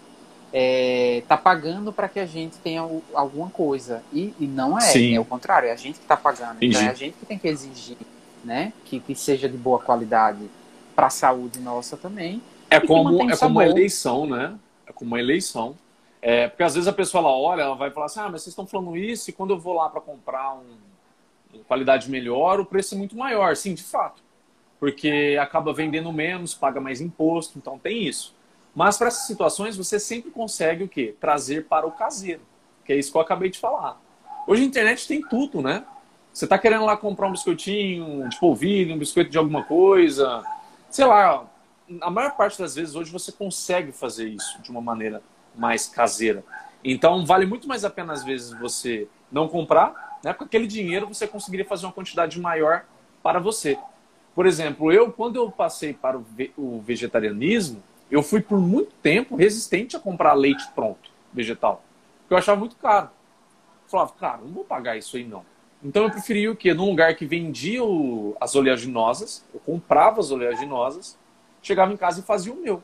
é, 0.53 1.23
tá 1.27 1.38
pagando 1.38 1.91
para 1.91 2.07
que 2.07 2.19
a 2.19 2.25
gente 2.25 2.57
tenha 2.57 2.81
alguma 3.13 3.49
coisa 3.49 4.03
e, 4.13 4.34
e 4.39 4.45
não 4.45 4.77
é, 4.77 4.81
Sim. 4.81 5.15
é 5.15 5.19
o 5.19 5.25
contrário, 5.25 5.67
é 5.67 5.71
a 5.71 5.75
gente 5.75 5.95
que 5.95 6.05
está 6.05 6.15
pagando, 6.15 6.57
então 6.61 6.81
é 6.81 6.89
a 6.89 6.93
gente 6.93 7.15
que 7.17 7.25
tem 7.25 7.38
que 7.38 7.47
exigir, 7.47 7.97
né, 8.43 8.71
que, 8.85 8.99
que 8.99 9.15
seja 9.15 9.49
de 9.49 9.57
boa 9.57 9.80
qualidade 9.80 10.49
para 10.95 11.07
a 11.07 11.10
saúde 11.10 11.60
nossa 11.60 11.98
também. 11.98 12.41
É 12.70 12.80
como 12.80 13.30
é 13.30 13.38
como 13.38 13.60
uma 13.60 13.65
eleição, 13.65 14.26
né? 14.26 14.57
É 14.86 14.91
como 14.91 15.11
uma 15.11 15.20
eleição. 15.20 15.76
É, 16.22 16.48
porque 16.48 16.64
às 16.64 16.74
vezes 16.74 16.88
a 16.88 16.94
pessoa 16.94 17.22
ela 17.22 17.36
olha, 17.36 17.61
ela 17.64 17.76
vai 17.76 17.91
falar 17.91 18.06
assim, 18.06 18.20
ah, 18.20 18.30
mas 18.30 18.44
vocês 18.44 18.53
estão 18.53 18.65
falando 18.65 18.95
isso 18.95 19.30
e 19.30 19.34
quando 19.34 19.52
eu 19.52 19.60
vou 19.60 19.74
lá 19.74 19.90
para 19.90 19.99
comprar 19.99 20.56
um 20.56 20.78
qualidade 21.68 22.10
melhor, 22.10 22.60
o 22.60 22.65
preço 22.65 22.95
é 22.95 22.98
muito 22.98 23.15
maior, 23.15 23.56
sim, 23.56 23.74
de 23.74 23.84
fato. 23.84 24.24
Porque 24.80 25.38
acaba 25.40 25.72
vendendo 25.74 26.11
menos, 26.11 26.53
paga 26.53 26.82
mais 26.82 26.99
imposto, 26.99 27.57
então 27.57 27.78
tem 27.78 28.07
isso. 28.07 28.34
Mas 28.76 28.98
para 28.98 29.07
essas 29.07 29.28
situações 29.28 29.78
você 29.78 29.99
sempre 29.99 30.32
consegue 30.32 30.84
o 30.84 30.88
quê? 30.88 31.15
Trazer 31.20 31.65
para 31.65 31.86
o 31.86 31.91
caseiro, 31.91 32.41
que 32.84 32.91
é 32.91 32.98
isso 32.98 33.11
que 33.11 33.18
eu 33.18 33.22
acabei 33.22 33.49
de 33.49 33.60
falar. 33.60 34.02
Hoje 34.48 34.64
a 34.64 34.65
internet 34.65 35.07
tem 35.07 35.22
tudo, 35.22 35.61
né? 35.61 35.86
Você 36.34 36.45
está 36.45 36.57
querendo 36.57 36.86
lá 36.86 36.98
comprar 36.98 37.28
um 37.28 37.32
biscoitinho 37.32 38.28
de 38.28 38.40
polvilho, 38.40 38.95
um 38.95 38.98
biscoito 38.98 39.30
de 39.30 39.38
alguma 39.38 39.64
coisa, 39.64 40.44
sei 40.94 41.06
lá, 41.06 41.45
a 42.02 42.10
maior 42.10 42.36
parte 42.38 42.60
das 42.60 42.76
vezes 42.76 42.95
hoje 42.95 43.11
você 43.11 43.32
consegue 43.32 43.91
fazer 43.91 44.28
isso 44.28 44.61
de 44.61 44.72
uma 44.72 44.82
maneira 44.82 45.22
mais 45.56 45.88
caseira. 45.88 46.44
Então 46.84 47.26
vale 47.26 47.45
muito 47.45 47.68
mais 47.68 47.84
a 47.84 47.90
pena 47.90 48.14
às 48.14 48.24
vezes 48.24 48.52
você 48.60 49.07
não 49.32 49.48
comprar 49.48 50.14
né? 50.24 50.34
Com 50.34 50.45
aquele 50.45 50.65
dinheiro 50.65 51.07
você 51.07 51.28
conseguiria 51.28 51.65
fazer 51.65 51.86
uma 51.86 51.91
quantidade 51.91 52.40
maior 52.40 52.86
para 53.22 53.40
você. 53.40 53.78
Por 54.34 54.48
exemplo, 54.48 54.91
eu, 54.91 55.11
quando 55.11 55.36
eu 55.36 55.52
passei 55.52 55.94
para 55.94 56.18
o 56.57 56.82
vegetarianismo, 56.82 57.84
eu 58.10 58.24
fui 58.24 58.41
por 58.41 58.60
muito 58.60 58.91
tempo 59.03 59.36
resistente 59.36 59.95
a 59.95 59.99
comprar 59.99 60.34
leite 60.34 60.65
pronto, 60.74 61.11
vegetal. 61.32 61.84
Porque 62.22 62.34
eu 62.34 62.38
achava 62.38 62.60
muito 62.60 62.76
caro. 62.78 63.10
Eu 63.84 63.90
falava, 63.90 64.14
cara, 64.14 64.38
não 64.38 64.52
vou 64.52 64.64
pagar 64.64 64.98
isso 64.98 65.18
aí 65.18 65.26
não. 65.26 65.45
Então 65.84 66.03
eu 66.03 66.10
preferia 66.10 66.49
o 66.51 66.55
quê? 66.55 66.73
Num 66.73 66.89
lugar 66.89 67.15
que 67.15 67.26
vendia 67.26 67.84
o, 67.84 68.35
as 68.39 68.55
oleaginosas, 68.55 69.43
eu 69.53 69.60
comprava 69.60 70.22
as 70.22 70.31
oleaginosas, 70.31 71.18
chegava 71.61 71.91
em 71.91 71.97
casa 71.97 72.22
e 72.22 72.23
fazia 72.23 72.53
o 72.53 72.55
meu. 72.55 72.81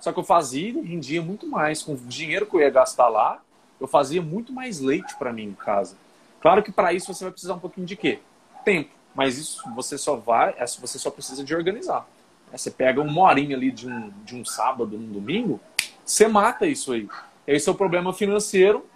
Só 0.00 0.12
que 0.12 0.18
eu 0.18 0.24
fazia 0.24 0.68
e 0.68 0.80
rendia 0.80 1.22
muito 1.22 1.46
mais. 1.46 1.82
Com 1.82 1.92
o 1.92 1.96
dinheiro 1.96 2.46
que 2.46 2.54
eu 2.54 2.60
ia 2.60 2.70
gastar 2.70 3.08
lá, 3.08 3.40
eu 3.80 3.86
fazia 3.86 4.20
muito 4.20 4.52
mais 4.52 4.80
leite 4.80 5.14
para 5.16 5.32
mim 5.32 5.44
em 5.44 5.54
casa. 5.54 5.96
Claro 6.40 6.62
que 6.62 6.70
para 6.72 6.92
isso 6.92 7.12
você 7.12 7.24
vai 7.24 7.32
precisar 7.32 7.54
um 7.54 7.58
pouquinho 7.58 7.86
de 7.86 7.96
quê? 7.96 8.18
Tempo. 8.64 8.90
Mas 9.14 9.38
isso 9.38 9.62
você 9.74 9.98
só 9.98 10.16
vai, 10.16 10.54
é, 10.58 10.66
você 10.66 10.98
só 10.98 11.10
precisa 11.10 11.42
de 11.42 11.54
organizar. 11.54 12.06
É, 12.52 12.56
você 12.56 12.70
pega 12.70 13.00
uma 13.00 13.22
horinha 13.22 13.56
ali 13.56 13.70
de 13.70 13.88
um, 13.88 14.10
de 14.24 14.34
um 14.36 14.44
sábado, 14.44 14.96
um 14.96 15.12
domingo, 15.12 15.60
você 16.04 16.28
mata 16.28 16.66
isso 16.66 16.92
aí. 16.92 17.08
Esse 17.46 17.68
é 17.68 17.72
o 17.72 17.74
problema 17.74 18.12
financeiro, 18.12 18.86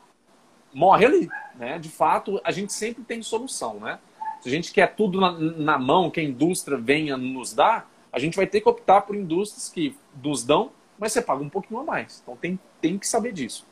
morre 0.74 1.06
ali. 1.06 1.28
Né? 1.55 1.78
De 1.78 1.88
fato, 1.88 2.40
a 2.44 2.51
gente 2.51 2.72
sempre 2.72 3.05
tem 3.05 3.22
solução. 3.22 3.74
Né? 3.74 3.98
Se 4.40 4.48
a 4.48 4.51
gente 4.51 4.72
quer 4.72 4.94
tudo 4.94 5.20
na, 5.20 5.32
na 5.32 5.78
mão, 5.78 6.10
que 6.10 6.20
a 6.20 6.22
indústria 6.22 6.76
venha 6.76 7.16
nos 7.16 7.55
dar, 7.55 7.88
a 8.12 8.18
gente 8.18 8.36
vai 8.36 8.46
ter 8.46 8.60
que 8.60 8.68
optar 8.68 9.02
por 9.02 9.16
indústrias 9.16 9.68
que 9.68 9.96
nos 10.22 10.44
dão, 10.44 10.70
mas 10.98 11.12
você 11.12 11.22
paga 11.22 11.42
um 11.42 11.48
pouquinho 11.48 11.80
a 11.80 11.84
mais. 11.84 12.20
Então 12.22 12.36
tem, 12.36 12.59
tem 12.80 12.98
que 12.98 13.09
saber 13.09 13.32
disso. 13.32 13.66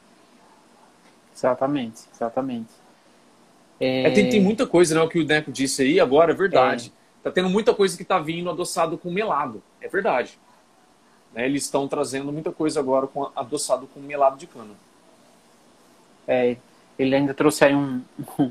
Exatamente, 1.35 2.03
exatamente. 2.13 2.71
É... 3.79 4.05
É, 4.05 4.11
tem, 4.11 4.29
tem, 4.29 4.41
muita 4.41 4.67
coisa, 4.67 4.95
né? 4.95 5.01
O 5.01 5.09
que 5.09 5.19
o 5.19 5.25
Neco 5.25 5.51
disse 5.51 5.83
aí 5.83 6.01
agora 6.01 6.33
é 6.33 6.35
verdade. 6.35 6.93
É. 7.21 7.25
Tá 7.25 7.31
tendo 7.31 7.49
muita 7.49 7.75
coisa 7.75 7.97
que 7.97 8.05
tá 8.05 8.19
vindo 8.19 8.51
adoçado 8.51 8.99
com 8.99 9.11
melado. 9.11 9.63
É 9.81 9.89
verdade. 9.89 10.39
Né? 11.33 11.47
Eles 11.47 11.65
estão 11.65 11.87
trazendo 11.87 12.33
muita 12.33 12.51
coisa 12.51 12.81
agora 12.81 13.07
com 13.07 13.31
adoçado 13.35 13.87
com 13.87 14.01
melado 14.01 14.37
de 14.37 14.47
cana. 14.47 14.75
É, 16.27 16.57
ele 17.03 17.15
ainda 17.15 17.35
trouxe 17.35 17.65
aí 17.65 17.75
um, 17.75 18.01
um, 18.39 18.51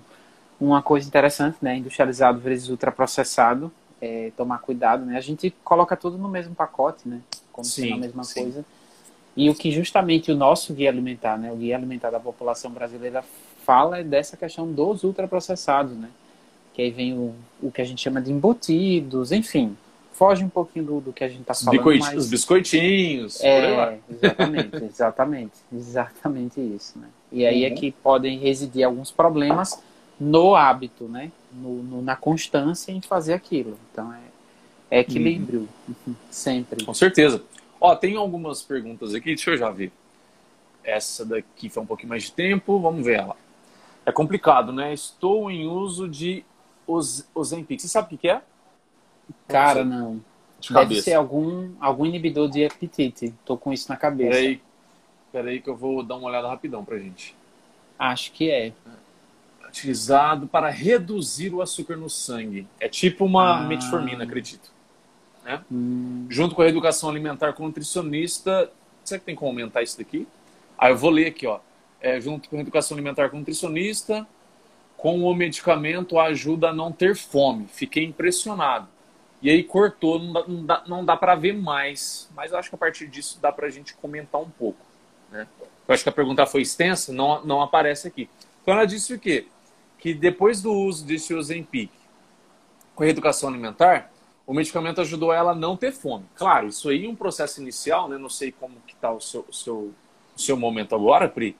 uma 0.59 0.81
coisa 0.81 1.07
interessante, 1.07 1.57
né? 1.61 1.77
Industrializado 1.77 2.39
versus 2.39 2.69
ultraprocessado. 2.69 3.71
É, 4.01 4.31
tomar 4.35 4.57
cuidado, 4.59 5.05
né? 5.05 5.15
A 5.15 5.21
gente 5.21 5.53
coloca 5.63 5.95
tudo 5.95 6.17
no 6.17 6.27
mesmo 6.27 6.55
pacote, 6.55 7.07
né? 7.07 7.21
Como 7.51 7.65
sim, 7.65 7.83
sendo 7.83 7.93
a 7.93 7.97
mesma 7.97 8.23
sim. 8.23 8.41
coisa. 8.43 8.65
E 9.37 9.49
o 9.49 9.55
que 9.55 9.71
justamente 9.71 10.31
o 10.31 10.35
nosso 10.35 10.73
guia 10.73 10.89
alimentar, 10.89 11.37
né? 11.37 11.51
O 11.51 11.55
guia 11.55 11.75
alimentar 11.75 12.09
da 12.09 12.19
população 12.19 12.71
brasileira 12.71 13.23
fala 13.63 14.03
dessa 14.03 14.35
questão 14.35 14.71
dos 14.71 15.03
ultraprocessados, 15.03 15.95
né? 15.95 16.09
Que 16.73 16.81
aí 16.81 16.91
vem 16.91 17.13
o, 17.13 17.35
o 17.61 17.71
que 17.71 17.81
a 17.81 17.85
gente 17.85 18.01
chama 18.01 18.21
de 18.21 18.31
embutidos, 18.31 19.31
enfim, 19.31 19.77
foge 20.21 20.43
um 20.43 20.49
pouquinho 20.49 20.85
do, 20.85 21.01
do 21.01 21.11
que 21.11 21.23
a 21.23 21.27
gente 21.27 21.41
está 21.41 21.55
falando. 21.55 21.71
Biscoit, 21.71 21.99
mas... 21.99 22.15
Os 22.15 22.29
biscoitinhos. 22.29 23.43
É, 23.43 23.97
exatamente, 24.07 24.75
exatamente, 24.85 25.53
exatamente 25.73 26.61
isso, 26.61 26.99
né? 26.99 27.07
E 27.31 27.43
aí 27.43 27.65
é 27.65 27.69
uhum. 27.69 27.73
é 27.73 27.75
que 27.75 27.91
podem 27.91 28.37
residir 28.37 28.83
alguns 28.83 29.09
problemas 29.09 29.81
no 30.19 30.55
hábito, 30.55 31.05
né? 31.05 31.31
No, 31.51 31.81
no, 31.81 32.01
na 32.03 32.15
constância 32.15 32.91
em 32.91 33.01
fazer 33.01 33.33
aquilo. 33.33 33.79
Então 33.91 34.13
é, 34.13 34.19
é 34.91 34.99
equilíbrio, 34.99 35.67
uhum. 35.89 36.13
sempre. 36.29 36.85
Com 36.85 36.93
certeza. 36.93 37.41
Ó, 37.79 37.95
tem 37.95 38.15
algumas 38.15 38.61
perguntas 38.61 39.15
aqui, 39.15 39.33
deixa 39.33 39.49
eu 39.49 39.57
já 39.57 39.71
ver. 39.71 39.91
Essa 40.83 41.25
daqui 41.25 41.67
foi 41.67 41.81
um 41.81 41.87
pouquinho 41.87 42.09
mais 42.09 42.25
de 42.25 42.33
tempo, 42.33 42.79
vamos 42.79 43.03
ver 43.03 43.21
ela. 43.21 43.35
É 44.05 44.11
complicado, 44.11 44.71
né? 44.71 44.93
Estou 44.93 45.49
em 45.49 45.65
uso 45.65 46.07
de 46.07 46.45
Ozempic. 46.85 47.81
Você 47.81 47.87
sabe 47.87 48.13
o 48.13 48.17
que 48.19 48.29
é? 48.29 48.43
Cara, 49.47 49.83
não. 49.83 50.21
De 50.59 50.69
Deve 50.69 50.79
cabeça. 50.81 51.01
ser 51.01 51.13
algum, 51.13 51.71
algum 51.79 52.05
inibidor 52.05 52.49
de 52.49 52.63
apetite. 52.63 53.33
Tô 53.43 53.57
com 53.57 53.73
isso 53.73 53.89
na 53.89 53.97
cabeça. 53.97 54.31
Peraí, 54.31 54.61
peraí 55.31 55.61
que 55.61 55.69
eu 55.69 55.75
vou 55.75 56.03
dar 56.03 56.15
uma 56.15 56.27
olhada 56.27 56.47
rapidão 56.47 56.85
pra 56.85 56.97
gente. 56.97 57.35
Acho 57.97 58.31
que 58.31 58.49
é. 58.49 58.73
Utilizado 59.67 60.47
para 60.47 60.69
reduzir 60.69 61.53
o 61.53 61.61
açúcar 61.61 61.95
no 61.95 62.09
sangue. 62.09 62.67
É 62.79 62.87
tipo 62.87 63.25
uma 63.25 63.59
ah. 63.59 63.63
metformina, 63.63 64.23
acredito. 64.23 64.71
Né? 65.43 65.61
Hum. 65.71 66.27
Junto 66.29 66.53
com 66.53 66.61
a 66.61 66.67
educação 66.67 67.09
alimentar 67.09 67.53
com 67.53 67.65
nutricionista. 67.65 68.71
Será 69.03 69.19
que 69.19 69.25
tem 69.25 69.35
como 69.35 69.49
aumentar 69.49 69.81
isso 69.81 69.97
daqui? 69.97 70.27
Ah, 70.77 70.89
eu 70.89 70.97
vou 70.97 71.09
ler 71.09 71.27
aqui, 71.27 71.47
ó. 71.47 71.59
É, 71.99 72.19
junto 72.19 72.49
com 72.49 72.57
a 72.57 72.59
educação 72.59 72.95
alimentar 72.95 73.29
com 73.29 73.37
nutricionista, 73.37 74.27
com 74.97 75.23
o 75.23 75.33
medicamento 75.33 76.19
ajuda 76.19 76.69
a 76.69 76.73
não 76.73 76.91
ter 76.91 77.15
fome. 77.15 77.67
Fiquei 77.67 78.03
impressionado. 78.03 78.87
E 79.41 79.49
aí 79.49 79.63
cortou, 79.63 80.19
não 80.19 80.65
dá, 80.65 80.83
não 80.87 81.05
dá, 81.05 81.17
para 81.17 81.35
ver 81.35 81.53
mais. 81.53 82.29
Mas 82.35 82.51
eu 82.51 82.57
acho 82.57 82.69
que 82.69 82.75
a 82.75 82.77
partir 82.77 83.07
disso 83.07 83.39
dá 83.41 83.51
para 83.51 83.67
a 83.67 83.69
gente 83.69 83.93
comentar 83.95 84.39
um 84.39 84.49
pouco. 84.49 84.79
Né? 85.31 85.47
Eu 85.87 85.93
acho 85.93 86.03
que 86.03 86.09
a 86.09 86.13
pergunta 86.13 86.45
foi 86.45 86.61
extensa, 86.61 87.11
não, 87.11 87.43
não 87.43 87.61
aparece 87.61 88.07
aqui. 88.07 88.29
Então 88.61 88.73
ela 88.73 88.85
disse 88.85 89.13
o 89.13 89.19
quê? 89.19 89.47
Que 89.97 90.13
depois 90.13 90.61
do 90.61 90.71
uso 90.71 91.05
desse 91.05 91.33
Ozempic 91.33 91.91
com 92.93 93.03
a 93.03 93.07
educação 93.07 93.49
alimentar, 93.49 94.11
o 94.45 94.53
medicamento 94.53 95.01
ajudou 95.01 95.33
ela 95.33 95.51
a 95.51 95.55
não 95.55 95.75
ter 95.75 95.91
fome. 95.91 96.25
Claro, 96.35 96.67
isso 96.67 96.89
aí 96.89 97.05
é 97.05 97.09
um 97.09 97.15
processo 97.15 97.61
inicial, 97.61 98.07
né? 98.09 98.17
Não 98.17 98.29
sei 98.29 98.51
como 98.51 98.75
que 98.85 98.93
está 98.93 99.11
o 99.11 99.19
seu, 99.19 99.45
o 99.49 99.53
seu, 99.53 99.93
o 100.35 100.39
seu 100.39 100.57
momento 100.57 100.93
agora, 100.93 101.27
Pri. 101.27 101.55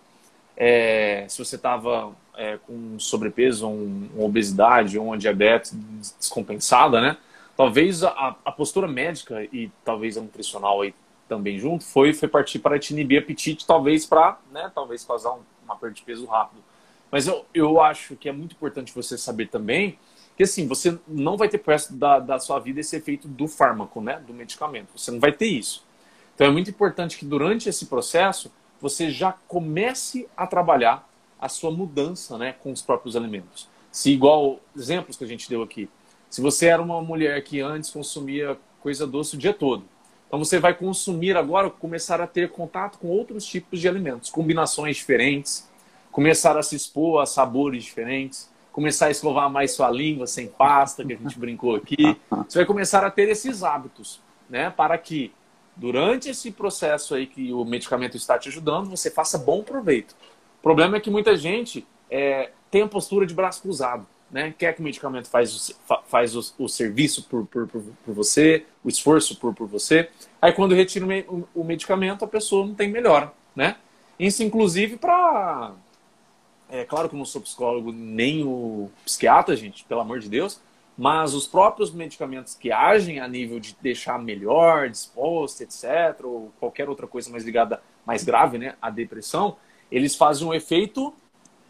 É, 0.55 1.25
se 1.27 1.43
você 1.43 1.55
estava 1.55 2.13
é, 2.35 2.57
com 2.57 2.99
sobrepeso, 2.99 3.67
um, 3.67 4.09
uma 4.13 4.25
obesidade 4.25 4.99
ou 4.99 5.07
uma 5.07 5.17
diabetes 5.17 5.75
descompensada, 6.19 7.01
né? 7.01 7.17
Talvez 7.55 8.03
a, 8.03 8.35
a, 8.43 8.51
postura 8.51 8.87
médica 8.87 9.43
e 9.43 9.71
talvez 9.83 10.17
a 10.17 10.21
nutricional 10.21 10.81
aí 10.81 10.93
também 11.27 11.59
junto 11.59 11.83
foi, 11.83 12.13
foi 12.13 12.27
partir 12.27 12.59
para 12.59 12.79
te 12.79 12.91
inibir 12.91 13.21
apetite, 13.21 13.65
talvez 13.65 14.05
para, 14.05 14.39
né? 14.51 14.71
Talvez 14.73 15.03
causar 15.03 15.33
um, 15.33 15.41
uma 15.63 15.75
perda 15.75 15.95
de 15.95 16.01
peso 16.01 16.25
rápido. 16.25 16.61
Mas 17.11 17.27
eu, 17.27 17.45
eu 17.53 17.81
acho 17.81 18.15
que 18.15 18.29
é 18.29 18.31
muito 18.31 18.53
importante 18.53 18.93
você 18.93 19.17
saber 19.17 19.47
também 19.47 19.97
que 20.35 20.43
assim, 20.43 20.65
você 20.65 20.97
não 21.07 21.37
vai 21.37 21.49
ter 21.49 21.57
pro 21.57 21.71
resto 21.71 21.93
da, 21.93 22.19
da 22.19 22.39
sua 22.39 22.57
vida 22.57 22.79
esse 22.79 22.95
efeito 22.95 23.27
do 23.27 23.47
fármaco, 23.47 24.01
né? 24.01 24.21
Do 24.25 24.33
medicamento. 24.33 24.97
Você 24.97 25.11
não 25.11 25.19
vai 25.19 25.31
ter 25.31 25.47
isso. 25.47 25.85
Então 26.33 26.47
é 26.47 26.49
muito 26.49 26.69
importante 26.69 27.17
que 27.17 27.25
durante 27.25 27.69
esse 27.69 27.85
processo 27.85 28.51
você 28.79 29.11
já 29.11 29.33
comece 29.47 30.27
a 30.35 30.47
trabalhar 30.47 31.07
a 31.39 31.47
sua 31.47 31.71
mudança 31.71 32.37
né, 32.37 32.53
com 32.53 32.71
os 32.71 32.81
próprios 32.81 33.15
alimentos. 33.15 33.69
Se 33.91 34.11
igual 34.11 34.59
exemplos 34.75 35.17
que 35.17 35.23
a 35.23 35.27
gente 35.27 35.49
deu 35.49 35.61
aqui, 35.61 35.89
se 36.31 36.41
você 36.41 36.67
era 36.67 36.81
uma 36.81 37.01
mulher 37.01 37.43
que 37.43 37.59
antes 37.59 37.89
consumia 37.89 38.57
coisa 38.81 39.05
doce 39.05 39.35
o 39.35 39.37
dia 39.37 39.53
todo, 39.53 39.83
então 40.25 40.39
você 40.39 40.59
vai 40.59 40.73
consumir 40.73 41.35
agora, 41.35 41.69
começar 41.69 42.21
a 42.21 42.25
ter 42.25 42.49
contato 42.49 42.97
com 42.97 43.09
outros 43.09 43.45
tipos 43.45 43.81
de 43.81 43.87
alimentos, 43.89 44.29
combinações 44.29 44.95
diferentes, 44.95 45.69
começar 46.09 46.57
a 46.57 46.63
se 46.63 46.73
expor 46.73 47.21
a 47.21 47.25
sabores 47.25 47.83
diferentes, 47.83 48.49
começar 48.71 49.07
a 49.07 49.11
escovar 49.11 49.49
mais 49.49 49.73
sua 49.73 49.91
língua 49.91 50.25
sem 50.25 50.47
pasta, 50.47 51.03
que 51.03 51.11
a 51.11 51.17
gente 51.17 51.37
brincou 51.37 51.75
aqui. 51.75 52.17
Você 52.47 52.59
vai 52.59 52.65
começar 52.65 53.03
a 53.03 53.11
ter 53.11 53.27
esses 53.27 53.61
hábitos, 53.61 54.21
né, 54.49 54.69
para 54.69 54.97
que 54.97 55.33
durante 55.75 56.29
esse 56.29 56.49
processo 56.49 57.13
aí 57.13 57.27
que 57.27 57.51
o 57.51 57.65
medicamento 57.65 58.15
está 58.15 58.39
te 58.39 58.47
ajudando, 58.47 58.89
você 58.89 59.11
faça 59.11 59.37
bom 59.37 59.63
proveito. 59.63 60.15
O 60.59 60.61
problema 60.61 60.95
é 60.95 60.99
que 61.01 61.09
muita 61.09 61.35
gente 61.35 61.85
é, 62.09 62.51
tem 62.69 62.83
a 62.83 62.87
postura 62.87 63.25
de 63.25 63.33
braço 63.33 63.61
cruzado. 63.61 64.05
Né? 64.31 64.53
Quer 64.57 64.73
que 64.73 64.79
o 64.79 64.83
medicamento 64.83 65.27
faz, 65.27 65.69
o, 65.69 65.75
faz 66.07 66.35
o, 66.35 66.53
o 66.57 66.69
serviço 66.69 67.23
por, 67.23 67.45
por, 67.45 67.67
por, 67.67 67.83
por, 68.05 68.13
você, 68.13 68.65
o 68.83 68.87
esforço 68.87 69.37
por, 69.37 69.53
por 69.53 69.67
você. 69.67 70.09
Aí 70.41 70.53
quando 70.53 70.73
retira 70.73 71.05
o, 71.27 71.47
o 71.53 71.63
medicamento, 71.63 72.23
a 72.23 72.27
pessoa 72.27 72.65
não 72.65 72.73
tem 72.73 72.89
melhora. 72.89 73.33
Né? 73.55 73.75
Isso, 74.17 74.43
inclusive, 74.43 74.97
para. 74.97 75.73
É 76.69 76.85
claro 76.85 77.09
que 77.09 77.15
eu 77.15 77.17
não 77.17 77.25
sou 77.25 77.41
psicólogo 77.41 77.91
nem 77.91 78.45
o 78.45 78.89
psiquiatra, 79.03 79.57
gente, 79.57 79.83
pelo 79.83 79.99
amor 79.99 80.19
de 80.19 80.29
Deus, 80.29 80.61
mas 80.97 81.33
os 81.33 81.45
próprios 81.45 81.91
medicamentos 81.91 82.55
que 82.55 82.71
agem 82.71 83.19
a 83.19 83.27
nível 83.27 83.59
de 83.59 83.75
deixar 83.81 84.17
melhor, 84.17 84.89
disposto, 84.89 85.61
etc., 85.61 86.23
ou 86.23 86.53
qualquer 86.59 86.87
outra 86.87 87.07
coisa 87.07 87.29
mais 87.29 87.43
ligada, 87.43 87.81
mais 88.05 88.23
grave, 88.23 88.57
né, 88.57 88.75
à 88.81 88.89
depressão, 88.89 89.57
eles 89.91 90.15
fazem 90.15 90.47
um 90.47 90.53
efeito 90.53 91.13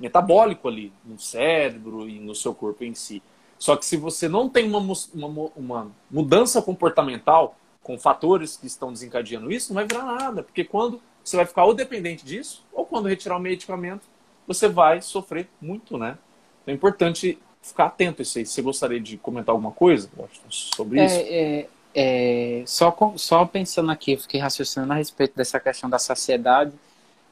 metabólico 0.02 0.68
ali 0.68 0.91
no 1.06 1.19
cérebro 1.19 2.10
e 2.10 2.19
no 2.19 2.34
seu 2.34 2.53
corpo 2.56 2.84
em 2.84 2.95
si. 2.95 3.22
Só 3.60 3.76
que 3.76 3.86
se 3.86 3.95
você 3.95 4.28
não 4.28 4.49
tem 4.49 4.68
uma, 4.68 4.80
uma, 5.14 5.52
uma 5.56 5.91
mudança 6.10 6.61
comportamental 6.61 7.56
com 7.84 7.98
fatores 7.98 8.57
que 8.57 8.65
estão 8.65 8.91
desencadeando 8.91 9.52
isso, 9.52 9.72
não 9.72 9.76
vai 9.76 9.86
virar 9.86 10.03
nada, 10.03 10.41
porque 10.41 10.64
quando 10.64 10.99
você 11.23 11.38
vai 11.38 11.45
ficar 11.45 11.65
ou 11.65 11.73
dependente 11.73 12.26
disso, 12.26 12.64
ou 12.73 12.86
quando 12.86 13.07
retirar 13.07 13.38
o 13.38 13.40
medicamento, 13.40 14.02
você 14.48 14.68
vai 14.68 15.02
sofrer 15.02 15.48
muito, 15.61 15.98
né? 15.98 16.18
Então 16.64 16.73
é 16.73 16.76
importante 16.76 17.38
ficar 17.61 17.86
atento 17.86 18.22
a 18.22 18.23
isso 18.23 18.40
aí. 18.40 18.45
Você 18.45 18.61
gostaria 18.61 18.99
de 18.99 19.18
comentar 19.18 19.53
alguma 19.53 19.72
coisa 19.72 20.10
sobre 20.49 20.99
é, 20.99 21.06
isso? 21.06 21.15
É, 21.19 21.68
é, 21.94 22.64
só, 22.65 22.95
só 23.18 23.45
pensando 23.45 23.91
aqui, 23.91 24.14
eu 24.14 24.19
fiquei 24.19 24.40
raciocinando 24.40 24.94
a 24.94 24.95
respeito 24.95 25.36
dessa 25.36 25.60
questão 25.60 25.88
da 25.88 25.99
saciedade 25.99 26.73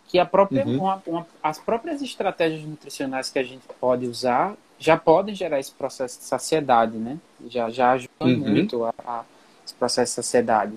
que 0.10 0.26
própria, 0.26 0.66
uhum. 0.66 0.80
uma, 0.80 1.04
uma, 1.06 1.28
as 1.42 1.60
próprias 1.60 2.02
estratégias 2.02 2.64
nutricionais 2.64 3.30
que 3.30 3.38
a 3.38 3.44
gente 3.44 3.62
pode 3.80 4.08
usar 4.08 4.56
já 4.80 4.98
podem 4.98 5.36
gerar 5.36 5.60
esse 5.60 5.72
processo 5.72 6.18
de 6.18 6.26
saciedade, 6.26 6.98
né? 6.98 7.18
Já, 7.48 7.70
já 7.70 7.92
ajudam 7.92 8.28
uhum. 8.28 8.38
muito 8.38 8.84
a, 8.86 8.94
a, 9.06 9.24
esse 9.64 9.74
processo 9.76 10.12
de 10.12 10.16
saciedade. 10.16 10.74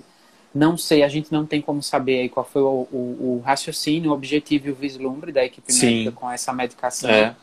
Não 0.53 0.77
sei, 0.77 1.03
a 1.03 1.07
gente 1.07 1.31
não 1.31 1.47
tem 1.47 1.61
como 1.61 1.81
saber 1.81 2.21
aí 2.21 2.29
qual 2.29 2.45
foi 2.45 2.61
o, 2.61 2.87
o, 2.91 3.39
o 3.39 3.43
raciocínio, 3.43 4.11
o 4.11 4.13
objetivo 4.13 4.67
e 4.67 4.71
o 4.71 4.75
vislumbre 4.75 5.31
da 5.31 5.43
equipe 5.43 5.73
Sim. 5.73 5.85
médica 5.85 6.11
com 6.11 6.29
essa 6.29 6.53
medicação. 6.53 7.09
É. 7.09 7.35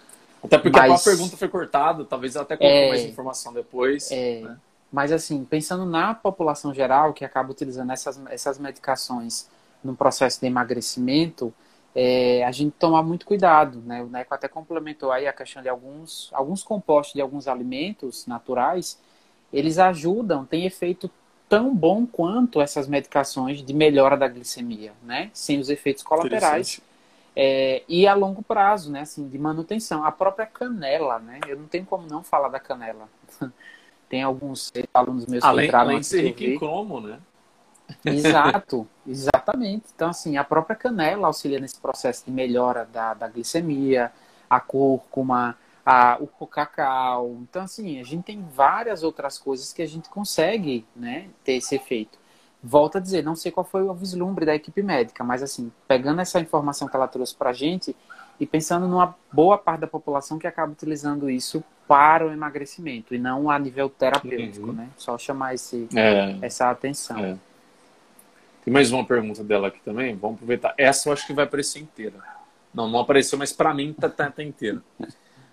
Até 0.44 0.58
porque 0.58 0.78
Mas, 0.78 1.00
a 1.00 1.10
pergunta 1.10 1.36
foi 1.36 1.48
cortada, 1.48 2.04
talvez 2.04 2.36
até 2.36 2.56
colocou 2.56 2.78
é, 2.78 2.88
mais 2.88 3.04
informação 3.04 3.52
depois. 3.52 4.10
É, 4.12 4.40
né? 4.42 4.56
Mas 4.92 5.10
assim, 5.10 5.44
pensando 5.44 5.84
na 5.84 6.14
população 6.14 6.72
geral 6.72 7.12
que 7.12 7.24
acaba 7.24 7.50
utilizando 7.50 7.90
essas, 7.90 8.20
essas 8.28 8.58
medicações 8.58 9.48
no 9.82 9.96
processo 9.96 10.40
de 10.40 10.46
emagrecimento, 10.46 11.52
é, 11.94 12.44
a 12.44 12.52
gente 12.52 12.72
tomar 12.72 13.02
muito 13.02 13.26
cuidado, 13.26 13.80
né? 13.84 14.02
O 14.02 14.06
Neco 14.06 14.32
até 14.32 14.48
complementou 14.48 15.10
aí 15.10 15.26
a 15.26 15.32
questão 15.32 15.62
de 15.62 15.68
alguns, 15.68 16.30
alguns 16.32 16.62
compostos 16.62 17.14
de 17.14 17.20
alguns 17.20 17.48
alimentos 17.48 18.26
naturais, 18.26 18.98
eles 19.52 19.78
ajudam, 19.78 20.44
têm 20.44 20.66
efeito 20.66 21.10
tão 21.48 21.74
bom 21.74 22.06
quanto 22.06 22.60
essas 22.60 22.86
medicações 22.86 23.60
de 23.62 23.74
melhora 23.74 24.16
da 24.16 24.28
glicemia, 24.28 24.92
né? 25.02 25.30
Sem 25.32 25.58
os 25.58 25.68
efeitos 25.68 26.02
colaterais. 26.04 26.80
É, 27.34 27.82
e 27.88 28.06
a 28.06 28.14
longo 28.14 28.42
prazo, 28.42 28.90
né? 28.92 29.00
Assim, 29.00 29.28
de 29.28 29.38
manutenção. 29.38 30.04
A 30.04 30.12
própria 30.12 30.46
canela, 30.46 31.18
né? 31.18 31.40
Eu 31.48 31.56
não 31.56 31.66
tenho 31.66 31.84
como 31.84 32.06
não 32.06 32.22
falar 32.22 32.48
da 32.48 32.60
canela. 32.60 33.08
Tem 34.08 34.22
alguns 34.22 34.72
alunos 34.92 35.26
meus 35.26 35.44
além, 35.44 35.62
que 35.62 35.68
entraram 35.68 35.90
além 35.90 36.00
de 36.00 36.06
ser 36.06 36.22
rico 36.22 36.42
em 36.42 36.58
cromo, 36.58 37.00
né? 37.00 37.20
Exato, 38.04 38.86
exatamente. 39.06 39.86
Então, 39.94 40.10
assim, 40.10 40.36
a 40.36 40.44
própria 40.44 40.76
canela 40.76 41.26
auxilia 41.26 41.60
nesse 41.60 41.78
processo 41.78 42.24
de 42.24 42.30
melhora 42.30 42.88
da, 42.92 43.14
da 43.14 43.28
glicemia, 43.28 44.12
a 44.48 44.60
cúrcuma, 44.60 45.56
a, 45.84 46.18
o 46.20 46.46
cacau. 46.46 47.38
Então, 47.42 47.62
assim, 47.62 48.00
a 48.00 48.04
gente 48.04 48.24
tem 48.24 48.44
várias 48.54 49.02
outras 49.02 49.38
coisas 49.38 49.72
que 49.72 49.82
a 49.82 49.86
gente 49.86 50.08
consegue 50.08 50.84
né, 50.94 51.28
ter 51.44 51.54
esse 51.54 51.74
efeito. 51.74 52.18
Volto 52.62 52.98
a 52.98 53.00
dizer, 53.00 53.24
não 53.24 53.34
sei 53.34 53.50
qual 53.50 53.64
foi 53.64 53.82
o 53.82 53.94
vislumbre 53.94 54.44
da 54.44 54.54
equipe 54.54 54.82
médica, 54.82 55.24
mas, 55.24 55.42
assim, 55.42 55.72
pegando 55.88 56.20
essa 56.20 56.38
informação 56.40 56.88
que 56.88 56.94
ela 56.94 57.08
trouxe 57.08 57.34
para 57.34 57.50
a 57.50 57.54
gente 57.54 57.96
e 58.38 58.46
pensando 58.46 58.86
numa 58.86 59.14
boa 59.32 59.56
parte 59.56 59.80
da 59.80 59.86
população 59.86 60.38
que 60.38 60.46
acaba 60.46 60.72
utilizando 60.72 61.30
isso 61.30 61.64
para 61.86 62.26
o 62.26 62.30
emagrecimento 62.30 63.14
e 63.14 63.18
não 63.18 63.50
a 63.50 63.58
nível 63.58 63.88
terapêutico, 63.90 64.68
uhum. 64.68 64.72
né? 64.72 64.88
Só 64.96 65.18
chamar 65.18 65.54
esse, 65.54 65.88
é. 65.96 66.36
essa 66.40 66.70
atenção. 66.70 67.18
É. 67.18 67.36
Tem 68.64 68.72
mais 68.72 68.92
uma 68.92 69.04
pergunta 69.04 69.42
dela 69.42 69.68
aqui 69.68 69.80
também. 69.80 70.14
Vamos 70.14 70.36
aproveitar. 70.36 70.74
Essa 70.76 71.08
eu 71.08 71.12
acho 71.12 71.26
que 71.26 71.32
vai 71.32 71.44
aparecer 71.44 71.80
inteira. 71.80 72.16
Não, 72.72 72.88
não 72.88 73.00
apareceu, 73.00 73.38
mas 73.38 73.52
para 73.52 73.72
mim 73.74 73.92
tá, 73.92 74.08
tá, 74.08 74.30
tá 74.30 74.42
inteira. 74.42 74.82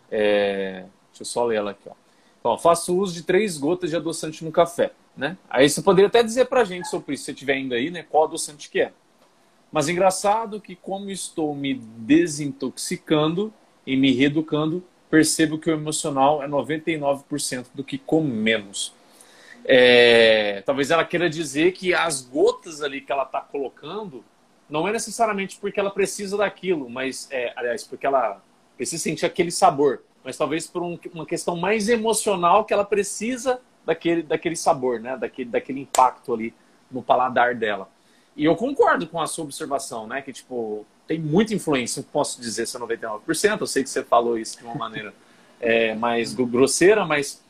É... 0.10 0.86
Deixa 1.10 1.22
eu 1.22 1.26
só 1.26 1.46
ler 1.46 1.58
ela 1.58 1.72
aqui. 1.72 1.90
Ó. 1.90 1.94
Então, 2.40 2.58
faço 2.58 2.98
uso 2.98 3.14
de 3.14 3.24
três 3.24 3.58
gotas 3.58 3.90
de 3.90 3.96
adoçante 3.96 4.46
no 4.46 4.52
café. 4.52 4.92
Né? 5.18 5.36
Aí 5.50 5.68
você 5.68 5.82
poderia 5.82 6.08
até 6.08 6.22
dizer 6.22 6.46
pra 6.46 6.64
gente 6.64 6.88
sobre 6.88 7.16
isso, 7.16 7.24
se 7.24 7.26
você 7.26 7.32
estiver 7.32 7.58
indo 7.58 7.74
aí, 7.74 7.90
né? 7.90 8.04
Qual 8.04 8.26
adoçante 8.26 8.70
que 8.70 8.82
é. 8.82 8.94
Mas 9.72 9.90
engraçado 9.90 10.62
que 10.62 10.76
como 10.76 11.10
estou 11.10 11.56
me 11.56 11.74
desintoxicando 11.74 13.52
e 13.86 13.98
me 13.98 14.12
reeducando, 14.12 14.84
percebo 15.10 15.58
que 15.58 15.70
o 15.70 15.74
emocional 15.74 16.44
é 16.44 16.48
99% 16.48 17.66
do 17.74 17.84
que 17.84 17.98
comemos. 17.98 18.94
É, 19.66 20.62
talvez 20.66 20.92
ela 20.92 21.04
queira 21.04 21.30
dizer 21.30 21.74
que 21.74 21.94
as 21.94 22.22
gotas 22.22 22.82
ali 22.82 23.02
que 23.02 23.12
ela 23.12 23.24
está 23.24 23.42
colocando 23.42 24.24
não 24.70 24.88
é 24.88 24.92
necessariamente 24.92 25.58
porque 25.60 25.80
ela 25.80 25.92
precisa 25.92 26.38
daquilo, 26.38 26.90
mas, 26.90 27.28
é, 27.32 27.54
aliás, 27.56 27.84
porque 27.84 28.06
ela 28.06 28.42
precisa 28.76 29.02
sentir 29.02 29.26
aquele 29.26 29.52
sabor, 29.52 30.04
mas 30.24 30.38
talvez 30.38 30.68
por 30.68 30.82
um, 30.82 31.00
uma 31.14 31.26
questão 31.26 31.56
mais 31.56 31.90
emocional 31.90 32.66
que 32.66 32.74
ela 32.74 32.86
precisa 32.86 33.60
daquele, 33.86 34.22
daquele 34.22 34.56
sabor, 34.56 35.00
né? 35.00 35.16
daquele, 35.18 35.50
daquele 35.50 35.82
impacto 35.82 36.34
ali 36.34 36.54
no 36.92 37.02
paladar 37.02 37.56
dela. 37.56 37.90
E 38.36 38.46
eu 38.46 38.56
concordo 38.56 39.08
com 39.08 39.20
a 39.20 39.26
sua 39.26 39.46
observação, 39.46 40.06
né? 40.06 40.22
Que, 40.22 40.32
tipo, 40.32 40.86
tem 41.08 41.18
muita 41.18 41.56
influência, 41.56 42.06
posso 42.12 42.40
dizer 42.40 42.68
se 42.68 42.78
é 42.78 42.80
99%, 42.80 43.62
eu 43.62 43.66
sei 43.68 43.84
que 43.84 43.90
você 43.90 44.04
falou 44.04 44.38
isso 44.38 44.60
de 44.60 44.64
uma 44.64 44.76
maneira 44.76 45.14
é, 45.60 45.96
mais 45.96 46.34
grosseira, 46.34 47.04
mas 47.04 47.42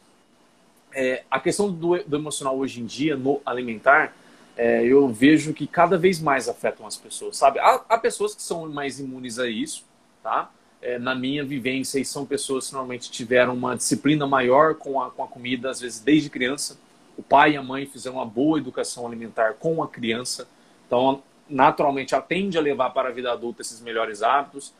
é, 0.94 1.24
a 1.30 1.40
questão 1.40 1.72
do, 1.72 1.98
do, 2.04 2.16
emocional 2.16 2.58
hoje 2.58 2.82
em 2.82 2.86
dia, 2.86 3.16
no 3.16 3.42
alimentar, 3.46 4.16
é, 4.56 4.84
eu 4.84 5.08
vejo 5.10 5.54
que 5.54 5.68
cada 5.68 5.98
vez 5.98 6.20
mais 6.20 6.50
afetam 6.50 6.86
as 6.88 6.98
pessoas, 6.98 7.38
sabe? 7.38 7.60
Há, 7.60 7.84
há 7.90 7.98
pessoas 7.98 8.34
que 8.34 8.42
são 8.42 8.68
mais 8.70 9.00
imunes 9.00 9.38
a 9.40 9.48
isso, 9.48 9.86
tá? 10.24 10.50
É, 10.82 10.98
na 10.98 11.16
minha 11.16 11.44
vivência, 11.44 12.00
e 12.00 12.06
são 12.06 12.26
pessoas 12.26 12.68
que 12.68 12.74
normalmente 12.74 13.12
tiveram 13.12 13.54
uma 13.54 13.76
disciplina 13.76 14.26
maior 14.28 14.76
com 14.76 15.02
a, 15.02 15.10
com 15.12 15.24
a 15.24 15.28
comida, 15.28 15.70
às 15.70 15.80
vezes 15.80 16.00
desde 16.00 16.30
criança. 16.30 16.78
O 17.18 17.24
pai 17.24 17.54
e 17.54 17.58
a 17.58 17.64
mãe 17.64 17.86
fizeram 17.86 18.18
uma 18.18 18.26
boa 18.26 18.60
educação 18.60 19.06
alimentar 19.06 19.54
com 19.54 19.82
a 19.82 19.88
criança 19.88 20.48
então, 20.88 21.22
naturalmente, 21.50 22.14
ela 22.14 22.24
tende 22.24 22.58
a 22.58 22.62
levar 22.62 22.90
para 22.92 23.10
a 23.10 23.12
vida 23.12 23.32
adulta 23.32 23.62
esses 23.62 23.82
melhores 23.82 24.24
hábitos. 24.24 24.74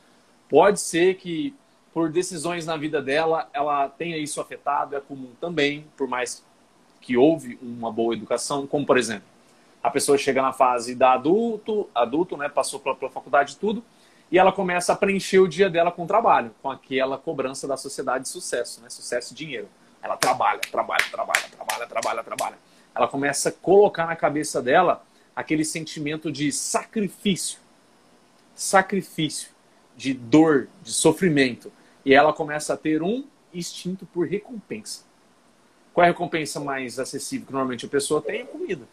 Pode 0.50 0.80
ser 0.80 1.16
que, 1.16 1.54
por 1.98 2.12
decisões 2.12 2.64
na 2.64 2.78
vida 2.78 3.02
dela, 3.02 3.50
ela 3.52 3.90
tenha 3.90 4.20
isso 4.20 4.40
afetado, 4.40 4.96
é 4.96 5.00
comum 5.00 5.32
também, 5.42 5.84
por 5.98 6.08
mais 6.08 6.46
que 7.02 7.18
houve 7.18 7.58
uma 7.60 7.92
boa 7.92 8.14
educação, 8.14 8.68
como, 8.68 8.86
por 8.86 9.00
exemplo, 9.00 9.26
a 9.82 9.90
pessoa 9.90 10.16
chega 10.16 10.40
na 10.40 10.54
fase 10.54 10.94
da 10.94 11.14
adulto, 11.14 11.90
adulto, 11.96 12.38
né, 12.38 12.50
passou 12.50 12.80
pela, 12.80 12.96
pela 12.96 13.10
faculdade 13.10 13.58
tudo, 13.58 13.84
e 14.32 14.38
ela 14.38 14.52
começa 14.52 14.94
a 14.94 14.96
preencher 14.96 15.40
o 15.40 15.48
dia 15.48 15.72
dela 15.72 15.92
com 15.92 16.06
trabalho, 16.06 16.52
com 16.62 16.70
aquela 16.70 17.18
cobrança 17.18 17.68
da 17.68 17.76
sociedade 17.76 18.26
de 18.26 18.30
sucesso, 18.30 18.80
né, 18.80 18.92
sucesso 18.92 19.34
e 19.34 19.36
dinheiro. 19.36 19.68
Ela 20.00 20.16
trabalha, 20.18 20.62
trabalha, 20.72 21.04
trabalha, 21.10 21.50
trabalha, 21.50 21.88
trabalha, 21.88 22.24
trabalha. 22.24 22.58
Ela 22.94 23.08
começa 23.08 23.50
a 23.50 23.52
colocar 23.52 24.06
na 24.06 24.16
cabeça 24.16 24.62
dela 24.62 25.04
aquele 25.36 25.66
sentimento 25.66 26.32
de 26.32 26.52
sacrifício, 26.52 27.58
sacrifício, 28.54 29.50
de 29.96 30.14
dor, 30.14 30.68
de 30.84 30.94
sofrimento. 30.94 31.72
E 32.08 32.14
ela 32.14 32.32
começa 32.32 32.74
a 32.74 32.78
ter 32.78 33.04
um 33.04 33.26
instinto 33.54 34.06
por 34.06 34.26
recompensa. 34.26 35.04
Qual 35.94 36.06
é 36.06 36.08
a 36.08 36.12
recompensa 36.14 36.58
mais 36.58 37.00
acessível 37.00 37.46
que 37.46 37.52
normalmente 37.52 37.86
a 37.86 37.90
pessoa 37.90 38.22
tem? 38.22 38.44
A 38.44 38.46
comida. 38.46 38.88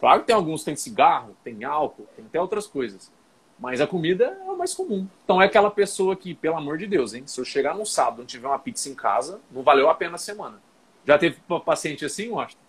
Claro 0.00 0.20
que 0.22 0.28
tem 0.28 0.34
alguns 0.34 0.60
que 0.60 0.64
tem 0.64 0.76
cigarro, 0.76 1.36
tem 1.44 1.62
álcool, 1.62 2.06
tem 2.16 2.24
até 2.24 2.40
outras 2.40 2.66
coisas. 2.66 3.12
Mas 3.58 3.82
a 3.82 3.86
comida 3.86 4.38
é 4.46 4.50
o 4.50 4.56
mais 4.56 4.72
comum. 4.72 5.06
Então 5.24 5.42
é 5.42 5.44
aquela 5.44 5.70
pessoa 5.70 6.16
que, 6.16 6.32
pelo 6.32 6.56
amor 6.56 6.78
de 6.78 6.86
Deus, 6.86 7.12
hein? 7.12 7.24
Se 7.26 7.38
eu 7.38 7.44
chegar 7.44 7.74
num 7.74 7.84
sábado 7.84 8.16
e 8.16 8.18
não 8.20 8.26
tiver 8.26 8.48
uma 8.48 8.58
pizza 8.58 8.88
em 8.88 8.94
casa, 8.94 9.40
não 9.50 9.62
valeu 9.62 9.90
a 9.90 9.94
pena 9.94 10.14
a 10.14 10.18
semana. 10.18 10.58
Já 11.06 11.18
teve 11.18 11.36
paciente 11.66 12.06
assim, 12.06 12.30
Washington? 12.30 12.62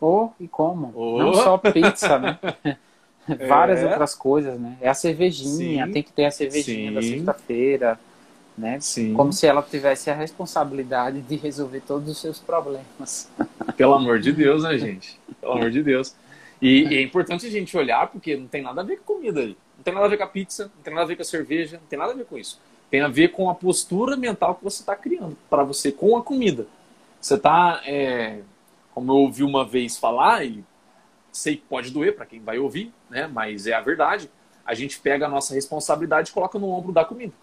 Oh, 0.00 0.30
e 0.40 0.48
como? 0.48 0.94
Oh. 0.96 1.18
Não 1.18 1.34
só 1.34 1.58
pizza, 1.58 2.18
né? 2.18 2.38
Várias 3.46 3.80
é. 3.80 3.86
outras 3.86 4.14
coisas, 4.14 4.58
né? 4.58 4.78
É 4.80 4.88
a 4.88 4.94
cervejinha, 4.94 5.84
Sim. 5.84 5.92
tem 5.92 6.02
que 6.02 6.12
ter 6.12 6.24
a 6.24 6.30
cervejinha 6.30 6.88
Sim. 6.88 6.94
da 6.94 7.02
sexta-feira, 7.02 8.00
né? 8.56 8.78
Sim. 8.80 9.14
Como 9.14 9.32
se 9.32 9.46
ela 9.46 9.62
tivesse 9.62 10.10
a 10.10 10.14
responsabilidade 10.14 11.20
de 11.20 11.36
resolver 11.36 11.80
todos 11.80 12.08
os 12.08 12.18
seus 12.18 12.38
problemas. 12.38 13.30
Pelo 13.76 13.94
amor 13.94 14.18
de 14.18 14.32
Deus, 14.32 14.62
né, 14.62 14.78
gente? 14.78 15.18
Pelo 15.40 15.52
amor 15.52 15.70
de 15.70 15.82
Deus. 15.82 16.14
E, 16.60 16.84
e, 16.84 16.96
é 16.96 17.02
importante 17.02 17.46
a 17.46 17.50
gente 17.50 17.76
olhar, 17.76 18.06
porque 18.06 18.36
não 18.36 18.46
tem 18.46 18.62
nada 18.62 18.80
a 18.80 18.84
ver 18.84 18.98
com 18.98 19.14
comida 19.14 19.40
aí. 19.40 19.56
Não 19.76 19.84
tem 19.84 19.92
nada 19.92 20.06
a 20.06 20.08
ver 20.08 20.16
com 20.16 20.24
a 20.24 20.28
pizza, 20.28 20.64
não 20.74 20.82
tem 20.82 20.94
nada 20.94 21.04
a 21.04 21.08
ver 21.08 21.16
com 21.16 21.22
a 21.22 21.24
cerveja, 21.24 21.78
não 21.78 21.86
tem 21.86 21.98
nada 21.98 22.12
a 22.12 22.16
ver 22.16 22.24
com 22.24 22.38
isso. 22.38 22.60
Tem 22.90 23.02
a 23.02 23.08
ver 23.08 23.28
com 23.28 23.50
a 23.50 23.54
postura 23.54 24.16
mental 24.16 24.54
que 24.54 24.64
você 24.64 24.82
está 24.82 24.96
criando 24.96 25.36
para 25.50 25.62
você 25.62 25.92
com 25.92 26.16
a 26.16 26.22
comida. 26.22 26.66
Você 27.20 27.34
está 27.34 27.82
é, 27.84 28.40
como 28.96 29.12
eu 29.12 29.16
ouvi 29.16 29.42
uma 29.42 29.62
vez 29.62 29.98
falar, 29.98 30.42
e 30.46 30.64
sei 31.30 31.56
que 31.56 31.64
pode 31.68 31.90
doer 31.90 32.16
para 32.16 32.24
quem 32.24 32.40
vai 32.40 32.58
ouvir, 32.58 32.90
né? 33.10 33.26
mas 33.26 33.66
é 33.66 33.74
a 33.74 33.80
verdade, 33.82 34.30
a 34.64 34.72
gente 34.72 34.98
pega 34.98 35.26
a 35.26 35.28
nossa 35.28 35.52
responsabilidade 35.52 36.30
e 36.30 36.32
coloca 36.32 36.58
no 36.58 36.70
ombro 36.70 36.92
da 36.92 37.04
comida. 37.04 37.34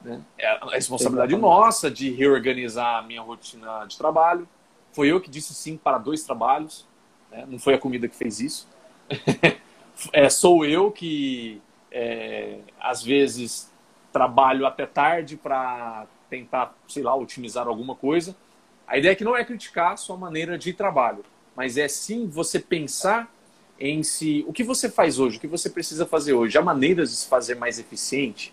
Né? 0.00 0.20
É 0.38 0.46
a 0.46 0.70
responsabilidade 0.70 1.36
nossa 1.36 1.90
de 1.90 2.10
reorganizar 2.10 2.98
a 2.98 3.02
minha 3.02 3.20
rotina 3.20 3.84
de 3.86 3.96
trabalho. 3.96 4.48
Foi 4.92 5.08
eu 5.08 5.20
que 5.20 5.30
disse 5.30 5.54
sim 5.54 5.76
para 5.76 5.98
dois 5.98 6.22
trabalhos, 6.22 6.86
né? 7.30 7.46
não 7.48 7.58
foi 7.58 7.74
a 7.74 7.78
comida 7.78 8.08
que 8.08 8.16
fez 8.16 8.40
isso. 8.40 8.68
é, 10.12 10.28
sou 10.28 10.64
eu 10.64 10.90
que, 10.90 11.60
é, 11.90 12.58
às 12.80 13.02
vezes, 13.02 13.72
trabalho 14.12 14.66
até 14.66 14.86
tarde 14.86 15.36
para 15.36 16.06
tentar, 16.28 16.74
sei 16.88 17.02
lá, 17.02 17.14
otimizar 17.14 17.66
alguma 17.68 17.94
coisa 17.94 18.34
a 18.90 18.98
ideia 18.98 19.12
aqui 19.12 19.22
não 19.22 19.36
é 19.36 19.44
criticar 19.44 19.92
a 19.92 19.96
sua 19.96 20.16
maneira 20.16 20.58
de 20.58 20.72
trabalho, 20.72 21.24
mas 21.54 21.76
é 21.76 21.86
sim 21.86 22.26
você 22.26 22.58
pensar 22.58 23.32
em 23.78 24.02
si, 24.02 24.44
o 24.48 24.52
que 24.52 24.64
você 24.64 24.90
faz 24.90 25.20
hoje, 25.20 25.36
o 25.38 25.40
que 25.40 25.46
você 25.46 25.70
precisa 25.70 26.04
fazer 26.04 26.32
hoje. 26.32 26.58
Há 26.58 26.62
maneiras 26.62 27.10
de 27.10 27.16
se 27.18 27.28
fazer 27.28 27.54
mais 27.54 27.78
eficiente? 27.78 28.52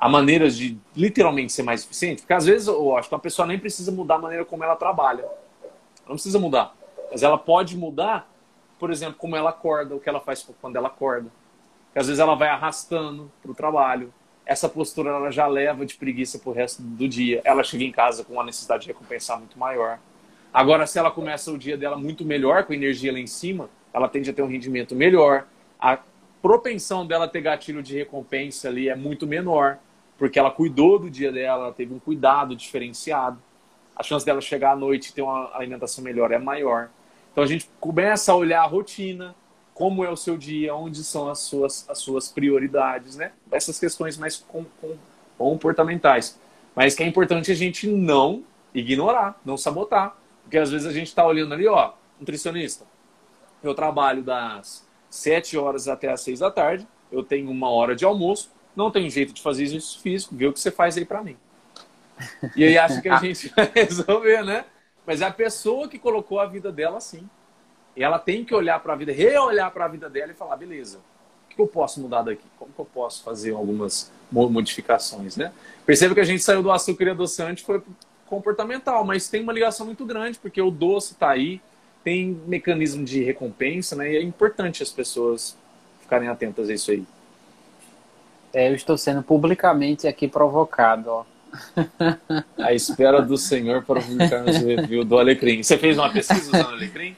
Há 0.00 0.08
maneiras 0.08 0.56
de 0.56 0.78
literalmente 0.94 1.52
ser 1.52 1.64
mais 1.64 1.84
eficiente? 1.84 2.22
Porque 2.22 2.32
às 2.32 2.46
vezes 2.46 2.68
eu 2.68 2.96
acho 2.96 3.08
que 3.08 3.14
uma 3.14 3.20
pessoa 3.20 3.46
nem 3.48 3.58
precisa 3.58 3.90
mudar 3.90 4.14
a 4.14 4.18
maneira 4.18 4.44
como 4.44 4.62
ela 4.62 4.76
trabalha. 4.76 5.22
Ela 5.22 6.06
não 6.06 6.14
precisa 6.14 6.38
mudar. 6.38 6.72
Mas 7.10 7.24
ela 7.24 7.36
pode 7.36 7.76
mudar, 7.76 8.30
por 8.78 8.92
exemplo, 8.92 9.16
como 9.18 9.34
ela 9.34 9.50
acorda, 9.50 9.96
o 9.96 10.00
que 10.00 10.08
ela 10.08 10.20
faz 10.20 10.48
quando 10.60 10.76
ela 10.76 10.86
acorda. 10.86 11.28
Porque 11.86 11.98
às 11.98 12.06
vezes 12.06 12.20
ela 12.20 12.36
vai 12.36 12.48
arrastando 12.48 13.28
para 13.42 13.50
o 13.50 13.54
trabalho, 13.54 14.14
essa 14.46 14.68
postura 14.68 15.10
ela 15.10 15.30
já 15.32 15.46
leva 15.46 15.84
de 15.84 15.96
preguiça 15.96 16.38
pro 16.38 16.52
resto 16.52 16.80
do 16.80 17.08
dia. 17.08 17.42
Ela 17.44 17.64
chega 17.64 17.82
em 17.82 17.92
casa 17.92 18.22
com 18.22 18.34
uma 18.34 18.44
necessidade 18.44 18.82
de 18.82 18.88
recompensar 18.88 19.36
muito 19.38 19.58
maior. 19.58 19.98
Agora, 20.54 20.86
se 20.86 20.98
ela 20.98 21.10
começa 21.10 21.52
o 21.52 21.58
dia 21.58 21.76
dela 21.76 21.98
muito 21.98 22.24
melhor, 22.24 22.64
com 22.64 22.72
energia 22.72 23.12
lá 23.12 23.18
em 23.18 23.26
cima, 23.26 23.68
ela 23.92 24.08
tende 24.08 24.30
a 24.30 24.32
ter 24.32 24.42
um 24.42 24.46
rendimento 24.46 24.94
melhor. 24.94 25.46
A 25.78 25.98
propensão 26.40 27.06
dela 27.06 27.28
ter 27.28 27.42
gatilho 27.42 27.82
de 27.82 27.94
recompensa 27.96 28.68
ali 28.68 28.88
é 28.88 28.96
muito 28.96 29.26
menor, 29.26 29.78
porque 30.18 30.38
ela 30.38 30.50
cuidou 30.50 30.98
do 30.98 31.08
dia 31.08 31.30
dela, 31.30 31.66
ela 31.66 31.72
teve 31.72 31.94
um 31.94 31.98
cuidado 31.98 32.56
diferenciado. 32.56 33.38
A 33.94 34.02
chance 34.02 34.26
dela 34.26 34.40
chegar 34.40 34.72
à 34.72 34.76
noite 34.76 35.08
e 35.08 35.12
ter 35.12 35.22
uma 35.22 35.50
alimentação 35.54 36.02
melhor 36.02 36.32
é 36.32 36.38
maior. 36.38 36.90
Então 37.32 37.42
a 37.42 37.46
gente 37.46 37.70
começa 37.80 38.32
a 38.32 38.34
olhar 38.34 38.62
a 38.62 38.66
rotina, 38.66 39.34
como 39.72 40.04
é 40.04 40.10
o 40.10 40.16
seu 40.16 40.36
dia, 40.36 40.74
onde 40.74 41.04
são 41.04 41.28
as 41.28 41.38
suas, 41.38 41.88
as 41.88 41.98
suas 41.98 42.28
prioridades, 42.28 43.16
né? 43.16 43.30
Essas 43.50 43.78
questões 43.78 44.18
mais 44.18 44.36
com, 44.36 44.64
com, 44.80 44.96
comportamentais. 45.38 46.38
Mas 46.74 46.96
que 46.96 47.02
é 47.04 47.06
importante 47.06 47.52
a 47.52 47.54
gente 47.54 47.86
não 47.86 48.42
ignorar, 48.74 49.40
não 49.44 49.56
sabotar. 49.56 50.16
Porque 50.42 50.58
às 50.58 50.70
vezes 50.70 50.86
a 50.86 50.92
gente 50.92 51.06
está 51.06 51.24
olhando 51.24 51.54
ali, 51.54 51.68
ó, 51.68 51.92
nutricionista, 52.18 52.84
eu 53.62 53.74
trabalho 53.74 54.22
das 54.22 54.84
7 55.10 55.56
horas 55.56 55.86
até 55.86 56.10
as 56.10 56.20
6 56.22 56.40
da 56.40 56.50
tarde, 56.50 56.86
eu 57.10 57.22
tenho 57.22 57.50
uma 57.50 57.70
hora 57.70 57.94
de 57.94 58.04
almoço, 58.04 58.50
não 58.78 58.92
tenho 58.92 59.10
jeito 59.10 59.32
de 59.32 59.42
fazer 59.42 59.64
exercício 59.64 60.00
físico, 60.00 60.36
vê 60.36 60.46
o 60.46 60.52
que 60.52 60.60
você 60.60 60.70
faz 60.70 60.96
aí 60.96 61.04
para 61.04 61.20
mim. 61.20 61.36
E 62.54 62.64
aí 62.64 62.78
acha 62.78 63.00
que 63.00 63.08
a 63.08 63.16
gente 63.20 63.48
vai 63.48 63.68
resolver, 63.74 64.44
né? 64.44 64.64
Mas 65.04 65.20
é 65.20 65.26
a 65.26 65.32
pessoa 65.32 65.88
que 65.88 65.98
colocou 65.98 66.38
a 66.38 66.46
vida 66.46 66.70
dela 66.70 66.98
assim. 66.98 67.28
E 67.96 68.04
ela 68.04 68.20
tem 68.20 68.44
que 68.44 68.54
olhar 68.54 68.78
para 68.78 68.92
a 68.92 68.96
vida, 68.96 69.10
reolhar 69.10 69.72
para 69.72 69.84
a 69.86 69.88
vida 69.88 70.08
dela 70.08 70.30
e 70.30 70.34
falar, 70.34 70.56
beleza, 70.56 70.98
o 71.50 71.54
que 71.54 71.60
eu 71.60 71.66
posso 71.66 72.00
mudar 72.00 72.22
daqui? 72.22 72.44
Como 72.56 72.72
que 72.72 72.78
eu 72.78 72.84
posso 72.84 73.24
fazer 73.24 73.50
algumas 73.50 74.12
modificações, 74.30 75.36
né? 75.36 75.52
Perceba 75.84 76.14
que 76.14 76.20
a 76.20 76.24
gente 76.24 76.44
saiu 76.44 76.62
do 76.62 76.70
açúcar 76.70 77.06
e 77.06 77.10
adoçante 77.10 77.64
foi 77.64 77.82
comportamental, 78.26 79.04
mas 79.04 79.28
tem 79.28 79.42
uma 79.42 79.52
ligação 79.52 79.86
muito 79.86 80.06
grande, 80.06 80.38
porque 80.38 80.62
o 80.62 80.70
doce 80.70 81.14
está 81.14 81.30
aí, 81.30 81.60
tem 82.04 82.40
mecanismo 82.46 83.04
de 83.04 83.24
recompensa, 83.24 83.96
né? 83.96 84.12
E 84.12 84.16
é 84.18 84.22
importante 84.22 84.84
as 84.84 84.92
pessoas 84.92 85.56
ficarem 86.00 86.28
atentas 86.28 86.68
a 86.68 86.74
isso 86.74 86.92
aí. 86.92 87.04
É, 88.52 88.68
eu 88.68 88.74
estou 88.74 88.96
sendo 88.96 89.22
publicamente 89.22 90.06
aqui 90.06 90.26
provocado, 90.26 91.10
ó. 91.10 91.24
A 92.58 92.72
espera 92.72 93.22
do 93.22 93.36
Senhor 93.36 93.82
para 93.84 94.00
publicarmos 94.00 94.56
o 94.62 94.66
review 94.66 95.04
do 95.04 95.18
Alecrim. 95.18 95.62
Você 95.62 95.78
fez 95.78 95.96
uma 95.96 96.12
pesquisa 96.12 96.50
usando 96.50 96.74
Alecrim? 96.74 97.16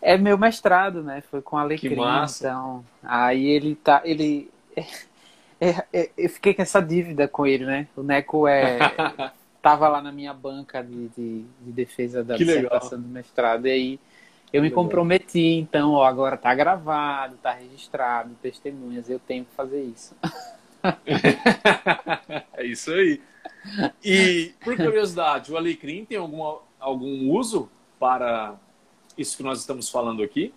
É 0.00 0.16
meu 0.16 0.38
mestrado, 0.38 1.02
né? 1.02 1.22
Foi 1.30 1.42
com 1.42 1.56
Alecrim. 1.56 1.90
Que 1.90 1.96
massa. 1.96 2.48
Então, 2.48 2.84
aí 3.02 3.46
ele 3.46 3.74
tá. 3.74 4.02
Ele. 4.04 4.50
É, 5.60 5.84
é, 5.92 6.10
eu 6.16 6.30
fiquei 6.30 6.54
com 6.54 6.62
essa 6.62 6.80
dívida 6.80 7.26
com 7.26 7.44
ele, 7.44 7.66
né? 7.66 7.88
O 7.96 8.02
Neco 8.04 8.46
é. 8.46 8.78
tava 9.60 9.88
lá 9.88 10.00
na 10.00 10.12
minha 10.12 10.32
banca 10.32 10.84
de, 10.84 11.08
de, 11.08 11.44
de 11.60 11.72
defesa 11.72 12.22
da 12.22 12.36
que 12.36 12.44
dissertação 12.44 12.96
legal. 12.96 13.08
do 13.08 13.12
mestrado. 13.12 13.66
E 13.66 13.70
aí 13.72 14.00
eu 14.52 14.62
me 14.62 14.70
comprometi, 14.70 15.56
então, 15.56 15.92
ó, 15.92 16.04
agora 16.04 16.36
tá 16.36 16.54
gravado, 16.54 17.36
tá 17.42 17.52
registrado, 17.52 18.30
testemunhas, 18.40 19.10
eu 19.10 19.18
tenho 19.18 19.44
que 19.44 19.54
fazer 19.54 19.82
isso. 19.82 20.14
é 22.56 22.66
isso 22.66 22.90
aí. 22.92 23.20
E, 24.04 24.52
por 24.62 24.76
curiosidade, 24.76 25.52
o 25.52 25.56
alecrim 25.56 26.04
tem 26.04 26.18
alguma, 26.18 26.58
algum 26.78 27.30
uso 27.30 27.68
para 27.98 28.54
isso 29.16 29.36
que 29.36 29.42
nós 29.42 29.58
estamos 29.58 29.88
falando 29.88 30.22
aqui? 30.22 30.52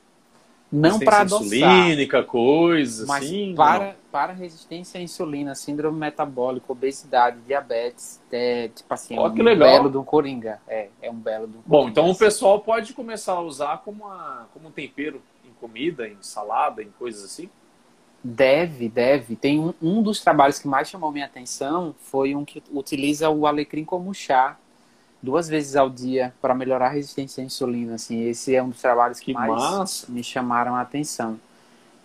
Não 0.72 1.00
para 1.00 1.22
adoçar. 1.22 1.46
insulínica, 1.46 2.24
coisa 2.24 3.06
mas 3.06 3.26
assim? 3.26 3.54
Para, 3.54 3.96
para 4.10 4.32
resistência 4.32 5.02
à 5.02 5.04
insulina, 5.04 5.54
síndrome 5.54 6.00
metabólica, 6.00 6.72
obesidade, 6.72 7.42
diabetes, 7.46 8.22
é, 8.32 8.70
tipo 8.70 8.94
assim, 8.94 9.20
oh, 9.20 9.28
é 9.28 9.30
um 9.30 9.44
legal. 9.44 9.70
belo 9.70 9.90
do 9.90 10.02
coringa. 10.02 10.62
É, 10.66 10.88
é 11.02 11.12
um 11.12 11.20
belo 11.20 11.48
do 11.48 11.60
Bom, 11.66 11.90
então 11.90 12.10
o 12.10 12.16
pessoal 12.16 12.62
pode 12.62 12.94
começar 12.94 13.34
a 13.34 13.42
usar 13.42 13.80
como, 13.80 14.06
uma, 14.06 14.48
como 14.54 14.70
um 14.70 14.72
tempero 14.72 15.22
em 15.44 15.52
comida, 15.60 16.08
em 16.08 16.16
salada, 16.22 16.82
em 16.82 16.90
coisas 16.98 17.26
assim? 17.26 17.50
Deve, 18.24 18.88
deve. 18.88 19.36
Tem 19.36 19.60
um, 19.60 19.74
um 19.82 20.02
dos 20.02 20.22
trabalhos 20.22 20.60
que 20.60 20.68
mais 20.68 20.90
chamou 20.90 21.12
minha 21.12 21.26
atenção 21.26 21.96
foi 22.00 22.36
um 22.36 22.46
que 22.46 22.62
utiliza 22.72 23.30
o 23.30 23.48
alecrim 23.48 23.84
como 23.84 24.14
chá 24.14 24.58
duas 25.22 25.48
vezes 25.48 25.76
ao 25.76 25.90
dia 25.90 26.34
para 26.42 26.54
melhorar 26.54 26.88
a 26.88 26.90
resistência 26.90 27.42
à 27.42 27.46
insulina. 27.46 27.96
Assim, 27.96 28.24
esse 28.24 28.56
é 28.56 28.62
um 28.62 28.70
dos 28.70 28.82
trabalhos 28.82 29.20
que, 29.20 29.28
que 29.28 29.34
mais 29.34 29.50
massa. 29.52 30.12
me 30.12 30.24
chamaram 30.24 30.76
a 30.76 30.82
atenção. 30.82 31.40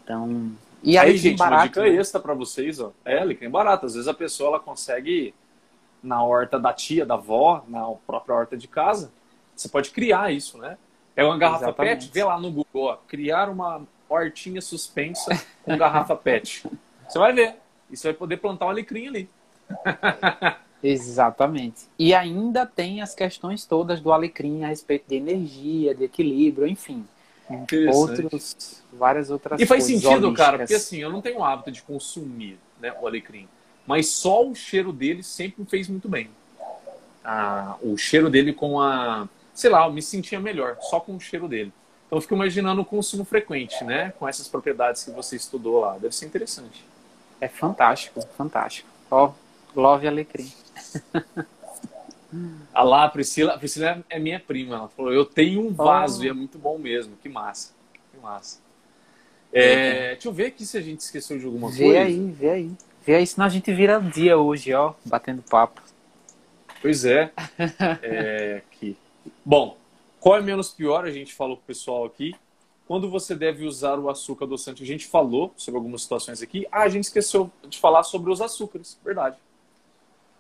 Então, 0.04 0.52
e 0.82 0.96
aí, 0.96 1.10
aí 1.10 1.16
gente, 1.16 1.38
barato, 1.38 1.62
uma 1.62 1.68
dica 1.68 1.82
né? 1.82 2.00
extra 2.00 2.20
para 2.20 2.32
vocês, 2.32 2.78
ó. 2.80 2.92
É, 3.04 3.18
alecrim 3.18 3.50
barato. 3.50 3.86
Às 3.86 3.94
vezes 3.94 4.08
a 4.08 4.14
pessoa 4.14 4.50
ela 4.50 4.60
consegue 4.60 5.34
na 6.02 6.22
horta 6.22 6.58
da 6.58 6.72
tia, 6.72 7.04
da 7.04 7.14
avó, 7.14 7.64
na 7.68 7.84
própria 8.06 8.36
horta 8.36 8.56
de 8.56 8.68
casa. 8.68 9.10
Você 9.54 9.68
pode 9.68 9.90
criar 9.90 10.32
isso, 10.32 10.58
né? 10.58 10.78
É 11.16 11.24
uma 11.24 11.36
garrafa 11.38 11.64
Exatamente. 11.64 12.06
PET, 12.06 12.12
vê 12.12 12.24
lá 12.24 12.38
no 12.38 12.50
Google, 12.50 12.66
ó, 12.74 12.98
criar 13.08 13.48
uma 13.48 13.82
hortinha 14.08 14.60
suspensa 14.60 15.30
com 15.62 15.76
garrafa 15.76 16.16
PET. 16.16 16.64
Você 17.08 17.18
vai 17.18 17.32
ver. 17.32 17.54
E 17.90 17.96
você 17.96 18.08
vai 18.08 18.14
poder 18.14 18.36
plantar 18.38 18.66
um 18.66 18.70
alecrim 18.70 19.08
ali. 19.08 19.28
Exatamente. 20.82 21.86
E 21.98 22.14
ainda 22.14 22.66
tem 22.66 23.00
as 23.00 23.14
questões 23.14 23.64
todas 23.64 24.00
do 24.00 24.12
alecrim 24.12 24.64
a 24.64 24.68
respeito 24.68 25.08
de 25.08 25.16
energia, 25.16 25.94
de 25.94 26.04
equilíbrio, 26.04 26.66
enfim. 26.66 27.06
Outros, 27.94 28.82
várias 28.92 29.30
outras 29.30 29.60
E 29.60 29.66
faz 29.66 29.84
sentido, 29.84 30.32
cara, 30.34 30.58
porque 30.58 30.74
assim, 30.74 30.98
eu 30.98 31.10
não 31.10 31.22
tenho 31.22 31.38
o 31.38 31.44
hábito 31.44 31.70
de 31.70 31.80
consumir 31.82 32.58
né, 32.80 32.92
o 33.00 33.06
alecrim. 33.06 33.48
Mas 33.86 34.08
só 34.08 34.44
o 34.44 34.54
cheiro 34.54 34.92
dele 34.92 35.22
sempre 35.22 35.62
me 35.62 35.66
fez 35.66 35.88
muito 35.88 36.08
bem. 36.08 36.28
Ah, 37.24 37.76
o 37.80 37.96
cheiro 37.96 38.28
dele 38.28 38.52
com 38.52 38.80
a. 38.80 39.28
Sei 39.54 39.70
lá, 39.70 39.86
eu 39.86 39.92
me 39.92 40.02
sentia 40.02 40.40
melhor 40.40 40.76
só 40.80 40.98
com 40.98 41.14
o 41.14 41.20
cheiro 41.20 41.48
dele. 41.48 41.72
Então 42.06 42.18
eu 42.18 42.20
fico 42.20 42.34
imaginando 42.34 42.80
o 42.80 42.84
consumo 42.84 43.24
frequente, 43.24 43.82
né? 43.84 44.12
Com 44.18 44.28
essas 44.28 44.46
propriedades 44.46 45.04
que 45.04 45.10
você 45.10 45.36
estudou 45.36 45.80
lá. 45.80 45.98
Deve 45.98 46.14
ser 46.14 46.26
interessante. 46.26 46.84
É 47.40 47.48
fantástico, 47.48 48.20
fantástico. 48.36 48.88
Ó, 49.10 49.32
Love 49.74 50.06
Alecrim. 50.06 50.52
Ah 52.74 52.82
lá, 52.82 53.04
a 53.04 53.08
Priscila, 53.08 53.54
a 53.54 53.58
Priscila 53.58 54.04
é 54.10 54.18
minha 54.18 54.38
prima. 54.38 54.76
Ela 54.76 54.88
falou, 54.88 55.12
eu 55.12 55.24
tenho 55.24 55.66
um 55.66 55.72
vaso 55.72 56.20
oh. 56.20 56.24
e 56.24 56.28
é 56.28 56.32
muito 56.32 56.58
bom 56.58 56.76
mesmo. 56.76 57.16
Que 57.22 57.28
massa. 57.28 57.72
Que 58.12 58.20
massa. 58.20 58.58
É, 59.52 60.12
deixa 60.12 60.28
eu 60.28 60.32
ver 60.32 60.46
aqui 60.46 60.66
se 60.66 60.76
a 60.76 60.80
gente 60.80 61.00
esqueceu 61.00 61.38
de 61.38 61.46
alguma 61.46 61.70
vê 61.70 61.84
coisa. 61.84 61.92
Vê 61.92 61.98
aí, 61.98 62.30
vê 62.30 62.50
aí. 62.50 62.70
Vê 63.06 63.14
aí, 63.14 63.26
senão 63.26 63.46
a 63.46 63.48
gente 63.48 63.72
vira 63.72 64.00
dia 64.00 64.36
hoje, 64.36 64.74
ó, 64.74 64.92
batendo 65.04 65.40
papo. 65.42 65.80
Pois 66.82 67.04
é. 67.04 67.30
é 68.02 68.62
aqui. 68.66 68.96
Bom, 69.44 69.78
qual 70.26 70.38
é 70.38 70.42
menos 70.42 70.70
pior? 70.70 71.04
A 71.04 71.10
gente 71.12 71.32
falou 71.32 71.56
com 71.56 71.62
o 71.62 71.66
pessoal 71.66 72.04
aqui. 72.04 72.34
Quando 72.88 73.08
você 73.08 73.32
deve 73.32 73.64
usar 73.64 73.96
o 73.96 74.10
açúcar 74.10 74.44
adoçante? 74.44 74.82
A 74.82 74.86
gente 74.86 75.06
falou 75.06 75.54
sobre 75.56 75.78
algumas 75.78 76.02
situações 76.02 76.42
aqui. 76.42 76.66
Ah, 76.72 76.82
a 76.82 76.88
gente 76.88 77.04
esqueceu 77.04 77.48
de 77.68 77.78
falar 77.78 78.02
sobre 78.02 78.32
os 78.32 78.40
açúcares. 78.40 78.98
Verdade. 79.04 79.36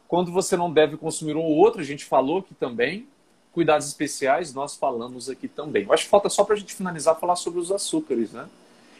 Quando 0.08 0.32
você 0.32 0.56
não 0.56 0.72
deve 0.72 0.96
consumir 0.96 1.36
um 1.36 1.40
ou 1.40 1.54
outro, 1.54 1.80
a 1.80 1.84
gente 1.84 2.04
falou 2.04 2.38
aqui 2.38 2.52
também. 2.52 3.06
Cuidados 3.52 3.86
especiais, 3.86 4.52
nós 4.52 4.74
falamos 4.74 5.30
aqui 5.30 5.46
também. 5.46 5.84
Eu 5.84 5.92
acho 5.92 6.02
que 6.02 6.10
falta 6.10 6.28
só 6.28 6.42
para 6.42 6.56
a 6.56 6.58
gente 6.58 6.74
finalizar 6.74 7.20
falar 7.20 7.36
sobre 7.36 7.60
os 7.60 7.70
açúcares, 7.70 8.32
né? 8.32 8.48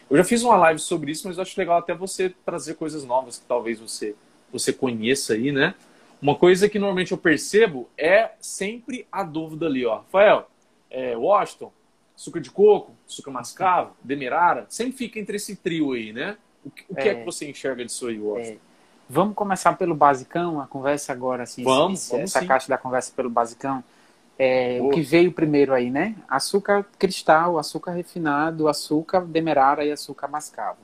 Eu 0.09 0.17
já 0.17 0.23
fiz 0.23 0.45
uma 0.45 0.55
live 0.55 0.79
sobre 0.79 1.11
isso, 1.11 1.27
mas 1.27 1.37
eu 1.37 1.43
acho 1.43 1.59
legal 1.59 1.79
até 1.79 1.97
você 1.97 2.33
trazer 2.45 2.75
coisas 2.75 3.05
novas 3.05 3.39
que 3.39 3.45
talvez 3.45 3.81
você, 3.81 4.15
você 4.53 4.73
conheça 4.73 5.33
aí, 5.33 5.51
né? 5.51 5.75
Uma 6.23 6.37
coisa 6.37 6.69
que 6.69 6.79
normalmente 6.79 7.11
eu 7.11 7.19
percebo 7.19 7.89
é 7.99 8.31
sempre 8.41 9.05
a 9.11 9.25
dúvida 9.25 9.67
ali, 9.67 9.85
ó. 9.85 9.97
Rafael, 9.97 10.49
é, 10.97 11.15
Washington, 11.15 11.71
açúcar 12.17 12.41
de 12.41 12.51
coco, 12.51 12.93
açúcar 13.07 13.31
mascavo, 13.31 13.95
demerara, 14.03 14.65
sempre 14.71 14.97
fica 14.97 15.21
entre 15.21 15.37
esse 15.37 15.55
trio 15.55 15.93
aí, 15.93 16.11
né? 16.11 16.39
O 16.65 16.71
que, 16.71 16.85
o 16.89 16.95
que 16.95 17.03
é. 17.03 17.09
é. 17.09 17.15
que 17.17 17.25
você 17.25 17.49
enxerga 17.49 17.85
disso 17.85 18.07
aí, 18.07 18.19
Washington? 18.19 18.55
É. 18.55 18.77
Vamos 19.09 19.35
começar 19.35 19.75
pelo 19.75 19.95
basicão, 19.95 20.59
a 20.59 20.67
conversa 20.67 21.13
agora, 21.13 21.43
assim, 21.43 21.63
vamos, 21.63 22.01
esse, 22.01 22.11
vamos 22.11 22.31
essa 22.31 22.41
sim. 22.41 22.47
caixa 22.47 22.69
da 22.69 22.79
conversa 22.79 23.13
pelo 23.15 23.29
basicão. 23.29 23.85
É, 24.39 24.79
o 24.83 24.89
que 24.91 25.03
veio 25.03 25.31
primeiro 25.33 25.75
aí, 25.75 25.91
né? 25.91 26.17
Açúcar 26.29 26.85
cristal, 26.99 27.59
açúcar 27.59 27.93
refinado, 27.93 28.67
açúcar 28.67 29.21
demerara 29.21 29.85
e 29.85 29.93
açúcar 29.93 30.29
mascavo. 30.29 30.79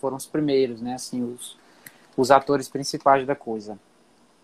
Foram 0.00 0.16
os 0.16 0.26
primeiros, 0.26 0.80
né? 0.80 0.94
Assim, 0.94 1.22
os, 1.22 1.56
os 2.16 2.30
atores 2.30 2.68
principais 2.68 3.26
da 3.26 3.36
coisa. 3.36 3.78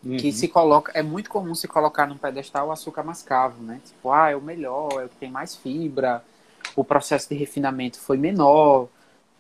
Uhum. 0.07 0.16
Que 0.16 0.31
se 0.31 0.47
coloca, 0.47 0.93
é 0.95 1.03
muito 1.03 1.28
comum 1.28 1.53
se 1.53 1.66
colocar 1.66 2.07
num 2.07 2.16
pedestal 2.16 2.69
o 2.69 2.73
açúcar 2.73 3.03
mascavo, 3.03 3.61
né? 3.61 3.81
Tipo, 3.85 4.12
ah, 4.12 4.31
é 4.31 4.37
o 4.37 4.41
melhor, 4.41 5.03
é 5.03 5.07
o 5.07 5.09
que 5.09 5.16
tem 5.16 5.28
mais 5.28 5.57
fibra, 5.57 6.23
o 6.77 6.85
processo 6.85 7.28
de 7.28 7.35
refinamento 7.35 7.99
foi 7.99 8.16
menor. 8.16 8.89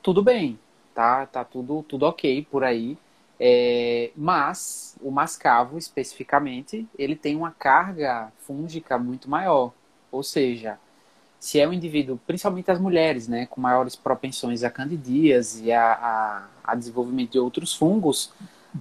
Tudo 0.02 0.24
bem, 0.24 0.58
tá? 0.92 1.24
Tá 1.26 1.44
tudo, 1.44 1.84
tudo 1.88 2.04
ok 2.04 2.44
por 2.50 2.64
aí. 2.64 2.98
É, 3.38 4.10
mas 4.16 4.96
o 5.00 5.10
mascavo, 5.12 5.78
especificamente, 5.78 6.84
ele 6.98 7.14
tem 7.14 7.36
uma 7.36 7.52
carga 7.52 8.32
fúngica 8.40 8.98
muito 8.98 9.30
maior. 9.30 9.72
Ou 10.10 10.24
seja, 10.24 10.80
se 11.38 11.60
é 11.60 11.68
um 11.68 11.72
indivíduo, 11.72 12.18
principalmente 12.26 12.72
as 12.72 12.80
mulheres, 12.80 13.28
né, 13.28 13.46
com 13.46 13.60
maiores 13.60 13.94
propensões 13.94 14.64
a 14.64 14.70
candidíase 14.70 15.66
e 15.66 15.72
a, 15.72 15.92
a, 15.92 16.46
a 16.64 16.74
desenvolvimento 16.74 17.32
de 17.32 17.38
outros 17.38 17.72
fungos, 17.72 18.32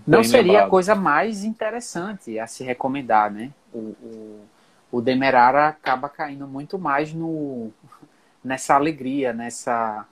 não 0.05 0.21
Bem 0.21 0.23
seria 0.23 0.51
lembrado. 0.51 0.67
a 0.67 0.69
coisa 0.69 0.95
mais 0.95 1.43
interessante 1.43 2.39
a 2.39 2.47
se 2.47 2.63
recomendar, 2.63 3.31
né? 3.31 3.51
O, 3.73 3.77
o, 3.77 4.45
o 4.91 5.01
demerara 5.01 5.67
acaba 5.67 6.09
caindo 6.09 6.47
muito 6.47 6.79
mais 6.79 7.13
no, 7.13 7.71
nessa 8.43 8.75
alegria, 8.75 9.33
nessa 9.33 10.05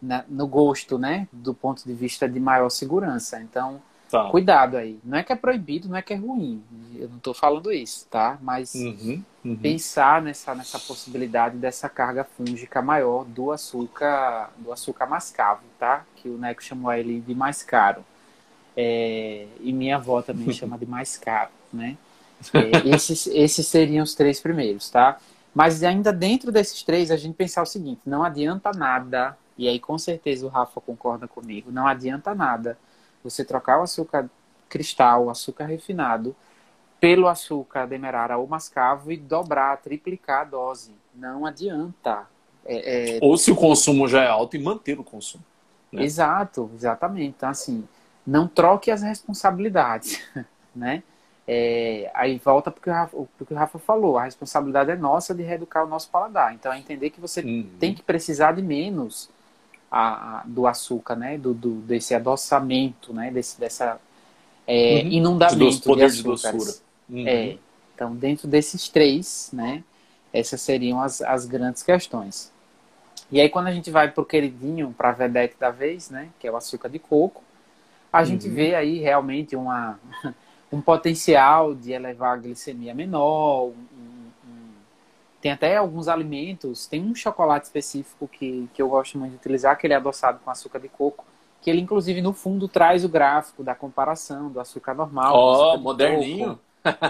na, 0.00 0.24
no 0.28 0.46
gosto, 0.46 0.98
né? 0.98 1.28
Do 1.32 1.52
ponto 1.52 1.84
de 1.84 1.92
vista 1.92 2.28
de 2.28 2.38
maior 2.38 2.68
segurança. 2.68 3.40
Então, 3.40 3.82
tá. 4.10 4.28
cuidado 4.30 4.76
aí. 4.76 4.98
Não 5.04 5.18
é 5.18 5.22
que 5.22 5.32
é 5.32 5.36
proibido, 5.36 5.88
não 5.88 5.96
é 5.96 6.02
que 6.02 6.12
é 6.12 6.16
ruim. 6.16 6.62
Eu 6.94 7.08
não 7.08 7.16
estou 7.16 7.34
falando 7.34 7.72
isso, 7.72 8.06
tá? 8.08 8.38
Mas 8.40 8.74
uhum, 8.74 9.22
uhum. 9.44 9.56
pensar 9.56 10.22
nessa, 10.22 10.54
nessa 10.54 10.78
possibilidade 10.78 11.56
dessa 11.56 11.88
carga 11.88 12.24
fúngica 12.24 12.80
maior 12.80 13.24
do 13.24 13.50
açúcar, 13.50 14.50
do 14.58 14.72
açúcar 14.72 15.06
mascavo, 15.06 15.62
tá? 15.78 16.04
Que 16.16 16.28
o 16.28 16.38
Neco 16.38 16.62
chamou 16.62 16.92
ele 16.92 17.20
de 17.20 17.34
mais 17.34 17.62
caro. 17.62 18.04
É, 18.80 19.44
e 19.60 19.72
minha 19.72 19.96
avó 19.96 20.22
também 20.22 20.50
chama 20.54 20.78
de 20.78 20.86
mais 20.86 21.16
caro, 21.16 21.50
né? 21.72 21.96
É, 22.54 22.88
esses, 22.94 23.26
esses 23.26 23.66
seriam 23.66 24.04
os 24.04 24.14
três 24.14 24.38
primeiros, 24.38 24.88
tá? 24.88 25.18
Mas 25.52 25.82
ainda 25.82 26.12
dentro 26.12 26.52
desses 26.52 26.84
três, 26.84 27.10
a 27.10 27.16
gente 27.16 27.34
pensar 27.34 27.62
o 27.62 27.66
seguinte: 27.66 28.00
não 28.06 28.22
adianta 28.22 28.70
nada 28.70 29.36
e 29.58 29.66
aí 29.66 29.80
com 29.80 29.98
certeza 29.98 30.46
o 30.46 30.48
Rafa 30.48 30.80
concorda 30.80 31.26
comigo, 31.26 31.72
não 31.72 31.88
adianta 31.88 32.32
nada 32.32 32.78
você 33.24 33.44
trocar 33.44 33.80
o 33.80 33.82
açúcar 33.82 34.30
cristal, 34.68 35.24
o 35.24 35.30
açúcar 35.30 35.64
refinado, 35.64 36.36
pelo 37.00 37.26
açúcar 37.26 37.84
demerara 37.86 38.38
ou 38.38 38.46
mascavo 38.46 39.10
e 39.10 39.16
dobrar, 39.16 39.76
triplicar 39.78 40.42
a 40.42 40.44
dose. 40.44 40.92
Não 41.12 41.44
adianta. 41.44 42.28
É, 42.64 43.16
é... 43.16 43.18
Ou 43.20 43.36
se 43.36 43.50
o 43.50 43.56
consumo 43.56 44.06
já 44.06 44.22
é 44.22 44.28
alto 44.28 44.54
e 44.54 44.62
manter 44.62 45.00
o 45.00 45.02
consumo. 45.02 45.42
Né? 45.90 46.04
Exato, 46.04 46.70
exatamente. 46.76 47.34
Então, 47.36 47.48
assim, 47.48 47.84
não 48.28 48.46
troque 48.46 48.90
as 48.90 49.02
responsabilidades, 49.02 50.20
né? 50.76 51.02
É, 51.50 52.10
aí 52.14 52.36
volta 52.36 52.70
porque 52.70 52.90
o, 53.14 53.26
que 53.46 53.54
o 53.54 53.56
Rafa 53.56 53.78
falou, 53.78 54.18
a 54.18 54.24
responsabilidade 54.24 54.90
é 54.90 54.96
nossa 54.96 55.34
de 55.34 55.42
reeducar 55.42 55.82
o 55.82 55.88
nosso 55.88 56.10
paladar. 56.10 56.54
Então, 56.54 56.70
é 56.70 56.78
entender 56.78 57.08
que 57.08 57.22
você 57.22 57.40
uhum. 57.40 57.66
tem 57.80 57.94
que 57.94 58.02
precisar 58.02 58.52
de 58.52 58.60
menos 58.60 59.30
a, 59.90 60.40
a, 60.40 60.42
do 60.44 60.66
açúcar, 60.66 61.16
né? 61.16 61.38
Do, 61.38 61.54
do, 61.54 61.76
desse 61.76 62.14
adoçamento, 62.14 63.14
né? 63.14 63.30
Desse, 63.30 63.58
dessa 63.58 63.98
é, 64.66 65.00
uhum. 65.04 65.08
inundamento 65.08 65.80
poder 65.80 66.10
de, 66.10 66.18
de 66.18 66.22
doçura. 66.22 66.74
Uhum. 67.08 67.26
É, 67.26 67.56
então, 67.94 68.14
dentro 68.14 68.46
desses 68.46 68.90
três, 68.90 69.48
né? 69.54 69.82
Essas 70.34 70.60
seriam 70.60 71.00
as, 71.00 71.22
as 71.22 71.46
grandes 71.46 71.82
questões. 71.82 72.52
E 73.32 73.40
aí, 73.40 73.48
quando 73.48 73.68
a 73.68 73.72
gente 73.72 73.90
vai 73.90 74.10
para 74.10 74.22
o 74.22 74.26
queridinho, 74.26 74.94
para 74.96 75.08
a 75.08 75.12
vedete 75.12 75.56
da 75.58 75.70
vez, 75.70 76.10
né? 76.10 76.28
Que 76.38 76.46
é 76.46 76.52
o 76.52 76.56
açúcar 76.56 76.90
de 76.90 76.98
coco, 76.98 77.42
a 78.12 78.20
uhum. 78.20 78.24
gente 78.24 78.48
vê 78.48 78.74
aí 78.74 78.98
realmente 78.98 79.54
uma, 79.54 79.98
um 80.72 80.80
potencial 80.80 81.74
de 81.74 81.92
elevar 81.92 82.34
a 82.34 82.40
glicemia 82.40 82.94
menor. 82.94 83.68
Um, 83.68 83.74
um, 84.46 84.70
tem 85.40 85.52
até 85.52 85.76
alguns 85.76 86.08
alimentos, 86.08 86.86
tem 86.86 87.02
um 87.02 87.14
chocolate 87.14 87.66
específico 87.66 88.26
que, 88.26 88.68
que 88.74 88.82
eu 88.82 88.88
gosto 88.88 89.18
muito 89.18 89.32
de 89.32 89.36
utilizar, 89.36 89.78
que 89.78 89.86
ele 89.86 89.94
é 89.94 89.96
adoçado 89.96 90.40
com 90.44 90.50
açúcar 90.50 90.80
de 90.80 90.88
coco, 90.88 91.24
que 91.60 91.70
ele 91.70 91.80
inclusive 91.80 92.20
no 92.20 92.32
fundo 92.32 92.66
traz 92.66 93.04
o 93.04 93.08
gráfico 93.08 93.62
da 93.62 93.74
comparação 93.74 94.50
do 94.50 94.60
açúcar 94.60 94.94
normal. 94.94 95.34
Ó, 95.34 95.74
oh, 95.74 95.78
moderninho. 95.78 96.58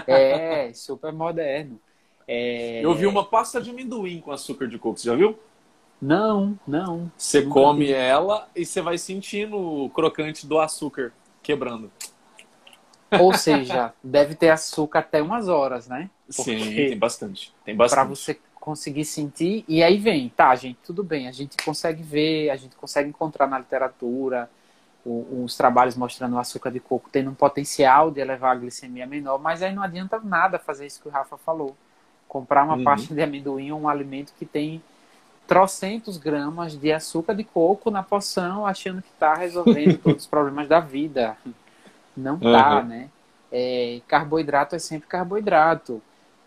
É, 0.05 0.71
super 0.75 1.11
moderno. 1.13 1.79
É... 2.27 2.85
Eu 2.85 2.93
vi 2.93 3.07
uma 3.07 3.25
pasta 3.25 3.59
de 3.59 3.71
amendoim 3.71 4.21
com 4.21 4.31
açúcar 4.31 4.67
de 4.67 4.77
coco, 4.77 4.99
você 4.99 5.07
já 5.07 5.15
viu? 5.15 5.37
Não, 6.01 6.57
não. 6.67 7.11
Você 7.17 7.41
come 7.41 7.87
vi. 7.87 7.93
ela 7.93 8.47
e 8.55 8.65
você 8.65 8.81
vai 8.81 8.97
sentindo 8.97 9.57
o 9.57 9.89
crocante 9.89 10.47
do 10.47 10.59
açúcar 10.59 11.11
quebrando. 11.43 11.91
Ou 13.19 13.33
seja, 13.33 13.93
deve 14.03 14.35
ter 14.35 14.49
açúcar 14.49 14.99
até 14.99 15.21
umas 15.21 15.47
horas, 15.47 15.87
né? 15.87 16.09
Porque 16.27 16.57
Sim, 16.57 16.75
tem 16.75 16.97
bastante. 16.97 17.53
Tem 17.65 17.75
bastante. 17.75 17.97
Para 17.97 18.07
você 18.07 18.39
conseguir 18.55 19.05
sentir. 19.05 19.65
E 19.67 19.81
aí 19.81 19.97
vem, 19.97 20.29
tá, 20.29 20.55
gente, 20.55 20.77
tudo 20.85 21.03
bem. 21.03 21.27
A 21.27 21.31
gente 21.31 21.57
consegue 21.63 22.03
ver, 22.03 22.49
a 22.49 22.55
gente 22.55 22.75
consegue 22.75 23.09
encontrar 23.09 23.47
na 23.47 23.57
literatura 23.57 24.49
os 25.05 25.55
trabalhos 25.55 25.95
mostrando 25.95 26.35
o 26.35 26.39
açúcar 26.39 26.71
de 26.71 26.79
coco 26.79 27.09
tendo 27.11 27.31
um 27.31 27.33
potencial 27.33 28.11
de 28.11 28.19
elevar 28.19 28.51
a 28.51 28.59
glicemia 28.59 29.07
menor, 29.07 29.39
mas 29.39 29.63
aí 29.63 29.73
não 29.73 29.81
adianta 29.81 30.19
nada 30.19 30.59
fazer 30.59 30.85
isso 30.85 31.01
que 31.01 31.07
o 31.07 31.11
Rafa 31.11 31.37
falou. 31.37 31.75
Comprar 32.27 32.63
uma 32.63 32.75
uhum. 32.75 32.83
pasta 32.83 33.13
de 33.15 33.21
amendoim 33.21 33.71
ou 33.71 33.79
um 33.79 33.89
alimento 33.89 34.33
que 34.37 34.45
tem 34.45 34.83
trocentos 35.49 36.15
gramas 36.15 36.77
de 36.77 36.91
açúcar 36.91 37.33
de 37.33 37.43
coco 37.43 37.89
na 37.89 38.03
poção, 38.03 38.67
achando 38.67 39.01
que 39.01 39.09
está 39.09 39.33
resolvendo 39.33 39.97
todos 40.03 40.21
os 40.21 40.29
problemas 40.29 40.67
da 40.67 40.79
vida. 40.79 41.35
Não 42.15 42.37
tá, 42.37 42.81
uhum. 42.81 42.85
né? 42.85 43.09
É, 43.51 43.99
carboidrato 44.07 44.75
é 44.75 44.79
sempre 44.79 45.09
carboidrato. 45.09 45.99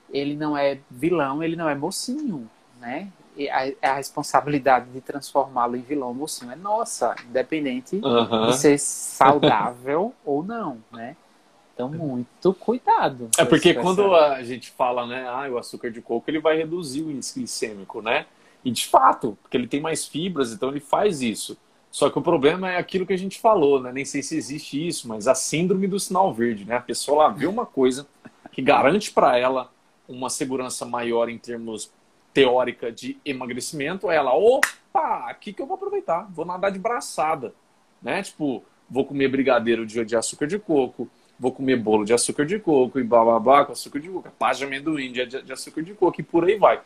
Ele 0.09 0.37
não 0.37 0.57
é 0.57 0.79
vilão, 0.89 1.43
ele 1.43 1.57
não 1.57 1.69
é 1.69 1.75
mocinho, 1.75 2.49
né? 2.81 3.09
A, 3.51 3.91
a, 3.91 3.95
responsabilidade 3.95 4.91
de 4.91 5.01
transformá-lo 5.01 5.75
em 5.75 5.81
vilão 5.81 6.09
ou 6.09 6.15
mocinho 6.15 6.53
é 6.53 6.57
nossa, 6.57 7.17
independente 7.29 7.97
uhum. 7.97 8.47
de 8.47 8.57
ser 8.57 8.79
saudável 8.79 10.15
ou 10.25 10.45
não, 10.45 10.79
né? 10.93 11.17
Então, 11.75 11.89
muito 11.89 12.55
cuidado. 12.55 13.31
É 13.37 13.45
porque 13.45 13.75
quando 13.75 14.15
a 14.15 14.43
gente 14.45 14.71
fala, 14.71 15.07
né, 15.07 15.27
ah, 15.27 15.49
o 15.51 15.59
açúcar 15.59 15.91
de 15.91 16.01
coco 16.01 16.31
ele 16.31 16.39
vai 16.39 16.57
reduzir 16.57 17.03
o 17.03 17.11
índice 17.11 17.41
glicêmico, 17.41 18.01
né? 18.01 18.27
E 18.65 18.71
de 18.71 18.87
fato, 18.87 19.37
porque 19.43 19.57
ele 19.57 19.67
tem 19.67 19.81
mais 19.81 20.07
fibras, 20.07 20.53
então 20.53 20.69
ele 20.69 20.81
faz 20.81 21.23
isso. 21.23 21.57
Só 21.91 22.09
que 22.09 22.19
o 22.19 22.23
problema 22.23 22.71
é 22.71 22.79
aquilo 22.79 23.05
que 23.05 23.13
a 23.13 23.19
gente 23.19 23.39
falou, 23.39 23.81
né? 23.81 23.93
Nem 23.93 24.05
sei 24.05 24.23
se 24.23 24.37
existe 24.37 24.87
isso, 24.87 25.07
mas 25.09 25.29
a 25.29 25.35
síndrome 25.35 25.87
do 25.87 26.01
sinal 26.01 26.33
verde, 26.33 26.65
né? 26.65 26.77
A 26.77 26.81
pessoa 26.81 27.25
lá 27.25 27.29
vê 27.29 27.47
uma 27.47 27.67
coisa 27.67 28.07
que 28.51 28.63
garante 28.63 29.11
para 29.11 29.37
ela 29.37 29.71
uma 30.09 30.31
segurança 30.31 30.87
maior 30.87 31.29
em 31.29 31.39
termos 31.39 31.93
teórica 32.33 32.91
de 32.91 33.19
emagrecimento, 33.25 34.11
ela, 34.11 34.35
opa, 34.35 35.27
aqui 35.29 35.53
que 35.53 35.61
eu 35.61 35.67
vou 35.67 35.75
aproveitar, 35.75 36.27
vou 36.33 36.45
nadar 36.45 36.73
de 36.73 36.79
braçada, 36.79 37.55
né? 38.01 38.23
Tipo, 38.23 38.65
vou 38.89 39.05
comer 39.05 39.29
brigadeiro 39.29 39.85
de, 39.87 40.17
açúcar 40.17 40.47
de 40.47 40.59
coco, 40.59 41.09
vou 41.39 41.53
comer 41.53 41.77
bolo 41.77 42.05
de 42.05 42.15
açúcar 42.15 42.47
de 42.47 42.59
coco 42.59 42.99
e 42.99 43.05
blá 43.05 43.23
blá 43.23 43.39
blá 43.39 43.65
com 43.65 43.73
açúcar 43.73 44.01
de 44.01 44.09
coco, 44.09 44.31
paz 44.39 44.59
de 44.59 44.65
amendoim 44.65 45.13
de 45.13 45.53
açúcar 45.53 45.83
de 45.83 45.95
coco 45.95 46.21
e 46.21 46.25
por 46.25 46.45
aí 46.45 46.57
vai. 46.57 46.81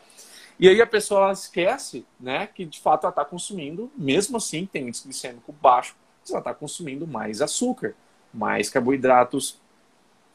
E 0.59 0.67
aí 0.67 0.81
a 0.81 0.87
pessoa 0.87 1.31
esquece, 1.31 2.05
né, 2.19 2.47
que 2.47 2.65
de 2.65 2.79
fato 2.79 3.03
ela 3.03 3.11
está 3.11 3.23
consumindo, 3.23 3.91
mesmo 3.95 4.37
assim 4.37 4.65
tem 4.65 4.85
um 4.85 4.87
índice 4.87 5.03
glicêmico 5.03 5.53
baixo, 5.61 5.95
mas 6.21 6.31
ela 6.31 6.39
está 6.39 6.53
consumindo 6.53 7.05
mais 7.05 7.41
açúcar, 7.41 7.95
mais 8.33 8.69
carboidratos, 8.69 9.59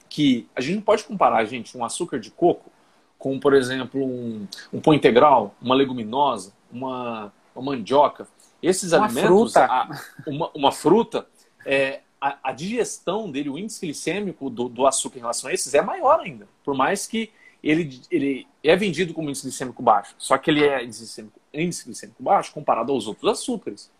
que 0.08 0.46
a 0.54 0.60
gente 0.60 0.76
não 0.76 0.82
pode 0.82 1.04
comparar, 1.04 1.44
gente, 1.44 1.76
um 1.76 1.84
açúcar 1.84 2.20
de 2.20 2.30
coco 2.30 2.70
com, 3.18 3.38
por 3.38 3.54
exemplo, 3.54 4.04
um, 4.04 4.46
um 4.72 4.80
pão 4.80 4.92
integral, 4.92 5.54
uma 5.60 5.74
leguminosa, 5.74 6.52
uma, 6.70 7.32
uma 7.54 7.72
mandioca. 7.72 8.26
Esses 8.62 8.92
uma 8.92 9.04
alimentos, 9.04 9.28
fruta. 9.28 9.64
A, 9.64 9.88
uma, 10.26 10.50
uma 10.54 10.72
fruta, 10.72 11.26
é, 11.64 12.00
a, 12.20 12.50
a, 12.50 12.52
digestão 12.52 13.30
dele, 13.30 13.48
o 13.48 13.58
índice 13.58 13.80
glicêmico 13.86 14.50
do, 14.50 14.68
do 14.68 14.86
açúcar 14.86 15.18
em 15.18 15.20
relação 15.20 15.50
a 15.50 15.54
esses 15.54 15.72
é 15.72 15.80
maior 15.80 16.20
ainda. 16.20 16.48
Por 16.64 16.74
mais 16.74 17.06
que 17.06 17.30
ele, 17.62 18.00
ele 18.10 18.46
é 18.62 18.74
vendido 18.74 19.14
como 19.14 19.28
índice 19.28 19.44
glicêmico 19.44 19.82
baixo, 19.82 20.14
só 20.18 20.36
que 20.36 20.50
ele 20.50 20.64
é 20.64 20.84
índice 20.84 21.00
glicêmico, 21.00 21.40
índice 21.54 21.84
glicêmico 21.84 22.22
baixo 22.22 22.52
comparado 22.52 22.92
aos 22.92 23.06
outros 23.06 23.30
açúcares. 23.30 23.90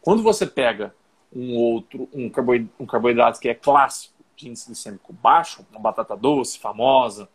Quando 0.00 0.22
você 0.22 0.46
pega 0.46 0.94
um 1.34 1.54
outro, 1.56 2.08
um 2.12 2.30
carboidrato, 2.30 2.74
um 2.82 2.86
carboidrato 2.86 3.40
que 3.40 3.48
é 3.48 3.54
clássico 3.54 4.14
de 4.34 4.48
índice 4.48 4.66
glicêmico 4.66 5.12
baixo, 5.12 5.66
uma 5.70 5.80
batata 5.80 6.16
doce 6.16 6.58
famosa, 6.58 7.28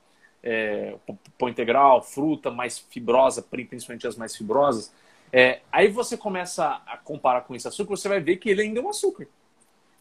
é, 0.44 0.96
pão 1.38 1.50
integral, 1.50 2.02
fruta 2.02 2.50
mais 2.52 2.80
fibrosa, 2.80 3.42
principalmente 3.42 4.08
as 4.08 4.16
mais 4.16 4.36
fibrosas, 4.36 4.92
é, 5.32 5.62
aí 5.72 5.88
você 5.88 6.16
começa 6.16 6.82
a 6.86 6.98
comparar 6.98 7.42
com 7.42 7.56
esse 7.56 7.68
açúcar, 7.68 7.96
você 7.96 8.08
vai 8.08 8.20
ver 8.20 8.38
que 8.38 8.50
ele 8.50 8.62
ainda 8.62 8.80
é 8.80 8.84
um 8.84 8.90
açúcar. 8.90 9.28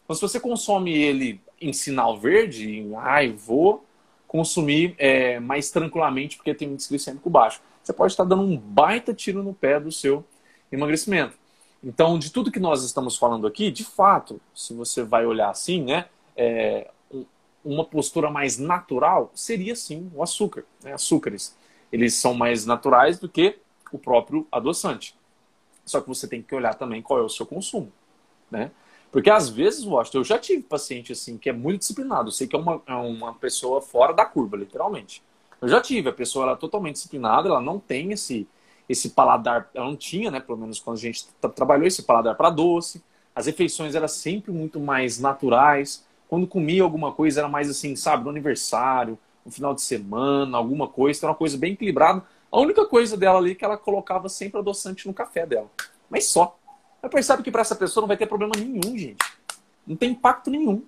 Então, 0.03 0.15
se 0.15 0.21
você 0.21 0.39
consome 0.39 0.93
ele 0.93 1.41
em 1.59 1.73
sinal 1.73 2.17
verde, 2.17 2.79
em, 2.79 2.95
ai, 2.95 3.29
ah, 3.29 3.35
vou 3.35 3.83
consumir 4.27 4.95
é, 4.97 5.39
mais 5.39 5.71
tranquilamente 5.71 6.37
porque 6.37 6.53
tem 6.53 6.67
um 6.67 6.73
índice 6.73 6.89
glicêmico 6.89 7.29
baixo. 7.29 7.61
Você 7.83 7.93
pode 7.93 8.13
estar 8.13 8.23
dando 8.23 8.43
um 8.43 8.57
baita 8.57 9.13
tiro 9.13 9.43
no 9.43 9.53
pé 9.53 9.79
do 9.79 9.91
seu 9.91 10.25
emagrecimento. 10.71 11.37
Então, 11.83 12.17
de 12.17 12.31
tudo 12.31 12.51
que 12.51 12.59
nós 12.59 12.83
estamos 12.83 13.15
falando 13.15 13.45
aqui, 13.45 13.69
de 13.69 13.83
fato, 13.83 14.41
se 14.55 14.73
você 14.73 15.03
vai 15.03 15.25
olhar 15.25 15.49
assim, 15.49 15.83
né, 15.83 16.05
é, 16.35 16.89
uma 17.63 17.85
postura 17.85 18.29
mais 18.29 18.57
natural 18.57 19.31
seria 19.33 19.75
sim 19.75 20.11
o 20.13 20.21
açúcar, 20.21 20.65
né, 20.83 20.93
açúcares. 20.93 21.55
Eles 21.91 22.13
são 22.13 22.33
mais 22.33 22.65
naturais 22.65 23.19
do 23.19 23.29
que 23.29 23.57
o 23.91 23.97
próprio 23.97 24.47
adoçante. 24.51 25.15
Só 25.85 26.01
que 26.01 26.07
você 26.07 26.27
tem 26.27 26.41
que 26.41 26.55
olhar 26.55 26.73
também 26.73 27.01
qual 27.01 27.19
é 27.19 27.23
o 27.23 27.29
seu 27.29 27.45
consumo, 27.45 27.91
né? 28.49 28.71
Porque 29.11 29.29
às 29.29 29.49
vezes, 29.49 29.85
Washington, 29.85 30.17
eu 30.19 30.23
já 30.23 30.37
tive 30.37 30.63
paciente 30.63 31.11
assim 31.11 31.37
que 31.37 31.49
é 31.49 31.53
muito 31.53 31.79
disciplinado. 31.79 32.27
Eu 32.27 32.31
sei 32.31 32.47
que 32.47 32.55
é 32.55 32.59
uma, 32.59 32.81
é 32.85 32.93
uma 32.93 33.33
pessoa 33.33 33.81
fora 33.81 34.13
da 34.13 34.25
curva, 34.25 34.57
literalmente. 34.57 35.23
Eu 35.61 35.67
já 35.67 35.81
tive, 35.81 36.09
a 36.09 36.13
pessoa 36.13 36.47
era 36.47 36.55
totalmente 36.55 36.95
disciplinada, 36.95 37.47
ela 37.47 37.61
não 37.61 37.79
tem 37.79 38.11
esse, 38.11 38.47
esse 38.89 39.09
paladar, 39.09 39.69
ela 39.73 39.85
não 39.85 39.95
tinha, 39.95 40.29
né? 40.29 40.39
Pelo 40.39 40.57
menos 40.57 40.79
quando 40.79 40.97
a 40.97 40.99
gente 40.99 41.27
trabalhou 41.55 41.87
esse 41.87 42.03
paladar 42.03 42.35
para 42.35 42.49
doce. 42.49 43.01
As 43.33 43.45
refeições 43.45 43.95
eram 43.95 44.07
sempre 44.07 44.51
muito 44.51 44.79
mais 44.79 45.19
naturais. 45.19 46.05
Quando 46.27 46.47
comia 46.47 46.83
alguma 46.83 47.11
coisa 47.11 47.41
era 47.41 47.47
mais 47.47 47.69
assim, 47.69 47.95
sabe, 47.95 48.23
no 48.23 48.29
aniversário, 48.29 49.17
no 49.45 49.51
final 49.51 49.73
de 49.73 49.81
semana, 49.81 50.57
alguma 50.57 50.87
coisa, 50.87 51.19
era 51.21 51.31
uma 51.31 51.37
coisa 51.37 51.57
bem 51.57 51.73
equilibrada. 51.73 52.23
A 52.51 52.59
única 52.59 52.85
coisa 52.85 53.17
dela 53.17 53.37
ali 53.37 53.51
é 53.51 53.55
que 53.55 53.65
ela 53.65 53.77
colocava 53.77 54.29
sempre 54.29 54.59
adoçante 54.59 55.07
no 55.07 55.13
café 55.13 55.45
dela. 55.45 55.69
Mas 56.09 56.25
só. 56.27 56.57
Mas 57.05 57.11
percebe 57.11 57.43
que 57.43 57.51
para 57.51 57.61
essa 57.61 57.75
pessoa 57.75 58.01
não 58.01 58.07
vai 58.07 58.17
ter 58.17 58.25
problema 58.25 58.53
nenhum, 58.57 58.97
gente. 58.97 59.23
Não 59.85 59.95
tem 59.95 60.09
impacto 60.09 60.49
nenhum. 60.49 60.81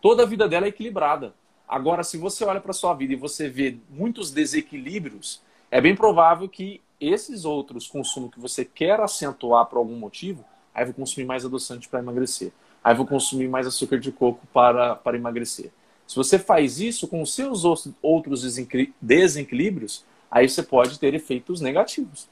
Toda 0.00 0.22
a 0.22 0.26
vida 0.26 0.48
dela 0.48 0.64
é 0.64 0.70
equilibrada. 0.70 1.34
Agora, 1.68 2.02
se 2.02 2.16
você 2.16 2.46
olha 2.46 2.62
para 2.62 2.72
sua 2.72 2.94
vida 2.94 3.12
e 3.12 3.16
você 3.16 3.46
vê 3.46 3.76
muitos 3.90 4.30
desequilíbrios, 4.30 5.42
é 5.70 5.78
bem 5.78 5.94
provável 5.94 6.48
que 6.48 6.80
esses 6.98 7.44
outros 7.44 7.86
consumos 7.86 8.30
que 8.30 8.40
você 8.40 8.64
quer 8.64 9.00
acentuar 9.00 9.66
por 9.66 9.76
algum 9.76 9.98
motivo, 9.98 10.42
aí 10.74 10.86
vou 10.86 10.94
consumir 10.94 11.26
mais 11.26 11.44
adoçante 11.44 11.90
para 11.90 12.00
emagrecer. 12.00 12.52
Aí 12.82 12.94
vou 12.94 13.06
consumir 13.06 13.46
mais 13.46 13.66
açúcar 13.66 14.00
de 14.00 14.10
coco 14.10 14.46
para, 14.54 14.96
para 14.96 15.18
emagrecer. 15.18 15.70
Se 16.06 16.16
você 16.16 16.38
faz 16.38 16.80
isso 16.80 17.06
com 17.06 17.20
os 17.20 17.34
seus 17.34 17.66
outros 18.00 18.40
desequilíbrios, 18.40 20.06
aí 20.30 20.48
você 20.48 20.62
pode 20.62 20.98
ter 20.98 21.12
efeitos 21.12 21.60
negativos. 21.60 22.30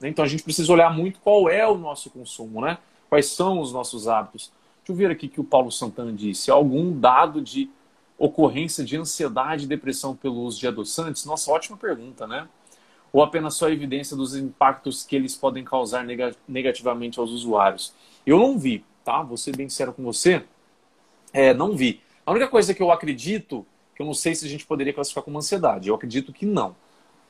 Né? 0.00 0.08
Então 0.08 0.24
a 0.24 0.28
gente 0.28 0.42
precisa 0.42 0.72
olhar 0.72 0.94
muito 0.94 1.20
qual 1.20 1.48
é 1.48 1.66
o 1.66 1.76
nosso 1.76 2.10
consumo, 2.10 2.60
né? 2.60 2.78
Quais 3.08 3.26
são 3.26 3.60
os 3.60 3.72
nossos 3.72 4.06
hábitos. 4.06 4.52
Deixa 4.78 4.92
eu 4.92 4.96
ver 4.96 5.10
aqui 5.10 5.28
que 5.28 5.40
o 5.40 5.44
Paulo 5.44 5.70
Santana 5.70 6.12
disse. 6.12 6.50
Algum 6.50 6.98
dado 6.98 7.40
de 7.40 7.70
ocorrência 8.18 8.84
de 8.84 8.96
ansiedade 8.96 9.64
e 9.64 9.66
depressão 9.66 10.14
pelo 10.14 10.40
uso 10.40 10.58
de 10.58 10.66
adoçantes? 10.66 11.24
Nossa, 11.24 11.50
ótima 11.50 11.76
pergunta, 11.76 12.26
né? 12.26 12.48
Ou 13.12 13.22
apenas 13.22 13.54
só 13.54 13.70
evidência 13.70 14.16
dos 14.16 14.36
impactos 14.36 15.04
que 15.04 15.16
eles 15.16 15.34
podem 15.34 15.64
causar 15.64 16.06
negativamente 16.46 17.18
aos 17.18 17.30
usuários? 17.30 17.94
Eu 18.26 18.38
não 18.38 18.58
vi, 18.58 18.84
tá? 19.02 19.22
Vou 19.22 19.36
ser 19.36 19.56
bem 19.56 19.68
sincero 19.68 19.94
com 19.94 20.02
você, 20.02 20.44
é, 21.32 21.54
não 21.54 21.74
vi. 21.74 22.02
A 22.26 22.30
única 22.30 22.48
coisa 22.48 22.74
que 22.74 22.82
eu 22.82 22.90
acredito, 22.90 23.64
que 23.96 24.02
eu 24.02 24.06
não 24.06 24.12
sei 24.12 24.34
se 24.34 24.44
a 24.44 24.48
gente 24.48 24.66
poderia 24.66 24.92
classificar 24.92 25.24
como 25.24 25.38
ansiedade, 25.38 25.88
eu 25.88 25.94
acredito 25.94 26.32
que 26.32 26.44
não 26.44 26.76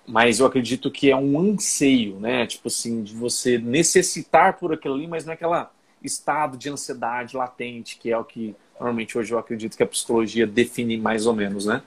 mas 0.09 0.41
eu 0.41 0.47
acredito 0.47 0.91
que 0.91 1.11
é 1.11 1.17
um 1.17 1.39
anseio, 1.39 2.19
né? 2.19 2.47
Tipo 2.47 2.69
assim, 2.69 3.03
de 3.03 3.15
você 3.15 3.59
necessitar 3.59 4.59
por 4.59 4.73
aquilo 4.73 4.95
ali, 4.95 5.07
mas 5.07 5.25
não 5.25 5.33
é 5.33 5.35
aquela 5.35 5.71
estado 6.03 6.57
de 6.57 6.71
ansiedade 6.71 7.37
latente, 7.37 7.99
que 7.99 8.11
é 8.11 8.17
o 8.17 8.25
que 8.25 8.57
normalmente 8.81 9.19
hoje 9.19 9.33
eu 9.33 9.39
acredito 9.39 9.77
que 9.77 9.83
a 9.83 9.87
psicologia 9.87 10.47
define 10.47 10.97
mais 10.97 11.27
ou 11.27 11.35
menos, 11.35 11.67
né? 11.67 11.83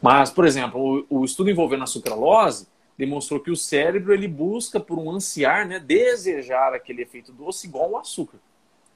Mas, 0.00 0.30
por 0.30 0.46
exemplo, 0.46 1.04
o, 1.10 1.20
o 1.20 1.24
estudo 1.24 1.50
envolvendo 1.50 1.82
a 1.82 1.86
sucralose 1.86 2.68
demonstrou 2.96 3.40
que 3.40 3.50
o 3.50 3.56
cérebro 3.56 4.14
ele 4.14 4.28
busca 4.28 4.78
por 4.78 4.98
um 4.98 5.10
ansiar, 5.10 5.66
né, 5.66 5.80
desejar 5.80 6.74
aquele 6.74 7.02
efeito 7.02 7.32
doce 7.32 7.66
igual 7.66 7.96
ao 7.96 8.02
açúcar, 8.02 8.38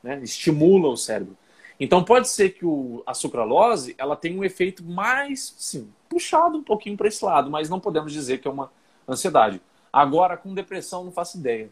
né? 0.02 0.20
Estimula 0.22 0.88
o 0.88 0.96
cérebro. 0.96 1.36
Então 1.80 2.02
pode 2.02 2.28
ser 2.28 2.50
que 2.50 2.66
o, 2.66 3.02
a 3.06 3.14
sucralose 3.14 3.94
ela 3.98 4.16
tenha 4.16 4.38
um 4.38 4.44
efeito 4.44 4.82
mais, 4.82 5.54
sim, 5.56 5.88
puxado 6.08 6.58
um 6.58 6.62
pouquinho 6.62 6.96
para 6.96 7.08
esse 7.08 7.24
lado, 7.24 7.50
mas 7.50 7.68
não 7.70 7.78
podemos 7.78 8.12
dizer 8.12 8.38
que 8.38 8.48
é 8.48 8.50
uma 8.50 8.70
ansiedade. 9.08 9.60
Agora, 9.92 10.36
com 10.36 10.52
depressão, 10.52 11.04
não 11.04 11.12
faço 11.12 11.38
ideia. 11.38 11.70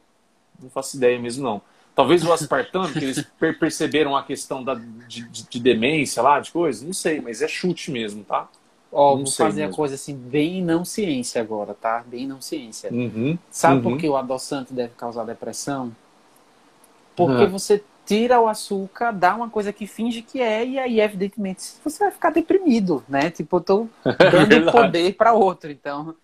Não 0.60 0.70
faço 0.70 0.96
ideia 0.96 1.18
mesmo, 1.18 1.42
não. 1.42 1.60
Talvez 1.94 2.22
o 2.24 2.32
aspartame, 2.32 2.92
que 2.92 3.04
eles 3.04 3.26
perceberam 3.58 4.16
a 4.16 4.22
questão 4.22 4.62
da, 4.62 4.74
de, 4.74 5.22
de, 5.28 5.48
de, 5.48 5.60
demência 5.60 6.22
lá, 6.22 6.38
de 6.40 6.52
coisa, 6.52 6.84
não 6.84 6.92
sei, 6.92 7.20
mas 7.20 7.40
é 7.40 7.48
chute 7.48 7.90
mesmo, 7.90 8.22
tá? 8.22 8.48
Ó, 8.92 9.14
oh, 9.14 9.16
vou 9.16 9.26
fazer 9.26 9.62
mesmo. 9.62 9.72
a 9.72 9.76
coisa 9.76 9.94
assim, 9.94 10.14
bem 10.14 10.62
não 10.62 10.84
ciência 10.84 11.40
agora, 11.40 11.74
tá? 11.74 12.04
Bem 12.06 12.26
não 12.26 12.40
ciência. 12.40 12.92
Uhum, 12.92 13.38
Sabe 13.50 13.76
uhum. 13.76 13.82
por 13.82 13.98
que 13.98 14.08
o 14.08 14.16
adoçante 14.16 14.74
deve 14.74 14.92
causar 14.94 15.24
depressão? 15.24 15.90
Porque 17.16 17.44
uhum. 17.44 17.50
você 17.50 17.82
tira 18.06 18.40
o 18.40 18.46
açúcar, 18.46 19.10
dá 19.10 19.34
uma 19.34 19.50
coisa 19.50 19.72
que 19.72 19.86
finge 19.86 20.22
que 20.22 20.40
é, 20.40 20.64
e 20.64 20.78
aí, 20.78 21.00
evidentemente, 21.00 21.62
você 21.82 21.98
vai 21.98 22.12
ficar 22.12 22.30
deprimido, 22.30 23.04
né? 23.08 23.30
Tipo, 23.30 23.56
eu 23.56 23.60
tô 23.60 23.88
dando 24.30 24.72
poder 24.72 25.14
para 25.14 25.32
outro, 25.32 25.70
então 25.70 26.14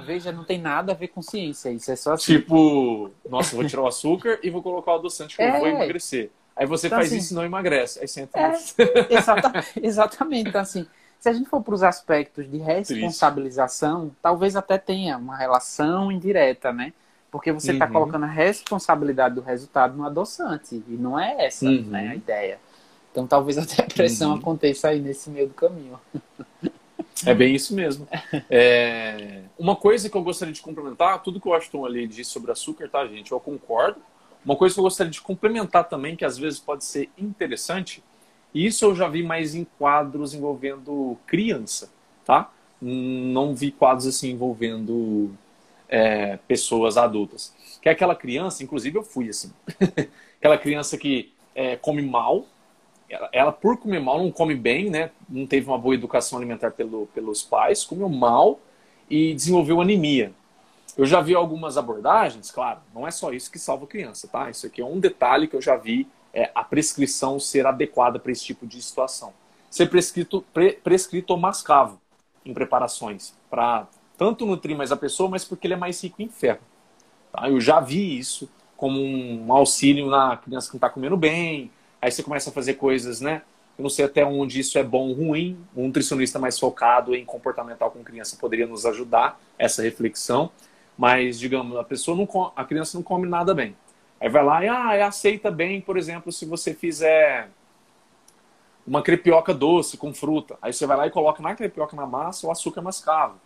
Veja, 0.00 0.32
não 0.32 0.44
tem 0.44 0.58
nada 0.58 0.92
a 0.92 0.94
ver 0.94 1.08
com 1.08 1.20
ciência, 1.20 1.70
isso 1.70 1.90
é 1.90 1.96
só 1.96 2.14
assim. 2.14 2.38
Tipo, 2.38 3.10
nossa, 3.28 3.54
vou 3.54 3.66
tirar 3.66 3.82
o 3.82 3.86
açúcar 3.86 4.38
e 4.42 4.50
vou 4.50 4.62
colocar 4.62 4.92
o 4.92 4.94
adoçante 4.96 5.36
que 5.36 5.42
é. 5.42 5.56
eu 5.56 5.60
vou 5.60 5.68
emagrecer. 5.68 6.30
Aí 6.56 6.66
você 6.66 6.86
então, 6.86 6.98
faz 6.98 7.08
assim, 7.08 7.18
isso 7.18 7.34
e 7.34 7.36
não 7.36 7.44
emagrece. 7.44 8.00
Aí 8.00 8.08
você 8.08 8.22
entra 8.22 8.40
é, 8.40 8.54
exatamente, 9.10 9.72
exatamente. 9.82 10.48
Então, 10.48 10.60
assim, 10.60 10.86
se 11.18 11.28
a 11.28 11.32
gente 11.32 11.48
for 11.48 11.62
para 11.62 11.74
os 11.74 11.82
aspectos 11.82 12.50
de 12.50 12.58
responsabilização, 12.58 14.00
Triste. 14.00 14.16
talvez 14.22 14.56
até 14.56 14.78
tenha 14.78 15.16
uma 15.16 15.36
relação 15.36 16.10
indireta, 16.10 16.72
né? 16.72 16.92
Porque 17.32 17.50
você 17.50 17.72
está 17.72 17.86
uhum. 17.86 17.92
colocando 17.92 18.24
a 18.24 18.28
responsabilidade 18.28 19.34
do 19.34 19.40
resultado 19.40 19.96
no 19.96 20.04
adoçante. 20.04 20.84
E 20.86 20.92
não 20.92 21.18
é 21.18 21.46
essa 21.46 21.64
uhum. 21.64 21.82
né, 21.84 22.10
a 22.10 22.14
ideia. 22.14 22.60
Então 23.10 23.26
talvez 23.26 23.56
a 23.56 23.62
depressão 23.64 24.32
uhum. 24.32 24.36
aconteça 24.36 24.88
aí 24.88 25.00
nesse 25.00 25.30
meio 25.30 25.48
do 25.48 25.54
caminho. 25.54 25.98
É 27.24 27.34
bem 27.34 27.54
isso 27.54 27.74
mesmo. 27.74 28.06
É... 28.50 29.42
Uma 29.58 29.74
coisa 29.74 30.10
que 30.10 30.16
eu 30.16 30.22
gostaria 30.22 30.52
de 30.52 30.60
complementar, 30.60 31.22
tudo 31.22 31.40
que 31.40 31.48
o 31.48 31.54
Ashton 31.54 31.86
ali 31.86 32.06
disse 32.06 32.30
sobre 32.30 32.52
açúcar, 32.52 32.88
tá, 32.88 33.06
gente? 33.06 33.32
Eu 33.32 33.40
concordo. 33.40 34.00
Uma 34.44 34.56
coisa 34.56 34.74
que 34.74 34.80
eu 34.80 34.84
gostaria 34.84 35.10
de 35.10 35.20
complementar 35.20 35.88
também, 35.88 36.16
que 36.16 36.24
às 36.24 36.36
vezes 36.36 36.58
pode 36.58 36.84
ser 36.84 37.08
interessante, 37.16 38.02
e 38.52 38.66
isso 38.66 38.84
eu 38.84 38.94
já 38.94 39.08
vi 39.08 39.22
mais 39.22 39.54
em 39.54 39.64
quadros 39.78 40.34
envolvendo 40.34 41.16
criança, 41.26 41.90
tá? 42.24 42.50
Não 42.80 43.54
vi 43.54 43.70
quadros 43.70 44.06
assim 44.06 44.32
envolvendo 44.32 45.30
é, 45.92 46.38
pessoas 46.48 46.96
adultas. 46.96 47.54
Que 47.82 47.90
é 47.90 47.92
aquela 47.92 48.16
criança, 48.16 48.64
inclusive 48.64 48.96
eu 48.96 49.02
fui 49.02 49.28
assim, 49.28 49.52
aquela 50.40 50.56
criança 50.56 50.96
que 50.96 51.30
é, 51.54 51.76
come 51.76 52.00
mal, 52.00 52.46
ela, 53.10 53.28
ela, 53.30 53.52
por 53.52 53.76
comer 53.76 54.00
mal 54.00 54.18
não 54.18 54.32
come 54.32 54.54
bem, 54.54 54.88
né? 54.88 55.10
Não 55.28 55.46
teve 55.46 55.68
uma 55.68 55.76
boa 55.76 55.94
educação 55.94 56.38
alimentar 56.38 56.70
pelo, 56.70 57.06
pelos 57.08 57.42
pais, 57.42 57.84
comeu 57.84 58.08
mal 58.08 58.58
e 59.10 59.34
desenvolveu 59.34 59.82
anemia. 59.82 60.32
Eu 60.96 61.04
já 61.04 61.20
vi 61.20 61.34
algumas 61.34 61.76
abordagens, 61.76 62.50
claro, 62.50 62.80
não 62.94 63.06
é 63.06 63.10
só 63.10 63.30
isso 63.32 63.50
que 63.50 63.58
salva 63.58 63.84
a 63.84 63.88
criança, 63.88 64.26
tá? 64.28 64.48
Isso 64.48 64.66
aqui 64.66 64.80
é 64.80 64.84
um 64.84 64.98
detalhe 64.98 65.46
que 65.46 65.54
eu 65.54 65.60
já 65.60 65.76
vi 65.76 66.08
é, 66.32 66.50
a 66.54 66.64
prescrição 66.64 67.38
ser 67.38 67.66
adequada 67.66 68.18
para 68.18 68.32
esse 68.32 68.44
tipo 68.44 68.66
de 68.66 68.80
situação. 68.80 69.34
Ser 69.70 69.90
prescrito, 69.90 70.42
pre, 70.52 70.72
prescrito 70.72 71.36
mascavo 71.36 72.00
em 72.44 72.54
preparações, 72.54 73.34
para 73.50 73.86
tanto 74.22 74.46
nutrir 74.46 74.76
mais 74.76 74.92
a 74.92 74.96
pessoa, 74.96 75.28
mas 75.28 75.44
porque 75.44 75.66
ele 75.66 75.74
é 75.74 75.76
mais 75.76 76.00
rico 76.02 76.22
em 76.22 76.28
ferro. 76.28 76.60
Tá? 77.32 77.48
Eu 77.48 77.60
já 77.60 77.80
vi 77.80 78.18
isso 78.18 78.48
como 78.76 79.00
um 79.00 79.52
auxílio 79.52 80.08
na 80.08 80.36
criança 80.36 80.68
que 80.68 80.74
não 80.74 80.78
está 80.78 80.88
comendo 80.88 81.16
bem, 81.16 81.70
Aí 82.02 82.10
você 82.10 82.20
começa 82.20 82.50
a 82.50 82.52
fazer 82.52 82.74
coisas, 82.74 83.20
né? 83.20 83.42
Eu 83.78 83.84
não 83.84 83.88
sei 83.88 84.04
até 84.04 84.24
onde 84.26 84.58
isso 84.58 84.76
é 84.76 84.82
bom 84.82 85.10
ou 85.10 85.14
ruim. 85.14 85.56
Um 85.76 85.86
nutricionista 85.86 86.36
mais 86.36 86.58
focado 86.58 87.14
em 87.14 87.24
comportamental 87.24 87.92
com 87.92 88.02
criança 88.02 88.36
poderia 88.40 88.66
nos 88.66 88.84
ajudar 88.84 89.40
essa 89.56 89.82
reflexão. 89.82 90.50
Mas, 90.98 91.38
digamos, 91.38 91.76
a 91.76 91.84
pessoa 91.84 92.16
não 92.16 92.52
a 92.56 92.64
criança 92.64 92.98
não 92.98 93.04
come 93.04 93.28
nada 93.28 93.54
bem. 93.54 93.76
Aí 94.20 94.28
vai 94.28 94.44
lá 94.44 94.64
e 94.64 94.68
ah, 94.68 95.06
aceita 95.06 95.48
bem, 95.48 95.80
por 95.80 95.96
exemplo, 95.96 96.32
se 96.32 96.44
você 96.44 96.74
fizer 96.74 97.48
uma 98.84 99.00
crepioca 99.00 99.54
doce 99.54 99.96
com 99.96 100.12
fruta. 100.12 100.58
Aí 100.60 100.72
você 100.72 100.86
vai 100.86 100.96
lá 100.96 101.06
e 101.06 101.10
coloca 101.10 101.40
na 101.40 101.54
crepioca 101.54 101.94
na 101.94 102.04
massa 102.04 102.48
o 102.48 102.50
açúcar 102.50 102.82
mascavo, 102.82 103.36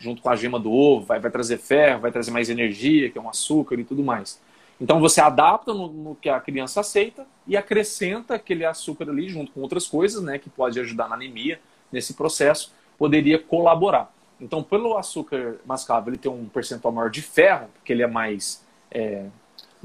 junto 0.00 0.20
com 0.20 0.30
a 0.30 0.34
gema 0.34 0.58
do 0.58 0.72
ovo, 0.72 1.06
vai, 1.06 1.20
vai 1.20 1.30
trazer 1.30 1.58
ferro, 1.58 2.00
vai 2.00 2.10
trazer 2.10 2.32
mais 2.32 2.50
energia, 2.50 3.10
que 3.10 3.18
é 3.18 3.20
um 3.20 3.28
açúcar 3.28 3.78
e 3.78 3.84
tudo 3.84 4.02
mais. 4.02 4.40
Então 4.80 4.98
você 4.98 5.20
adapta 5.20 5.72
no, 5.72 5.88
no, 5.88 6.14
que 6.16 6.28
a 6.28 6.40
criança 6.40 6.80
aceita 6.80 7.26
e 7.46 7.56
acrescenta 7.56 8.34
aquele 8.34 8.64
açúcar 8.64 9.10
ali 9.10 9.28
junto 9.28 9.52
com 9.52 9.60
outras 9.60 9.86
coisas, 9.86 10.22
né, 10.22 10.38
que 10.38 10.48
pode 10.48 10.80
ajudar 10.80 11.08
na 11.08 11.14
anemia 11.14 11.60
nesse 11.92 12.14
processo, 12.14 12.72
poderia 12.98 13.38
colaborar. 13.38 14.10
Então, 14.40 14.62
pelo 14.62 14.96
açúcar 14.96 15.56
mascavo, 15.66 16.08
ele 16.08 16.16
tem 16.16 16.32
um 16.32 16.46
percentual 16.46 16.92
maior 16.92 17.10
de 17.10 17.20
ferro, 17.20 17.68
porque 17.74 17.92
ele 17.92 18.02
é 18.02 18.06
mais 18.06 18.64
é, 18.90 19.26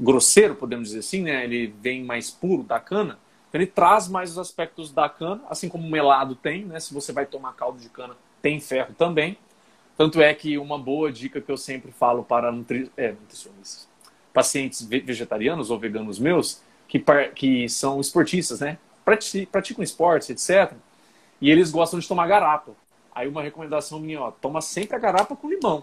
grosseiro, 0.00 0.54
podemos 0.54 0.88
dizer 0.88 1.00
assim, 1.00 1.22
né? 1.22 1.44
Ele 1.44 1.74
vem 1.80 2.02
mais 2.02 2.30
puro 2.30 2.62
da 2.62 2.80
cana. 2.80 3.18
Então, 3.48 3.60
ele 3.60 3.66
traz 3.66 4.08
mais 4.08 4.30
os 4.30 4.38
aspectos 4.38 4.90
da 4.90 5.08
cana, 5.08 5.42
assim 5.50 5.68
como 5.68 5.86
o 5.86 5.90
melado 5.90 6.34
tem, 6.34 6.64
né? 6.64 6.80
Se 6.80 6.94
você 6.94 7.12
vai 7.12 7.26
tomar 7.26 7.52
caldo 7.52 7.78
de 7.78 7.88
cana, 7.90 8.16
tem 8.40 8.58
ferro 8.58 8.94
também. 8.96 9.36
Tanto 9.96 10.20
é 10.20 10.32
que 10.34 10.58
uma 10.58 10.78
boa 10.78 11.10
dica 11.10 11.40
que 11.40 11.50
eu 11.50 11.56
sempre 11.56 11.90
falo 11.90 12.22
para 12.22 12.52
nutri... 12.52 12.90
é, 12.96 13.12
nutricionistas, 13.12 13.88
pacientes 14.32 14.82
vegetarianos 14.84 15.70
ou 15.70 15.78
veganos 15.78 16.18
meus 16.18 16.60
que, 16.86 17.02
que 17.34 17.68
são 17.68 18.00
esportistas, 18.00 18.60
né? 18.60 18.78
Praticam 19.50 19.82
esportes, 19.82 20.30
etc. 20.30 20.74
E 21.40 21.50
eles 21.50 21.70
gostam 21.70 21.98
de 21.98 22.06
tomar 22.06 22.26
garapa. 22.26 22.72
Aí 23.14 23.26
uma 23.26 23.42
recomendação 23.42 23.98
minha, 23.98 24.20
ó, 24.20 24.30
toma 24.30 24.60
sempre 24.60 24.96
a 24.96 24.98
garapa 24.98 25.34
com 25.34 25.48
limão. 25.48 25.82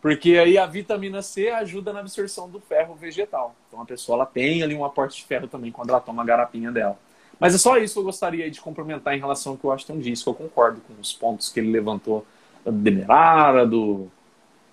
Porque 0.00 0.36
aí 0.36 0.58
a 0.58 0.66
vitamina 0.66 1.22
C 1.22 1.48
ajuda 1.48 1.92
na 1.92 2.00
absorção 2.00 2.48
do 2.48 2.60
ferro 2.60 2.94
vegetal. 2.94 3.54
Então 3.66 3.80
a 3.80 3.84
pessoa 3.84 4.16
ela 4.16 4.26
tem 4.26 4.62
ali 4.62 4.74
um 4.74 4.84
aporte 4.84 5.16
de 5.16 5.24
ferro 5.24 5.48
também 5.48 5.72
quando 5.72 5.90
ela 5.90 6.00
toma 6.00 6.22
a 6.22 6.26
garapinha 6.26 6.70
dela. 6.70 6.98
Mas 7.40 7.54
é 7.54 7.58
só 7.58 7.78
isso 7.78 7.94
que 7.94 8.00
eu 8.00 8.04
gostaria 8.04 8.50
de 8.50 8.60
complementar 8.60 9.14
em 9.16 9.18
relação 9.18 9.52
ao 9.52 9.58
que 9.58 9.66
o 9.66 9.72
Ashton 9.72 9.98
disse, 9.98 10.22
que 10.22 10.28
eu 10.28 10.34
concordo 10.34 10.80
com 10.82 11.00
os 11.00 11.12
pontos 11.12 11.48
que 11.48 11.60
ele 11.60 11.70
levantou 11.70 12.26
demerara, 12.72 13.66
do, 13.66 14.08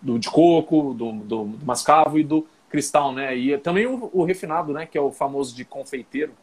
do 0.01 0.19
de 0.19 0.29
coco, 0.29 0.93
do, 0.93 1.11
do, 1.11 1.45
do 1.45 1.65
mascavo 1.65 2.19
e 2.19 2.23
do 2.23 2.45
cristal, 2.69 3.11
né? 3.11 3.35
E 3.35 3.57
também 3.57 3.87
o, 3.87 4.09
o, 4.13 4.23
refinado, 4.23 4.73
né? 4.73 4.85
Que 4.85 4.97
é 4.97 5.01
o 5.01 5.11
famoso 5.11 5.55
de 5.55 5.63
confeiteiro. 5.63 6.33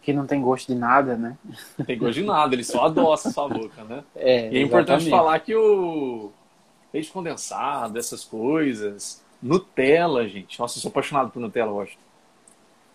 Que 0.00 0.12
não 0.12 0.26
tem 0.26 0.40
gosto 0.40 0.72
de 0.72 0.78
nada, 0.78 1.16
né? 1.16 1.36
Tem 1.84 1.98
gosto 1.98 2.14
de 2.14 2.22
nada, 2.22 2.54
ele 2.54 2.64
só 2.64 2.86
adoça 2.86 3.28
a 3.28 3.32
sua 3.32 3.48
boca, 3.48 3.84
né? 3.84 4.02
É, 4.16 4.50
e 4.50 4.58
é 4.58 4.62
importante 4.62 5.10
falar 5.10 5.38
que 5.40 5.54
o 5.54 6.30
leite 6.92 7.10
condensado, 7.10 7.98
essas 7.98 8.24
coisas, 8.24 9.22
Nutella, 9.42 10.26
gente. 10.26 10.58
Nossa, 10.58 10.78
eu 10.78 10.82
sou 10.82 10.88
apaixonado 10.88 11.30
por 11.30 11.40
Nutella, 11.40 11.70
eu 11.70 11.80
acho. 11.80 11.98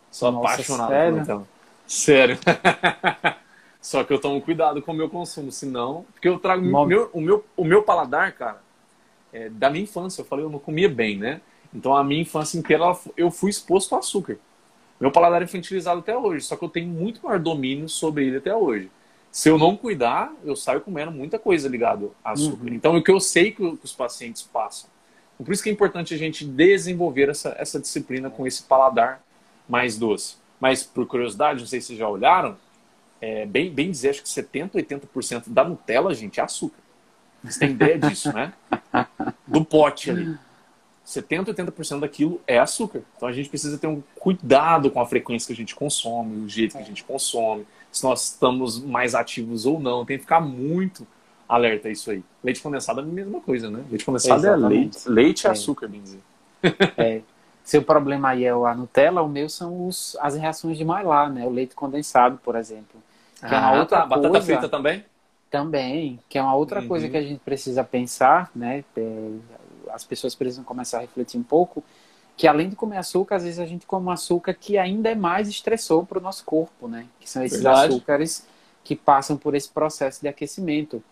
Sou 0.10 0.32
Nossa, 0.32 0.54
apaixonado 0.54 0.90
sério? 0.90 1.14
por 1.14 1.20
Nutella. 1.20 1.48
Sério. 1.86 2.38
Só 3.84 4.02
que 4.02 4.14
eu 4.14 4.20
tomo 4.20 4.42
cuidado 4.42 4.82
com 4.82 4.94
o 4.94 4.96
meu 4.96 5.10
consumo, 5.10 5.52
senão. 5.52 6.06
Porque 6.14 6.30
eu 6.30 6.40
trago. 6.40 6.64
Meu, 6.64 7.10
o, 7.12 7.20
meu, 7.20 7.46
o 7.58 7.66
meu 7.66 7.84
paladar, 7.84 8.32
cara, 8.32 8.62
é, 9.34 9.50
da 9.50 9.70
minha 9.70 9.84
infância. 9.84 10.22
Eu 10.22 10.26
falei, 10.26 10.46
eu 10.46 10.50
não 10.50 10.58
comia 10.58 10.88
bem, 10.88 11.18
né? 11.18 11.42
Então 11.76 11.94
a 11.94 12.02
minha 12.02 12.22
infância 12.22 12.58
inteira 12.58 12.98
eu 13.18 13.30
fui 13.30 13.50
exposto 13.50 13.94
ao 13.94 14.00
açúcar. 14.00 14.38
Meu 15.02 15.12
paladar 15.12 15.42
é 15.42 15.46
infantilizado 15.46 16.00
até 16.00 16.18
hoje, 16.18 16.46
só 16.46 16.56
que 16.56 16.64
eu 16.64 16.70
tenho 16.70 16.88
muito 16.88 17.20
maior 17.26 17.40
domínio 17.40 17.90
sobre 17.90 18.26
ele 18.26 18.38
até 18.38 18.56
hoje. 18.56 18.90
Se 19.30 19.50
eu 19.50 19.58
não 19.58 19.76
cuidar, 19.76 20.32
eu 20.46 20.56
saio 20.56 20.80
comendo 20.80 21.12
muita 21.12 21.38
coisa 21.38 21.68
ligada 21.68 22.10
a 22.24 22.32
açúcar. 22.32 22.68
Uhum. 22.68 22.74
Então, 22.74 22.96
o 22.96 23.04
que 23.04 23.12
eu 23.12 23.20
sei 23.20 23.52
que 23.52 23.64
os 23.64 23.92
pacientes 23.92 24.44
passam. 24.44 24.90
Por 25.44 25.52
isso 25.52 25.62
que 25.62 25.70
é 25.70 25.74
importante 25.74 26.14
a 26.14 26.18
gente 26.18 26.46
desenvolver 26.46 27.28
essa, 27.28 27.54
essa 27.58 27.80
disciplina 27.80 28.30
com 28.30 28.48
esse 28.48 28.64
paladar 28.64 29.22
mais 29.68 29.98
doce. 29.98 30.38
Mas, 30.60 30.84
por 30.84 31.06
curiosidade, 31.06 31.60
não 31.60 31.68
sei 31.68 31.82
se 31.82 31.88
vocês 31.88 32.00
já 32.00 32.08
olharam, 32.08 32.56
é, 33.24 33.46
bem, 33.46 33.72
bem 33.72 33.90
dizer, 33.90 34.10
acho 34.10 34.22
que 34.22 34.28
70%, 34.28 34.72
80% 34.72 35.44
da 35.48 35.64
Nutella, 35.64 36.14
gente, 36.14 36.42
é 36.42 36.44
açúcar. 36.44 36.80
Você 37.42 37.58
tem 37.58 37.72
ideia 37.72 37.98
disso, 37.98 38.34
né? 38.34 38.52
Do 39.48 39.64
pote 39.64 40.12
ali. 40.12 40.38
70, 41.06 41.54
80% 41.54 42.02
daquilo 42.02 42.42
é 42.46 42.60
açúcar. 42.60 43.02
Então 43.16 43.30
a 43.30 43.32
gente 43.32 43.48
precisa 43.48 43.78
ter 43.78 43.88
um 43.88 44.04
cuidado 44.16 44.92
com 44.92 45.00
a 45.00 45.06
frequência 45.06 45.48
que 45.48 45.54
a 45.54 45.56
gente 45.56 45.74
consome, 45.74 46.46
o 46.46 46.50
jeito 46.50 46.76
que 46.76 46.84
a 46.84 46.86
gente 46.86 47.02
consome, 47.06 47.66
se 47.90 48.04
nós 48.04 48.32
estamos 48.32 48.84
mais 48.84 49.16
ativos 49.16 49.66
ou 49.66 49.80
não. 49.80 50.04
Tem 50.04 50.18
que 50.18 50.24
ficar 50.24 50.42
muito 50.42 51.08
alerta 51.48 51.88
a 51.88 51.92
isso 51.92 52.12
aí. 52.12 52.22
Leite 52.44 52.62
condensado 52.62 53.00
é 53.00 53.04
a 53.04 53.06
mesma 53.06 53.40
coisa, 53.40 53.70
né? 53.72 53.86
Leite 53.90 54.04
condensado 54.04 54.46
é 54.46 54.56
leite, 54.58 55.10
leite 55.10 55.48
é. 55.48 55.50
açúcar, 55.50 55.88
bem 55.88 56.02
dizer. 56.02 56.20
É. 56.98 57.22
Seu 57.64 57.82
problema 57.82 58.30
aí 58.30 58.44
é 58.44 58.50
a 58.50 58.76
Nutella, 58.76 59.22
o 59.22 59.30
meu 59.30 59.48
são 59.48 59.88
os, 59.88 60.18
as 60.20 60.36
reações 60.36 60.78
de 60.78 60.84
Maillard, 60.84 61.34
né? 61.34 61.46
O 61.46 61.50
leite 61.50 61.74
condensado, 61.74 62.38
por 62.44 62.58
exemplo. 62.58 63.02
Que 63.48 63.54
ah, 63.54 63.58
é 63.58 63.60
uma 63.60 63.68
ah, 63.68 63.80
outra 63.80 64.00
tá. 64.00 64.06
Batata 64.06 64.42
frita 64.42 64.70
também? 64.70 65.06
Também, 65.50 66.20
que 66.30 66.38
é 66.38 66.42
uma 66.42 66.56
outra 66.56 66.82
uhum. 66.82 66.88
coisa 66.88 67.10
que 67.10 67.18
a 67.18 67.22
gente 67.22 67.40
precisa 67.40 67.84
pensar, 67.84 68.50
né? 68.56 68.84
As 69.92 70.04
pessoas 70.04 70.34
precisam 70.34 70.64
começar 70.64 70.98
a 70.98 71.02
refletir 71.02 71.38
um 71.38 71.44
pouco. 71.44 71.84
que 72.36 72.48
além 72.48 72.70
de 72.70 72.76
comer 72.76 72.98
açúcar, 72.98 73.36
às 73.36 73.44
vezes 73.44 73.60
a 73.60 73.66
gente 73.66 73.86
come 73.86 74.08
um 74.08 74.12
açúcar 74.12 74.54
que 74.54 74.78
ainda 74.78 75.10
é 75.10 75.16
mais 75.16 75.48
estressor 75.48 76.06
para 76.06 76.18
o 76.18 76.22
nosso 76.22 76.44
corpo, 76.46 76.88
né? 76.88 77.06
Que 77.20 77.30
são 77.30 77.44
esses 77.44 77.62
Verdade. 77.62 77.94
açúcares 77.94 78.48
que 78.84 78.96
passam 78.96 79.38
por 79.38 79.54
esse 79.54 79.70
processo 79.70 80.22
de 80.22 80.28
aquecimento. 80.28 81.04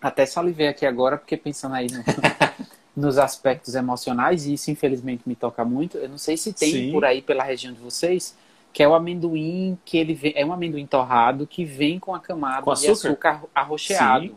Até 0.00 0.24
salivei 0.24 0.68
aqui 0.68 0.86
agora, 0.86 1.18
porque 1.18 1.36
pensando 1.36 1.74
aí 1.74 1.88
no, 1.90 2.02
nos 2.96 3.18
aspectos 3.18 3.74
emocionais, 3.74 4.46
e 4.46 4.54
isso 4.54 4.70
infelizmente 4.70 5.22
me 5.26 5.36
toca 5.36 5.64
muito. 5.64 5.98
Eu 5.98 6.08
não 6.08 6.18
sei 6.18 6.36
se 6.36 6.52
tem 6.52 6.72
Sim. 6.72 6.92
por 6.92 7.04
aí 7.04 7.20
pela 7.20 7.44
região 7.44 7.72
de 7.72 7.80
vocês, 7.80 8.34
que 8.76 8.82
é 8.82 8.88
o 8.88 8.92
amendoim 8.92 9.78
que 9.86 9.96
ele 9.96 10.12
vem, 10.12 10.34
é 10.36 10.44
um 10.44 10.52
amendoim 10.52 10.86
torrado 10.86 11.46
que 11.46 11.64
vem 11.64 11.98
com 11.98 12.14
a 12.14 12.20
camada 12.20 12.60
com 12.60 12.70
açúcar? 12.70 12.92
de 12.92 12.92
açúcar 12.92 13.42
arroxeado. 13.54 14.26
Sim. 14.26 14.36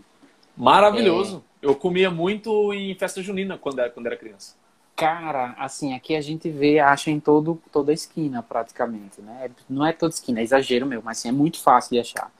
Maravilhoso. 0.56 1.44
É... 1.62 1.68
Eu 1.68 1.76
comia 1.76 2.10
muito 2.10 2.74
em 2.74 2.96
festa 2.96 3.22
junina 3.22 3.58
quando 3.58 3.80
era, 3.80 3.90
quando 3.90 4.06
era 4.06 4.16
criança. 4.16 4.56
Cara, 4.96 5.56
assim, 5.60 5.94
aqui 5.94 6.16
a 6.16 6.22
gente 6.22 6.50
vê, 6.50 6.80
acha 6.80 7.12
em 7.12 7.20
todo, 7.20 7.62
toda 7.70 7.92
esquina 7.92 8.42
praticamente, 8.42 9.22
né? 9.22 9.52
Não 9.70 9.86
é 9.86 9.92
toda 9.92 10.14
esquina, 10.14 10.40
é 10.40 10.44
exagero 10.44 10.86
meu, 10.86 11.02
mas 11.04 11.18
assim, 11.18 11.28
é 11.28 11.34
muito 11.34 11.60
fácil 11.60 11.92
de 11.92 12.00
achar. 12.00 12.32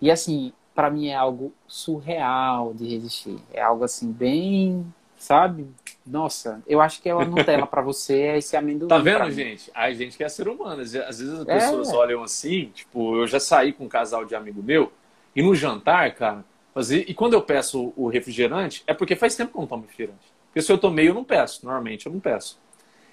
E 0.00 0.10
assim, 0.10 0.52
para 0.74 0.90
mim 0.90 1.10
é 1.10 1.14
algo 1.14 1.52
surreal 1.68 2.74
de 2.74 2.88
resistir. 2.88 3.38
É 3.52 3.62
algo 3.62 3.84
assim, 3.84 4.10
bem, 4.10 4.84
sabe? 5.20 5.68
Nossa, 6.04 6.62
eu 6.66 6.80
acho 6.80 7.00
que 7.02 7.08
é 7.08 7.12
a 7.12 7.24
Nutella 7.24 7.66
para 7.66 7.82
você, 7.82 8.22
é 8.22 8.38
esse 8.38 8.56
amendoim. 8.56 8.88
Tá 8.88 8.98
vendo, 8.98 9.30
gente? 9.30 9.70
A 9.74 9.92
gente 9.92 10.16
que 10.16 10.24
é 10.24 10.28
ser 10.28 10.48
humano. 10.48 10.80
Às 10.80 10.92
vezes 10.92 11.28
as 11.28 11.46
é. 11.46 11.58
pessoas 11.58 11.90
é. 11.90 11.94
olham 11.94 12.22
assim, 12.22 12.72
tipo, 12.74 13.16
eu 13.18 13.26
já 13.26 13.38
saí 13.38 13.72
com 13.72 13.84
um 13.84 13.88
casal 13.88 14.24
de 14.24 14.34
amigo 14.34 14.62
meu, 14.62 14.90
e 15.36 15.42
no 15.42 15.54
jantar, 15.54 16.14
cara, 16.14 16.42
fazer. 16.72 17.04
E 17.06 17.12
quando 17.12 17.34
eu 17.34 17.42
peço 17.42 17.92
o 17.94 18.08
refrigerante, 18.08 18.82
é 18.86 18.94
porque 18.94 19.14
faz 19.14 19.36
tempo 19.36 19.52
que 19.52 19.58
eu 19.58 19.60
não 19.60 19.68
tomo 19.68 19.82
refrigerante. 19.82 20.32
Porque 20.46 20.62
se 20.62 20.72
eu 20.72 20.78
tomei, 20.78 21.08
eu 21.08 21.14
não 21.14 21.22
peço. 21.22 21.64
Normalmente 21.64 22.06
eu 22.06 22.12
não 22.12 22.18
peço. 22.18 22.58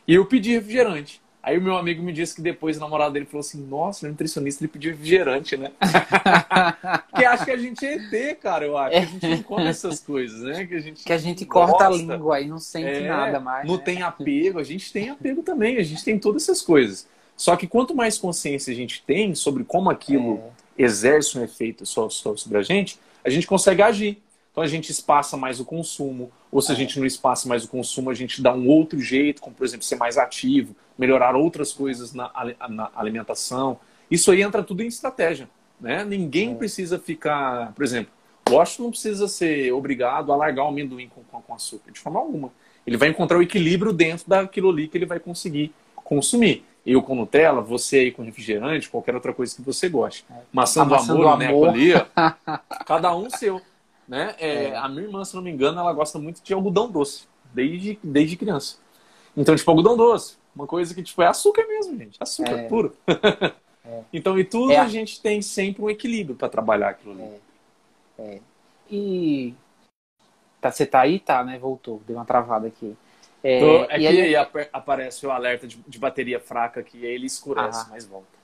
E 0.07 0.15
eu 0.15 0.25
pedi 0.25 0.53
refrigerante. 0.53 1.21
Aí 1.47 1.57
o 1.57 1.61
meu 1.61 1.77
amigo 1.77 2.03
me 2.03 2.11
disse 2.11 2.35
que 2.35 2.41
depois 2.41 2.75
o 2.75 2.81
namorado 2.81 3.13
dele 3.13 3.25
falou 3.25 3.39
assim: 3.39 3.65
Nossa, 3.65 4.05
o 4.05 4.09
nutricionista 4.09 4.61
ele 4.61 4.67
pediu 4.67 4.91
refrigerante, 4.91 5.55
né? 5.55 5.71
que 7.15 7.23
acho 7.23 7.45
que 7.45 7.51
a 7.51 7.55
gente 7.55 7.85
é 7.85 7.93
ET, 7.93 8.37
cara, 8.41 8.65
eu 8.65 8.77
acho. 8.77 8.93
É. 8.93 8.99
A 8.99 9.05
gente 9.05 9.27
não 9.27 9.43
come 9.43 9.65
essas 9.65 10.01
coisas, 10.01 10.41
né? 10.41 10.65
Que 10.65 10.75
a 10.75 10.79
gente, 10.81 11.05
que 11.05 11.13
a 11.13 11.17
gente 11.17 11.45
corta 11.45 11.85
a 11.85 11.89
língua 11.89 12.41
e 12.41 12.49
não 12.49 12.59
sente 12.59 12.89
é, 12.89 13.07
nada 13.07 13.39
mais. 13.39 13.65
Não 13.65 13.77
né? 13.77 13.81
tem 13.81 14.01
apego, 14.01 14.59
a 14.59 14.63
gente 14.63 14.91
tem 14.91 15.09
apego 15.09 15.41
também, 15.41 15.77
a 15.77 15.83
gente 15.83 16.03
tem 16.03 16.19
todas 16.19 16.43
essas 16.43 16.61
coisas. 16.61 17.07
Só 17.37 17.55
que 17.55 17.65
quanto 17.65 17.95
mais 17.95 18.17
consciência 18.17 18.73
a 18.73 18.75
gente 18.75 19.01
tem 19.07 19.33
sobre 19.33 19.63
como 19.63 19.89
aquilo 19.89 20.41
é. 20.77 20.83
exerce 20.83 21.39
um 21.39 21.43
efeito 21.45 21.85
sobre 21.85 22.57
a 22.57 22.61
gente, 22.61 22.99
a 23.23 23.29
gente 23.29 23.47
consegue 23.47 23.81
agir. 23.81 24.21
Então 24.57 24.63
a 24.63 24.67
gente 24.67 24.91
espaça 24.91 25.37
mais 25.37 25.59
o 25.59 25.65
consumo, 25.65 26.31
ou 26.51 26.63
se 26.63 26.71
a 26.71 26.73
é. 26.73 26.77
gente 26.79 26.99
não 26.99 27.05
espaça 27.05 27.47
mais 27.47 27.63
o 27.63 27.67
consumo, 27.67 28.09
a 28.09 28.13
gente 28.15 28.41
dá 28.41 28.51
um 28.51 28.67
outro 28.67 28.99
jeito, 28.99 29.39
como 29.39 29.55
por 29.55 29.63
exemplo 29.63 29.85
ser 29.85 29.97
mais 29.97 30.17
ativo, 30.17 30.75
melhorar 30.97 31.35
outras 31.35 31.71
coisas 31.71 32.11
na, 32.11 32.31
na 32.67 32.89
alimentação. 32.95 33.79
Isso 34.09 34.31
aí 34.31 34.41
entra 34.41 34.63
tudo 34.63 34.81
em 34.81 34.87
estratégia. 34.87 35.47
Né? 35.79 36.03
Ninguém 36.03 36.53
é. 36.53 36.55
precisa 36.55 36.97
ficar, 36.97 37.71
por 37.73 37.83
exemplo, 37.83 38.11
o 38.49 38.53
Washington 38.53 38.83
não 38.85 38.89
precisa 38.89 39.27
ser 39.27 39.71
obrigado 39.73 40.33
a 40.33 40.35
largar 40.35 40.63
o 40.63 40.69
amendoim 40.69 41.07
com, 41.07 41.21
com, 41.21 41.39
com 41.39 41.53
açúcar, 41.53 41.91
de 41.91 41.99
forma 41.99 42.19
alguma. 42.19 42.51
Ele 42.87 42.97
vai 42.97 43.09
encontrar 43.09 43.37
o 43.37 43.43
equilíbrio 43.43 43.93
dentro 43.93 44.27
daquilo 44.27 44.71
ali 44.71 44.87
que 44.87 44.97
ele 44.97 45.05
vai 45.05 45.19
conseguir 45.19 45.71
consumir. 45.97 46.65
Eu 46.83 47.03
com 47.03 47.13
Nutella, 47.13 47.61
você 47.61 47.99
aí 47.99 48.11
com 48.11 48.23
refrigerante, 48.23 48.89
qualquer 48.89 49.13
outra 49.13 49.33
coisa 49.33 49.55
que 49.55 49.61
você 49.61 49.87
goste. 49.87 50.25
É. 50.31 50.33
Maçã, 50.51 50.83
do 50.83 50.95
amor, 50.95 51.15
do 51.15 51.27
amor. 51.27 51.69
ali, 51.69 51.91
cada 52.87 53.15
um 53.15 53.29
seu. 53.29 53.61
Né? 54.07 54.35
É, 54.39 54.65
é. 54.65 54.75
A 54.77 54.87
minha 54.87 55.03
irmã, 55.03 55.23
se 55.25 55.35
não 55.35 55.41
me 55.41 55.51
engano, 55.51 55.79
ela 55.79 55.91
gosta 55.93 56.17
muito 56.17 56.41
de 56.41 56.53
algodão 56.53 56.89
doce, 56.89 57.27
desde, 57.53 57.99
desde 58.03 58.37
criança. 58.37 58.77
Então, 59.35 59.55
tipo, 59.55 59.69
algodão 59.69 59.97
doce, 59.97 60.37
uma 60.55 60.65
coisa 60.65 60.95
que 60.95 61.03
tipo, 61.03 61.21
é 61.21 61.27
açúcar 61.27 61.67
mesmo, 61.67 61.97
gente. 61.97 62.17
Açúcar 62.19 62.59
é. 62.59 62.67
puro. 62.67 62.95
É. 63.89 64.03
então, 64.11 64.37
e 64.37 64.43
tudo 64.43 64.73
é. 64.73 64.75
a 64.75 64.85
gente 64.85 65.21
tem 65.21 65.41
sempre 65.41 65.81
um 65.81 65.89
equilíbrio 65.89 66.35
para 66.35 66.49
trabalhar 66.49 66.89
aquilo 66.89 67.13
ali. 67.13 68.41
E. 68.91 69.53
Tá, 70.59 70.69
você 70.69 70.85
tá 70.85 70.99
aí? 70.99 71.21
Tá, 71.21 71.41
né? 71.41 71.57
Voltou, 71.57 72.01
deu 72.05 72.17
uma 72.17 72.25
travada 72.25 72.67
aqui. 72.67 72.97
É, 73.43 73.59
Tô, 73.59 73.91
é 73.91 73.99
e 73.99 74.07
aí, 74.07 74.35
aí 74.35 74.47
aparece 74.73 75.25
o 75.25 75.31
alerta 75.31 75.67
de, 75.67 75.77
de, 75.87 75.99
bateria 75.99 76.39
fraca 76.39 76.83
que 76.83 77.05
ele 77.05 77.27
escurece, 77.27 77.85
ah. 77.85 77.87
mas 77.89 78.05
volta. 78.05 78.36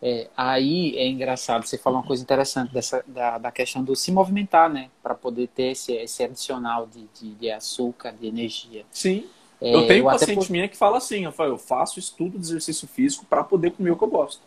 É, 0.00 0.28
aí 0.36 0.96
é 0.96 1.08
engraçado, 1.08 1.66
você 1.66 1.78
falou 1.78 2.00
uma 2.00 2.06
coisa 2.06 2.22
interessante 2.22 2.72
dessa, 2.72 3.02
da, 3.06 3.38
da 3.38 3.50
questão 3.50 3.82
do 3.82 3.96
se 3.96 4.12
movimentar, 4.12 4.68
né? 4.68 4.90
Para 5.02 5.14
poder 5.14 5.48
ter 5.48 5.72
esse, 5.72 5.92
esse 5.92 6.22
adicional 6.22 6.86
de, 6.86 7.06
de, 7.18 7.34
de 7.34 7.50
açúcar, 7.50 8.12
de 8.12 8.26
energia. 8.26 8.84
Sim. 8.90 9.24
É, 9.60 9.74
eu 9.74 9.86
tenho 9.86 10.00
eu 10.00 10.10
paciente 10.10 10.46
por... 10.46 10.50
minha 10.50 10.68
que 10.68 10.76
fala 10.76 10.98
assim, 10.98 11.24
Rafael, 11.24 11.50
eu 11.50 11.58
faço 11.58 11.98
estudo 11.98 12.38
de 12.38 12.44
exercício 12.44 12.86
físico 12.86 13.24
para 13.24 13.42
poder 13.42 13.70
comer 13.72 13.90
o 13.90 13.96
que 13.96 14.04
eu 14.04 14.08
gosto. 14.08 14.42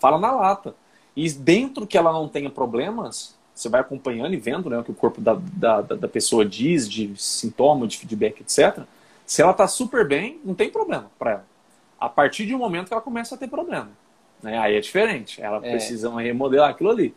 Fala 0.00 0.18
na 0.18 0.32
lata. 0.32 0.74
E 1.14 1.30
dentro 1.30 1.86
que 1.86 1.96
ela 1.96 2.12
não 2.12 2.28
tenha 2.28 2.50
problemas, 2.50 3.36
você 3.54 3.68
vai 3.68 3.80
acompanhando 3.80 4.34
e 4.34 4.36
vendo 4.36 4.68
né, 4.68 4.78
o 4.78 4.84
que 4.84 4.90
o 4.90 4.94
corpo 4.94 5.20
da, 5.20 5.34
da, 5.40 5.80
da 5.80 6.08
pessoa 6.08 6.44
diz, 6.44 6.88
de 6.88 7.12
sintoma, 7.16 7.86
de 7.86 7.98
feedback, 7.98 8.40
etc. 8.40 8.84
Se 9.26 9.42
ela 9.42 9.52
está 9.52 9.66
super 9.68 10.06
bem, 10.06 10.40
não 10.44 10.54
tem 10.54 10.70
problema 10.70 11.10
para 11.18 11.30
ela. 11.30 11.46
A 12.00 12.08
partir 12.08 12.46
de 12.46 12.54
um 12.54 12.58
momento 12.58 12.88
que 12.88 12.94
ela 12.94 13.02
começa 13.02 13.34
a 13.34 13.38
ter 13.38 13.48
problema. 13.48 13.90
Né? 14.42 14.58
Aí 14.58 14.76
é 14.76 14.80
diferente. 14.80 15.40
Ela 15.40 15.58
é. 15.58 15.70
precisa 15.70 16.14
remodelar 16.14 16.70
aquilo 16.70 16.90
ali. 16.90 17.14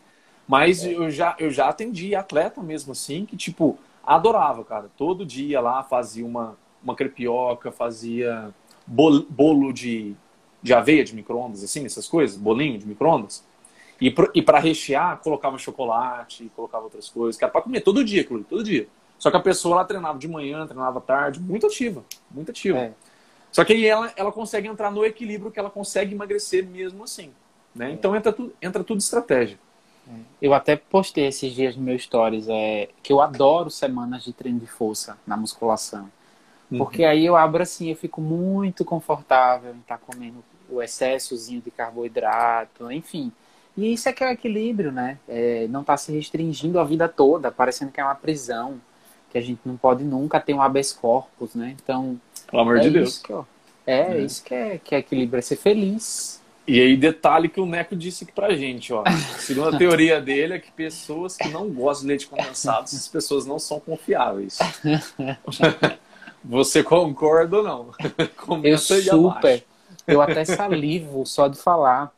Mas 0.48 0.84
é. 0.84 0.94
eu, 0.94 1.10
já, 1.10 1.36
eu 1.40 1.50
já 1.50 1.70
atendi 1.70 2.16
atleta 2.16 2.62
mesmo 2.62 2.92
assim, 2.92 3.26
que, 3.26 3.38
tipo, 3.38 3.78
adorava, 4.04 4.64
cara. 4.64 4.90
Todo 4.98 5.26
dia 5.26 5.62
lá 5.62 5.84
fazia 5.84 6.26
uma, 6.26 6.58
uma 6.84 6.96
crepioca, 6.96 7.72
fazia 7.72 8.54
bolo, 8.86 9.26
bolo 9.30 9.72
de, 9.72 10.16
de 10.62 10.74
aveia 10.74 11.04
de 11.04 11.16
micro-ondas, 11.16 11.64
assim, 11.64 11.86
essas 11.86 12.08
coisas, 12.08 12.36
bolinho 12.38 12.78
de 12.78 12.88
micro-ondas. 12.88 13.46
E, 14.00 14.14
e 14.34 14.42
para 14.42 14.60
rechear, 14.60 15.20
colocava 15.20 15.58
chocolate, 15.58 16.52
colocava 16.56 16.86
outras 16.86 17.08
coisas, 17.08 17.38
que 17.38 17.44
era 17.44 17.52
para 17.52 17.62
comer 17.62 17.82
todo 17.82 18.04
dia, 18.04 18.26
todo 18.28 18.64
dia. 18.64 18.88
Só 19.20 19.30
que 19.30 19.38
a 19.38 19.42
pessoa 19.42 19.76
lá 19.76 19.86
treinava 19.86 20.18
de 20.18 20.28
manhã, 20.28 20.66
treinava 20.66 21.00
tarde, 21.00 21.40
muito 21.40 21.68
ativa, 21.68 22.04
muito 22.32 22.50
ativa. 22.50 22.80
É. 22.80 22.94
Só 23.52 23.66
que 23.66 23.74
aí 23.74 23.86
ela, 23.86 24.12
ela 24.16 24.32
consegue 24.32 24.68
entrar 24.68 24.92
no 24.92 25.06
equilíbrio 25.06 25.52
que 25.52 25.60
ela 25.60 25.70
consegue 25.70 26.16
emagrecer 26.16 26.66
mesmo 26.66 27.04
assim. 27.04 27.32
Né? 27.76 27.92
Então 27.92 28.16
entra 28.16 28.32
tudo, 28.32 28.54
entra 28.62 28.84
tudo 28.84 29.00
estratégia. 29.00 29.60
É. 30.08 30.14
Eu 30.42 30.54
até 30.54 30.76
postei 30.76 31.28
esses 31.28 31.54
dias 31.54 31.76
no 31.76 31.84
meu 31.84 31.98
stories 31.98 32.48
é, 32.50 32.90
que 33.04 33.12
eu 33.12 33.22
adoro 33.22 33.70
semanas 33.70 34.24
de 34.24 34.34
treino 34.34 34.60
de 34.60 34.68
força 34.68 35.18
na 35.28 35.36
musculação. 35.36 36.10
Uhum. 36.72 36.78
Porque 36.78 37.04
aí 37.04 37.26
eu 37.26 37.36
abro 37.36 37.62
assim, 37.62 37.90
eu 37.90 37.96
fico 37.96 38.22
muito 38.22 38.86
confortável 38.86 39.74
em 39.74 39.80
estar 39.80 39.98
tá 39.98 40.04
comendo 40.06 40.44
o 40.70 40.82
excessozinho 40.82 41.62
de 41.62 41.70
carboidrato, 41.70 42.90
enfim. 42.92 43.32
E 43.76 43.94
isso 43.94 44.08
é 44.10 44.14
que 44.14 44.24
é 44.24 44.28
o 44.28 44.32
equilíbrio, 44.32 44.92
né? 44.92 45.18
É, 45.28 45.68
não 45.70 45.82
está 45.82 45.96
se 45.98 46.12
restringindo 46.12 46.80
a 46.80 46.84
vida 46.84 47.08
toda, 47.08 47.52
parecendo 47.52 47.92
que 47.92 48.00
é 48.00 48.04
uma 48.04 48.16
prisão, 48.16 48.80
que 49.30 49.38
a 49.38 49.42
gente 49.42 49.62
não 49.66 49.78
pode 49.78 50.04
nunca 50.04 50.40
ter 50.40 50.54
um 50.54 50.62
habeas 50.62 50.92
corpus, 50.92 51.56
né? 51.56 51.76
Então, 51.82 52.20
pelo 52.52 52.62
amor 52.62 52.78
é 52.78 52.82
de 52.82 52.90
Deus. 52.92 53.18
Que, 53.18 53.34
é, 53.88 54.02
é, 54.02 54.22
isso 54.22 54.44
que 54.44 54.54
é, 54.54 54.78
que 54.78 54.94
é 54.94 55.00
equilíbrio, 55.00 55.40
é 55.40 55.42
ser 55.42 55.56
feliz. 55.56 56.42
E 56.68 56.80
aí, 56.80 56.96
detalhe 56.96 57.50
que 57.50 57.60
o 57.60 57.66
Neco 57.66 57.96
disse 57.96 58.24
aqui 58.24 58.34
pra 58.34 58.56
gente, 58.56 58.94
ó. 58.94 59.04
Segundo 59.40 59.76
a 59.76 59.78
teoria 59.78 60.22
dele, 60.22 60.54
é 60.54 60.60
que 60.60 60.72
pessoas 60.72 61.36
que 61.36 61.50
não 61.50 61.70
gostam 61.70 62.04
de 62.04 62.08
leite 62.10 62.28
condensado, 62.28 62.84
essas 62.84 63.08
pessoas 63.08 63.46
não 63.46 63.58
são 63.58 63.80
confiáveis. 63.80 64.60
Você 66.44 66.84
concorda 66.84 67.58
ou 67.58 67.64
não? 67.64 67.92
Comenta 68.38 68.68
eu 68.68 68.78
super. 68.78 69.64
Eu 70.08 70.22
até 70.22 70.44
salivo 70.44 71.26
só 71.26 71.48
de 71.48 71.58
falar. 71.58 72.12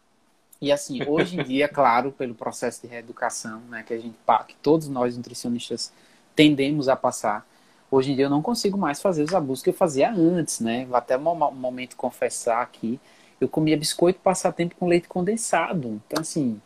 E 0.61 0.71
assim, 0.71 1.03
hoje 1.05 1.39
em 1.39 1.43
dia, 1.43 1.67
claro, 1.67 2.11
pelo 2.11 2.33
processo 2.33 2.81
de 2.81 2.87
reeducação, 2.87 3.59
né, 3.69 3.83
que 3.85 3.93
a 3.93 3.97
gente 3.97 4.15
que 4.47 4.55
todos 4.61 4.87
nós 4.87 5.17
nutricionistas 5.17 5.91
tendemos 6.33 6.87
a 6.87 6.95
passar, 6.95 7.45
Hoje 7.93 8.11
em 8.11 8.15
dia 8.15 8.25
eu 8.25 8.29
não 8.29 8.41
consigo 8.41 8.75
mais 8.75 8.99
fazer 8.99 9.21
os 9.21 9.35
abusos 9.35 9.63
que 9.63 9.69
eu 9.69 9.73
fazia 9.73 10.11
antes, 10.11 10.59
né? 10.59 10.83
Vou 10.85 10.97
até 10.97 11.15
um 11.15 11.35
momento 11.51 11.95
confessar 11.95 12.59
aqui. 12.63 12.99
Eu 13.39 13.47
comia 13.47 13.77
biscoito 13.77 14.19
passatempo 14.19 14.73
com 14.79 14.87
leite 14.87 15.07
condensado. 15.07 16.01
Então, 16.07 16.19
assim. 16.19 16.59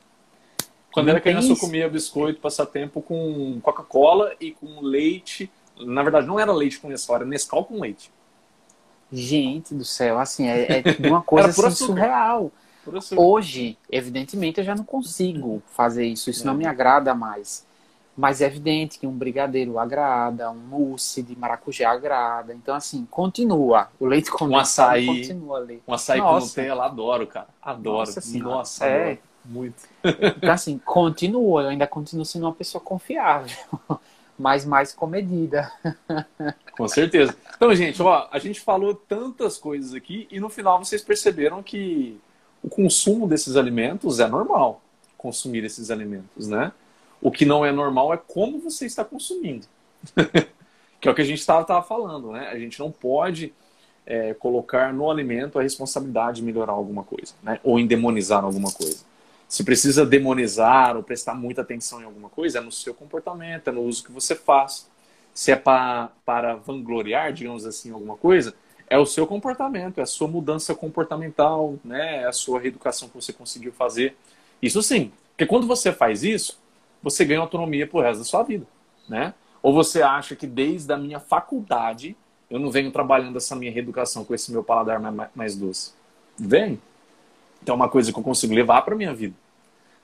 Quando 0.89 1.09
era 1.09 1.19
criança, 1.19 1.49
eu 1.49 1.57
comia 1.57 1.89
biscoito 1.89 2.39
passatempo 2.39 3.01
com 3.01 3.59
Coca-Cola 3.61 4.35
e 4.39 4.51
com 4.51 4.79
leite. 4.79 5.51
Na 5.77 6.01
verdade, 6.01 6.25
não 6.25 6.39
era 6.39 6.53
leite 6.53 6.79
condensado, 6.79 7.15
era 7.15 7.25
Nescau 7.25 7.65
com 7.65 7.77
leite. 7.81 8.09
Gente 9.11 9.75
do 9.75 9.83
céu, 9.83 10.19
assim, 10.19 10.47
é, 10.47 10.79
é 10.79 10.83
uma 11.09 11.21
coisa 11.21 11.49
assim, 11.49 11.87
surreal. 11.87 12.53
Hoje, 13.17 13.77
evidentemente, 13.91 14.61
eu 14.61 14.63
já 14.63 14.75
não 14.75 14.85
consigo 14.85 15.61
fazer 15.75 16.05
isso. 16.05 16.29
Isso 16.29 16.43
é. 16.43 16.45
não 16.45 16.53
me 16.53 16.65
agrada 16.65 17.13
mais. 17.13 17.67
Mas 18.17 18.41
é 18.41 18.47
evidente 18.47 18.97
que 18.97 19.05
um 19.05 19.11
brigadeiro 19.11 19.77
agrada, 19.77 20.49
um 20.49 20.55
mousse 20.55 21.21
de 21.21 21.37
maracujá 21.37 21.91
agrada. 21.91 22.53
Então, 22.53 22.73
assim, 22.73 23.05
continua. 23.11 23.89
O 23.99 24.07
leite 24.07 24.31
com 24.31 24.47
um 24.47 24.57
açaí, 24.57 25.05
continua 25.05 25.59
ali. 25.59 25.83
Um 25.87 25.93
açaí 25.93 26.19
Nossa. 26.19 26.55
com 26.55 26.61
Nutella, 26.61 26.85
adoro, 26.85 27.27
cara. 27.27 27.47
Adoro. 27.61 27.97
Nossa, 27.99 28.39
Nossa 28.39 28.85
é. 28.85 29.03
adoro. 29.03 29.19
Muito. 29.45 29.83
Então, 30.03 30.51
assim, 30.51 30.77
continua. 30.79 31.61
Eu 31.61 31.69
ainda 31.69 31.85
continuo 31.85 32.25
sendo 32.25 32.47
uma 32.47 32.53
pessoa 32.53 32.81
confiável. 32.81 33.55
mas 34.37 34.65
mais 34.65 34.93
comedida. 34.93 35.71
Com 36.77 36.87
certeza. 36.87 37.35
Então, 37.55 37.73
gente, 37.73 38.01
ó, 38.01 38.27
a 38.31 38.37
gente 38.37 38.61
falou 38.61 38.93
tantas 38.93 39.57
coisas 39.57 39.93
aqui 39.93 40.27
e 40.29 40.39
no 40.39 40.49
final 40.49 40.83
vocês 40.83 41.01
perceberam 41.01 41.63
que 41.63 42.19
o 42.61 42.69
consumo 42.69 43.27
desses 43.27 43.55
alimentos 43.55 44.19
é 44.19 44.27
normal. 44.27 44.81
Consumir 45.17 45.63
esses 45.63 45.89
alimentos, 45.89 46.47
né? 46.47 46.71
O 47.21 47.31
que 47.31 47.45
não 47.45 47.65
é 47.65 47.71
normal 47.71 48.13
é 48.13 48.17
como 48.17 48.59
você 48.59 48.85
está 48.85 49.03
consumindo. 49.03 49.65
que 50.99 51.07
é 51.07 51.11
o 51.11 51.15
que 51.15 51.21
a 51.21 51.25
gente 51.25 51.39
estava 51.39 51.81
falando, 51.83 52.31
né? 52.31 52.49
A 52.49 52.57
gente 52.57 52.79
não 52.79 52.91
pode 52.91 53.53
é, 54.05 54.33
colocar 54.33 54.93
no 54.93 55.09
alimento 55.11 55.59
a 55.59 55.61
responsabilidade 55.61 56.37
de 56.37 56.43
melhorar 56.43 56.73
alguma 56.73 57.03
coisa, 57.03 57.33
né? 57.43 57.59
Ou 57.63 57.79
endemonizar 57.79 58.43
alguma 58.43 58.71
coisa. 58.71 59.05
Se 59.47 59.63
precisa 59.63 60.05
demonizar 60.05 60.95
ou 60.97 61.03
prestar 61.03 61.33
muita 61.33 61.61
atenção 61.61 62.01
em 62.01 62.05
alguma 62.05 62.29
coisa, 62.29 62.59
é 62.59 62.61
no 62.61 62.71
seu 62.71 62.93
comportamento, 62.93 63.69
é 63.69 63.71
no 63.71 63.81
uso 63.81 64.03
que 64.03 64.11
você 64.11 64.35
faz. 64.35 64.89
Se 65.33 65.51
é 65.51 65.55
pra, 65.55 66.09
para 66.25 66.55
vangloriar, 66.55 67.31
digamos 67.31 67.65
assim, 67.65 67.91
alguma 67.91 68.17
coisa, 68.17 68.53
é 68.89 68.97
o 68.97 69.05
seu 69.05 69.27
comportamento, 69.27 69.99
é 69.99 70.01
a 70.01 70.05
sua 70.05 70.27
mudança 70.27 70.73
comportamental, 70.73 71.75
né? 71.83 72.23
é 72.23 72.25
a 72.25 72.31
sua 72.31 72.59
reeducação 72.59 73.09
que 73.09 73.15
você 73.15 73.31
conseguiu 73.31 73.71
fazer. 73.71 74.15
Isso 74.61 74.81
sim, 74.81 75.11
porque 75.29 75.45
quando 75.45 75.67
você 75.67 75.91
faz 75.91 76.23
isso, 76.23 76.59
você 77.09 77.23
ganha 77.25 77.39
autonomia 77.39 77.87
pro 77.87 78.01
resto 78.01 78.19
da 78.19 78.25
sua 78.25 78.43
vida, 78.43 78.65
né? 79.07 79.33
Ou 79.61 79.73
você 79.73 80.01
acha 80.01 80.35
que 80.35 80.45
desde 80.45 80.91
a 80.93 80.97
minha 80.97 81.19
faculdade 81.19 82.15
eu 82.49 82.59
não 82.59 82.71
venho 82.71 82.91
trabalhando 82.91 83.37
essa 83.37 83.55
minha 83.55 83.71
reeducação 83.71 84.23
com 84.23 84.33
esse 84.33 84.51
meu 84.51 84.63
paladar 84.63 85.01
mais, 85.35 85.55
doce? 85.55 85.93
Vem. 86.37 86.79
Então 87.61 87.73
é 87.73 87.75
uma 87.75 87.89
coisa 87.89 88.11
que 88.11 88.19
eu 88.19 88.23
consigo 88.23 88.53
levar 88.53 88.81
para 88.83 88.95
minha 88.95 89.13
vida, 89.13 89.35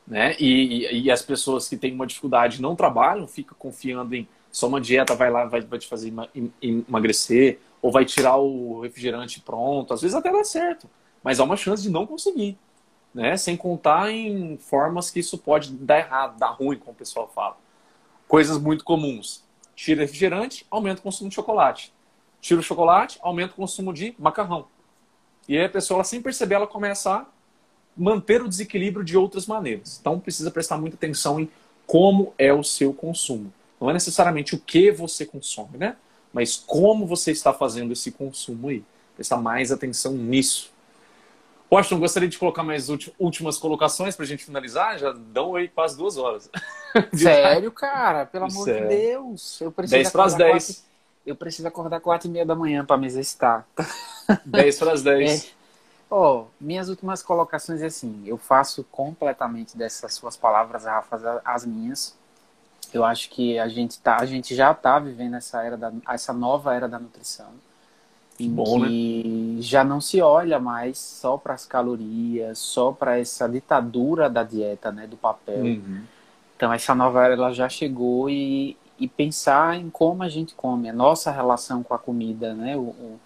né? 0.07 0.35
E, 0.39 0.85
e, 0.85 1.01
e, 1.03 1.11
as 1.11 1.21
pessoas 1.21 1.69
que 1.69 1.77
têm 1.77 1.93
uma 1.93 2.07
dificuldade 2.07 2.61
não 2.61 2.75
trabalham, 2.75 3.27
ficam 3.27 3.55
confiando 3.57 4.15
em 4.15 4.27
só 4.51 4.67
uma 4.67 4.79
dieta 4.79 5.15
vai 5.15 5.31
lá 5.31 5.45
vai, 5.45 5.61
vai 5.61 5.79
te 5.79 5.87
fazer 5.87 6.13
emagrecer 6.61 7.59
ou 7.81 7.91
vai 7.91 8.05
tirar 8.05 8.37
o 8.37 8.81
refrigerante 8.81 9.39
pronto. 9.39 9.93
Às 9.93 10.01
vezes 10.01 10.15
até 10.15 10.31
dá 10.31 10.43
certo, 10.43 10.87
mas 11.23 11.39
há 11.39 11.43
uma 11.43 11.57
chance 11.57 11.81
de 11.81 11.89
não 11.89 12.05
conseguir 12.05 12.57
né? 13.13 13.37
Sem 13.37 13.55
contar 13.55 14.11
em 14.11 14.57
formas 14.57 15.09
que 15.09 15.19
isso 15.19 15.37
pode 15.37 15.71
dar 15.71 15.99
errado, 15.99 16.37
dar 16.37 16.49
ruim, 16.49 16.77
como 16.77 16.91
o 16.91 16.95
pessoal 16.95 17.31
fala. 17.33 17.57
Coisas 18.27 18.57
muito 18.57 18.83
comuns. 18.83 19.43
Tira 19.75 20.01
refrigerante, 20.01 20.65
aumenta 20.69 20.99
o 20.99 21.03
consumo 21.03 21.29
de 21.29 21.35
chocolate. 21.35 21.93
Tira 22.41 22.59
o 22.59 22.63
chocolate, 22.63 23.19
aumenta 23.21 23.53
o 23.53 23.55
consumo 23.55 23.93
de 23.93 24.15
macarrão. 24.17 24.67
E 25.47 25.57
aí 25.57 25.65
a 25.65 25.69
pessoa, 25.69 25.97
ela, 25.97 26.03
sem 26.03 26.21
perceber, 26.21 26.55
ela 26.55 26.67
começa 26.67 27.11
a 27.11 27.25
manter 27.95 28.41
o 28.41 28.49
desequilíbrio 28.49 29.03
de 29.03 29.17
outras 29.17 29.45
maneiras. 29.45 29.97
Então 29.99 30.19
precisa 30.19 30.49
prestar 30.49 30.77
muita 30.77 30.95
atenção 30.95 31.39
em 31.39 31.49
como 31.85 32.33
é 32.37 32.51
o 32.51 32.63
seu 32.63 32.93
consumo. 32.93 33.53
Não 33.79 33.89
é 33.89 33.93
necessariamente 33.93 34.55
o 34.55 34.59
que 34.59 34.91
você 34.91 35.25
consome, 35.25 35.77
né? 35.77 35.95
Mas 36.31 36.55
como 36.55 37.05
você 37.05 37.31
está 37.31 37.53
fazendo 37.53 37.93
esse 37.93 38.11
consumo 38.11 38.69
aí. 38.69 38.83
Prestar 39.15 39.37
mais 39.37 39.71
atenção 39.71 40.13
nisso. 40.13 40.72
Washington, 41.71 41.99
gostaria 41.99 42.29
de 42.29 42.37
colocar 42.37 42.63
mais 42.63 42.87
últimas 43.19 43.57
colocações 43.57 44.15
para 44.15 44.25
a 44.25 44.27
gente 44.27 44.45
finalizar? 44.45 44.99
Já 44.99 45.11
dão 45.11 45.55
aí 45.55 45.67
quase 45.67 45.97
duas 45.97 46.17
horas. 46.17 46.49
Sério, 47.13 47.71
cara? 47.71 48.25
Pelo 48.25 48.45
amor 48.45 48.65
Sério. 48.65 48.87
de 48.87 48.95
Deus. 48.95 49.59
Eu 49.59 49.71
preciso 49.71 49.95
10 49.95 50.11
para 50.11 50.23
as 50.23 50.33
10. 50.35 50.65
Quatro... 50.65 50.83
Eu 51.25 51.35
preciso 51.35 51.67
acordar 51.67 51.99
quatro 51.99 52.27
e 52.27 52.31
meia 52.31 52.45
da 52.45 52.53
manhã 52.53 52.85
para 52.85 52.97
me 52.97 53.07
exercitar. 53.07 53.65
10 54.45 54.77
para 54.77 54.91
as 54.91 55.01
10. 55.01 55.45
É. 55.45 55.63
Oh, 56.15 56.45
minhas 56.61 56.89
últimas 56.89 57.23
colocações 57.23 57.81
é 57.81 57.87
assim, 57.87 58.21
eu 58.27 58.37
faço 58.37 58.83
completamente 58.91 59.75
dessas 59.75 60.13
suas 60.13 60.37
palavras, 60.37 60.85
Rafa, 60.85 61.41
as 61.43 61.65
minhas. 61.65 62.15
Eu 62.93 63.03
acho 63.03 63.31
que 63.31 63.57
a 63.57 63.67
gente, 63.67 63.99
tá, 63.99 64.17
a 64.19 64.25
gente 64.27 64.53
já 64.53 64.71
está 64.71 64.99
vivendo 64.99 65.37
essa, 65.37 65.63
era 65.63 65.75
da, 65.75 65.91
essa 66.07 66.31
nova 66.31 66.75
era 66.75 66.87
da 66.87 66.99
nutrição 66.99 67.47
em 68.39 68.49
Bom, 68.49 68.79
que 68.79 69.55
né? 69.57 69.61
já 69.61 69.83
não 69.83 70.01
se 70.01 70.21
olha 70.21 70.59
mais 70.59 70.97
só 70.97 71.37
para 71.37 71.53
as 71.53 71.65
calorias, 71.65 72.57
só 72.57 72.91
para 72.91 73.19
essa 73.19 73.47
ditadura 73.47 74.29
da 74.29 74.43
dieta, 74.43 74.91
né, 74.91 75.05
do 75.05 75.15
papel. 75.15 75.63
Uhum. 75.63 76.01
Então 76.55 76.73
essa 76.73 76.95
nova 76.95 77.23
era 77.23 77.33
ela 77.33 77.51
já 77.51 77.69
chegou 77.69 78.29
e, 78.29 78.75
e 78.99 79.07
pensar 79.07 79.77
em 79.79 79.89
como 79.89 80.23
a 80.23 80.29
gente 80.29 80.55
come, 80.55 80.89
a 80.89 80.93
nossa 80.93 81.31
relação 81.31 81.83
com 81.83 81.93
a 81.93 81.99
comida, 81.99 82.53
né, 82.53 82.75
o, 82.75 82.81
o, 82.81 83.19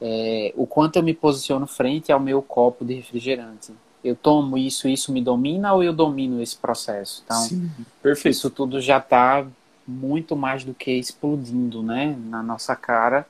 é, 0.00 0.52
o 0.56 0.66
quanto 0.66 0.96
eu 0.96 1.02
me 1.02 1.14
posiciono 1.14 1.66
frente 1.66 2.12
ao 2.12 2.20
meu 2.20 2.40
copo 2.40 2.84
de 2.84 2.94
refrigerante. 2.94 3.72
Eu 4.04 4.14
tomo 4.14 4.58
isso, 4.58 4.86
isso 4.86 5.10
me 5.10 5.22
domina 5.22 5.72
ou 5.72 5.82
eu 5.82 5.92
domino 5.92 6.42
esse 6.42 6.56
processo? 6.56 7.22
Então, 7.24 7.40
Sim, 7.40 7.70
perfeito. 8.02 8.34
isso 8.34 8.50
tudo 8.50 8.78
já 8.78 8.98
está 8.98 9.46
muito 9.88 10.36
mais 10.36 10.62
do 10.62 10.74
que 10.74 10.92
explodindo, 10.92 11.82
né, 11.82 12.16
na 12.28 12.42
nossa 12.42 12.76
cara 12.76 13.26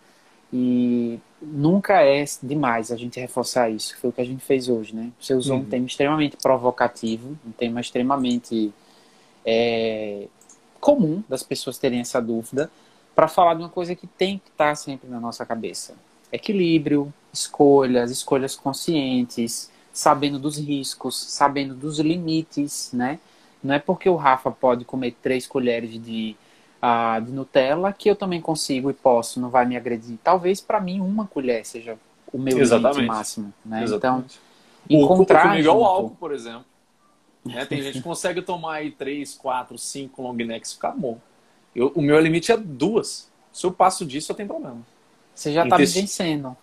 e 0.53 1.19
nunca 1.41 2.03
é 2.03 2.25
demais 2.43 2.91
a 2.91 2.97
gente 2.97 3.19
reforçar 3.21 3.71
isso. 3.71 3.97
Foi 3.99 4.11
o 4.11 4.13
que 4.13 4.21
a 4.21 4.25
gente 4.25 4.45
fez 4.45 4.69
hoje, 4.69 4.95
né? 4.95 5.11
Você 5.21 5.35
usou 5.35 5.57
uhum. 5.57 5.63
um 5.63 5.67
tema 5.67 5.87
extremamente 5.87 6.37
provocativo, 6.37 7.37
um 7.47 7.51
tema 7.53 7.81
extremamente 7.81 8.73
é, 9.45 10.27
comum 10.81 11.23
das 11.29 11.43
pessoas 11.43 11.79
terem 11.79 12.01
essa 12.01 12.21
dúvida, 12.21 12.71
para 13.15 13.29
falar 13.29 13.55
de 13.55 13.61
uma 13.61 13.69
coisa 13.69 13.95
que 13.95 14.07
tem 14.07 14.39
que 14.39 14.51
estar 14.51 14.71
tá 14.71 14.75
sempre 14.75 15.09
na 15.09 15.21
nossa 15.21 15.45
cabeça: 15.45 15.95
equilíbrio, 16.33 17.13
escolhas, 17.33 18.11
escolhas 18.11 18.55
conscientes, 18.55 19.71
sabendo 19.93 20.39
dos 20.39 20.59
riscos, 20.59 21.17
sabendo 21.17 21.75
dos 21.75 21.99
limites, 21.99 22.91
né? 22.93 23.19
Não 23.63 23.75
é 23.75 23.79
porque 23.79 24.09
o 24.09 24.17
Rafa 24.17 24.51
pode 24.51 24.85
comer 24.85 25.17
três 25.23 25.47
colheres 25.47 25.93
de 26.03 26.37
a, 26.87 27.19
de 27.19 27.33
Nutella, 27.33 27.95
que 27.95 28.11
eu 28.11 28.15
também 28.15 28.43
consigo 28.43 28.91
e 28.91 28.93
posso, 28.93 29.41
não 29.41 29.49
vai 29.49 29.65
me 29.65 29.75
agredir. 29.75 30.19
Talvez 30.23 30.61
para 30.61 30.79
mim 30.79 31.01
uma 31.01 31.27
colher 31.27 31.65
seja 31.65 31.97
o 32.31 32.39
meu 32.39 32.59
limite 32.59 33.03
máximo. 33.07 33.55
Né? 33.65 33.83
Exatamente. 33.83 34.39
Então, 34.85 35.03
encontrar. 35.03 35.49
Comigo 35.49 35.67
é 35.67 35.73
o 35.73 35.83
álcool, 35.83 36.17
por 36.21 36.31
exemplo. 36.31 36.67
Né? 37.43 37.65
Tem 37.65 37.81
gente 37.81 37.95
que 37.95 38.03
consegue 38.05 38.43
tomar 38.43 38.75
aí 38.75 38.91
3, 38.91 39.35
4, 39.35 39.79
5 39.79 40.23
long 40.23 40.35
necks 40.35 40.73
e 40.73 40.75
ficar 40.75 40.91
bom. 40.91 41.19
Eu, 41.75 41.91
o 41.95 42.03
meu 42.03 42.21
limite 42.21 42.53
é 42.53 42.57
duas. 42.59 43.31
Se 43.51 43.65
eu 43.65 43.73
passo 43.73 44.05
disso, 44.05 44.31
eu 44.33 44.37
tenho 44.37 44.51
problema. 44.51 44.79
Você 45.35 45.55
já 45.55 45.65
está 45.65 45.77
Intesti... 45.77 45.97
me 45.97 46.03
vencendo. 46.03 46.57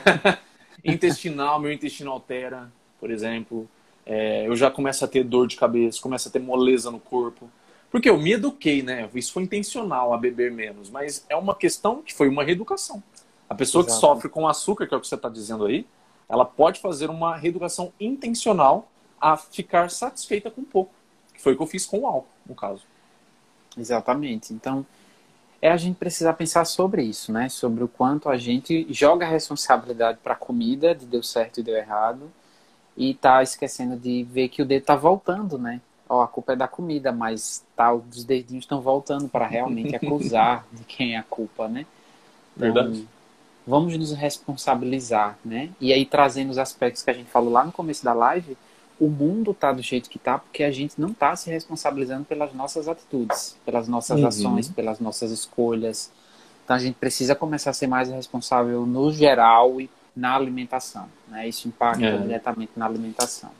Intestinal, 0.82 1.60
meu 1.60 1.70
intestino 1.70 2.10
altera, 2.10 2.72
por 2.98 3.10
exemplo. 3.10 3.68
É, 4.06 4.46
eu 4.46 4.56
já 4.56 4.70
começo 4.70 5.04
a 5.04 5.08
ter 5.08 5.22
dor 5.22 5.46
de 5.46 5.56
cabeça, 5.56 6.00
começo 6.00 6.28
a 6.28 6.30
ter 6.30 6.38
moleza 6.38 6.90
no 6.90 6.98
corpo. 6.98 7.50
Porque 7.90 8.08
eu 8.08 8.16
me 8.16 8.32
eduquei, 8.32 8.82
né? 8.82 9.08
Isso 9.14 9.32
foi 9.32 9.42
intencional 9.42 10.14
a 10.14 10.18
beber 10.18 10.52
menos, 10.52 10.88
mas 10.88 11.24
é 11.28 11.34
uma 11.34 11.54
questão 11.54 12.02
que 12.02 12.14
foi 12.14 12.28
uma 12.28 12.44
reeducação. 12.44 13.02
A 13.48 13.54
pessoa 13.54 13.82
Exato. 13.82 13.94
que 13.94 14.00
sofre 14.00 14.28
com 14.28 14.46
açúcar, 14.46 14.86
que 14.86 14.94
é 14.94 14.96
o 14.96 15.00
que 15.00 15.08
você 15.08 15.16
está 15.16 15.28
dizendo 15.28 15.66
aí, 15.66 15.84
ela 16.28 16.44
pode 16.44 16.80
fazer 16.80 17.10
uma 17.10 17.36
reeducação 17.36 17.92
intencional 17.98 18.88
a 19.20 19.36
ficar 19.36 19.90
satisfeita 19.90 20.50
com 20.50 20.62
pouco. 20.62 20.94
Que 21.34 21.42
foi 21.42 21.54
o 21.54 21.56
que 21.56 21.62
eu 21.62 21.66
fiz 21.66 21.84
com 21.84 22.00
o 22.00 22.06
álcool, 22.06 22.28
no 22.46 22.54
caso. 22.54 22.84
Exatamente. 23.76 24.54
Então, 24.54 24.86
é 25.60 25.70
a 25.70 25.76
gente 25.76 25.96
precisar 25.96 26.34
pensar 26.34 26.64
sobre 26.64 27.02
isso, 27.02 27.32
né? 27.32 27.48
Sobre 27.48 27.82
o 27.82 27.88
quanto 27.88 28.28
a 28.28 28.36
gente 28.36 28.86
joga 28.90 29.26
a 29.26 29.28
responsabilidade 29.28 30.18
para 30.22 30.34
a 30.34 30.36
comida, 30.36 30.94
de 30.94 31.04
deu 31.04 31.22
certo 31.22 31.58
e 31.58 31.62
deu 31.62 31.76
errado, 31.76 32.30
e 32.96 33.14
tá 33.14 33.42
esquecendo 33.42 33.96
de 33.96 34.22
ver 34.22 34.48
que 34.48 34.62
o 34.62 34.64
dedo 34.64 34.84
tá 34.84 34.94
voltando, 34.96 35.58
né? 35.58 35.80
Ó, 36.10 36.22
a 36.22 36.28
culpa 36.28 36.54
é 36.54 36.56
da 36.56 36.66
comida, 36.66 37.12
mas 37.12 37.64
tá, 37.76 37.94
os 37.94 38.24
dedinhos 38.24 38.64
estão 38.64 38.80
voltando 38.80 39.28
para 39.28 39.46
realmente 39.46 39.94
acusar 39.94 40.66
de 40.72 40.82
quem 40.84 41.14
é 41.14 41.18
a 41.18 41.22
culpa, 41.22 41.68
né? 41.68 41.86
Então, 42.56 42.72
Verdade. 42.72 43.08
Vamos 43.66 43.96
nos 43.96 44.12
responsabilizar, 44.12 45.38
né? 45.44 45.70
E 45.80 45.92
aí 45.92 46.04
trazendo 46.04 46.50
os 46.50 46.58
aspectos 46.58 47.02
que 47.02 47.10
a 47.10 47.12
gente 47.12 47.30
falou 47.30 47.52
lá 47.52 47.64
no 47.64 47.70
começo 47.70 48.02
da 48.02 48.12
live, 48.12 48.56
o 48.98 49.08
mundo 49.08 49.54
tá 49.54 49.70
do 49.70 49.80
jeito 49.80 50.10
que 50.10 50.18
tá 50.18 50.38
porque 50.38 50.64
a 50.64 50.72
gente 50.72 51.00
não 51.00 51.12
tá 51.12 51.36
se 51.36 51.48
responsabilizando 51.50 52.24
pelas 52.24 52.52
nossas 52.52 52.88
atitudes, 52.88 53.56
pelas 53.64 53.86
nossas 53.86 54.18
uhum. 54.18 54.26
ações, 54.26 54.68
pelas 54.68 54.98
nossas 54.98 55.30
escolhas. 55.30 56.10
Então 56.64 56.74
a 56.74 56.80
gente 56.80 56.96
precisa 56.96 57.34
começar 57.36 57.70
a 57.70 57.74
ser 57.74 57.86
mais 57.86 58.08
responsável 58.08 58.84
no 58.84 59.12
geral 59.12 59.80
e 59.80 59.88
na 60.16 60.34
alimentação, 60.34 61.06
né? 61.28 61.46
Isso 61.46 61.68
impacta 61.68 62.04
é. 62.04 62.18
diretamente 62.18 62.72
na 62.74 62.86
alimentação. 62.86 63.50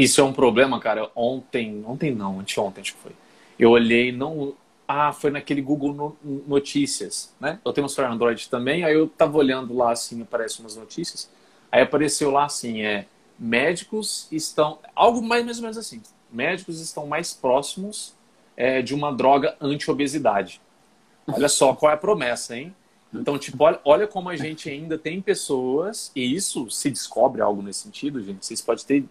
Isso 0.00 0.18
é 0.18 0.24
um 0.24 0.32
problema, 0.32 0.80
cara. 0.80 1.10
Ontem, 1.14 1.84
ontem 1.86 2.10
não, 2.10 2.40
anteontem 2.40 2.80
acho 2.80 2.94
que 2.94 3.00
foi. 3.00 3.12
Eu 3.58 3.70
olhei, 3.70 4.10
não. 4.10 4.54
Ah, 4.88 5.12
foi 5.12 5.30
naquele 5.30 5.60
Google 5.60 6.16
Notícias, 6.48 7.34
né? 7.38 7.60
Eu 7.62 7.72
tenho 7.72 7.84
um 7.84 7.88
celular 7.88 8.14
Android 8.14 8.48
também, 8.48 8.82
aí 8.82 8.94
eu 8.94 9.06
tava 9.06 9.36
olhando 9.36 9.76
lá 9.76 9.92
assim, 9.92 10.22
aparecem 10.22 10.64
umas 10.64 10.74
notícias. 10.74 11.30
Aí 11.70 11.82
apareceu 11.82 12.30
lá 12.30 12.46
assim, 12.46 12.80
é 12.80 13.04
médicos 13.38 14.26
estão. 14.32 14.78
Algo 14.96 15.20
mais, 15.20 15.44
mais 15.44 15.58
ou 15.58 15.62
menos 15.64 15.76
assim. 15.76 16.02
Médicos 16.32 16.80
estão 16.80 17.06
mais 17.06 17.34
próximos 17.34 18.14
é, 18.56 18.80
de 18.80 18.94
uma 18.94 19.12
droga 19.12 19.54
anti-obesidade. 19.60 20.62
Olha 21.26 21.48
só 21.48 21.74
qual 21.74 21.92
é 21.92 21.94
a 21.94 21.98
promessa, 21.98 22.56
hein? 22.56 22.74
Então, 23.12 23.38
tipo, 23.38 23.62
olha, 23.62 23.78
olha 23.84 24.06
como 24.06 24.30
a 24.30 24.36
gente 24.36 24.70
ainda 24.70 24.96
tem 24.96 25.20
pessoas, 25.20 26.10
e 26.16 26.34
isso 26.34 26.70
se 26.70 26.90
descobre 26.90 27.42
algo 27.42 27.60
nesse 27.60 27.80
sentido, 27.80 28.22
gente. 28.22 28.46
Vocês 28.46 28.60
podem 28.60 28.84
ter 28.84 29.04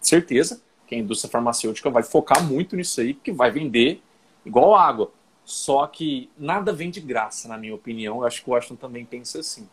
certeza 0.00 0.60
que 0.86 0.94
a 0.94 0.98
indústria 0.98 1.30
farmacêutica 1.30 1.90
vai 1.90 2.02
focar 2.02 2.42
muito 2.42 2.74
nisso 2.74 3.00
aí, 3.00 3.14
que 3.14 3.30
vai 3.30 3.50
vender 3.50 4.00
igual 4.44 4.74
água. 4.74 5.12
Só 5.44 5.86
que 5.86 6.30
nada 6.36 6.72
vem 6.72 6.90
de 6.90 7.00
graça, 7.00 7.48
na 7.48 7.56
minha 7.56 7.74
opinião. 7.74 8.16
Eu 8.16 8.26
acho 8.26 8.42
que 8.42 8.50
o 8.50 8.52
Washington 8.52 8.76
também 8.76 9.04
pensa 9.04 9.40
assim. 9.40 9.68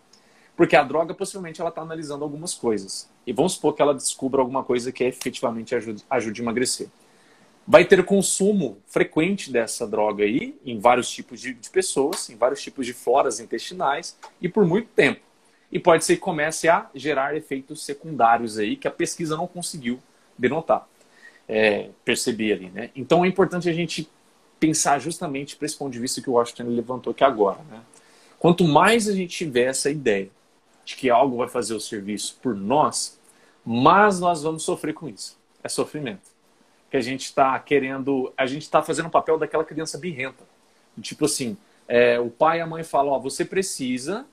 Porque 0.56 0.76
a 0.76 0.84
droga, 0.84 1.14
possivelmente, 1.14 1.60
ela 1.60 1.70
está 1.70 1.82
analisando 1.82 2.24
algumas 2.24 2.54
coisas. 2.54 3.10
E 3.28 3.34
vamos 3.34 3.54
supor 3.54 3.74
que 3.74 3.82
ela 3.82 3.94
descubra 3.94 4.42
alguma 4.42 4.64
coisa 4.64 4.92
que 4.92 5.04
efetivamente 5.04 5.76
ajude, 5.76 6.04
ajude 6.10 6.42
a 6.42 6.44
emagrecer. 6.44 6.88
Vai 7.68 7.84
ter 7.84 8.06
consumo 8.06 8.78
frequente 8.86 9.52
dessa 9.52 9.88
droga 9.88 10.24
aí, 10.24 10.56
em 10.66 10.80
vários 10.80 11.10
tipos 11.10 11.42
de, 11.42 11.54
de 11.54 11.70
pessoas, 11.70 12.30
em 12.30 12.36
vários 12.36 12.62
tipos 12.62 12.86
de 12.86 12.94
floras 12.94 13.40
intestinais, 13.40 14.18
e 14.40 14.48
por 14.48 14.66
muito 14.66 14.90
tempo. 14.90 15.22
E 15.72 15.80
pode 15.80 16.06
ser 16.06 16.16
que 16.16 16.22
comece 16.22 16.70
a 16.70 16.90
gerar 16.94 17.36
efeitos 17.36 17.84
secundários 17.84 18.58
aí 18.58 18.76
que 18.78 18.88
a 18.88 18.92
pesquisa 18.92 19.36
não 19.36 19.48
conseguiu 19.48 20.00
denotar, 20.38 20.88
é, 21.48 21.90
perceber 22.04 22.54
ali, 22.54 22.70
né? 22.70 22.90
Então 22.96 23.24
é 23.24 23.28
importante 23.28 23.70
a 23.70 23.74
gente 23.74 24.10
pensar 24.60 25.00
justamente 25.00 25.56
para 25.56 25.66
esse 25.66 25.78
ponto 25.78 25.92
de 25.92 26.00
vista 26.00 26.22
que 26.22 26.30
o 26.30 26.34
Washington 26.34 26.64
levantou 26.70 27.12
aqui 27.12 27.24
agora. 27.24 27.60
Né? 27.70 27.82
Quanto 28.40 28.64
mais 28.64 29.08
a 29.08 29.14
gente 29.14 29.36
tiver 29.36 29.66
essa 29.66 29.90
ideia 29.90 30.30
de 30.84 30.96
que 30.96 31.10
algo 31.10 31.38
vai 31.38 31.48
fazer 31.48 31.74
o 31.74 31.80
serviço 31.80 32.38
por 32.42 32.56
nós, 32.56 33.20
mais 33.66 34.20
nós 34.20 34.44
vamos 34.44 34.64
sofrer 34.64 34.94
com 34.94 35.10
isso. 35.10 35.38
É 35.64 35.70
sofrimento. 35.70 36.30
Que 36.90 36.98
a 36.98 37.02
gente 37.02 37.26
está 37.26 37.58
querendo, 37.60 38.32
a 38.38 38.46
gente 38.46 38.62
está 38.62 38.82
fazendo 38.82 39.08
o 39.08 39.12
papel 39.12 39.38
daquela 39.38 39.64
criança 39.64 39.98
birrenta. 39.98 40.44
Tipo 41.02 41.26
assim, 41.26 41.58
é, 41.88 42.20
o 42.20 42.30
pai 42.30 42.60
e 42.60 42.62
a 42.62 42.68
mãe 42.68 42.84
falam, 42.84 43.14
ó, 43.14 43.20
você 43.20 43.44
precisa 43.44 44.26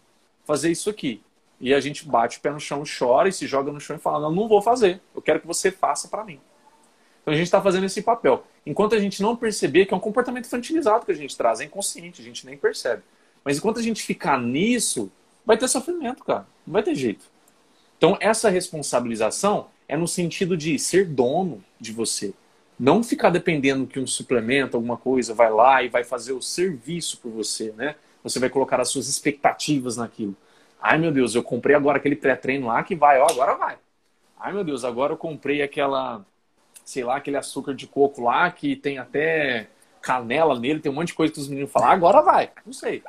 fazer 0.44 0.70
isso 0.70 0.90
aqui. 0.90 1.22
E 1.62 1.72
a 1.72 1.78
gente 1.78 2.08
bate 2.08 2.38
o 2.38 2.40
pé 2.40 2.50
no 2.50 2.58
chão, 2.58 2.82
chora 2.82 3.28
e 3.28 3.32
se 3.32 3.46
joga 3.46 3.70
no 3.70 3.78
chão 3.78 3.94
e 3.94 3.98
fala, 4.00 4.28
não, 4.28 4.34
não 4.34 4.48
vou 4.48 4.60
fazer. 4.60 5.00
Eu 5.14 5.22
quero 5.22 5.38
que 5.38 5.46
você 5.46 5.70
faça 5.70 6.08
para 6.08 6.24
mim. 6.24 6.40
Então 7.22 7.32
a 7.32 7.36
gente 7.36 7.46
está 7.46 7.62
fazendo 7.62 7.86
esse 7.86 8.02
papel. 8.02 8.44
Enquanto 8.66 8.96
a 8.96 8.98
gente 8.98 9.22
não 9.22 9.36
perceber 9.36 9.86
que 9.86 9.94
é 9.94 9.96
um 9.96 10.00
comportamento 10.00 10.46
infantilizado 10.46 11.06
que 11.06 11.12
a 11.12 11.14
gente 11.14 11.36
traz, 11.36 11.60
é 11.60 11.64
inconsciente, 11.64 12.20
a 12.20 12.24
gente 12.24 12.44
nem 12.44 12.56
percebe. 12.56 13.02
Mas 13.44 13.58
enquanto 13.58 13.78
a 13.78 13.82
gente 13.82 14.02
ficar 14.02 14.40
nisso, 14.40 15.08
vai 15.46 15.56
ter 15.56 15.68
sofrimento, 15.68 16.24
cara. 16.24 16.48
Não 16.66 16.72
vai 16.72 16.82
ter 16.82 16.96
jeito. 16.96 17.26
Então 17.96 18.18
essa 18.20 18.50
responsabilização 18.50 19.68
é 19.86 19.96
no 19.96 20.08
sentido 20.08 20.56
de 20.56 20.76
ser 20.80 21.06
dono 21.06 21.62
de 21.78 21.92
você. 21.92 22.34
Não 22.76 23.04
ficar 23.04 23.30
dependendo 23.30 23.86
que 23.86 24.00
um 24.00 24.06
suplemento, 24.06 24.76
alguma 24.76 24.96
coisa, 24.96 25.32
vai 25.32 25.50
lá 25.50 25.80
e 25.84 25.88
vai 25.88 26.02
fazer 26.02 26.32
o 26.32 26.42
serviço 26.42 27.18
por 27.18 27.30
você, 27.30 27.72
né? 27.76 27.94
Você 28.24 28.40
vai 28.40 28.48
colocar 28.48 28.80
as 28.80 28.88
suas 28.88 29.06
expectativas 29.06 29.96
naquilo. 29.96 30.36
Ai 30.82 30.98
meu 30.98 31.12
Deus, 31.12 31.34
eu 31.34 31.42
comprei 31.42 31.76
agora 31.76 31.98
aquele 31.98 32.16
pré-treino 32.16 32.66
lá 32.66 32.82
que 32.82 32.94
vai, 32.96 33.20
ó, 33.20 33.26
agora 33.30 33.54
vai. 33.54 33.78
Ai 34.38 34.52
meu 34.52 34.64
Deus, 34.64 34.84
agora 34.84 35.12
eu 35.12 35.16
comprei 35.16 35.62
aquela 35.62 36.24
sei 36.84 37.04
lá, 37.04 37.16
aquele 37.16 37.36
açúcar 37.36 37.74
de 37.74 37.86
coco 37.86 38.22
lá 38.22 38.50
que 38.50 38.76
tem 38.76 38.98
até 38.98 39.68
canela 40.00 40.58
nele, 40.58 40.80
tem 40.80 40.90
um 40.90 40.94
monte 40.94 41.08
de 41.08 41.14
coisa 41.14 41.32
que 41.32 41.38
os 41.38 41.48
meninos 41.48 41.70
falam, 41.70 41.90
agora 41.90 42.20
vai, 42.22 42.50
não 42.66 42.72
sei. 42.72 43.02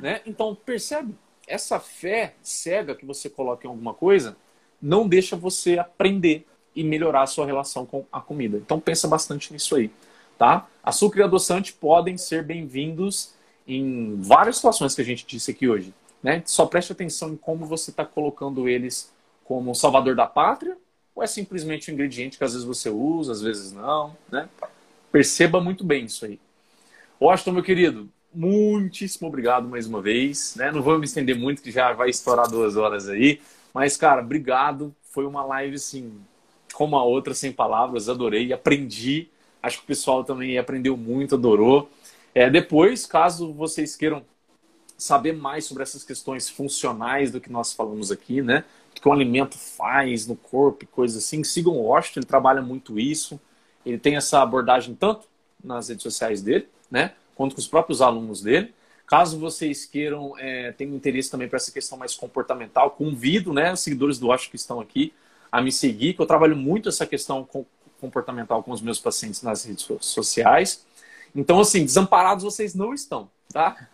Né? 0.00 0.20
Então, 0.26 0.54
percebe? 0.54 1.14
Essa 1.46 1.80
fé 1.80 2.34
cega 2.42 2.94
que 2.94 3.04
você 3.04 3.28
coloca 3.28 3.66
em 3.66 3.70
alguma 3.70 3.92
coisa 3.92 4.36
não 4.80 5.06
deixa 5.06 5.36
você 5.36 5.78
aprender 5.78 6.46
e 6.74 6.84
melhorar 6.84 7.22
a 7.22 7.26
sua 7.26 7.44
relação 7.44 7.84
com 7.84 8.06
a 8.10 8.20
comida. 8.20 8.56
Então, 8.56 8.80
pensa 8.80 9.08
bastante 9.08 9.52
nisso 9.52 9.74
aí. 9.74 9.90
Tá? 10.38 10.66
Açúcar 10.82 11.20
e 11.20 11.22
adoçante 11.22 11.72
podem 11.72 12.16
ser 12.16 12.42
bem-vindos 12.42 13.34
em 13.66 14.16
várias 14.20 14.56
situações 14.56 14.94
que 14.94 15.02
a 15.02 15.04
gente 15.04 15.26
disse 15.26 15.50
aqui 15.50 15.68
hoje. 15.68 15.92
Né? 16.22 16.42
Só 16.44 16.66
preste 16.66 16.92
atenção 16.92 17.32
em 17.32 17.36
como 17.36 17.66
você 17.66 17.90
está 17.90 18.04
colocando 18.04 18.68
eles 18.68 19.12
como 19.44 19.74
salvador 19.74 20.14
da 20.14 20.26
pátria 20.26 20.76
ou 21.14 21.22
é 21.22 21.26
simplesmente 21.26 21.90
um 21.90 21.94
ingrediente 21.94 22.38
que 22.38 22.44
às 22.44 22.52
vezes 22.52 22.66
você 22.66 22.88
usa, 22.88 23.32
às 23.32 23.42
vezes 23.42 23.72
não, 23.72 24.16
né? 24.30 24.48
Perceba 25.10 25.60
muito 25.60 25.84
bem 25.84 26.04
isso 26.04 26.24
aí. 26.24 26.38
Washington, 27.20 27.52
meu 27.52 27.62
querido, 27.62 28.08
muitíssimo 28.32 29.28
obrigado 29.28 29.68
mais 29.68 29.86
uma 29.86 30.00
vez, 30.00 30.54
né? 30.56 30.70
Não 30.70 30.82
vou 30.82 30.98
me 30.98 31.04
estender 31.04 31.36
muito, 31.36 31.62
que 31.62 31.70
já 31.70 31.92
vai 31.92 32.10
estourar 32.10 32.48
duas 32.48 32.76
horas 32.76 33.08
aí, 33.08 33.40
mas, 33.72 33.96
cara, 33.96 34.22
obrigado. 34.22 34.94
Foi 35.02 35.26
uma 35.26 35.44
live, 35.44 35.76
assim, 35.76 36.20
como 36.72 36.96
a 36.96 37.04
outra, 37.04 37.34
sem 37.34 37.52
palavras, 37.52 38.08
adorei, 38.08 38.52
aprendi. 38.52 39.28
Acho 39.62 39.78
que 39.78 39.84
o 39.84 39.86
pessoal 39.86 40.24
também 40.24 40.58
aprendeu 40.58 40.96
muito, 40.96 41.34
adorou. 41.34 41.90
É, 42.34 42.48
depois, 42.48 43.06
caso 43.06 43.52
vocês 43.52 43.96
queiram 43.96 44.24
saber 45.02 45.32
mais 45.32 45.64
sobre 45.64 45.82
essas 45.82 46.04
questões 46.04 46.48
funcionais 46.48 47.30
do 47.30 47.40
que 47.40 47.50
nós 47.50 47.72
falamos 47.72 48.10
aqui, 48.10 48.42
né? 48.42 48.64
que 49.00 49.08
um 49.08 49.12
alimento 49.12 49.56
faz 49.56 50.26
no 50.26 50.36
corpo 50.36 50.84
e 50.84 50.86
coisas 50.86 51.24
assim. 51.24 51.42
Sigam 51.42 51.72
o 51.72 51.82
Washington, 51.82 52.20
ele 52.20 52.26
trabalha 52.26 52.60
muito 52.60 52.98
isso. 52.98 53.40
Ele 53.84 53.98
tem 53.98 54.16
essa 54.16 54.42
abordagem 54.42 54.94
tanto 54.94 55.26
nas 55.62 55.88
redes 55.88 56.02
sociais 56.02 56.42
dele, 56.42 56.68
né, 56.90 57.12
quanto 57.34 57.54
com 57.54 57.60
os 57.60 57.66
próprios 57.66 58.02
alunos 58.02 58.42
dele. 58.42 58.74
Caso 59.06 59.38
vocês 59.38 59.84
queiram, 59.84 60.34
é, 60.38 60.72
tenham 60.72 60.94
interesse 60.94 61.30
também 61.30 61.48
para 61.48 61.56
essa 61.56 61.72
questão 61.72 61.98
mais 61.98 62.14
comportamental, 62.14 62.90
convido 62.90 63.52
né, 63.52 63.72
os 63.72 63.80
seguidores 63.80 64.18
do 64.18 64.28
Washington 64.28 64.50
que 64.50 64.56
estão 64.56 64.80
aqui 64.80 65.12
a 65.50 65.60
me 65.60 65.72
seguir, 65.72 66.14
que 66.14 66.20
eu 66.20 66.26
trabalho 66.26 66.56
muito 66.56 66.88
essa 66.88 67.06
questão 67.06 67.48
comportamental 68.00 68.62
com 68.62 68.70
os 68.70 68.80
meus 68.80 69.00
pacientes 69.00 69.42
nas 69.42 69.64
redes 69.64 69.88
sociais. 70.00 70.86
Então, 71.34 71.60
assim, 71.60 71.84
desamparados 71.84 72.44
vocês 72.44 72.74
não 72.74 72.92
estão, 72.92 73.30
tá? 73.52 73.88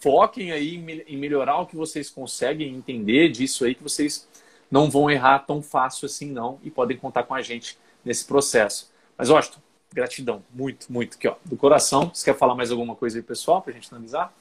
Foquem 0.00 0.52
aí 0.52 0.76
em 1.06 1.16
melhorar 1.16 1.58
o 1.60 1.66
que 1.66 1.76
vocês 1.76 2.10
conseguem 2.10 2.74
entender 2.74 3.30
disso 3.30 3.64
aí, 3.64 3.74
que 3.74 3.82
vocês 3.82 4.28
não 4.70 4.90
vão 4.90 5.10
errar 5.10 5.40
tão 5.40 5.62
fácil 5.62 6.06
assim 6.06 6.30
não 6.30 6.58
e 6.62 6.70
podem 6.70 6.96
contar 6.96 7.24
com 7.24 7.34
a 7.34 7.42
gente 7.42 7.78
nesse 8.04 8.24
processo. 8.24 8.90
Mas, 9.16 9.30
Washington, 9.30 9.60
gratidão, 9.92 10.42
muito, 10.52 10.90
muito 10.90 11.16
aqui, 11.16 11.28
ó, 11.28 11.36
do 11.44 11.56
coração. 11.56 12.10
Você 12.12 12.24
quer 12.24 12.38
falar 12.38 12.54
mais 12.54 12.70
alguma 12.70 12.94
coisa 12.94 13.18
aí, 13.18 13.22
pessoal, 13.22 13.60
para 13.60 13.70
a 13.70 13.74
gente 13.74 13.88
finalizar? 13.88 14.32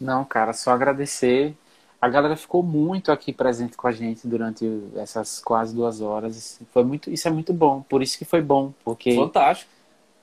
Não, 0.00 0.24
cara, 0.24 0.52
só 0.52 0.70
agradecer. 0.70 1.56
A 2.00 2.08
galera 2.08 2.36
ficou 2.36 2.62
muito 2.62 3.10
aqui 3.10 3.32
presente 3.32 3.76
com 3.76 3.88
a 3.88 3.92
gente 3.92 4.28
durante 4.28 4.64
essas 4.94 5.40
quase 5.40 5.74
duas 5.74 6.00
horas. 6.00 6.60
Foi 6.70 6.84
muito, 6.84 7.10
isso 7.10 7.26
é 7.26 7.30
muito 7.30 7.52
bom. 7.52 7.82
Por 7.82 8.02
isso 8.02 8.16
que 8.16 8.24
foi 8.24 8.40
bom, 8.40 8.72
porque 8.84 9.16
fantástico 9.16 9.77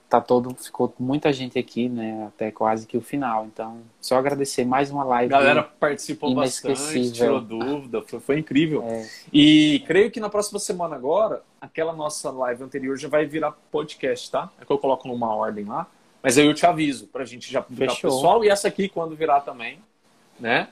tá 0.09 0.21
todo, 0.21 0.55
ficou 0.55 0.93
muita 0.99 1.33
gente 1.33 1.57
aqui, 1.57 1.89
né? 1.89 2.25
Até 2.27 2.51
quase 2.51 2.85
que 2.85 2.97
o 2.97 3.01
final. 3.01 3.45
Então, 3.45 3.81
só 3.99 4.17
agradecer 4.17 4.65
mais 4.65 4.91
uma 4.91 5.03
live. 5.03 5.33
A 5.33 5.37
galera 5.37 5.63
participou 5.63 6.33
bastante, 6.33 7.11
tirou 7.11 7.41
dúvida, 7.41 8.01
foi, 8.03 8.19
foi 8.19 8.39
incrível. 8.39 8.83
É. 8.83 9.07
E 9.33 9.83
creio 9.87 10.11
que 10.11 10.19
na 10.19 10.29
próxima 10.29 10.59
semana 10.59 10.95
agora, 10.95 11.41
aquela 11.59 11.93
nossa 11.93 12.29
live 12.31 12.63
anterior 12.63 12.97
já 12.97 13.07
vai 13.07 13.25
virar 13.25 13.51
podcast, 13.71 14.31
tá? 14.31 14.49
É 14.59 14.65
que 14.65 14.71
eu 14.71 14.77
coloco 14.77 15.07
numa 15.07 15.33
ordem 15.33 15.65
lá. 15.65 15.87
Mas 16.21 16.37
aí 16.37 16.45
eu 16.45 16.53
te 16.53 16.65
aviso 16.65 17.07
pra 17.07 17.23
gente 17.23 17.51
já 17.51 17.61
publicar 17.61 17.93
o 17.93 18.01
pessoal 18.01 18.43
e 18.43 18.49
essa 18.49 18.67
aqui 18.67 18.89
quando 18.89 19.15
virar 19.15 19.41
também, 19.41 19.79
né? 20.39 20.67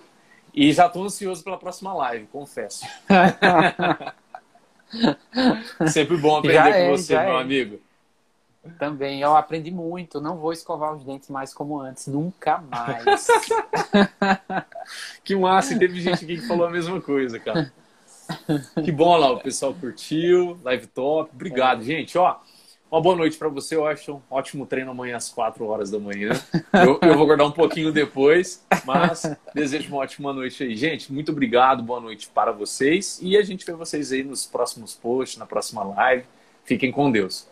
E 0.53 0.72
já 0.72 0.88
tô 0.88 1.03
ansioso 1.03 1.43
pela 1.43 1.57
próxima 1.57 1.93
live, 1.93 2.27
confesso. 2.27 2.85
Sempre 5.88 6.18
bom 6.18 6.38
aprender 6.38 6.69
é, 6.69 6.85
com 6.85 6.97
você, 6.97 7.18
meu 7.19 7.38
é. 7.38 7.41
amigo. 7.41 7.80
Também, 8.80 9.22
eu 9.22 9.35
aprendi 9.35 9.72
muito. 9.72 10.22
Não 10.22 10.38
vou 10.38 10.53
escovar 10.53 10.95
os 10.95 11.03
dentes 11.03 11.30
mais 11.30 11.53
como 11.53 11.80
antes, 11.80 12.07
nunca 12.07 12.60
mais. 12.60 13.27
que 15.23 15.35
massa, 15.35 15.73
e 15.73 15.80
teve 15.80 15.99
gente 15.99 16.23
aqui 16.23 16.38
que 16.38 16.48
falou 16.48 16.65
a 16.65 16.72
mesma 16.72 17.02
coisa, 17.02 17.40
cara. 17.40 17.72
Que 18.84 18.91
bom 18.91 19.18
lá, 19.18 19.31
o 19.31 19.40
pessoal 19.40 19.73
curtiu, 19.73 20.57
live 20.64 20.88
top. 20.88 21.30
Obrigado, 21.34 21.81
é. 21.81 21.85
gente. 21.85 22.18
Ó, 22.18 22.38
uma 22.90 23.02
boa 23.02 23.15
noite 23.15 23.38
para 23.38 23.49
você, 23.49 23.76
um 23.76 24.22
ótimo 24.30 24.65
treino 24.65 24.91
amanhã 24.91 25.18
às 25.18 25.27
4 25.27 25.65
horas 25.65 25.91
da 25.91 25.99
manhã. 25.99 26.31
Eu, 26.72 26.99
eu 27.02 27.18
vou 27.18 27.26
guardar 27.26 27.48
um 27.48 27.52
pouquinho 27.52 27.91
depois, 27.91 28.64
mas 28.85 29.35
desejo 29.53 29.90
uma 29.90 29.98
ótima 29.98 30.31
noite 30.31 30.64
aí. 30.64 30.76
Gente, 30.76 31.11
muito 31.11 31.31
obrigado, 31.31 31.84
boa 31.84 31.99
noite 31.99 32.30
para 32.34 32.52
vocês. 32.52 33.19
E 33.22 33.35
a 33.35 33.41
gente 33.41 33.65
vê 33.65 33.73
vocês 33.73 34.11
aí 34.11 34.23
nos 34.23 34.45
próximos 34.45 34.94
posts, 34.94 35.38
na 35.38 35.45
próxima 35.45 35.84
live. 35.84 36.23
Fiquem 36.64 36.91
com 36.91 37.11
Deus. 37.11 37.52